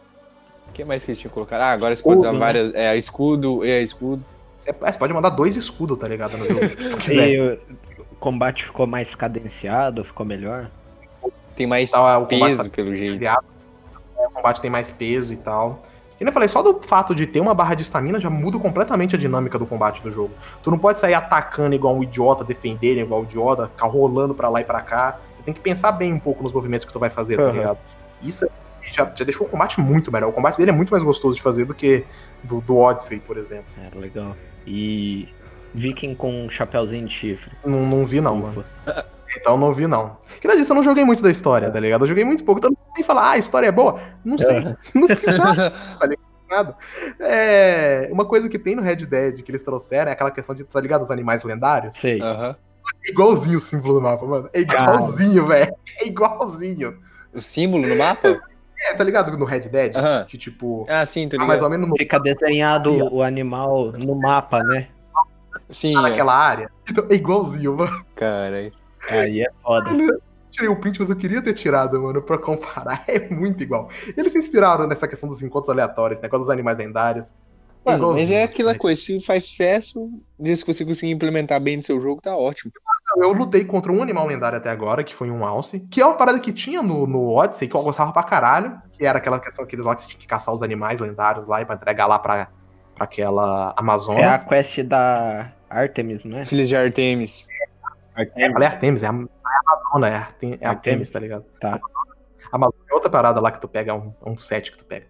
O 0.69 0.73
que 0.73 0.85
mais 0.85 1.05
que 1.05 1.13
eles 1.13 1.21
tinham 1.21 1.33
colocado? 1.33 1.61
Ah, 1.61 1.71
agora 1.71 1.95
você 1.95 2.03
pode 2.03 2.19
usar 2.19 2.33
né? 2.33 2.41
várias. 2.41 2.75
É, 2.75 2.97
escudo, 2.97 3.65
é, 3.65 3.81
escudo. 3.83 4.25
Você, 4.59 4.71
é, 4.71 4.73
você 4.73 4.99
pode 4.99 5.15
mandar 5.15 5.31
dois 5.31 5.55
escudos, 5.55 5.97
tá 5.97 6.09
ligado? 6.09 6.37
No 6.37 6.45
jogo, 6.45 6.67
tipo, 6.67 7.13
e 7.13 7.53
o 8.01 8.17
combate 8.19 8.65
ficou 8.65 8.85
mais 8.85 9.15
cadenciado, 9.15 10.03
ficou 10.03 10.27
melhor? 10.27 10.69
Tem 11.59 11.67
mais 11.67 11.91
tá, 11.91 12.21
peso, 12.21 12.65
tá 12.65 12.71
pelo 12.71 12.95
jeito. 12.95 13.25
É, 13.25 13.35
o 14.27 14.31
combate 14.31 14.61
tem 14.61 14.71
mais 14.71 14.93
peso 14.93 15.33
e 15.33 15.37
tal. 15.37 15.83
E 16.21 16.25
eu 16.25 16.33
falei, 16.33 16.49
só 16.49 16.63
do 16.63 16.81
fato 16.81 17.15
de 17.15 17.27
ter 17.27 17.41
uma 17.41 17.53
barra 17.53 17.75
de 17.75 17.83
estamina 17.83 18.21
já 18.21 18.31
muda 18.31 18.59
completamente 18.59 19.17
a 19.17 19.19
dinâmica 19.19 19.59
do 19.59 19.67
combate 19.67 20.01
do 20.01 20.11
jogo. 20.11 20.31
Tu 20.63 20.71
não 20.71 20.79
pode 20.79 21.01
sair 21.01 21.15
atacando 21.15 21.75
igual 21.75 21.97
um 21.97 22.03
idiota, 22.03 22.45
defender 22.45 22.97
igual 22.97 23.23
um 23.23 23.25
idiota, 23.25 23.69
ficar 23.69 23.87
rolando 23.87 24.35
para 24.35 24.49
lá 24.49 24.61
e 24.61 24.65
para 24.65 24.81
cá. 24.83 25.19
Você 25.35 25.43
tem 25.43 25.53
que 25.53 25.61
pensar 25.61 25.91
bem 25.93 26.13
um 26.13 26.19
pouco 26.21 26.45
nos 26.45 26.53
movimentos 26.53 26.85
que 26.85 26.93
tu 26.93 26.99
vai 27.01 27.11
fazer, 27.11 27.41
uhum. 27.41 27.47
tá 27.47 27.53
ligado? 27.53 27.79
Isso 28.23 28.49
já, 28.83 29.11
já, 29.15 29.25
deixou 29.25 29.49
o 29.49 29.51
combate 29.51 29.81
muito 29.81 30.13
melhor. 30.13 30.29
O 30.29 30.33
combate 30.33 30.59
dele 30.59 30.71
é 30.71 30.75
muito 30.75 30.91
mais 30.91 31.03
gostoso 31.03 31.35
de 31.35 31.43
fazer 31.43 31.65
do 31.65 31.75
que 31.75 32.05
do, 32.45 32.61
do 32.61 32.77
Odyssey, 32.77 33.19
por 33.21 33.37
exemplo. 33.37 33.67
É, 33.77 33.99
legal. 33.99 34.37
E 34.65 35.29
Viking 35.75 36.15
com 36.15 36.49
chapéuzinho 36.49 37.07
de 37.07 37.15
chifre. 37.15 37.51
Não, 37.65 37.85
não 37.85 38.07
vi 38.07 38.21
não, 38.21 38.39
Ufa. 38.39 38.47
mano. 38.87 39.05
Então 39.37 39.57
não 39.59 39.75
vi, 39.75 39.87
não. 39.87 40.17
Que 40.41 40.49
disso, 40.57 40.73
eu 40.73 40.77
não 40.77 40.85
joguei 40.85 41.05
muito 41.05 41.23
da 41.23 41.31
história, 41.31 41.71
tá 41.71 41.81
ligado? 41.81 42.05
Eu 42.05 42.09
joguei 42.09 42.25
muito 42.25 42.45
pouco. 42.45 42.59
Então 42.59 42.71
não 42.71 42.95
sei 42.95 43.05
falar, 43.05 43.23
ah, 43.23 43.31
a 43.33 43.39
história 43.39 43.67
é 43.67 43.73
boa. 43.73 44.01
Não 44.25 44.39
sei. 44.39 44.59
Uhum. 44.59 44.77
Não 44.95 45.17
fiz 45.17 45.39
nada. 45.39 45.73
nada. 46.49 46.77
É, 47.21 48.09
uma 48.11 48.25
coisa 48.25 48.49
que 48.49 48.59
tem 48.59 48.75
no 48.75 48.83
Red 48.83 48.97
Dead 48.97 49.43
que 49.43 49.51
eles 49.51 49.63
trouxeram 49.63 50.11
é 50.11 50.15
aquela 50.15 50.31
questão 50.31 50.55
de, 50.55 50.65
tá 50.65 50.81
ligado, 50.81 51.03
os 51.03 51.11
animais 51.11 51.45
lendários? 51.45 51.97
Sei. 51.97 52.21
Uhum. 52.21 52.55
É 53.07 53.11
igualzinho 53.11 53.59
o 53.59 53.61
símbolo 53.61 53.95
do 53.95 54.01
mapa, 54.01 54.25
mano. 54.25 54.51
É 54.53 54.61
igualzinho, 54.61 55.47
velho. 55.47 55.75
É 56.01 56.07
igualzinho. 56.07 56.99
O 57.35 57.43
símbolo 57.43 57.87
no 57.87 57.97
mapa? 57.97 58.41
É, 58.81 58.95
tá 58.95 59.03
ligado? 59.03 59.37
No 59.37 59.45
Red 59.45 59.63
Dead, 59.63 59.97
Aham. 59.97 60.25
que 60.25 60.39
tipo. 60.39 60.87
Ah, 60.89 61.05
sim, 61.05 61.29
tá 61.29 61.37
tá 61.37 61.45
mais 61.45 61.59
ligado. 61.59 61.65
ou 61.65 61.71
menos 61.71 61.89
no, 61.89 61.97
Fica 61.97 62.21
desenhado 62.21 63.13
o 63.13 63.25
animal 63.25 63.91
no 63.91 64.15
mapa, 64.15 64.63
né? 64.63 64.87
Sim, 65.69 65.95
tá 65.95 65.99
é. 65.99 66.03
naquela 66.03 66.33
área. 66.33 66.71
Então, 66.89 67.05
é 67.11 67.15
igualzinho, 67.15 67.77
mano. 67.77 68.07
Cara, 68.15 68.71
Aí 69.11 69.43
é 69.43 69.51
foda. 69.63 69.91
Tirei 70.51 70.69
o 70.69 70.77
print, 70.77 70.99
mas 71.01 71.11
eu 71.11 71.17
queria 71.17 71.43
ter 71.43 71.55
tirado, 71.55 72.03
mano, 72.03 72.23
pra 72.23 72.39
comparar. 72.39 73.05
É 73.09 73.29
muito 73.29 73.63
igual. 73.63 73.89
Eles 74.17 74.33
se 74.33 74.39
inspiraram 74.39 74.87
nessa 74.87 75.07
questão 75.07 75.29
dos 75.29 75.43
encontros 75.43 75.71
aleatórios, 75.71 76.21
né? 76.21 76.29
Com 76.29 76.39
os 76.39 76.51
animais 76.51 76.77
lendários. 76.79 77.31
É 77.85 77.93
Mano, 77.93 78.13
mas 78.13 78.31
é 78.31 78.43
aquela 78.43 78.73
né? 78.73 78.79
coisa, 78.79 79.01
se 79.01 79.21
faz 79.21 79.45
sucesso, 79.45 80.11
se 80.43 80.67
você 80.67 80.85
conseguir 80.85 81.13
implementar 81.13 81.61
bem 81.61 81.77
no 81.77 81.83
seu 81.83 82.01
jogo, 82.01 82.21
tá 82.21 82.37
ótimo. 82.37 82.73
Eu 83.17 83.33
lutei 83.33 83.65
contra 83.65 83.91
um 83.91 84.03
animal 84.03 84.27
lendário 84.27 84.59
até 84.59 84.69
agora, 84.69 85.03
que 85.03 85.15
foi 85.15 85.31
um 85.31 85.45
alce, 85.45 85.81
que 85.81 86.01
é 86.01 86.05
uma 86.05 86.17
parada 86.17 86.39
que 86.39 86.53
tinha 86.53 86.83
no, 86.83 87.07
no 87.07 87.35
Odyssey, 87.35 87.67
que 87.67 87.75
eu 87.75 87.83
gostava 87.83 88.13
pra 88.13 88.23
caralho, 88.23 88.81
que 88.93 89.07
era 89.07 89.19
aquela 89.19 89.41
questão 89.41 89.65
aqueles 89.65 89.85
lá 89.85 89.95
que 89.95 90.03
você 90.03 90.09
tinha 90.09 90.19
que 90.19 90.27
caçar 90.27 90.55
os 90.55 90.63
animais 90.63 91.01
lendários 91.01 91.47
lá 91.47 91.63
e 91.63 91.65
pra 91.65 91.75
entregar 91.75 92.07
lá 92.07 92.19
pra, 92.19 92.49
pra 92.95 93.05
aquela 93.05 93.73
Amazônia. 93.77 94.23
É 94.23 94.29
a 94.29 94.39
quest 94.39 94.83
da 94.83 95.51
Artemis, 95.71 96.25
não 96.25 96.39
é? 96.39 96.45
Filhos 96.45 96.69
de 96.69 96.77
Artemis. 96.77 97.49
É, 98.19 98.31
ela 98.45 98.65
é 98.65 98.67
Artemis, 98.67 99.03
é 99.03 99.07
a, 99.07 99.11
a 99.11 99.15
Amazônia, 99.73 100.07
é, 100.07 100.11
é 100.11 100.17
Artemis, 100.17 100.63
Artemis. 100.63 101.11
tá 101.11 101.21
ligado? 101.21 101.45
Tá. 101.61 101.81
A 102.51 102.57
Amazônia 102.57 102.85
é 102.91 102.95
outra 102.95 103.11
parada 103.11 103.41
lá 103.41 103.51
que 103.53 103.61
tu 103.61 103.69
pega, 103.69 103.93
é 103.93 103.95
um, 103.95 104.13
é 104.25 104.31
um 104.31 104.37
set 104.39 104.73
que 104.73 104.79
tu 104.79 104.85
pega. 104.85 105.07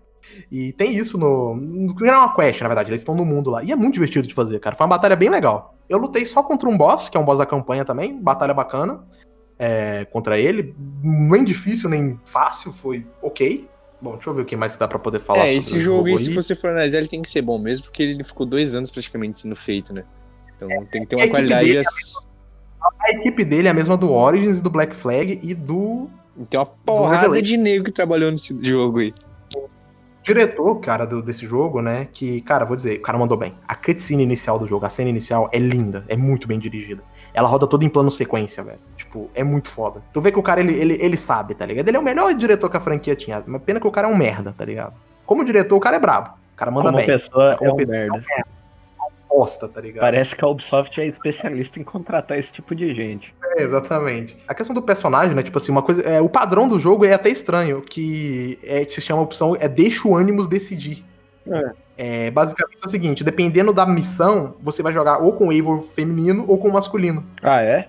E 0.52 0.72
tem 0.74 0.94
isso 0.94 1.16
no. 1.16 1.56
no 1.56 1.94
não 1.94 2.06
é 2.06 2.18
uma 2.18 2.34
quest, 2.34 2.60
na 2.60 2.68
verdade, 2.68 2.90
eles 2.90 3.00
estão 3.00 3.14
no 3.14 3.24
mundo 3.24 3.50
lá. 3.50 3.62
E 3.62 3.72
é 3.72 3.76
muito 3.76 3.94
divertido 3.94 4.28
de 4.28 4.34
fazer, 4.34 4.60
cara. 4.60 4.76
Foi 4.76 4.84
uma 4.84 4.94
batalha 4.96 5.16
bem 5.16 5.30
legal. 5.30 5.74
Eu 5.88 5.96
lutei 5.98 6.26
só 6.26 6.42
contra 6.42 6.68
um 6.68 6.76
boss, 6.76 7.08
que 7.08 7.16
é 7.16 7.20
um 7.20 7.24
boss 7.24 7.38
da 7.38 7.46
campanha 7.46 7.84
também, 7.84 8.20
batalha 8.20 8.52
bacana. 8.52 9.02
é, 9.58 10.04
contra 10.04 10.38
ele. 10.38 10.74
Nem 11.02 11.42
difícil, 11.44 11.88
nem 11.88 12.20
fácil, 12.26 12.72
foi 12.72 13.06
ok. 13.22 13.66
Bom, 14.00 14.12
deixa 14.12 14.30
eu 14.30 14.34
ver 14.34 14.42
o 14.42 14.44
que 14.44 14.54
mais 14.54 14.76
dá 14.76 14.86
pra 14.86 14.98
poder 14.98 15.20
falar 15.20 15.40
é, 15.40 15.42
sobre 15.44 15.56
esse 15.58 15.80
jogo 15.80 16.06
aí, 16.06 16.18
se 16.18 16.32
você 16.32 16.54
for 16.54 16.70
analisar, 16.70 16.98
ele 16.98 17.08
tem 17.08 17.20
que 17.22 17.28
ser 17.30 17.42
bom 17.42 17.58
mesmo, 17.58 17.86
porque 17.86 18.02
ele 18.02 18.22
ficou 18.22 18.46
dois 18.46 18.74
anos 18.76 18.90
praticamente 18.92 19.40
sendo 19.40 19.56
feito, 19.56 19.92
né? 19.92 20.04
Então 20.56 20.68
tem 20.86 21.00
que 21.02 21.08
ter 21.08 21.16
a 21.16 21.24
uma 21.24 21.28
qualidade. 21.28 21.66
dele 21.66 21.78
é 21.78 21.80
ass- 21.80 22.27
A 22.80 23.10
equipe 23.10 23.44
dele 23.44 23.68
é 23.68 23.70
a 23.70 23.74
mesma 23.74 23.96
do 23.96 24.12
Origins, 24.12 24.60
do 24.60 24.70
Black 24.70 24.94
Flag 24.94 25.40
e 25.42 25.54
do 25.54 26.08
Tem 26.48 26.58
uma 26.58 26.66
porrada 26.66 27.40
de 27.42 27.56
nego 27.56 27.84
que 27.86 27.92
trabalhou 27.92 28.30
nesse 28.30 28.56
jogo 28.62 28.98
aí. 29.00 29.14
diretor, 30.22 30.74
cara, 30.80 31.06
do- 31.06 31.22
desse 31.22 31.46
jogo, 31.46 31.80
né? 31.80 32.06
Que, 32.12 32.40
cara, 32.42 32.64
vou 32.66 32.76
dizer, 32.76 32.98
o 32.98 33.02
cara 33.02 33.16
mandou 33.16 33.36
bem. 33.38 33.54
A 33.66 33.74
cutscene 33.74 34.22
inicial 34.22 34.58
do 34.58 34.66
jogo, 34.66 34.84
a 34.84 34.90
cena 34.90 35.08
inicial 35.08 35.48
é 35.52 35.58
linda, 35.58 36.04
é 36.06 36.16
muito 36.16 36.46
bem 36.46 36.58
dirigida. 36.58 37.02
Ela 37.32 37.48
roda 37.48 37.66
toda 37.66 37.84
em 37.84 37.88
plano 37.88 38.10
sequência, 38.10 38.62
velho. 38.62 38.78
Tipo, 38.96 39.30
é 39.34 39.42
muito 39.42 39.68
foda. 39.70 40.02
Tu 40.12 40.20
vê 40.20 40.30
que 40.30 40.38
o 40.38 40.42
cara, 40.42 40.60
ele, 40.60 40.74
ele, 40.74 40.98
ele 41.00 41.16
sabe, 41.16 41.54
tá 41.54 41.64
ligado? 41.64 41.88
Ele 41.88 41.96
é 41.96 42.00
o 42.00 42.02
melhor 42.02 42.34
diretor 42.34 42.68
que 42.68 42.76
a 42.76 42.80
franquia 42.80 43.16
tinha. 43.16 43.42
Mas 43.46 43.62
pena 43.62 43.80
que 43.80 43.86
o 43.86 43.90
cara 43.90 44.06
é 44.06 44.10
um 44.10 44.16
merda, 44.16 44.52
tá 44.56 44.64
ligado? 44.66 44.92
Como 45.24 45.44
diretor, 45.44 45.76
o 45.76 45.80
cara 45.80 45.96
é 45.96 46.00
brabo. 46.00 46.30
O 46.52 46.56
cara 46.56 46.70
manda 46.70 46.86
Como 46.88 46.96
bem. 46.98 47.06
pessoa, 47.06 47.56
Como 47.56 47.70
é 47.70 47.72
um 47.72 47.76
pessoa, 47.76 47.96
merda. 47.98 48.24
Posta, 49.28 49.68
tá 49.68 49.80
ligado? 49.80 50.00
Parece 50.00 50.34
que 50.34 50.44
a 50.44 50.48
Ubisoft 50.48 50.98
é 51.00 51.06
especialista 51.06 51.78
em 51.78 51.84
contratar 51.84 52.38
esse 52.38 52.50
tipo 52.52 52.74
de 52.74 52.94
gente. 52.94 53.34
É, 53.56 53.62
exatamente. 53.62 54.36
A 54.48 54.54
questão 54.54 54.74
do 54.74 54.82
personagem, 54.82 55.34
né? 55.36 55.42
Tipo 55.42 55.58
assim, 55.58 55.70
uma 55.70 55.82
coisa. 55.82 56.00
É, 56.02 56.20
o 56.20 56.28
padrão 56.28 56.66
do 56.66 56.78
jogo 56.78 57.04
é 57.04 57.12
até 57.12 57.28
estranho, 57.28 57.82
que 57.82 58.58
é, 58.62 58.84
se 58.84 59.00
chama 59.00 59.20
a 59.20 59.24
opção 59.24 59.54
é 59.60 59.68
deixa 59.68 60.08
o 60.08 60.16
ânimos 60.16 60.46
decidir. 60.48 61.04
É, 61.96 62.30
basicamente 62.30 62.78
é 62.82 62.86
o 62.86 62.90
seguinte, 62.90 63.24
dependendo 63.24 63.72
da 63.72 63.84
missão, 63.84 64.54
você 64.60 64.82
vai 64.82 64.92
jogar 64.92 65.18
ou 65.18 65.32
com 65.32 65.48
o 65.48 65.52
Eivor 65.52 65.80
feminino 65.82 66.44
ou 66.46 66.58
com 66.58 66.68
o 66.68 66.72
masculino. 66.72 67.24
Ah, 67.42 67.60
é? 67.60 67.88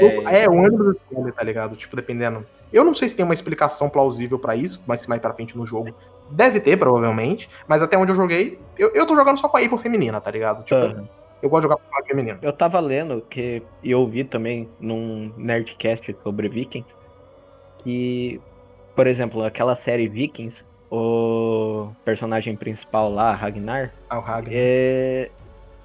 Jogo- 0.00 0.28
É. 0.28 0.42
É, 0.44 0.48
o 0.48 0.64
ânimo 0.64 0.92
escolhe, 0.92 1.32
tá 1.32 1.42
ligado? 1.42 1.74
Tipo, 1.76 1.96
dependendo. 1.96 2.46
Eu 2.72 2.84
não 2.84 2.94
sei 2.94 3.08
se 3.08 3.16
tem 3.16 3.24
uma 3.24 3.34
explicação 3.34 3.88
plausível 3.88 4.38
pra 4.38 4.54
isso, 4.56 4.82
mas 4.86 5.00
se 5.00 5.08
mais 5.08 5.20
pra 5.20 5.32
frente 5.32 5.56
no 5.56 5.66
jogo. 5.66 5.94
Deve 6.32 6.60
ter, 6.60 6.76
provavelmente. 6.76 7.48
Mas 7.68 7.82
até 7.82 7.96
onde 7.96 8.12
eu 8.12 8.16
joguei, 8.16 8.58
eu, 8.78 8.90
eu 8.94 9.06
tô 9.06 9.14
jogando 9.14 9.38
só 9.38 9.48
com 9.48 9.56
a 9.56 9.62
Eivor 9.62 9.78
feminina, 9.78 10.20
tá 10.20 10.30
ligado? 10.30 10.64
Tipo, 10.64 10.74
Aham. 10.76 11.08
eu 11.42 11.48
gosto 11.50 11.62
de 11.62 11.68
jogar 11.68 11.76
com 11.76 11.82
personagem 11.82 12.08
feminino. 12.08 12.38
Eu 12.42 12.52
tava 12.52 12.80
lendo 12.80 13.20
que 13.28 13.62
e 13.82 13.90
eu 13.90 14.06
vi 14.06 14.24
também 14.24 14.68
num 14.80 15.32
Nerdcast 15.36 16.16
sobre 16.22 16.48
Vikings 16.48 16.88
que, 17.78 18.40
por 18.94 19.06
exemplo, 19.06 19.42
aquela 19.44 19.74
série 19.74 20.08
Vikings, 20.08 20.62
o 20.90 21.88
personagem 22.04 22.54
principal 22.56 23.10
lá, 23.12 23.32
Ragnar, 23.34 23.92
Ah, 24.08 24.18
o 24.18 24.20
Ragnar. 24.20 24.52
é, 24.54 25.30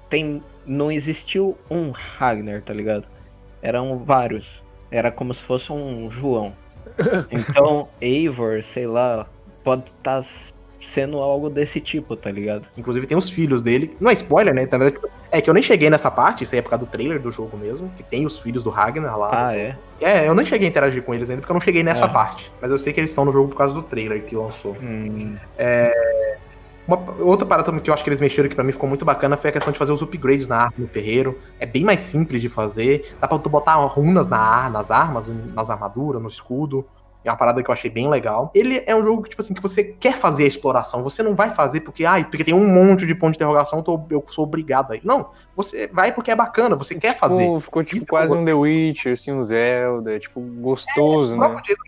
tem 0.08 0.42
não 0.64 0.92
existiu 0.92 1.56
um 1.70 1.90
Ragnar, 1.90 2.62
tá 2.62 2.72
ligado? 2.72 3.04
Eram 3.62 3.98
vários. 4.04 4.62
Era 4.90 5.10
como 5.10 5.34
se 5.34 5.42
fosse 5.42 5.72
um 5.72 6.10
João. 6.10 6.52
Então, 7.30 7.88
Eivor, 8.00 8.62
sei 8.62 8.86
lá, 8.86 9.26
pode 9.64 9.84
estar 9.98 10.24
sendo 10.80 11.18
algo 11.18 11.50
desse 11.50 11.80
tipo, 11.80 12.16
tá 12.16 12.30
ligado? 12.30 12.64
Inclusive 12.76 13.06
tem 13.06 13.16
os 13.18 13.28
filhos 13.28 13.60
dele. 13.62 13.96
Não 14.00 14.10
é 14.10 14.14
spoiler, 14.14 14.54
né? 14.54 14.66
É 15.30 15.40
que 15.42 15.50
eu 15.50 15.54
nem 15.54 15.62
cheguei 15.62 15.90
nessa 15.90 16.10
parte, 16.10 16.44
isso 16.44 16.54
aí 16.54 16.60
é 16.60 16.62
por 16.62 16.70
causa 16.70 16.84
do 16.86 16.90
trailer 16.90 17.20
do 17.20 17.30
jogo 17.30 17.56
mesmo, 17.58 17.90
que 17.96 18.02
tem 18.02 18.24
os 18.24 18.38
filhos 18.38 18.62
do 18.62 18.70
Ragnar 18.70 19.18
lá. 19.18 19.48
Ah, 19.48 19.54
é? 19.56 19.76
É, 20.00 20.26
eu 20.26 20.34
nem 20.34 20.46
cheguei 20.46 20.66
a 20.66 20.70
interagir 20.70 21.02
com 21.02 21.12
eles 21.12 21.28
ainda, 21.28 21.42
porque 21.42 21.52
eu 21.52 21.54
não 21.54 21.60
cheguei 21.60 21.82
nessa 21.82 22.06
Ah. 22.06 22.08
parte. 22.08 22.50
Mas 22.62 22.70
eu 22.70 22.78
sei 22.78 22.92
que 22.92 23.00
eles 23.00 23.10
estão 23.10 23.24
no 23.24 23.32
jogo 23.32 23.48
por 23.48 23.56
causa 23.58 23.74
do 23.74 23.82
trailer 23.82 24.22
que 24.24 24.34
lançou. 24.34 24.76
Hum, 24.80 25.36
Uma- 26.86 27.04
outra 27.20 27.44
parada 27.44 27.70
que 27.80 27.90
eu 27.90 27.92
acho 27.92 28.02
que 28.02 28.08
eles 28.08 28.18
mexeram 28.20 28.48
que 28.48 28.54
pra 28.54 28.64
mim 28.64 28.72
ficou 28.72 28.88
muito 28.88 29.04
bacana 29.04 29.36
foi 29.36 29.50
a 29.50 29.52
questão 29.52 29.70
de 29.70 29.78
fazer 29.78 29.92
os 29.92 30.00
upgrades 30.00 30.48
na 30.48 30.56
arma 30.56 30.72
no 30.78 30.88
ferreiro. 30.88 31.38
É 31.60 31.66
bem 31.66 31.84
mais 31.84 32.00
simples 32.00 32.40
de 32.40 32.48
fazer. 32.48 33.14
Dá 33.20 33.28
pra 33.28 33.38
tu 33.38 33.50
botar 33.50 33.74
runas 33.74 34.26
na 34.26 34.70
nas 34.70 34.90
armas, 34.90 35.28
nas 35.54 35.68
armaduras, 35.68 36.22
no 36.22 36.28
escudo. 36.28 36.86
É 37.24 37.30
uma 37.30 37.36
parada 37.36 37.62
que 37.62 37.68
eu 37.68 37.72
achei 37.72 37.90
bem 37.90 38.08
legal. 38.08 38.50
Ele 38.54 38.82
é 38.86 38.94
um 38.94 39.02
jogo 39.04 39.22
que, 39.24 39.30
tipo 39.30 39.42
assim, 39.42 39.52
que 39.52 39.60
você 39.60 39.82
quer 39.84 40.14
fazer 40.16 40.44
a 40.44 40.46
exploração. 40.46 41.02
Você 41.02 41.22
não 41.22 41.34
vai 41.34 41.50
fazer 41.50 41.80
porque, 41.80 42.04
ai, 42.04 42.24
porque 42.24 42.44
tem 42.44 42.54
um 42.54 42.66
monte 42.66 43.04
de 43.04 43.14
ponto 43.14 43.32
de 43.32 43.36
interrogação, 43.38 43.80
eu, 43.80 43.82
tô- 43.82 44.00
eu 44.10 44.24
sou 44.28 44.44
obrigado 44.44 44.92
aí. 44.92 45.00
Não, 45.04 45.30
você 45.54 45.88
vai 45.88 46.12
porque 46.12 46.30
é 46.30 46.36
bacana, 46.36 46.76
você 46.76 46.94
quer 46.94 47.18
fazer. 47.18 47.58
Ficou, 47.60 47.82
tipo 47.82 47.96
Isso 47.96 48.06
que 48.06 48.10
quase 48.10 48.32
eu 48.34 48.40
um 48.40 48.44
The 48.44 48.54
Witcher, 48.54 49.12
assim, 49.14 49.32
um 49.32 49.42
Zelda, 49.42 50.18
tipo, 50.18 50.40
gostoso, 50.40 51.34
O 51.36 51.38
né? 51.40 51.60
Jason 51.64 51.82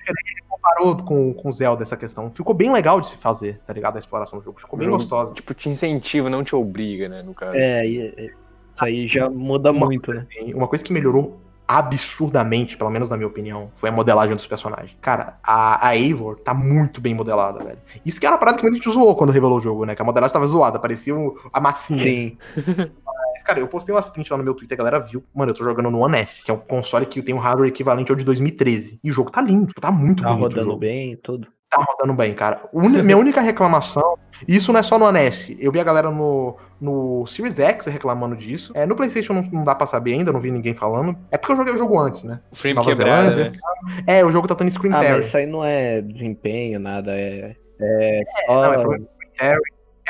comparou 0.49 0.97
com, 0.97 1.33
com 1.33 1.49
o 1.49 1.53
Zelda 1.53 1.83
essa 1.85 1.97
questão. 1.97 2.31
Ficou 2.33 2.55
bem 2.55 2.71
legal 2.73 3.01
de 3.01 3.09
se 3.09 3.17
fazer, 3.17 3.61
tá 3.67 3.73
ligado? 3.73 3.97
A 3.97 3.99
exploração 3.99 4.39
do 4.39 4.45
jogo. 4.45 4.61
Ficou 4.61 4.79
bem 4.79 4.87
Jogo- 4.87 4.99
gostosa. 4.99 5.33
Tipo, 5.33 5.55
te 5.55 5.69
incentiva, 5.69 6.29
não 6.29 6.45
te 6.45 6.55
obriga, 6.55 7.09
né, 7.09 7.23
no 7.23 7.33
caso. 7.33 7.57
é, 7.57 7.87
e- 7.87 8.15
e- 8.19 8.25
isso 8.27 8.85
aí 8.85 9.07
já 9.07 9.31
muda 9.31 9.71
Uma- 9.71 9.87
muito, 9.87 10.13
né? 10.13 10.27
Uma 10.55 10.67
coisa 10.69 10.85
que 10.85 10.93
melhorou 10.93 11.41
absurdamente, 11.79 12.77
pelo 12.77 12.91
menos 12.91 13.11
na 13.11 13.17
minha 13.17 13.27
opinião, 13.29 13.71
foi 13.77 13.89
a 13.89 13.93
modelagem 13.93 14.35
dos 14.35 14.47
personagens. 14.47 14.97
Cara, 15.01 15.39
a, 15.43 15.89
a 15.89 15.97
Eivor 15.97 16.37
tá 16.41 16.53
muito 16.53 17.01
bem 17.01 17.15
modelada, 17.15 17.63
velho. 17.63 17.79
Isso 18.05 18.19
que 18.19 18.27
era 18.27 18.35
uma 18.35 18.39
parada 18.39 18.57
que 18.59 18.65
muita 18.65 18.77
gente 18.77 18.93
zoou 18.93 19.15
quando 19.15 19.31
revelou 19.31 19.59
o 19.59 19.61
jogo, 19.61 19.85
né? 19.85 19.95
Que 19.95 20.03
a 20.03 20.05
modelagem 20.05 20.33
tava 20.33 20.47
zoada, 20.47 20.79
parecia 20.79 21.15
um- 21.15 21.35
a 21.53 21.61
massinha. 21.61 22.03
Sim. 22.03 22.39
Mas, 23.33 23.43
cara, 23.45 23.61
eu 23.61 23.69
postei 23.69 23.95
umas 23.95 24.09
print 24.09 24.31
lá 24.31 24.37
no 24.37 24.45
meu 24.45 24.55
Twitter, 24.55 24.77
a 24.77 24.79
galera 24.83 24.99
viu. 25.01 25.23
Mano, 25.35 25.51
eu 25.53 25.55
tô 25.55 25.65
jogando 25.65 25.91
no 25.91 26.01
One 26.01 26.19
S, 26.19 26.43
que 26.45 26.51
é 26.51 26.55
um 26.55 26.59
console 26.59 27.07
que 27.07 27.23
tem 27.23 27.35
um 27.35 27.39
hardware 27.39 27.69
equivalente 27.69 28.11
ao 28.11 28.17
de 28.17 28.25
2013. 28.25 28.99
E 29.03 29.11
o 29.11 29.15
jogo 29.15 29.31
tá 29.31 29.41
lindo, 29.41 29.73
tá 29.81 29.91
muito 29.91 30.23
Tá 30.23 30.31
bonito. 30.31 30.43
o 30.47 30.49
rodando 30.49 30.77
bem 30.77 31.13
e 31.13 31.17
tudo. 31.17 31.49
Tá 31.71 31.83
rodando 31.89 32.13
bem, 32.15 32.35
cara. 32.35 32.69
Uni- 32.73 33.01
minha 33.03 33.17
única 33.17 33.41
reclamação, 33.41 34.19
e 34.47 34.57
isso 34.57 34.73
não 34.73 34.81
é 34.81 34.83
só 34.83 34.99
no 34.99 35.05
One 35.07 35.21
S, 35.21 35.57
eu 35.61 35.71
vi 35.71 35.79
a 35.79 35.85
galera 35.85 36.11
no, 36.11 36.57
no 36.81 37.27
Series 37.27 37.59
X 37.59 37.87
reclamando 37.87 38.35
disso. 38.37 38.73
É, 38.75 38.87
no 38.87 38.97
PlayStation 38.97 39.35
não, 39.35 39.43
não 39.43 39.65
dá 39.65 39.75
pra 39.75 39.87
saber 39.87 40.15
ainda, 40.15 40.33
não 40.33 40.41
vi 40.41 40.51
ninguém 40.51 40.75
falando. 40.75 41.17
É 41.31 41.37
porque 41.37 41.53
eu 41.53 41.57
joguei 41.57 41.75
o 41.75 41.79
jogo 41.79 41.99
antes, 41.99 42.25
né? 42.25 42.41
O 42.51 42.57
frame 42.57 42.75
Nova 42.75 42.91
quebrado, 42.91 43.35
Zelândia. 43.35 43.61
né? 43.87 44.03
É, 44.07 44.25
o 44.25 44.31
jogo 44.31 44.49
tá 44.49 44.55
tendo 44.55 44.71
screen 44.71 44.93
Ah, 44.95 45.03
mas 45.03 45.27
isso 45.27 45.37
aí 45.37 45.47
não 45.47 45.65
é 45.65 46.01
desempenho, 46.01 46.81
nada. 46.81 47.13
É, 47.13 47.55
é 47.81 48.23
só. 48.47 48.55
Não, 48.55 48.73
é 48.73 48.79
problema 48.79 49.05
de 49.05 49.11
screen. 49.37 49.53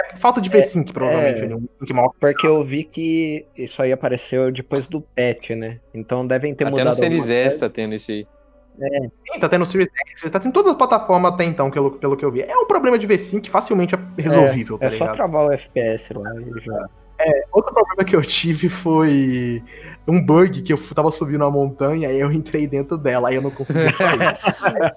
É 0.03 0.16
falta 0.16 0.41
de 0.41 0.49
V-Sync, 0.49 0.93
provavelmente. 0.93 1.41
é. 1.43 1.45
ali, 1.45 1.55
Um. 1.55 1.68
Porque 2.18 2.47
eu 2.47 2.64
vi 2.64 2.85
que 2.85 3.45
isso 3.57 3.83
aí 3.83 3.93
apareceu 3.93 4.51
depois 4.51 4.87
do 4.87 5.01
patch, 5.01 5.51
né? 5.51 5.79
Então 5.93 6.27
devem 6.27 6.55
ter 6.55 6.64
Até 6.64 6.71
mudado. 6.71 6.87
no 6.87 6.93
Series 6.95 7.29
S 7.29 7.59
tá 7.59 7.68
tendo 7.68 7.95
esse 7.95 8.12
aí. 8.12 8.27
Sim, 8.79 9.41
tá 9.41 9.49
tendo 9.49 9.66
Series 9.66 9.89
X, 10.09 10.31
tá 10.31 10.41
tendo 10.41 10.53
todas 10.53 10.73
as 10.73 10.79
plataformas 10.79 11.33
até 11.33 11.45
então, 11.45 11.71
pelo, 11.71 11.91
pelo 11.93 12.16
que 12.16 12.25
eu 12.25 12.31
vi. 12.33 12.43
É 12.43 12.57
um 12.57 12.66
problema 12.66 12.99
de 12.99 13.07
V-Sync 13.07 13.51
facilmente 13.51 13.95
resolvível, 14.18 14.79
tá 14.79 14.87
É 14.87 14.91
só 14.91 14.95
ligado? 14.95 15.14
travar 15.16 15.47
o 15.47 15.53
FPS 15.53 16.12
lá 16.14 16.31
e 16.37 16.61
já. 16.64 16.87
Outro 17.53 17.75
problema 17.75 18.03
que 18.05 18.16
eu 18.16 18.23
tive 18.23 18.71
foi 18.71 19.62
um 20.09 20.25
bug 20.25 20.62
que 20.62 20.73
eu 20.73 20.79
tava 20.95 21.11
subindo 21.12 21.43
uma 21.43 21.51
montanha 21.51 22.11
e 22.11 22.18
eu 22.18 22.33
entrei 22.33 22.66
dentro 22.66 22.97
dela, 22.97 23.29
aí 23.29 23.34
eu 23.34 23.42
não 23.42 23.51
conseguia 23.51 23.92
sair. 23.92 24.95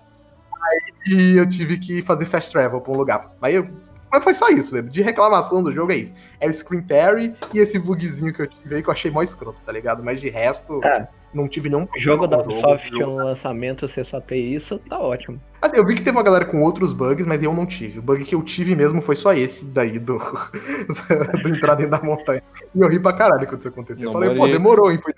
aí 1.12 1.38
eu 1.38 1.48
tive 1.50 1.78
que 1.78 2.02
fazer 2.04 2.26
fast 2.26 2.52
travel 2.52 2.80
pra 2.80 2.94
um 2.94 2.98
lugar. 2.98 3.34
Aí 3.42 3.56
eu- 3.56 3.68
Mas 4.10 4.24
foi 4.24 4.34
só 4.36 4.48
isso, 4.50 4.72
velho. 4.72 4.90
De 4.90 5.02
reclamação 5.02 5.62
do 5.64 5.74
jogo 5.74 5.92
é 5.92 5.96
isso. 5.98 6.14
É 6.40 6.48
o 6.48 6.54
screen 6.54 6.84
parry 6.84 7.36
e 7.54 7.60
esse 7.60 7.78
bugzinho 7.80 8.32
que 8.34 8.44
eu 8.44 8.48
tive 8.48 8.76
aí 8.76 8.84
que 8.84 8.88
eu 8.88 8.94
achei 8.94 9.10
mó 9.12 9.22
escroto, 9.24 9.60
tá 9.66 9.72
ligado? 9.72 10.04
Mas 10.04 10.22
de 10.22 10.30
resto, 10.30 10.80
É. 10.86 11.08
não 11.34 11.48
tive 11.48 11.70
nenhum 11.70 11.88
jogo 11.98 12.28
da 12.28 12.40
Ubisoft 12.40 12.90
jogo- 12.90 13.06
no 13.06 13.16
lançamento, 13.26 13.88
você 13.88 14.04
só 14.04 14.20
ter 14.22 14.38
isso, 14.38 14.78
tá 14.90 15.00
ótimo. 15.00 15.40
Assim, 15.62 15.78
eu 15.78 15.86
vi 15.86 15.96
que 15.96 16.02
teve 16.04 16.16
uma 16.18 16.24
galera 16.24 16.46
com 16.46 16.62
outros 16.62 16.92
bugs, 16.94 17.26
mas 17.26 17.42
eu 17.42 17.54
não 17.54 17.66
tive. 17.66 18.00
O 18.00 18.02
bug 18.02 18.24
que 18.26 18.36
eu 18.36 18.42
tive 18.44 18.76
mesmo 18.76 19.02
foi 19.02 19.16
só 19.16 19.34
esse 19.34 19.66
daí 19.66 19.98
do, 20.00 20.18
do 21.44 21.50
entrar 21.50 21.76
dentro 21.76 21.92
da 21.92 22.02
montanha. 22.02 22.42
E 22.76 22.80
eu 22.80 22.88
ri 22.90 23.00
pra 23.00 23.14
caralho 23.14 23.48
quando 23.48 23.60
isso 23.60 23.70
aconteceu. 23.70 24.04
Eu 24.10 24.14
Não, 24.14 24.14
falei, 24.14 24.30
pô, 24.36 24.42
pode- 24.42 24.52
demorou, 24.54 24.92
hein? 24.92 25.00
Foi 25.02 25.14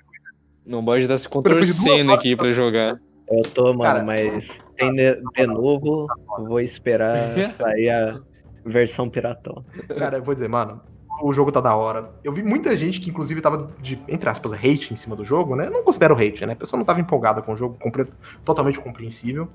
Não 0.65 0.83
pode 0.83 1.01
estar 1.03 1.17
se 1.17 1.27
contorcendo 1.29 2.13
aqui 2.13 2.35
pra 2.35 2.51
jogar. 2.51 2.99
Eu 3.29 3.41
tô, 3.53 3.65
mano, 3.73 3.81
Cara, 3.81 4.03
mas 4.03 4.47
tem 4.77 4.93
de, 4.95 5.15
de 5.35 5.47
novo, 5.47 6.05
vou 6.37 6.59
esperar 6.59 7.15
sair 7.57 7.89
a 7.89 8.19
versão 8.63 9.09
piratão. 9.09 9.65
Cara, 9.97 10.17
eu 10.17 10.23
vou 10.23 10.33
dizer, 10.35 10.47
mano, 10.47 10.79
o 11.21 11.33
jogo 11.33 11.51
tá 11.51 11.61
da 11.61 11.75
hora. 11.75 12.09
Eu 12.23 12.31
vi 12.31 12.43
muita 12.43 12.75
gente 12.75 12.99
que, 12.99 13.09
inclusive, 13.09 13.41
tava 13.41 13.69
de, 13.79 13.99
entre 14.07 14.29
aspas, 14.29 14.53
hate 14.53 14.93
em 14.93 14.95
cima 14.95 15.15
do 15.15 15.23
jogo, 15.23 15.55
né? 15.55 15.67
Eu 15.67 15.71
não 15.71 15.83
considero 15.83 16.15
hate, 16.15 16.45
né? 16.45 16.53
A 16.53 16.55
pessoa 16.55 16.77
não 16.77 16.85
tava 16.85 16.99
empolgada 16.99 17.41
com 17.41 17.53
o 17.53 17.57
jogo, 17.57 17.77
completo, 17.79 18.11
totalmente 18.43 18.79
compreensível. 18.79 19.47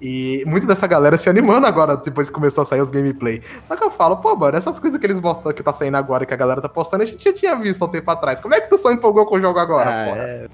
E 0.00 0.44
muita 0.46 0.66
dessa 0.66 0.86
galera 0.86 1.16
se 1.16 1.28
animando 1.30 1.66
agora, 1.66 1.96
depois 1.96 2.28
que 2.28 2.34
começou 2.34 2.62
a 2.62 2.64
sair 2.66 2.82
os 2.82 2.90
gameplay. 2.90 3.42
Só 3.64 3.74
que 3.76 3.82
eu 3.82 3.90
falo, 3.90 4.18
pô, 4.18 4.36
mano, 4.36 4.56
essas 4.56 4.78
coisas 4.78 5.00
que 5.00 5.06
eles 5.06 5.18
mostram 5.20 5.52
que 5.52 5.62
tá 5.62 5.72
saindo 5.72 5.96
agora, 5.96 6.26
que 6.26 6.34
a 6.34 6.36
galera 6.36 6.60
tá 6.60 6.68
postando, 6.68 7.02
a 7.02 7.06
gente 7.06 7.24
já 7.24 7.32
tinha 7.32 7.56
visto 7.56 7.80
há 7.82 7.86
um 7.86 7.88
tempo 7.88 8.10
atrás. 8.10 8.40
Como 8.40 8.54
é 8.54 8.60
que 8.60 8.68
tu 8.68 8.76
só 8.76 8.92
empolgou 8.92 9.24
com 9.24 9.36
o 9.36 9.40
jogo 9.40 9.58
agora, 9.58 9.88
Ah, 9.88 10.04
porra? 10.08 10.22
é. 10.22 10.48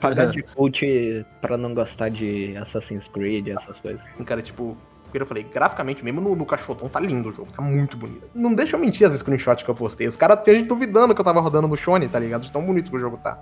Pagar 0.00 0.26
de 0.32 0.42
cult 0.42 1.24
pra 1.40 1.56
não 1.56 1.72
gostar 1.72 2.08
de 2.08 2.56
Assassin's 2.56 3.06
Creed, 3.12 3.48
essas 3.48 3.78
coisas. 3.78 4.00
Cara, 4.24 4.42
tipo, 4.42 4.76
porque 5.06 5.22
eu 5.22 5.26
falei, 5.26 5.44
graficamente, 5.44 6.04
mesmo 6.04 6.20
no, 6.20 6.36
no 6.36 6.44
cachotão, 6.44 6.88
tá 6.88 7.00
lindo 7.00 7.28
o 7.28 7.32
jogo, 7.32 7.48
tá 7.54 7.62
muito 7.62 7.96
bonito. 7.96 8.28
Não 8.34 8.52
deixa 8.52 8.76
eu 8.76 8.80
mentir 8.80 9.06
as 9.06 9.14
screenshots 9.14 9.64
que 9.64 9.70
eu 9.70 9.74
postei. 9.74 10.06
Os 10.06 10.16
caras 10.16 10.40
tinham 10.42 10.58
gente 10.58 10.68
duvidando 10.68 11.14
que 11.14 11.20
eu 11.20 11.24
tava 11.24 11.40
rodando 11.40 11.68
no 11.68 11.76
Shone, 11.76 12.08
tá 12.08 12.18
ligado? 12.18 12.42
De 12.42 12.52
tão 12.52 12.62
bonito 12.62 12.90
que 12.90 12.96
o 12.96 13.00
jogo 13.00 13.16
tá. 13.16 13.38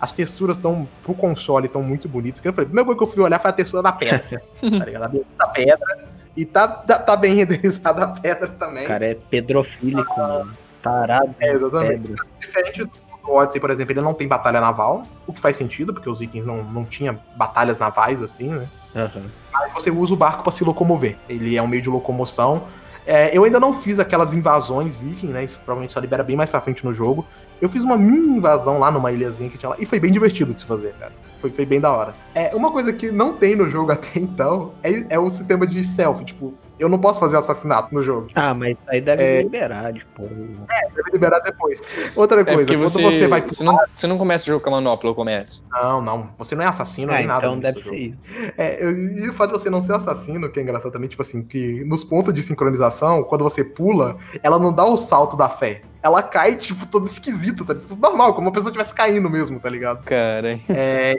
As 0.00 0.12
texturas 0.12 0.56
estão 0.56 0.88
pro 1.02 1.14
console 1.14 1.68
tão 1.68 1.82
muito 1.82 2.08
bonitas. 2.08 2.40
Que 2.40 2.48
eu 2.48 2.52
falei, 2.52 2.66
a 2.66 2.68
primeira 2.68 2.86
coisa 2.86 2.98
que 2.98 3.04
eu 3.04 3.08
fui 3.08 3.22
olhar 3.22 3.38
foi 3.38 3.50
a 3.50 3.54
textura 3.54 3.82
da 3.82 3.92
pedra. 3.92 4.42
tá 4.60 4.84
ligado? 4.84 5.26
A 5.38 5.44
da 5.44 5.50
pedra. 5.52 6.08
E 6.36 6.44
tá, 6.44 6.66
tá, 6.66 6.98
tá 6.98 7.16
bem 7.16 7.34
renderizada 7.36 8.04
a 8.04 8.08
pedra 8.08 8.48
também. 8.48 8.84
O 8.84 8.88
cara 8.88 9.06
é 9.06 9.14
pedrofílico, 9.14 10.18
mano. 10.18 10.56
Tarado. 10.82 11.34
É, 11.40 11.52
exatamente. 11.52 12.08
Pedro. 12.08 12.26
Diferente 12.40 12.84
do 12.84 13.04
do 13.24 13.32
Odyssey, 13.32 13.60
por 13.60 13.70
exemplo, 13.70 13.92
ele 13.92 14.00
não 14.02 14.14
tem 14.14 14.28
batalha 14.28 14.60
naval, 14.60 15.06
o 15.26 15.32
que 15.32 15.40
faz 15.40 15.56
sentido, 15.56 15.92
porque 15.92 16.08
os 16.08 16.20
itens 16.20 16.44
não, 16.44 16.62
não 16.62 16.84
tinham 16.84 17.18
batalhas 17.36 17.78
navais 17.78 18.22
assim, 18.22 18.50
né? 18.50 18.68
Aham. 18.94 19.24
Mas 19.54 19.72
você 19.72 19.90
usa 19.90 20.12
o 20.12 20.16
barco 20.16 20.42
pra 20.42 20.52
se 20.52 20.64
locomover. 20.64 21.16
Ele 21.28 21.56
é 21.56 21.62
um 21.62 21.68
meio 21.68 21.82
de 21.82 21.88
locomoção. 21.88 22.64
É, 23.06 23.36
eu 23.36 23.44
ainda 23.44 23.60
não 23.60 23.72
fiz 23.72 23.98
aquelas 23.98 24.34
invasões 24.34 24.96
viking, 24.96 25.28
né? 25.28 25.44
Isso 25.44 25.56
provavelmente 25.58 25.92
só 25.92 26.00
libera 26.00 26.24
bem 26.24 26.36
mais 26.36 26.50
pra 26.50 26.60
frente 26.60 26.84
no 26.84 26.92
jogo. 26.92 27.24
Eu 27.60 27.68
fiz 27.68 27.84
uma 27.84 27.96
mini 27.96 28.36
invasão 28.38 28.78
lá 28.78 28.90
numa 28.90 29.12
ilhazinha 29.12 29.48
que 29.48 29.56
tinha 29.56 29.70
lá. 29.70 29.76
E 29.78 29.86
foi 29.86 30.00
bem 30.00 30.10
divertido 30.10 30.52
de 30.52 30.60
se 30.60 30.66
fazer, 30.66 30.94
cara. 30.94 31.12
Foi, 31.40 31.50
foi 31.50 31.66
bem 31.66 31.80
da 31.80 31.92
hora. 31.92 32.14
É, 32.34 32.54
uma 32.54 32.70
coisa 32.70 32.92
que 32.92 33.10
não 33.10 33.34
tem 33.34 33.54
no 33.54 33.68
jogo 33.68 33.92
até 33.92 34.18
então 34.18 34.72
é, 34.82 35.14
é 35.14 35.18
o 35.18 35.28
sistema 35.30 35.66
de 35.66 35.84
stealth. 35.84 36.24
Tipo, 36.24 36.54
eu 36.78 36.88
não 36.88 36.98
posso 36.98 37.20
fazer 37.20 37.36
assassinato 37.36 37.94
no 37.94 38.02
jogo. 38.02 38.28
Ah, 38.34 38.52
mas 38.54 38.76
aí 38.88 39.00
deve 39.00 39.22
É. 39.22 39.42
liberar, 39.42 39.92
tipo. 39.92 40.22
Deve 40.22 41.10
liberar 41.12 41.40
depois. 41.40 42.16
Outra 42.16 42.40
É 42.40 42.44
coisa, 42.44 42.58
porque 42.60 42.74
quando 42.76 42.88
você, 42.88 43.02
você, 43.02 43.26
vai. 43.26 43.40
você, 43.42 43.64
não, 43.64 43.78
você 43.94 44.06
não 44.06 44.18
começa 44.18 44.44
o 44.44 44.46
jogo 44.46 44.60
com 44.62 44.70
a 44.70 44.72
manopla, 44.72 45.14
começa? 45.14 45.62
Não, 45.70 46.00
não. 46.02 46.30
Você 46.38 46.54
não 46.54 46.64
é 46.64 46.66
assassino 46.66 47.12
Ah, 47.12 47.16
nem 47.18 47.26
nada. 47.26 47.46
então 47.46 47.58
deve 47.58 47.82
ser 47.82 47.96
isso. 47.96 48.18
É, 48.58 48.84
e 48.84 49.28
o 49.28 49.32
fato 49.32 49.52
de 49.52 49.58
você 49.60 49.70
não 49.70 49.80
ser 49.82 49.94
assassino, 49.94 50.48
que 50.50 50.58
é 50.60 50.62
engraçado 50.62 50.92
também, 50.92 51.08
tipo 51.08 51.22
assim, 51.22 51.42
que 51.42 51.84
nos 51.84 52.02
pontos 52.04 52.32
de 52.34 52.42
sincronização, 52.42 53.22
quando 53.22 53.42
você 53.44 53.62
pula, 53.64 54.16
ela 54.42 54.58
não 54.58 54.72
dá 54.72 54.84
o 54.84 54.96
salto 54.96 55.36
da 55.36 55.48
fé. 55.48 55.82
Ela 56.02 56.22
cai, 56.22 56.54
tipo, 56.56 56.86
todo 56.86 57.06
esquisito, 57.06 57.64
tá? 57.64 57.74
Tipo, 57.74 57.96
normal, 57.96 58.34
como 58.34 58.46
uma 58.48 58.52
pessoa 58.52 58.68
estivesse 58.68 58.92
caindo 58.94 59.30
mesmo, 59.30 59.58
tá 59.58 59.70
ligado? 59.70 60.04
Cara, 60.04 60.60
É, 60.68 61.16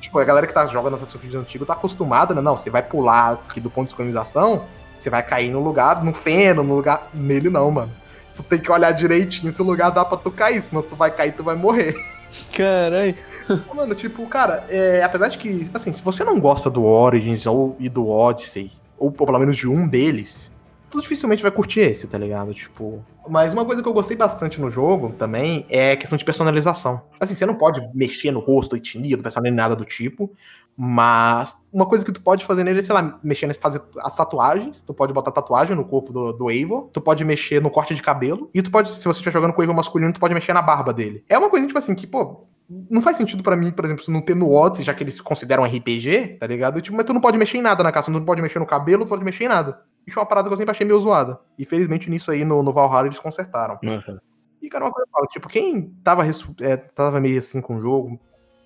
tipo, 0.00 0.18
a 0.18 0.24
galera 0.24 0.46
que 0.46 0.52
tá 0.52 0.66
jogando 0.66 0.94
Assassin's 0.94 1.20
Creed 1.20 1.34
antigo 1.34 1.66
tá 1.66 1.72
acostumada, 1.72 2.34
né? 2.34 2.40
Não, 2.40 2.56
você 2.56 2.70
vai 2.70 2.82
pular 2.82 3.32
aqui 3.32 3.60
do 3.60 3.70
ponto 3.70 3.84
de 3.84 3.90
sincronização, 3.90 4.64
você 4.96 5.10
vai 5.10 5.22
cair 5.22 5.50
no 5.50 5.60
lugar, 5.60 6.04
no 6.04 6.12
feno, 6.12 6.62
no 6.62 6.74
lugar. 6.74 7.08
Nele 7.12 7.50
não, 7.50 7.70
mano. 7.70 7.92
Tu 8.34 8.42
tem 8.42 8.58
que 8.58 8.70
olhar 8.70 8.92
direitinho 8.92 9.50
se 9.52 9.62
o 9.62 9.64
lugar 9.64 9.90
dá 9.90 10.04
pra 10.04 10.18
tu 10.18 10.30
cair, 10.30 10.62
senão 10.62 10.82
tu 10.82 10.94
vai 10.94 11.10
cair 11.10 11.30
e 11.30 11.32
tu 11.32 11.42
vai 11.42 11.56
morrer. 11.56 11.94
caralho. 12.52 13.14
Mano, 13.74 13.94
tipo, 13.94 14.26
cara, 14.26 14.64
é, 14.68 15.02
apesar 15.04 15.28
de 15.28 15.38
que, 15.38 15.70
assim, 15.72 15.92
se 15.92 16.02
você 16.02 16.24
não 16.24 16.40
gosta 16.40 16.68
do 16.68 16.84
Origins 16.84 17.46
ou, 17.46 17.76
e 17.78 17.88
do 17.88 18.08
Odyssey, 18.08 18.72
ou 18.98 19.12
pelo 19.12 19.38
menos 19.38 19.56
de 19.56 19.68
um 19.68 19.86
deles, 19.86 20.50
tu 20.96 21.02
dificilmente 21.02 21.42
vai 21.42 21.52
curtir 21.52 21.80
esse, 21.80 22.06
tá 22.06 22.16
ligado? 22.16 22.52
Tipo. 22.54 23.04
Mas 23.28 23.52
uma 23.52 23.64
coisa 23.64 23.82
que 23.82 23.88
eu 23.88 23.92
gostei 23.92 24.16
bastante 24.16 24.60
no 24.60 24.70
jogo 24.70 25.12
também 25.18 25.66
é 25.68 25.92
a 25.92 25.96
questão 25.96 26.16
de 26.16 26.24
personalização. 26.24 27.02
Assim, 27.20 27.34
você 27.34 27.44
não 27.44 27.54
pode 27.54 27.80
mexer 27.94 28.30
no 28.30 28.40
rosto, 28.40 28.76
etnia 28.76 29.16
do 29.16 29.22
personagem, 29.22 29.54
nada 29.54 29.76
do 29.76 29.84
tipo. 29.84 30.30
Mas 30.76 31.56
uma 31.72 31.86
coisa 31.86 32.04
que 32.04 32.12
tu 32.12 32.20
pode 32.20 32.44
fazer 32.44 32.62
nele 32.62 32.80
é, 32.80 32.82
sei 32.82 32.94
lá, 32.94 33.18
mexer, 33.22 33.52
fazer 33.54 33.82
as 34.00 34.14
tatuagens. 34.14 34.82
Tu 34.82 34.92
pode 34.92 35.12
botar 35.12 35.30
tatuagem 35.30 35.74
no 35.74 35.84
corpo 35.84 36.12
do, 36.12 36.32
do 36.32 36.50
Eivor. 36.50 36.90
Tu 36.92 37.00
pode 37.00 37.24
mexer 37.24 37.62
no 37.62 37.70
corte 37.70 37.94
de 37.94 38.02
cabelo. 38.02 38.50
E 38.52 38.60
tu 38.60 38.70
pode, 38.70 38.90
se 38.90 39.02
você 39.02 39.18
estiver 39.18 39.32
jogando 39.32 39.54
com 39.54 39.60
o 39.60 39.62
Eivor 39.62 39.74
masculino, 39.74 40.12
tu 40.12 40.20
pode 40.20 40.34
mexer 40.34 40.52
na 40.52 40.60
barba 40.60 40.92
dele. 40.92 41.24
É 41.28 41.38
uma 41.38 41.48
coisa, 41.48 41.66
tipo 41.66 41.78
assim, 41.78 41.94
que, 41.94 42.06
pô, 42.06 42.46
não 42.90 43.00
faz 43.00 43.16
sentido 43.16 43.42
pra 43.42 43.56
mim, 43.56 43.70
por 43.70 43.84
exemplo, 43.84 44.04
não 44.08 44.20
ter 44.20 44.34
no 44.34 44.52
Odyssey, 44.52 44.84
já 44.84 44.92
que 44.92 45.02
eles 45.02 45.20
consideram 45.20 45.64
RPG, 45.64 46.36
tá 46.38 46.46
ligado? 46.46 46.82
Tipo, 46.82 46.96
mas 46.96 47.06
tu 47.06 47.14
não 47.14 47.20
pode 47.20 47.38
mexer 47.38 47.58
em 47.58 47.62
nada 47.62 47.82
na 47.82 47.92
casa, 47.92 48.06
tu 48.06 48.12
não 48.12 48.24
pode 48.24 48.42
mexer 48.42 48.58
no 48.58 48.66
cabelo, 48.66 49.04
tu 49.04 49.08
pode 49.08 49.24
mexer 49.24 49.44
em 49.44 49.48
nada. 49.48 49.80
Isso 50.06 50.18
é 50.18 50.22
uma 50.22 50.28
parada 50.28 50.48
que 50.48 50.52
eu 50.52 50.56
sempre 50.56 50.72
achei 50.72 50.86
meio 50.86 51.00
zoada. 51.00 51.40
E 51.58 51.64
felizmente 51.64 52.10
nisso 52.10 52.30
aí, 52.30 52.44
no, 52.44 52.62
no 52.62 52.72
Valhalla, 52.72 53.06
eles 53.06 53.18
consertaram. 53.18 53.78
Aham. 53.82 54.18
E, 54.60 54.68
cara, 54.68 54.84
uma 54.84 54.92
coisa 54.92 55.06
tipo, 55.30 55.48
quem 55.48 55.94
tava, 56.02 56.24
é, 56.60 56.76
tava 56.76 57.20
meio 57.20 57.38
assim 57.38 57.60
com 57.60 57.76
o 57.76 57.80
jogo, 57.80 58.18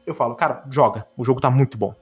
eu 0.06 0.14
falo, 0.14 0.34
cara, 0.34 0.64
joga. 0.70 1.06
O 1.16 1.24
jogo 1.24 1.40
tá 1.40 1.50
muito 1.50 1.76
bom. 1.76 1.94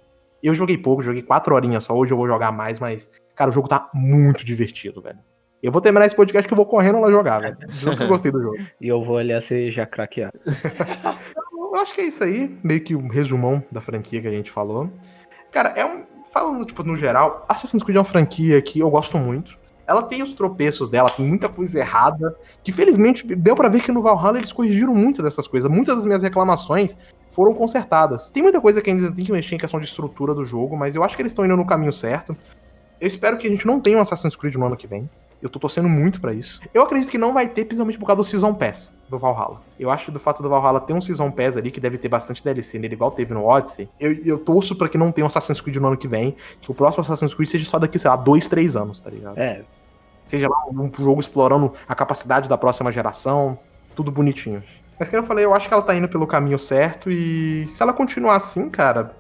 Eu 0.42 0.54
joguei 0.54 0.78
pouco, 0.78 1.02
joguei 1.02 1.22
quatro 1.22 1.54
horinhas 1.54 1.84
só, 1.84 1.94
hoje 1.94 2.12
eu 2.12 2.16
vou 2.16 2.26
jogar 2.26 2.52
mais, 2.52 2.78
mas, 2.78 3.10
cara, 3.34 3.50
o 3.50 3.52
jogo 3.52 3.68
tá 3.68 3.90
muito 3.92 4.44
divertido, 4.44 5.02
velho. 5.02 5.18
Eu 5.60 5.72
vou 5.72 5.80
terminar 5.80 6.06
esse 6.06 6.14
podcast 6.14 6.46
que 6.46 6.52
eu 6.52 6.56
vou 6.56 6.66
correndo 6.66 7.00
lá 7.00 7.10
jogar, 7.10 7.40
velho. 7.40 7.56
Dizendo 7.68 7.96
que 7.96 8.02
eu 8.04 8.08
gostei 8.08 8.30
do 8.30 8.40
jogo. 8.40 8.56
E 8.80 8.86
eu 8.86 9.02
vou 9.02 9.16
olhar 9.16 9.42
se 9.42 9.70
já 9.70 9.84
craquear. 9.84 10.32
Eu 11.54 11.76
acho 11.76 11.94
que 11.94 12.00
é 12.00 12.04
isso 12.04 12.24
aí, 12.24 12.56
meio 12.62 12.80
que 12.80 12.94
um 12.94 13.08
resumão 13.08 13.62
da 13.70 13.80
franquia 13.80 14.20
que 14.20 14.28
a 14.28 14.32
gente 14.32 14.50
falou. 14.50 14.90
Cara, 15.50 15.70
é 15.70 15.84
um. 15.84 16.04
Falando, 16.32 16.64
tipo, 16.64 16.82
no 16.82 16.96
geral, 16.96 17.44
Assassin's 17.48 17.82
Creed 17.82 17.96
é 17.96 18.00
uma 18.00 18.04
franquia 18.04 18.60
que 18.60 18.80
eu 18.80 18.90
gosto 18.90 19.16
muito. 19.16 19.56
Ela 19.86 20.02
tem 20.02 20.22
os 20.22 20.34
tropeços 20.34 20.88
dela, 20.88 21.08
tem 21.08 21.26
muita 21.26 21.48
coisa 21.48 21.78
errada. 21.78 22.36
Que 22.62 22.70
felizmente 22.70 23.26
deu 23.34 23.56
pra 23.56 23.68
ver 23.68 23.82
que 23.82 23.90
no 23.90 24.02
Valhalla 24.02 24.38
eles 24.38 24.52
corrigiram 24.52 24.94
muitas 24.94 25.24
dessas 25.24 25.48
coisas. 25.48 25.70
Muitas 25.70 25.96
das 25.96 26.06
minhas 26.06 26.22
reclamações 26.22 26.96
foram 27.38 27.54
consertadas. 27.54 28.30
Tem 28.30 28.42
muita 28.42 28.60
coisa 28.60 28.82
que 28.82 28.90
ainda 28.90 29.12
tem 29.12 29.24
que 29.24 29.30
mexer 29.30 29.54
em 29.54 29.58
questão 29.58 29.78
de 29.78 29.86
estrutura 29.86 30.34
do 30.34 30.44
jogo, 30.44 30.76
mas 30.76 30.96
eu 30.96 31.04
acho 31.04 31.14
que 31.14 31.22
eles 31.22 31.30
estão 31.30 31.44
indo 31.44 31.56
no 31.56 31.64
caminho 31.64 31.92
certo. 31.92 32.36
Eu 33.00 33.06
espero 33.06 33.38
que 33.38 33.46
a 33.46 33.50
gente 33.50 33.64
não 33.64 33.78
tenha 33.78 33.96
um 33.96 34.00
Assassin's 34.00 34.34
Creed 34.34 34.56
no 34.56 34.66
ano 34.66 34.76
que 34.76 34.88
vem. 34.88 35.08
Eu 35.40 35.48
tô 35.48 35.60
torcendo 35.60 35.88
muito 35.88 36.20
pra 36.20 36.34
isso. 36.34 36.60
Eu 36.74 36.82
acredito 36.82 37.08
que 37.08 37.16
não 37.16 37.32
vai 37.32 37.46
ter, 37.46 37.64
principalmente 37.64 37.96
por 37.96 38.06
causa 38.06 38.22
do 38.22 38.24
Season 38.24 38.52
Pass 38.52 38.92
do 39.08 39.16
Valhalla. 39.16 39.62
Eu 39.78 39.88
acho 39.88 40.06
que 40.06 40.10
do 40.10 40.18
fato 40.18 40.42
do 40.42 40.48
Valhalla 40.48 40.80
ter 40.80 40.92
um 40.92 41.00
Season 41.00 41.30
Pass 41.30 41.56
ali, 41.56 41.70
que 41.70 41.78
deve 41.78 41.96
ter 41.96 42.08
bastante 42.08 42.42
DLC 42.42 42.76
nele, 42.76 42.94
igual 42.94 43.12
teve 43.12 43.32
no 43.32 43.46
Odyssey, 43.46 43.88
eu, 44.00 44.12
eu 44.24 44.36
torço 44.40 44.74
pra 44.74 44.88
que 44.88 44.98
não 44.98 45.12
tenha 45.12 45.24
um 45.24 45.28
Assassin's 45.28 45.60
Creed 45.60 45.76
no 45.76 45.86
ano 45.86 45.96
que 45.96 46.08
vem, 46.08 46.34
que 46.60 46.72
o 46.72 46.74
próximo 46.74 47.04
Assassin's 47.04 47.34
Creed 47.34 47.48
seja 47.48 47.70
só 47.70 47.78
daqui, 47.78 48.00
sei 48.00 48.10
lá, 48.10 48.16
dois, 48.16 48.48
três 48.48 48.74
anos, 48.74 49.00
tá 49.00 49.10
ligado? 49.10 49.38
É, 49.38 49.62
Seja 50.26 50.48
lá 50.48 50.66
um 50.72 50.90
jogo 50.92 51.20
explorando 51.20 51.72
a 51.86 51.94
capacidade 51.94 52.48
da 52.48 52.58
próxima 52.58 52.90
geração, 52.90 53.56
tudo 53.94 54.10
bonitinho. 54.10 54.62
Mas 54.98 55.08
como 55.08 55.22
eu 55.22 55.26
falei, 55.26 55.44
eu 55.44 55.54
acho 55.54 55.68
que 55.68 55.74
ela 55.74 55.82
tá 55.82 55.94
indo 55.94 56.08
pelo 56.08 56.26
caminho 56.26 56.58
certo 56.58 57.10
e 57.10 57.66
se 57.68 57.82
ela 57.82 57.92
continuar 57.92 58.36
assim, 58.36 58.68
cara, 58.68 59.16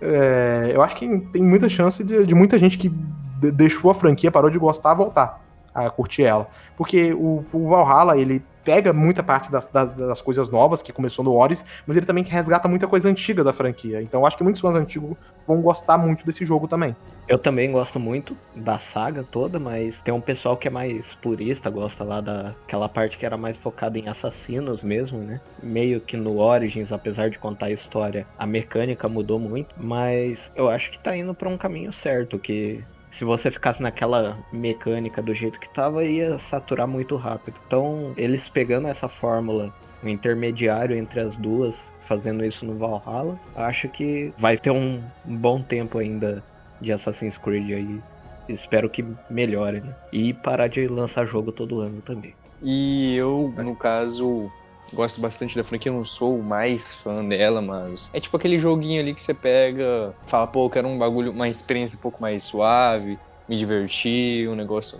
é, 0.00 0.72
eu 0.74 0.82
acho 0.82 0.96
que 0.96 1.06
tem 1.32 1.42
muita 1.42 1.68
chance 1.68 2.04
de, 2.04 2.26
de 2.26 2.34
muita 2.34 2.58
gente 2.58 2.76
que 2.76 2.88
de- 2.88 3.50
deixou 3.52 3.90
a 3.90 3.94
franquia, 3.94 4.30
parou 4.30 4.50
de 4.50 4.58
gostar, 4.58 4.94
voltar 4.94 5.40
a 5.74 5.88
curtir 5.90 6.24
ela. 6.24 6.48
Porque 6.76 7.14
o, 7.14 7.44
o 7.52 7.68
Valhalla, 7.68 8.16
ele 8.18 8.44
pega 8.64 8.92
muita 8.92 9.22
parte 9.22 9.50
da- 9.50 9.64
da- 9.72 9.84
das 9.84 10.20
coisas 10.22 10.48
novas 10.50 10.82
que 10.82 10.92
começou 10.92 11.24
no 11.24 11.34
Odyssey, 11.34 11.66
mas 11.86 11.96
ele 11.96 12.06
também 12.06 12.24
resgata 12.24 12.68
muita 12.68 12.86
coisa 12.86 13.08
antiga 13.08 13.42
da 13.42 13.52
franquia. 13.52 14.00
Então 14.02 14.24
acho 14.24 14.36
que 14.36 14.42
muitos 14.44 14.60
fãs 14.62 14.76
antigos 14.76 15.16
vão 15.46 15.60
gostar 15.60 15.98
muito 15.98 16.24
desse 16.24 16.44
jogo 16.44 16.68
também. 16.68 16.94
eu 17.28 17.38
também 17.38 17.70
gosto 17.72 17.98
muito 17.98 18.36
da 18.54 18.78
saga 18.78 19.22
toda, 19.22 19.58
mas 19.58 19.98
tem 20.02 20.12
um 20.12 20.20
pessoal 20.20 20.56
que 20.56 20.68
é 20.68 20.70
mais 20.70 21.14
purista, 21.14 21.70
gosta 21.70 22.04
lá 22.04 22.20
daquela 22.20 22.88
parte 22.88 23.16
que 23.16 23.24
era 23.24 23.36
mais 23.36 23.56
focada 23.56 23.98
em 23.98 24.08
assassinos 24.08 24.82
mesmo, 24.82 25.18
né? 25.18 25.40
Meio 25.62 26.00
que 26.00 26.16
no 26.16 26.38
Origins, 26.38 26.92
apesar 26.92 27.30
de 27.30 27.38
contar 27.38 27.66
a 27.66 27.70
história, 27.70 28.26
a 28.38 28.46
mecânica 28.46 29.08
mudou 29.08 29.38
muito, 29.38 29.74
mas 29.78 30.38
eu 30.54 30.68
acho 30.68 30.90
que 30.90 30.98
tá 30.98 31.16
indo 31.16 31.32
pra 31.32 31.48
um 31.48 31.56
caminho 31.56 31.92
certo, 31.92 32.38
que 32.38 32.84
se 33.12 33.26
você 33.26 33.50
ficasse 33.50 33.82
naquela 33.82 34.38
mecânica 34.50 35.20
do 35.20 35.34
jeito 35.34 35.60
que 35.60 35.68
tava, 35.68 36.02
ia 36.02 36.38
saturar 36.38 36.88
muito 36.88 37.14
rápido. 37.14 37.54
Então, 37.66 38.14
eles 38.16 38.48
pegando 38.48 38.88
essa 38.88 39.06
fórmula, 39.06 39.72
o 40.02 40.08
intermediário 40.08 40.96
entre 40.96 41.20
as 41.20 41.36
duas, 41.36 41.74
fazendo 42.08 42.42
isso 42.42 42.64
no 42.64 42.74
Valhalla, 42.74 43.38
acho 43.54 43.86
que 43.90 44.32
vai 44.38 44.56
ter 44.56 44.70
um, 44.70 45.02
um 45.26 45.36
bom 45.36 45.60
tempo 45.60 45.98
ainda 45.98 46.42
de 46.80 46.90
Assassin's 46.90 47.36
Creed 47.36 47.70
aí. 47.72 48.00
Espero 48.48 48.88
que 48.88 49.04
melhore, 49.28 49.82
né? 49.82 49.94
E 50.10 50.32
parar 50.32 50.68
de 50.68 50.88
lançar 50.88 51.26
jogo 51.26 51.52
todo 51.52 51.80
ano 51.80 52.00
também. 52.00 52.34
E 52.62 53.14
eu, 53.14 53.52
no 53.58 53.76
caso, 53.76 54.50
gosto 54.92 55.20
bastante 55.20 55.56
da 55.56 55.64
franquia, 55.64 55.90
não 55.90 56.04
sou 56.04 56.38
o 56.38 56.42
mais 56.42 56.94
fã 56.94 57.24
dela, 57.24 57.62
mas 57.62 58.10
é 58.12 58.20
tipo 58.20 58.36
aquele 58.36 58.58
joguinho 58.58 59.00
ali 59.00 59.14
que 59.14 59.22
você 59.22 59.34
pega, 59.34 60.14
fala, 60.26 60.46
pô, 60.46 60.66
eu 60.66 60.70
quero 60.70 60.88
um 60.88 60.98
bagulho, 60.98 61.32
uma 61.32 61.48
experiência 61.48 61.96
um 61.96 62.00
pouco 62.00 62.20
mais 62.20 62.44
suave, 62.44 63.18
me 63.48 63.56
divertir, 63.56 64.48
um 64.48 64.54
negócio 64.54 64.98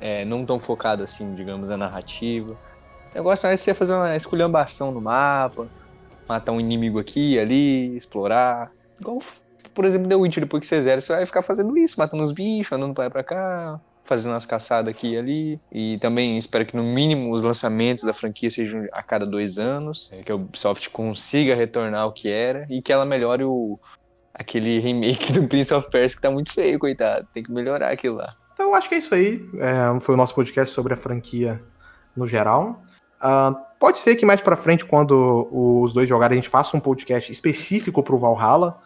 é, 0.00 0.24
não 0.24 0.44
tão 0.44 0.58
focado 0.58 1.02
assim, 1.02 1.34
digamos, 1.34 1.68
na 1.68 1.76
narrativa. 1.76 2.52
O 3.12 3.14
negócio 3.14 3.46
é 3.48 3.56
você 3.56 3.72
fazer 3.72 3.94
uma 3.94 4.14
esculhambação 4.16 4.92
no 4.92 5.00
mapa, 5.00 5.68
matar 6.28 6.52
um 6.52 6.60
inimigo 6.60 6.98
aqui 6.98 7.38
ali, 7.38 7.96
explorar. 7.96 8.70
Igual 9.00 9.20
por 9.74 9.84
exemplo, 9.84 10.08
The 10.08 10.16
Witcher, 10.16 10.42
depois 10.42 10.60
que 10.60 10.66
você 10.66 10.82
zera, 10.82 11.00
você 11.00 11.14
vai 11.14 11.24
ficar 11.24 11.40
fazendo 11.40 11.78
isso, 11.78 12.00
matando 12.00 12.22
os 12.24 12.32
bichos, 12.32 12.72
andando 12.72 12.94
pra 12.94 13.04
lá 13.04 13.10
pra 13.10 13.22
cá, 13.22 13.80
fazendo 14.08 14.32
umas 14.32 14.46
caçadas 14.46 14.90
aqui 14.90 15.12
e 15.12 15.18
ali. 15.18 15.60
E 15.70 15.98
também 15.98 16.38
espero 16.38 16.64
que 16.64 16.74
no 16.74 16.82
mínimo 16.82 17.32
os 17.32 17.42
lançamentos 17.42 18.02
da 18.02 18.14
franquia 18.14 18.50
sejam 18.50 18.88
a 18.90 19.02
cada 19.02 19.26
dois 19.26 19.58
anos, 19.58 20.08
é, 20.10 20.22
que 20.22 20.32
a 20.32 20.34
Ubisoft 20.34 20.88
consiga 20.90 21.54
retornar 21.54 22.00
ao 22.00 22.12
que 22.12 22.28
era 22.28 22.66
e 22.70 22.80
que 22.80 22.92
ela 22.92 23.04
melhore 23.04 23.44
o, 23.44 23.78
aquele 24.32 24.78
remake 24.78 25.30
do 25.38 25.46
Prince 25.46 25.74
of 25.74 25.90
Persia 25.90 26.16
que 26.16 26.22
tá 26.22 26.30
muito 26.30 26.52
feio, 26.52 26.78
coitado. 26.78 27.28
Tem 27.34 27.42
que 27.42 27.52
melhorar 27.52 27.90
aquilo 27.90 28.16
lá. 28.16 28.34
Então 28.54 28.74
acho 28.74 28.88
que 28.88 28.94
é 28.94 28.98
isso 28.98 29.14
aí. 29.14 29.46
É, 29.58 30.00
foi 30.00 30.14
o 30.14 30.18
nosso 30.18 30.34
podcast 30.34 30.74
sobre 30.74 30.94
a 30.94 30.96
franquia 30.96 31.62
no 32.16 32.26
geral. 32.26 32.82
Uh, 33.20 33.54
pode 33.78 33.98
ser 33.98 34.16
que 34.16 34.24
mais 34.24 34.40
para 34.40 34.56
frente, 34.56 34.84
quando 34.84 35.48
os 35.52 35.92
dois 35.92 36.08
jogarem, 36.08 36.38
a 36.38 36.40
gente 36.40 36.48
faça 36.50 36.76
um 36.76 36.80
podcast 36.80 37.30
específico 37.30 38.02
pro 38.02 38.18
Valhalla, 38.18 38.80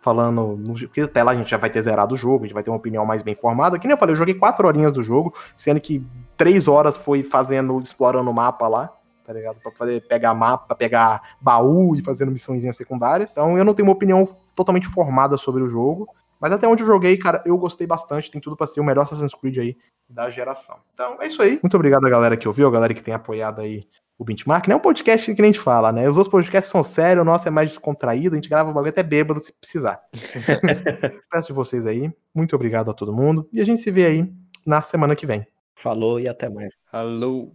falando. 0.00 0.58
Porque 0.80 1.02
até 1.02 1.22
lá 1.22 1.32
a 1.32 1.34
gente 1.34 1.50
já 1.50 1.56
vai 1.56 1.70
ter 1.70 1.82
zerado 1.82 2.14
o 2.14 2.18
jogo, 2.18 2.44
a 2.44 2.46
gente 2.46 2.54
vai 2.54 2.62
ter 2.62 2.70
uma 2.70 2.76
opinião 2.76 3.04
mais 3.04 3.22
bem 3.22 3.34
formada. 3.34 3.78
Que 3.78 3.86
nem 3.86 3.94
eu 3.94 3.98
falei, 3.98 4.14
eu 4.14 4.18
joguei 4.18 4.34
quatro 4.34 4.66
horinhas 4.66 4.92
do 4.92 5.02
jogo, 5.02 5.34
sendo 5.56 5.80
que 5.80 6.04
três 6.36 6.68
horas 6.68 6.96
foi 6.96 7.22
fazendo, 7.22 7.78
explorando 7.80 8.30
o 8.30 8.34
mapa 8.34 8.68
lá, 8.68 8.92
tá 9.24 9.32
ligado? 9.32 9.60
Pra 9.60 9.72
poder 9.72 10.06
pegar 10.06 10.34
mapa, 10.34 10.74
pegar 10.74 11.36
baú 11.40 11.94
e 11.94 12.02
fazendo 12.02 12.32
missõezinhas 12.32 12.76
secundárias. 12.76 13.32
Então 13.32 13.58
eu 13.58 13.64
não 13.64 13.74
tenho 13.74 13.86
uma 13.86 13.94
opinião 13.94 14.28
totalmente 14.54 14.88
formada 14.88 15.36
sobre 15.36 15.62
o 15.62 15.68
jogo. 15.68 16.08
Mas 16.40 16.52
até 16.52 16.68
onde 16.68 16.84
eu 16.84 16.86
joguei, 16.86 17.16
cara, 17.16 17.42
eu 17.44 17.58
gostei 17.58 17.86
bastante. 17.86 18.30
Tem 18.30 18.40
tudo 18.40 18.56
para 18.56 18.66
ser 18.66 18.80
o 18.80 18.84
melhor 18.84 19.02
Assassin's 19.02 19.34
Creed 19.34 19.58
aí 19.58 19.76
da 20.08 20.30
geração. 20.30 20.76
Então 20.94 21.16
é 21.20 21.26
isso 21.26 21.42
aí. 21.42 21.58
Muito 21.62 21.74
obrigado 21.74 22.06
a 22.06 22.10
galera 22.10 22.36
que 22.36 22.46
ouviu, 22.46 22.68
a 22.68 22.70
galera 22.70 22.94
que 22.94 23.02
tem 23.02 23.12
apoiado 23.12 23.60
aí 23.60 23.86
o 24.18 24.24
Benchmark. 24.24 24.66
Não 24.66 24.74
é 24.74 24.76
um 24.76 24.82
podcast 24.82 25.32
que 25.32 25.40
nem 25.40 25.50
a 25.50 25.52
gente 25.52 25.62
fala, 25.62 25.92
né? 25.92 26.08
Os 26.08 26.16
outros 26.16 26.30
podcasts 26.30 26.70
são 26.70 26.82
sérios, 26.82 27.22
o 27.22 27.24
nosso 27.24 27.46
é 27.46 27.50
mais 27.50 27.70
descontraído, 27.70 28.34
a 28.34 28.38
gente 28.38 28.48
grava 28.48 28.70
o 28.70 28.74
bagulho 28.74 28.90
até 28.90 29.02
bêbado 29.02 29.40
se 29.40 29.52
precisar. 29.52 30.00
Peço 31.30 31.46
de 31.46 31.52
vocês 31.52 31.86
aí. 31.86 32.12
Muito 32.34 32.56
obrigado 32.56 32.90
a 32.90 32.94
todo 32.94 33.12
mundo. 33.12 33.48
E 33.52 33.60
a 33.60 33.64
gente 33.64 33.80
se 33.80 33.90
vê 33.90 34.06
aí 34.06 34.32
na 34.66 34.82
semana 34.82 35.14
que 35.14 35.24
vem. 35.24 35.46
Falou 35.76 36.18
e 36.18 36.26
até 36.26 36.48
mais. 36.48 36.74
Falou. 36.90 37.54